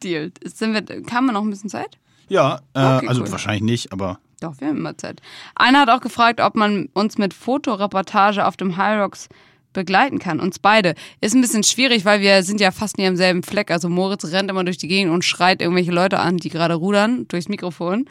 Deal. 0.03 0.33
Sind 0.45 0.75
wir, 0.75 1.13
haben 1.13 1.27
wir 1.27 1.33
noch 1.33 1.43
ein 1.43 1.51
bisschen 1.51 1.71
Zeit? 1.71 1.99
Ja, 2.29 2.61
äh, 2.75 2.97
Okay, 2.97 3.09
also 3.09 3.23
cool. 3.23 3.31
wahrscheinlich 3.33 3.63
nicht, 3.63 3.93
aber 3.93 4.19
Doch, 4.41 4.61
wir 4.61 4.69
haben 4.69 4.79
immer 4.79 4.97
Zeit. 4.97 5.21
Einer 5.55 5.81
hat 5.81 5.91
auch 5.91 6.01
gefragt, 6.01 6.41
ob 6.41 6.57
man 6.57 6.89
uns 6.95 7.19
mit 7.19 7.35
Fotoreportage 7.35 8.45
auf 8.47 8.57
dem 8.57 8.77
High 8.77 9.01
Rocks 9.01 9.29
begleiten 9.73 10.19
kann. 10.19 10.41
Uns 10.41 10.59
beide. 10.59 10.95
Ist 11.21 11.35
ein 11.35 11.41
bisschen 11.41 11.63
schwierig, 11.63 12.05
weil 12.05 12.21
wir 12.21 12.43
sind 12.43 12.61
ja 12.61 12.71
fast 12.73 12.99
nie 12.99 13.07
am 13.07 13.17
selben 13.17 13.43
Fleck. 13.43 13.71
Also 13.71 13.89
Moritz 13.89 14.25
rennt 14.27 14.51
immer 14.51 14.65
durch 14.65 14.77
die 14.79 14.89
Gegend 14.89 15.13
und 15.13 15.25
schreit 15.25 15.63
irgendwelche 15.63 15.93
Leute 15.93 16.19
an, 16.19 16.37
die 16.37 16.51
gerade 16.51 16.75
rudern, 16.75 17.27
durchs 17.29 17.49
Mikrofon. 17.49 18.07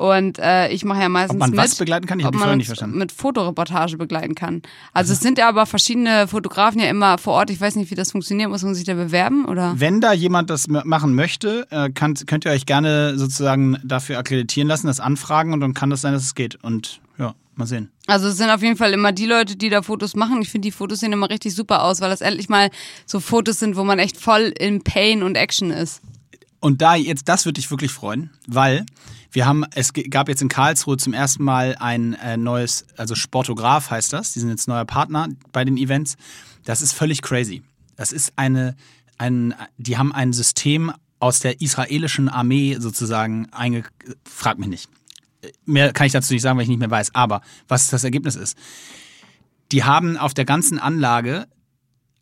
Und 0.00 0.38
äh, 0.38 0.70
ich 0.70 0.82
mache 0.86 1.02
ja 1.02 1.10
meistens 1.10 1.34
Ob 1.34 1.40
man 1.40 1.50
mit, 1.50 1.58
was 1.58 1.74
begleiten 1.74 2.06
kann? 2.06 2.18
Ich 2.18 2.24
hab 2.24 2.30
ob 2.30 2.32
die 2.32 2.38
man 2.38 2.44
Frage 2.46 2.54
uns 2.54 2.58
nicht 2.60 2.66
verstanden. 2.68 2.96
mit 2.96 3.12
Fotoreportage 3.12 3.98
begleiten 3.98 4.34
kann. 4.34 4.62
Also 4.94 5.12
es 5.12 5.20
sind 5.20 5.36
ja 5.36 5.46
aber 5.46 5.66
verschiedene 5.66 6.26
Fotografen 6.26 6.80
ja 6.80 6.88
immer 6.88 7.18
vor 7.18 7.34
Ort. 7.34 7.50
Ich 7.50 7.60
weiß 7.60 7.76
nicht, 7.76 7.90
wie 7.90 7.94
das 7.94 8.12
funktioniert. 8.12 8.48
Muss 8.48 8.62
man 8.62 8.74
sich 8.74 8.84
da 8.84 8.94
bewerben 8.94 9.44
oder? 9.44 9.74
Wenn 9.76 10.00
da 10.00 10.14
jemand 10.14 10.48
das 10.48 10.68
machen 10.68 11.14
möchte, 11.14 11.66
äh, 11.70 11.90
kann, 11.90 12.14
könnt 12.14 12.46
ihr 12.46 12.50
euch 12.50 12.64
gerne 12.64 13.18
sozusagen 13.18 13.76
dafür 13.84 14.18
akkreditieren 14.18 14.68
lassen, 14.68 14.86
das 14.86 15.00
anfragen 15.00 15.52
und 15.52 15.60
dann 15.60 15.74
kann 15.74 15.90
das 15.90 16.00
sein, 16.00 16.14
dass 16.14 16.22
es 16.22 16.34
geht. 16.34 16.56
Und 16.64 17.02
ja, 17.18 17.34
mal 17.56 17.66
sehen. 17.66 17.90
Also 18.06 18.28
es 18.28 18.38
sind 18.38 18.48
auf 18.48 18.62
jeden 18.62 18.78
Fall 18.78 18.94
immer 18.94 19.12
die 19.12 19.26
Leute, 19.26 19.54
die 19.56 19.68
da 19.68 19.82
Fotos 19.82 20.16
machen. 20.16 20.40
Ich 20.40 20.48
finde, 20.48 20.66
die 20.66 20.72
Fotos 20.72 21.00
sehen 21.00 21.12
immer 21.12 21.28
richtig 21.28 21.54
super 21.54 21.84
aus, 21.84 22.00
weil 22.00 22.08
das 22.08 22.22
endlich 22.22 22.48
mal 22.48 22.70
so 23.04 23.20
Fotos 23.20 23.58
sind, 23.58 23.76
wo 23.76 23.84
man 23.84 23.98
echt 23.98 24.16
voll 24.16 24.54
in 24.58 24.82
Pain 24.82 25.22
und 25.22 25.36
Action 25.36 25.70
ist. 25.70 26.00
Und 26.58 26.80
da 26.80 26.94
jetzt, 26.94 27.28
das 27.28 27.44
würde 27.44 27.60
dich 27.60 27.70
wirklich 27.70 27.90
freuen, 27.90 28.30
weil 28.46 28.86
wir 29.32 29.46
haben, 29.46 29.64
es 29.74 29.92
gab 29.92 30.28
jetzt 30.28 30.42
in 30.42 30.48
Karlsruhe 30.48 30.96
zum 30.96 31.12
ersten 31.12 31.44
Mal 31.44 31.76
ein 31.78 32.14
äh, 32.14 32.36
neues, 32.36 32.84
also 32.96 33.14
Sportograf 33.14 33.90
heißt 33.90 34.12
das, 34.12 34.32
die 34.32 34.40
sind 34.40 34.50
jetzt 34.50 34.68
neuer 34.68 34.84
Partner 34.84 35.28
bei 35.52 35.64
den 35.64 35.76
Events. 35.76 36.16
Das 36.64 36.82
ist 36.82 36.92
völlig 36.92 37.22
crazy. 37.22 37.62
Das 37.96 38.12
ist 38.12 38.32
eine, 38.36 38.76
ein, 39.18 39.54
die 39.78 39.98
haben 39.98 40.12
ein 40.12 40.32
System 40.32 40.92
aus 41.20 41.38
der 41.38 41.60
israelischen 41.60 42.28
Armee 42.28 42.76
sozusagen 42.80 43.48
einge, 43.52 43.84
frag 44.24 44.58
mich 44.58 44.68
nicht. 44.68 44.88
Mehr 45.64 45.92
kann 45.92 46.06
ich 46.06 46.12
dazu 46.12 46.32
nicht 46.32 46.42
sagen, 46.42 46.56
weil 46.58 46.64
ich 46.64 46.68
nicht 46.68 46.80
mehr 46.80 46.90
weiß. 46.90 47.14
Aber 47.14 47.42
was 47.68 47.88
das 47.88 48.04
Ergebnis 48.04 48.36
ist, 48.36 48.58
die 49.72 49.84
haben 49.84 50.16
auf 50.16 50.34
der 50.34 50.44
ganzen 50.44 50.78
Anlage 50.78 51.46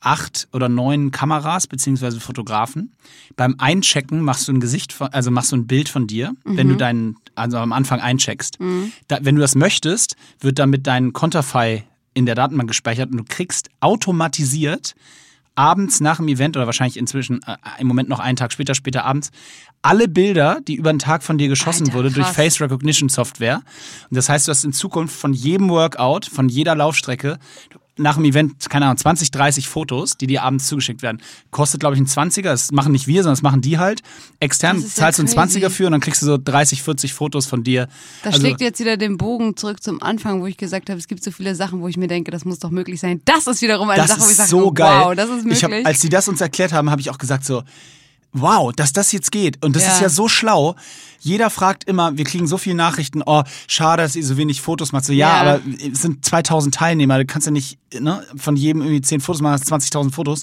acht 0.01 0.49
oder 0.53 0.69
neun 0.69 1.11
Kameras 1.11 1.67
beziehungsweise 1.67 2.21
Fotografen. 2.21 2.93
Beim 3.37 3.57
Einchecken 3.59 4.21
machst 4.23 4.49
du 4.49 4.53
ein 4.53 4.61
Gesicht, 4.61 4.93
von, 4.93 5.09
also 5.09 5.31
machst 5.31 5.53
du 5.53 5.57
ein 5.57 5.67
Bild 5.67 5.89
von 5.89 6.07
dir, 6.07 6.35
wenn 6.45 6.69
du 6.69 6.77
deinen, 6.77 7.17
also 7.35 7.59
am 7.59 7.73
Anfang 7.73 8.01
eincheckst. 8.01 8.59
Da, 9.09 9.19
wenn 9.23 9.35
du 9.35 9.41
das 9.41 9.55
möchtest, 9.55 10.17
wird 10.41 10.59
damit 10.59 10.87
dein 10.87 11.13
Konterfei 11.13 11.85
in 12.15 12.27
der 12.27 12.35
Datenbank 12.35 12.69
gespeichert 12.69 13.11
und 13.11 13.17
du 13.19 13.25
kriegst 13.25 13.71
automatisiert 13.81 14.95
abends 15.59 16.01
nach 16.01 16.19
dem 16.19 16.29
Event 16.29 16.57
oder 16.57 16.67
wahrscheinlich 16.67 16.97
inzwischen 16.97 17.41
äh, 17.43 17.57
im 17.81 17.89
Moment 17.89 18.09
noch 18.09 18.21
einen 18.21 18.37
Tag 18.37 18.53
später, 18.53 18.77
später 18.77 19.05
abends, 19.05 19.33
alle 19.83 20.07
Bilder, 20.07 20.61
die 20.67 20.77
über 20.77 20.93
den 20.93 21.01
Tag 21.01 21.25
von 21.25 21.37
dir 21.37 21.49
geschossen 21.49 21.89
Alter, 21.89 21.99
wurde 21.99 22.11
durch. 22.13 22.29
Face 22.29 22.61
Recognition 22.61 23.09
Software. 23.09 23.63
Und 24.09 24.17
das 24.17 24.29
heißt, 24.29 24.47
du 24.47 24.51
hast 24.51 24.65
in 24.65 24.73
Zukunft 24.73 25.17
von 25.17 25.33
jedem 25.33 25.69
Workout, 25.69 26.27
von 26.27 26.49
jeder 26.49 26.77
Laufstrecke 26.77 27.39
nach 27.99 28.15
dem 28.17 28.25
Event, 28.25 28.71
keine 28.71 28.87
Ahnung, 28.87 28.97
20, 28.97 29.31
30 29.31 29.69
Fotos, 29.69 30.17
die 30.17 30.27
dir 30.27 30.43
abends 30.43 30.67
zugeschickt 30.69 31.03
werden. 31.03 31.21
Kostet, 31.51 31.81
glaube 31.81 31.95
ich, 31.97 32.01
ein 32.01 32.07
20er. 32.07 32.43
Das 32.43 32.73
machen 32.73 32.93
nicht 32.93 33.07
wir, 33.07 33.23
sondern 33.23 33.35
das 33.35 33.43
machen 33.43 33.61
die 33.61 33.79
halt. 33.79 34.03
Extern 34.41 34.77
Das 34.77 34.87
ist 34.87 34.97
ja 34.99 35.05
zahlst 35.05 35.19
du 35.19 35.23
einen 35.25 35.35
crazy. 35.35 35.59
20er 35.59 35.71
für 35.71 35.87
und 35.87 35.93
dann 35.93 36.01
kriegst 36.01 36.23
du 36.23 36.27
so 36.27 36.39
30, 36.43 36.83
40 36.83 37.13
Fotos 37.13 37.47
von 37.47 37.63
dir. 37.65 37.89
Da 38.23 38.31
Also- 38.31 38.41
schlägt 38.41 38.61
jetzt 38.61 38.81
wieder 38.81 38.97
den 38.97 39.17
Bogen 39.19 39.57
zurück 39.57 39.83
zum 39.83 40.03
Anfang, 40.03 40.41
wo 40.41 40.47
ich 40.47 40.57
gesagt 40.57 40.91
habe, 40.91 40.99
es 40.99 41.09
gibt 41.09 41.23
so 41.23 41.31
viele 41.31 41.55
Sachen, 41.55 41.81
wo 41.81 41.89
ich 41.89 41.97
mir 41.97 42.09
denke, 42.09 42.31
das 42.31 42.45
muss 42.45 42.59
doch 42.59 42.71
möglich 42.71 43.01
sein. 43.01 43.21
Das 43.25 43.47
ist 43.47 43.61
wiederum 43.63 43.89
eine 43.91 44.01
Das 44.03 44.11
Sache, 44.11 44.21
wo 44.21 44.29
ich 44.31 44.37
sage, 44.37 44.49
so 44.49 44.67
oh, 44.67 44.73
geil. 44.73 45.01
wow, 45.05 45.15
das 45.15 45.29
ist 45.29 45.45
möglich. 45.45 45.59
Ich 45.59 45.65
hab, 45.65 45.73
als 45.87 46.01
sie 46.01 46.09
das 46.09 46.29
uns 46.29 46.41
erklärt 46.41 46.73
haben, 46.73 46.91
habe 46.91 47.01
ich 47.01 47.11
auch 47.11 47.19
gesagt 47.19 47.45
so, 47.45 47.63
wow, 48.33 48.73
dass 48.73 48.93
das 48.93 49.11
jetzt 49.13 49.33
geht. 49.33 49.65
Und 49.65 49.75
das 49.75 49.85
Ja. 49.85 49.93
ist 49.93 50.01
ja 50.01 50.09
so 50.09 50.29
schlau. 50.29 50.77
Jeder 51.21 51.51
fragt 51.51 51.85
immer, 51.85 52.17
wir 52.17 52.25
kriegen 52.25 52.47
so 52.47 52.59
viele 52.59 52.77
Nachrichten, 52.77 53.23
oh, 53.27 53.43
schade, 53.67 54.03
dass 54.03 54.15
ihr 54.15 54.25
so 54.25 54.37
wenig 54.37 54.61
Fotos 54.61 54.93
macht. 54.93 55.05
So, 55.07 55.13
ja, 55.13 55.45
Ja. 55.45 55.55
aber 55.55 55.61
es 55.93 56.03
sind 56.03 56.25
2000 56.25 56.75
Teilnehmer, 56.75 57.19
du 57.19 57.25
kannst 57.25 57.47
ja 57.47 57.51
nicht 57.51 57.79
ne, 57.99 58.25
von 58.37 58.55
jedem 58.55 58.83
irgendwie 58.83 59.01
10 59.01 59.21
Fotos 59.21 59.41
machen, 59.41 59.55
hast 59.55 59.67
20.000 59.67 60.13
Fotos. 60.15 60.43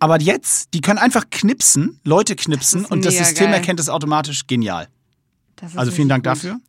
Aber 0.00 0.20
jetzt, 0.20 0.74
die 0.74 0.80
können 0.80 0.98
einfach 0.98 1.24
knipsen, 1.30 1.98
Leute 2.04 2.34
knipsen 2.36 2.80
Mhm. 2.80 2.84
ist 2.86 2.90
und 2.90 3.04
das 3.04 3.16
System 3.16 3.46
geil. 3.46 3.54
erkennt 3.54 3.80
es 3.80 3.88
automatisch. 3.88 4.46
Genial. 4.46 4.88
Das 5.56 5.76
Also 5.76 5.92
vielen 5.92 6.08
Dank 6.08 6.26
richtig 6.26 6.50
dafür. 6.50 6.60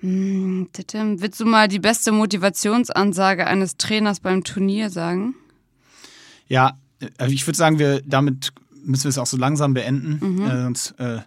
gut. 0.00 0.72
Titim, 0.72 1.20
willst 1.20 1.40
du 1.40 1.44
mal 1.44 1.66
die 1.68 1.80
beste 1.80 2.12
Motivationsansage 2.12 3.46
eines 3.46 3.76
Trainers 3.76 4.20
beim 4.20 4.44
Turnier 4.44 4.90
sagen? 4.90 5.34
Ja, 6.46 6.78
äh, 7.18 7.30
ich 7.32 7.46
würde 7.46 7.56
sagen, 7.56 7.78
wir 7.78 8.02
damit 8.04 8.52
müssen 8.84 9.04
wir 9.04 9.10
es 9.10 9.18
auch 9.18 9.26
so 9.26 9.36
langsam 9.36 9.74
beenden, 9.74 10.18
Mhm. 10.20 10.46
äh, 10.46 10.62
sonst 10.62 10.94
äh, 10.98 11.18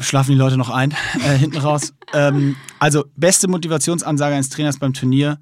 schlafen 0.00 0.32
die 0.32 0.36
Leute 0.38 0.56
noch 0.56 0.70
ein 0.70 0.92
äh, 1.24 1.36
hinten 1.38 1.58
raus. 1.58 1.92
ähm, 2.14 2.56
also 2.78 3.04
beste 3.16 3.48
Motivationsansage 3.48 4.34
eines 4.34 4.48
Trainers 4.48 4.78
beim 4.78 4.94
Turnier. 4.94 5.38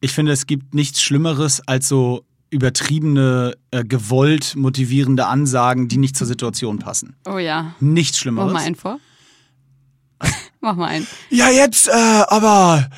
Ich 0.00 0.12
finde, 0.12 0.32
es 0.32 0.46
gibt 0.46 0.74
nichts 0.74 1.00
Schlimmeres 1.02 1.60
als 1.66 1.88
so 1.88 2.24
übertriebene, 2.50 3.54
äh, 3.70 3.84
gewollt 3.84 4.54
motivierende 4.56 5.26
Ansagen, 5.26 5.88
die 5.88 5.98
nicht 5.98 6.16
zur 6.16 6.26
Situation 6.26 6.78
passen. 6.78 7.16
Oh 7.26 7.38
ja. 7.38 7.74
Nichts 7.80 8.16
Mach 8.16 8.20
Schlimmeres. 8.22 8.52
mal 8.52 8.62
einen 8.62 8.74
vor. 8.76 8.98
Mach 10.60 10.76
mal 10.76 10.86
einen. 10.86 11.06
Ja, 11.30 11.50
jetzt, 11.50 11.88
äh, 11.88 11.92
aber, 11.92 12.88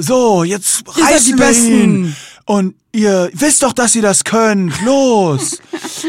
so, 0.00 0.42
jetzt 0.44 0.84
die 0.96 1.00
reißen 1.02 1.38
wir 1.38 1.46
Besten. 1.46 1.66
ihn. 2.06 2.16
Und 2.50 2.74
ihr 2.90 3.30
wisst 3.32 3.62
doch, 3.62 3.72
dass 3.72 3.94
ihr 3.94 4.02
das 4.02 4.24
könnt. 4.24 4.72
Los. 4.82 5.60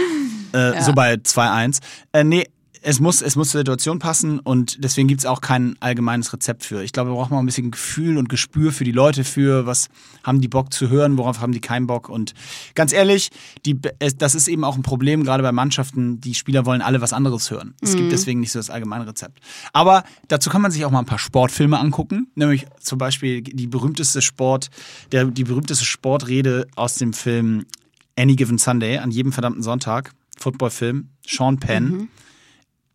äh, 0.53 0.81
So 0.81 0.91
bei 0.91 1.13
2-1. 1.13 1.77
Äh, 2.13 2.23
nee, 2.23 2.47
es 2.83 2.99
muss, 2.99 3.21
es 3.21 3.35
muss 3.35 3.49
zur 3.51 3.59
Situation 3.59 3.99
passen 3.99 4.39
und 4.39 4.83
deswegen 4.83 5.07
gibt 5.07 5.21
es 5.21 5.25
auch 5.27 5.39
kein 5.39 5.75
allgemeines 5.79 6.33
Rezept 6.33 6.65
für. 6.65 6.83
Ich 6.83 6.91
glaube, 6.91 7.11
wir 7.11 7.15
brauchen 7.15 7.33
mal 7.33 7.39
ein 7.39 7.45
bisschen 7.45 7.69
Gefühl 7.69 8.17
und 8.17 8.27
Gespür 8.27 8.71
für 8.71 8.83
die 8.83 8.91
Leute, 8.91 9.23
für 9.23 9.67
was 9.67 9.89
haben 10.23 10.41
die 10.41 10.47
Bock 10.47 10.73
zu 10.73 10.89
hören, 10.89 11.17
worauf 11.17 11.41
haben 11.41 11.51
die 11.51 11.61
keinen 11.61 11.85
Bock. 11.85 12.09
Und 12.09 12.33
ganz 12.73 12.91
ehrlich, 12.91 13.29
die, 13.67 13.79
das 14.17 14.33
ist 14.33 14.47
eben 14.47 14.63
auch 14.63 14.75
ein 14.75 14.81
Problem, 14.81 15.23
gerade 15.23 15.43
bei 15.43 15.51
Mannschaften, 15.51 16.19
die 16.21 16.33
Spieler 16.33 16.65
wollen 16.65 16.81
alle 16.81 17.01
was 17.01 17.13
anderes 17.13 17.51
hören. 17.51 17.75
Es 17.81 17.93
mhm. 17.93 17.97
gibt 17.97 18.11
deswegen 18.13 18.39
nicht 18.39 18.51
so 18.51 18.57
das 18.57 18.71
allgemeine 18.71 19.05
Rezept. 19.05 19.39
Aber 19.73 20.03
dazu 20.27 20.49
kann 20.49 20.63
man 20.63 20.71
sich 20.71 20.83
auch 20.83 20.91
mal 20.91 20.99
ein 20.99 21.05
paar 21.05 21.19
Sportfilme 21.19 21.77
angucken, 21.77 22.31
nämlich 22.33 22.65
zum 22.79 22.97
Beispiel 22.97 23.43
die 23.43 23.67
berühmteste 23.67 24.23
Sport, 24.23 24.71
der, 25.11 25.25
die 25.25 25.43
berühmteste 25.43 25.85
Sportrede 25.85 26.65
aus 26.75 26.95
dem 26.95 27.13
Film 27.13 27.65
Any 28.17 28.35
Given 28.35 28.57
Sunday, 28.57 28.97
an 28.97 29.11
jedem 29.11 29.31
verdammten 29.31 29.61
Sonntag, 29.61 30.13
Footballfilm, 30.37 31.09
Sean 31.27 31.59
Penn. 31.59 31.83
Mhm 31.89 32.07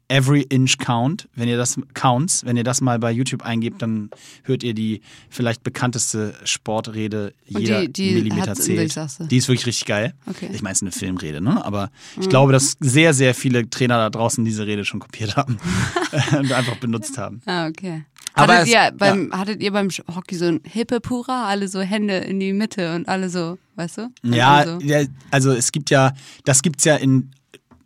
Every 0.09 0.43
Inch 0.43 0.79
Count. 0.79 1.29
Wenn 1.35 1.49
ihr 1.49 1.57
das 1.57 1.79
counts, 1.95 2.45
wenn 2.45 2.57
ihr 2.57 2.65
das 2.65 2.81
mal 2.81 2.99
bei 2.99 3.11
YouTube 3.11 3.43
eingebt, 3.43 3.83
dann 3.83 4.11
hört 4.45 4.63
ihr 4.63 4.75
die 4.75 5.01
vielleicht 5.29 5.63
bekannteste 5.63 6.35
Sportrede 6.45 7.33
jeder 7.47 7.83
die, 7.83 7.93
die 7.93 8.15
Millimeter 8.15 8.55
zählt. 8.55 8.97
Die 9.31 9.37
ist 9.37 9.49
wirklich 9.49 9.67
richtig 9.67 9.87
geil. 9.87 10.15
Okay. 10.27 10.49
Ich 10.53 10.63
meine, 10.63 10.73
es 10.73 10.79
ist 10.79 10.83
eine 10.83 10.93
Filmrede, 10.93 11.41
ne? 11.41 11.65
Aber 11.65 11.91
ich 12.19 12.27
mhm. 12.27 12.31
glaube, 12.31 12.53
dass 12.53 12.77
sehr, 12.81 13.15
sehr 13.15 13.35
viele 13.35 13.69
Trainer 13.69 13.97
da 13.99 14.11
draußen 14.11 14.45
diese 14.45 14.67
Rede 14.67 14.85
schon 14.85 15.01
kopiert 15.01 15.37
haben 15.37 15.59
und 16.39 16.53
einfach 16.53 16.77
benutzt 16.77 17.19
haben. 17.19 17.43
Ah, 17.47 17.67
okay. 17.67 18.05
Aber 18.35 18.55
hattet, 18.55 18.69
es, 18.69 18.75
ihr 18.75 18.93
beim, 18.97 19.31
ja. 19.31 19.39
hattet 19.39 19.63
ihr 19.63 19.73
beim 19.73 19.89
Hockey 20.15 20.37
so 20.37 20.45
ein 20.45 20.61
Hippe 20.65 21.01
Pura, 21.01 21.49
alle 21.49 21.69
so 21.69 21.81
Hände 21.81 22.19
in 22.19 22.39
die 22.39 22.53
Mitte 22.53 22.95
und 22.95 23.09
alle 23.09 23.31
so, 23.31 23.59
weißt 23.77 23.99
du? 23.99 24.09
Ja, 24.23 24.65
so. 24.67 24.79
ja, 24.85 25.05
also 25.31 25.53
es 25.53 25.73
gibt 25.73 25.89
ja, 25.89 26.13
das 26.45 26.61
gibt's 26.63 26.85
ja 26.85 26.97
in 26.97 27.31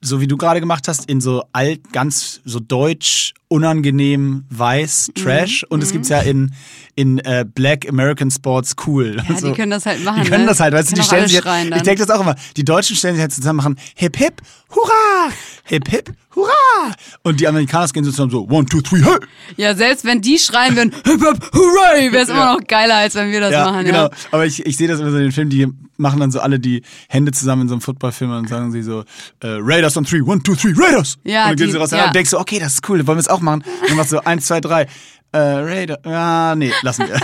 so 0.01 0.20
wie 0.20 0.26
du 0.26 0.36
gerade 0.36 0.61
gemacht 0.61 0.88
hast, 0.88 1.09
in 1.09 1.20
so 1.20 1.44
alt, 1.53 1.92
ganz 1.92 2.40
so 2.44 2.61
deutsch, 2.61 3.34
unangenehm, 3.51 4.44
weiß, 4.51 5.11
Trash. 5.16 5.62
Mhm. 5.62 5.74
Und 5.74 5.82
es 5.82 5.90
gibt's 5.90 6.09
ja 6.09 6.20
in, 6.20 6.53
in 6.94 7.18
äh, 7.18 7.44
Black 7.53 7.88
American 7.88 8.30
Sports 8.30 8.76
cool. 8.86 9.16
Ja, 9.28 9.36
so. 9.36 9.48
die 9.48 9.55
können 9.55 9.72
das 9.72 9.86
halt 9.86 10.05
machen. 10.05 10.22
Die 10.22 10.30
können 10.30 10.44
ne? 10.44 10.51
das 10.51 10.61
halt, 10.61 10.72
weißt 10.72 10.92
du, 10.92 10.94
die 10.94 11.03
stellen 11.03 11.26
sich, 11.26 11.44
halt, 11.44 11.74
ich 11.74 11.82
denke 11.82 12.07
das 12.07 12.14
auch 12.14 12.20
immer, 12.20 12.36
die 12.57 12.64
Deutschen 12.64 12.94
stellen 12.94 13.16
sich 13.16 13.22
halt 13.22 13.32
zusammen 13.32 13.57
machen, 13.57 13.76
hip 13.96 14.16
hip, 14.16 14.40
hurra! 14.70 15.32
Hip 15.64 15.88
hip, 15.88 16.12
hurra! 16.36 16.94
Und 17.24 17.40
die 17.40 17.48
Amerikaner 17.48 17.88
gehen 17.88 18.05
sozusagen 18.05 18.30
so, 18.30 18.46
one, 18.48 18.66
two, 18.66 18.80
three, 18.82 19.03
hey! 19.03 19.18
Ja, 19.57 19.74
selbst 19.74 20.05
wenn 20.05 20.20
die 20.20 20.38
schreien 20.38 20.76
würden, 20.76 20.92
hip 20.92 21.20
hip, 21.20 21.51
hooray, 21.53 22.12
wäre 22.12 22.22
es 22.22 22.28
ja. 22.28 22.34
immer 22.34 22.55
noch 22.55 22.66
geiler, 22.66 22.96
als 22.96 23.16
wenn 23.16 23.32
wir 23.32 23.40
das 23.40 23.53
ja, 23.53 23.64
machen. 23.64 23.84
Genau, 23.84 24.05
ja. 24.05 24.11
aber 24.30 24.46
ich, 24.46 24.64
ich 24.64 24.76
sehe 24.76 24.86
das 24.86 25.01
immer 25.01 25.11
so 25.11 25.16
in 25.16 25.24
den 25.24 25.32
Filmen, 25.32 25.51
die 25.51 25.66
machen 25.96 26.18
dann 26.18 26.30
so 26.30 26.40
alle 26.40 26.59
die 26.59 26.82
Hände 27.09 27.30
zusammen 27.32 27.62
in 27.62 27.68
so 27.68 27.74
einem 27.74 27.82
Footballfilm 27.82 28.30
und 28.30 28.48
sagen 28.48 28.72
sie 28.72 28.82
so, 28.82 29.01
äh, 29.40 29.59
Raiders 29.61 29.96
on 29.96 30.05
three, 30.05 30.22
one, 30.22 30.42
two, 30.42 30.55
three, 30.55 30.72
Raiders! 30.76 31.18
Ja, 31.24 31.44
und 31.44 31.51
dann 31.51 31.57
die, 31.57 31.64
gehen 31.64 31.72
sie 31.72 31.78
raus 31.78 31.90
ja. 31.90 32.07
und 32.07 32.14
denkst 32.14 32.30
so, 32.30 32.40
okay, 32.40 32.59
das 32.59 32.74
ist 32.74 32.88
cool, 32.88 33.07
wollen 33.07 33.18
wir 33.18 33.20
es 33.20 33.28
auch 33.28 33.39
machen? 33.41 33.64
Und 33.88 33.97
machst 33.97 34.11
so, 34.11 34.20
eins, 34.20 34.47
zwei, 34.47 34.61
drei. 34.61 34.86
Äh, 35.32 35.38
Raider. 35.38 36.01
Ja, 36.05 36.57
nee, 36.57 36.72
lassen 36.82 37.07
wir. 37.07 37.14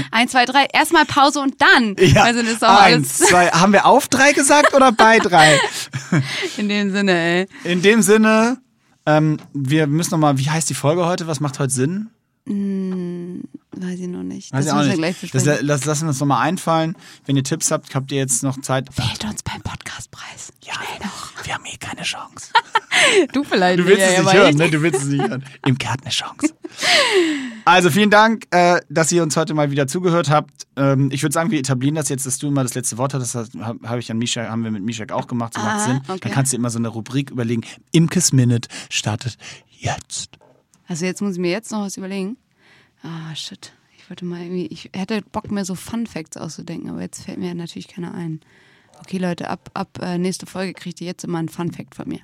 Eins, 0.10 0.32
zwei, 0.32 0.44
drei. 0.44 0.66
Erstmal 0.70 1.06
Pause 1.06 1.40
und 1.40 1.54
dann. 1.62 1.96
Ja. 1.98 2.24
Also 2.24 2.42
das 2.42 2.52
ist 2.52 2.64
auch 2.64 2.82
Eins, 2.82 3.20
alles 3.20 3.30
zwei. 3.30 3.46
Haben 3.48 3.72
wir 3.72 3.86
auf 3.86 4.08
drei 4.08 4.32
gesagt 4.32 4.74
oder 4.74 4.92
bei 4.92 5.18
drei? 5.18 5.58
In 6.58 6.68
dem 6.68 6.92
Sinne, 6.92 7.12
ey. 7.12 7.48
In 7.64 7.80
dem 7.80 8.02
Sinne, 8.02 8.58
ähm, 9.06 9.38
wir 9.54 9.86
müssen 9.86 10.10
nochmal, 10.10 10.36
wie 10.36 10.50
heißt 10.50 10.68
die 10.68 10.74
Folge 10.74 11.06
heute? 11.06 11.26
Was 11.26 11.40
macht 11.40 11.58
heute 11.58 11.72
Sinn? 11.72 12.10
Hm, 12.46 13.42
weiß 13.72 14.00
ich 14.00 14.08
noch 14.08 14.22
nicht. 14.22 14.52
Weiß 14.52 14.66
das 14.66 14.74
müssen 14.74 14.90
wir 14.90 14.96
gleich 14.96 15.18
besprechen. 15.18 15.46
Das, 15.46 15.66
das 15.66 15.84
lassen 15.86 16.02
wir 16.02 16.08
uns 16.08 16.20
nochmal 16.20 16.42
einfallen. 16.42 16.94
Wenn 17.24 17.36
ihr 17.36 17.44
Tipps 17.44 17.70
habt, 17.70 17.94
habt 17.94 18.12
ihr 18.12 18.18
jetzt 18.18 18.42
noch 18.42 18.60
Zeit. 18.60 18.86
Wählt 18.98 19.24
uns 19.24 19.42
beim 19.42 19.62
Podcastpreis. 19.62 20.52
Ja, 20.62 20.74
noch. 21.02 21.46
wir 21.46 21.54
haben 21.54 21.64
eh 21.64 21.76
keine 21.78 22.02
Chance. 22.02 22.52
du 23.32 23.44
vielleicht. 23.44 23.78
Du 23.78 23.86
willst 23.86 24.02
es 24.02 24.18
nicht 24.18 24.34
hören, 24.34 24.54
ne? 24.58 24.70
Du 24.70 24.82
willst 24.82 25.02
es 25.02 25.08
nicht 25.08 25.26
hören. 25.26 25.42
Im 25.64 25.78
Kern 25.78 25.96
eine 26.02 26.10
Chance. 26.10 26.54
Also 27.64 27.88
vielen 27.88 28.10
Dank, 28.10 28.46
äh, 28.50 28.80
dass 28.90 29.10
ihr 29.10 29.22
uns 29.22 29.36
heute 29.38 29.54
mal 29.54 29.70
wieder 29.70 29.86
zugehört 29.86 30.28
habt. 30.28 30.66
Ähm, 30.76 31.08
ich 31.12 31.22
würde 31.22 31.32
sagen, 31.32 31.50
wir 31.50 31.58
etablieren 31.58 31.94
das 31.94 32.10
jetzt, 32.10 32.26
dass 32.26 32.38
du 32.38 32.48
immer 32.48 32.62
das 32.62 32.74
letzte 32.74 32.98
Wort 32.98 33.14
hattest. 33.14 33.34
Das 33.34 33.50
habe 33.58 34.00
ich 34.00 34.10
an 34.10 34.18
Misha, 34.18 34.42
haben 34.42 34.64
wir 34.64 34.70
mit 34.70 34.82
Mishak 34.82 35.12
auch 35.12 35.28
gemacht. 35.28 35.54
So 35.54 35.60
macht 35.62 35.80
Sinn. 35.80 36.00
Okay. 36.06 36.18
Dann 36.20 36.32
kannst 36.32 36.52
du 36.52 36.58
immer 36.58 36.68
so 36.68 36.78
eine 36.78 36.88
Rubrik 36.88 37.30
überlegen. 37.30 37.62
Imkes 37.92 38.32
Minute 38.32 38.68
startet 38.90 39.38
jetzt. 39.78 40.38
Also 40.86 41.06
jetzt 41.06 41.22
muss 41.22 41.34
ich 41.34 41.38
mir 41.38 41.50
jetzt 41.50 41.72
noch 41.72 41.82
was 41.82 41.96
überlegen. 41.96 42.36
Ah, 43.02 43.34
shit. 43.34 43.72
Ich 43.96 44.10
wollte 44.10 44.24
mal 44.24 44.42
irgendwie, 44.42 44.66
ich 44.66 44.90
hätte 44.94 45.22
Bock, 45.22 45.50
mir 45.50 45.64
so 45.64 45.74
Fun 45.74 46.06
Facts 46.06 46.36
auszudenken, 46.36 46.90
aber 46.90 47.00
jetzt 47.00 47.24
fällt 47.24 47.38
mir 47.38 47.54
natürlich 47.54 47.88
keiner 47.88 48.12
ein. 48.12 48.40
Okay, 49.00 49.18
Leute, 49.18 49.48
ab, 49.48 49.70
ab 49.74 49.98
äh, 50.02 50.18
nächste 50.18 50.46
Folge 50.46 50.74
kriegt 50.74 51.00
ihr 51.00 51.06
jetzt 51.06 51.24
immer 51.24 51.38
einen 51.38 51.48
Fun 51.48 51.72
Fact 51.72 51.94
von 51.94 52.08
mir. 52.08 52.20